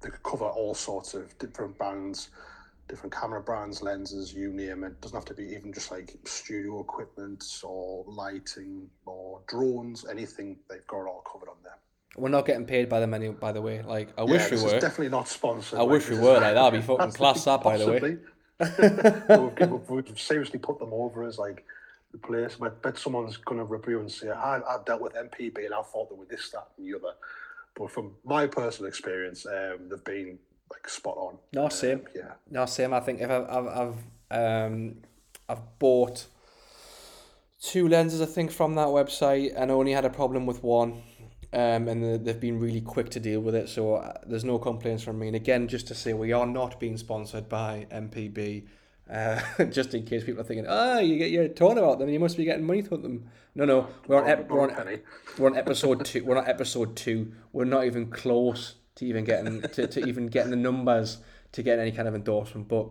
They 0.00 0.10
cover 0.22 0.46
all 0.46 0.74
sorts 0.74 1.14
of 1.14 1.36
different 1.38 1.76
brands, 1.78 2.30
different 2.88 3.14
camera 3.14 3.40
brands, 3.40 3.82
lenses, 3.82 4.32
you 4.32 4.52
name 4.52 4.84
it. 4.84 5.00
Doesn't 5.00 5.16
have 5.16 5.24
to 5.26 5.34
be 5.34 5.44
even 5.54 5.72
just 5.72 5.90
like 5.90 6.14
studio 6.24 6.80
equipment 6.80 7.44
or 7.62 8.04
lighting 8.06 8.88
or 9.06 9.40
drones, 9.48 10.06
anything. 10.10 10.58
They've 10.68 10.86
got 10.86 11.02
it 11.02 11.08
all 11.08 11.24
covered 11.30 11.48
on 11.48 11.56
there. 11.62 11.78
We're 12.16 12.28
not 12.28 12.44
getting 12.44 12.66
paid 12.66 12.88
by 12.88 13.00
them 13.00 13.14
any, 13.14 13.28
by 13.28 13.52
the 13.52 13.62
way. 13.62 13.82
Like 13.82 14.08
I 14.18 14.22
yeah, 14.22 14.30
wish 14.30 14.50
we 14.50 14.62
were. 14.62 14.80
definitely 14.80 15.10
not 15.10 15.28
sponsored. 15.28 15.78
I 15.78 15.82
like, 15.82 15.90
wish 15.90 16.08
we 16.08 16.18
were. 16.18 16.40
Like 16.40 16.54
that'd 16.54 16.80
be 16.80 16.86
fucking 16.86 17.12
class. 17.12 17.44
That 17.44 17.62
by 17.62 17.78
the 17.78 17.86
way. 17.86 18.18
we've, 19.70 19.88
we've, 19.88 20.20
seriously 20.20 20.58
put 20.58 20.78
them 20.78 20.90
over 20.92 21.24
as 21.24 21.38
like 21.38 21.64
the 22.12 22.18
place. 22.18 22.56
I 22.60 22.68
bet 22.68 22.98
someone's 22.98 23.36
going 23.36 23.58
to 23.58 23.64
review 23.64 24.00
and 24.00 24.10
say, 24.10 24.30
I, 24.30 24.60
I've 24.68 24.84
dealt 24.84 25.00
with 25.00 25.14
MPB 25.14 25.64
and 25.64 25.74
I 25.74 25.82
thought 25.82 26.10
they 26.10 26.16
were 26.16 26.24
this, 26.24 26.50
that, 26.50 26.68
and 26.76 26.86
the 26.86 26.96
other. 26.96 27.14
But 27.74 27.90
from 27.90 28.12
my 28.24 28.46
personal 28.46 28.88
experience, 28.88 29.46
um, 29.46 29.88
they've 29.88 30.04
been 30.04 30.38
like 30.70 30.88
spot 30.88 31.16
on. 31.16 31.38
No, 31.52 31.68
same. 31.68 31.98
Um, 31.98 32.06
yeah. 32.14 32.32
No, 32.50 32.66
same. 32.66 32.94
I 32.94 33.00
think 33.00 33.20
if 33.20 33.30
I've, 33.30 33.48
I've, 33.48 33.66
I've, 33.66 34.66
um, 34.66 34.96
I've 35.48 35.78
bought 35.78 36.26
two 37.60 37.88
lenses, 37.88 38.20
I 38.20 38.26
think, 38.26 38.50
from 38.50 38.74
that 38.74 38.88
website, 38.88 39.52
and 39.56 39.70
only 39.70 39.92
had 39.92 40.04
a 40.04 40.10
problem 40.10 40.46
with 40.46 40.62
one. 40.62 41.02
Um, 41.52 41.88
and 41.88 42.24
they've 42.24 42.38
been 42.38 42.60
really 42.60 42.80
quick 42.80 43.10
to 43.10 43.20
deal 43.20 43.40
with 43.40 43.56
it, 43.56 43.68
so 43.68 43.96
uh, 43.96 44.12
there's 44.24 44.44
no 44.44 44.60
complaints 44.60 45.02
from 45.02 45.18
me. 45.18 45.26
And 45.26 45.34
again, 45.34 45.66
just 45.66 45.88
to 45.88 45.96
say, 45.96 46.12
we 46.12 46.30
are 46.30 46.46
not 46.46 46.78
being 46.78 46.96
sponsored 46.96 47.48
by 47.48 47.88
MPB. 47.90 48.66
Uh, 49.10 49.64
just 49.70 49.92
in 49.94 50.04
case 50.04 50.22
people 50.24 50.40
are 50.40 50.44
thinking, 50.44 50.66
ah, 50.68 50.96
oh, 50.96 50.98
you 51.00 51.18
get 51.18 51.30
you're 51.30 51.48
talking 51.48 51.78
about 51.78 51.98
them, 51.98 52.08
you 52.08 52.20
must 52.20 52.36
be 52.36 52.44
getting 52.44 52.64
money 52.64 52.82
from 52.82 53.02
them. 53.02 53.28
No, 53.54 53.64
no, 53.64 53.88
we're 54.06 54.22
on, 54.22 54.28
ep- 54.28 54.48
we're 54.48 54.62
on, 54.62 55.00
we're 55.38 55.50
on 55.50 55.56
episode 55.56 56.04
two. 56.04 56.24
We're 56.24 56.36
not 56.36 56.48
episode 56.48 56.94
two. 56.94 57.32
We're 57.52 57.64
not 57.64 57.84
even 57.84 58.10
close 58.10 58.76
to 58.96 59.06
even 59.06 59.24
getting 59.24 59.62
to, 59.62 59.86
to 59.86 60.06
even 60.06 60.28
getting 60.28 60.50
the 60.50 60.56
numbers 60.56 61.18
to 61.52 61.62
get 61.62 61.78
any 61.78 61.90
kind 61.90 62.06
of 62.06 62.14
endorsement. 62.14 62.68
But 62.68 62.88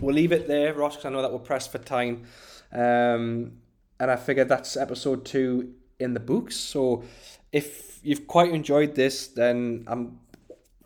we'll 0.00 0.14
leave 0.14 0.32
it 0.32 0.48
there, 0.48 0.72
Ross, 0.72 0.96
because 0.96 1.06
I 1.06 1.10
know 1.10 1.20
that 1.22 1.32
we're 1.32 1.38
pressed 1.38 1.70
for 1.70 1.78
time. 1.78 2.24
Um, 2.72 3.58
and 4.00 4.10
I 4.10 4.16
figured 4.16 4.48
that's 4.48 4.76
episode 4.76 5.24
two 5.26 5.74
in 6.00 6.14
the 6.14 6.20
books. 6.20 6.56
So 6.56 7.04
if 7.52 8.00
you've 8.02 8.26
quite 8.26 8.52
enjoyed 8.52 8.94
this, 8.94 9.28
then 9.28 9.84
I'm 9.86 10.18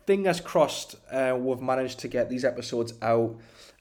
fingers 0.07 0.39
crossed 0.39 0.95
uh, 1.11 1.37
we've 1.37 1.61
managed 1.61 1.99
to 1.99 2.07
get 2.07 2.29
these 2.29 2.43
episodes 2.43 2.93
out. 3.03 3.35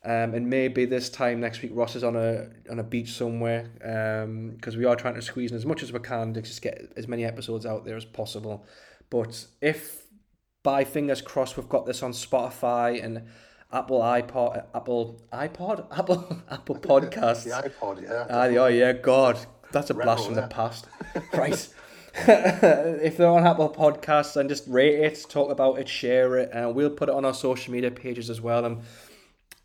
Um, 0.04 0.34
and 0.34 0.48
maybe 0.48 0.84
this 0.84 1.08
time 1.08 1.40
next 1.40 1.62
week 1.62 1.72
Ross 1.74 1.96
is 1.96 2.04
on 2.04 2.14
a 2.14 2.48
on 2.70 2.78
a 2.78 2.84
beach 2.84 3.12
somewhere 3.12 3.70
because 3.78 4.74
um, 4.74 4.78
we 4.78 4.84
are 4.84 4.94
trying 4.94 5.14
to 5.14 5.22
squeeze 5.22 5.50
in 5.50 5.56
as 5.56 5.66
much 5.66 5.82
as 5.82 5.92
we 5.92 5.98
can 5.98 6.32
to 6.34 6.42
just 6.42 6.62
get 6.62 6.92
as 6.96 7.08
many 7.08 7.24
episodes 7.24 7.66
out 7.66 7.84
there 7.84 7.96
as 7.96 8.04
possible. 8.04 8.64
But 9.10 9.46
if 9.60 10.04
by 10.62 10.84
fingers 10.84 11.22
crossed 11.22 11.56
we've 11.56 11.68
got 11.68 11.86
this 11.86 12.02
on 12.04 12.12
Spotify 12.12 13.02
and 13.02 13.22
Apple 13.72 14.00
iPod, 14.00 14.64
Apple 14.74 15.20
iPod, 15.32 15.86
Apple 15.98 16.42
Apple 16.50 16.76
Podcasts. 16.90 17.44
the 17.44 17.50
iPod, 17.50 18.02
yeah. 18.02 18.26
Ah, 18.30 18.44
oh 18.44 18.66
yeah, 18.68 18.92
God, 18.92 19.38
that's 19.72 19.90
a 19.90 19.94
blast 19.94 20.26
from 20.26 20.34
the 20.34 20.46
past, 20.46 20.86
right? 21.32 21.68
if 22.28 23.18
they're 23.18 23.28
on 23.28 23.46
Apple 23.46 23.68
Podcasts, 23.68 24.34
then 24.34 24.48
just 24.48 24.66
rate 24.66 25.00
it, 25.00 25.26
talk 25.28 25.50
about 25.50 25.78
it, 25.78 25.86
share 25.86 26.38
it, 26.38 26.50
and 26.50 26.74
we'll 26.74 26.88
put 26.88 27.10
it 27.10 27.14
on 27.14 27.26
our 27.26 27.34
social 27.34 27.74
media 27.74 27.90
pages 27.90 28.30
as 28.30 28.40
well. 28.40 28.64
And 28.64 28.78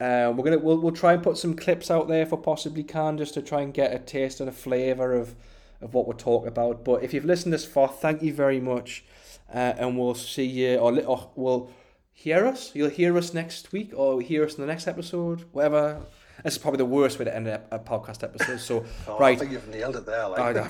uh, 0.02 0.34
we're 0.36 0.44
gonna 0.44 0.60
we'll, 0.60 0.78
we'll 0.78 0.91
try 0.91 1.14
and 1.14 1.23
put 1.23 1.38
some 1.38 1.56
clips 1.56 1.90
out 1.90 2.10
there 2.10 2.23
if 2.23 2.32
we 2.32 2.38
possibly 2.40 2.84
can, 2.84 3.18
just 3.18 3.36
to 3.36 3.41
try 3.41 3.61
and 3.61 3.73
get 3.73 3.94
a 3.94 3.99
taste 3.99 4.41
and 4.41 4.49
a 4.49 4.52
flavour 4.52 5.14
of 5.14 5.36
of 5.80 5.94
what 5.94 6.07
we're 6.07 6.14
talking 6.14 6.49
about. 6.49 6.84
But 6.84 7.03
if 7.03 7.14
you've 7.14 7.23
listened 7.23 7.53
this 7.53 7.65
far, 7.65 7.88
thank 7.88 8.22
you 8.22 8.34
very 8.34 8.60
much, 8.60 9.06
uh, 9.53 9.73
and 9.78 9.98
we'll 9.98 10.15
see 10.15 10.45
you 10.45 10.76
or, 10.76 10.99
or 11.03 11.30
we'll 11.36 11.72
hear 12.11 12.45
us. 12.45 12.72
You'll 12.76 12.90
hear 12.90 13.18
us 13.18 13.34
next 13.34 13.72
week, 13.72 13.94
or 13.95 14.19
hear 14.19 14.44
us 14.44 14.56
in 14.56 14.61
the 14.61 14.68
next 14.68 14.88
episode, 14.88 15.45
whatever. 15.53 16.02
This 16.43 16.53
is 16.53 16.59
probably 16.59 16.80
the 16.80 16.85
worst 16.85 17.19
way 17.19 17.26
to 17.26 17.35
end 17.35 17.47
a, 17.47 17.61
a 17.72 17.80
podcast 17.80 18.23
episode. 18.23 18.59
So, 18.59 18.85
oh, 19.07 19.18
right. 19.19 19.35
I 19.35 19.39
think 19.39 19.51
you've 19.51 19.68
nailed 19.68 19.95
it 19.95 20.05
there. 20.05 20.27
Like. 20.27 20.55
Oh, 20.55 20.63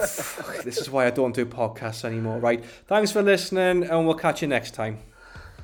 this 0.64 0.78
is 0.78 0.90
why 0.90 1.08
I 1.08 1.12
don't 1.12 1.34
do 1.34 1.46
podcasts 1.46 2.04
anymore. 2.04 2.40
Right. 2.40 2.64
Thanks 2.88 3.12
for 3.12 3.22
listening, 3.22 3.84
and 3.84 4.06
we'll 4.06 4.16
catch 4.16 4.42
you 4.42 4.48
next 4.48 4.74
time. 4.74 5.00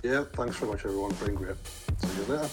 Yeah. 0.03 0.25
Thanks 0.33 0.55
very 0.57 0.71
much, 0.71 0.85
everyone. 0.85 1.13
Been 1.15 1.35
great. 1.35 1.55
See 1.99 2.21
you 2.21 2.35
later. 2.35 2.49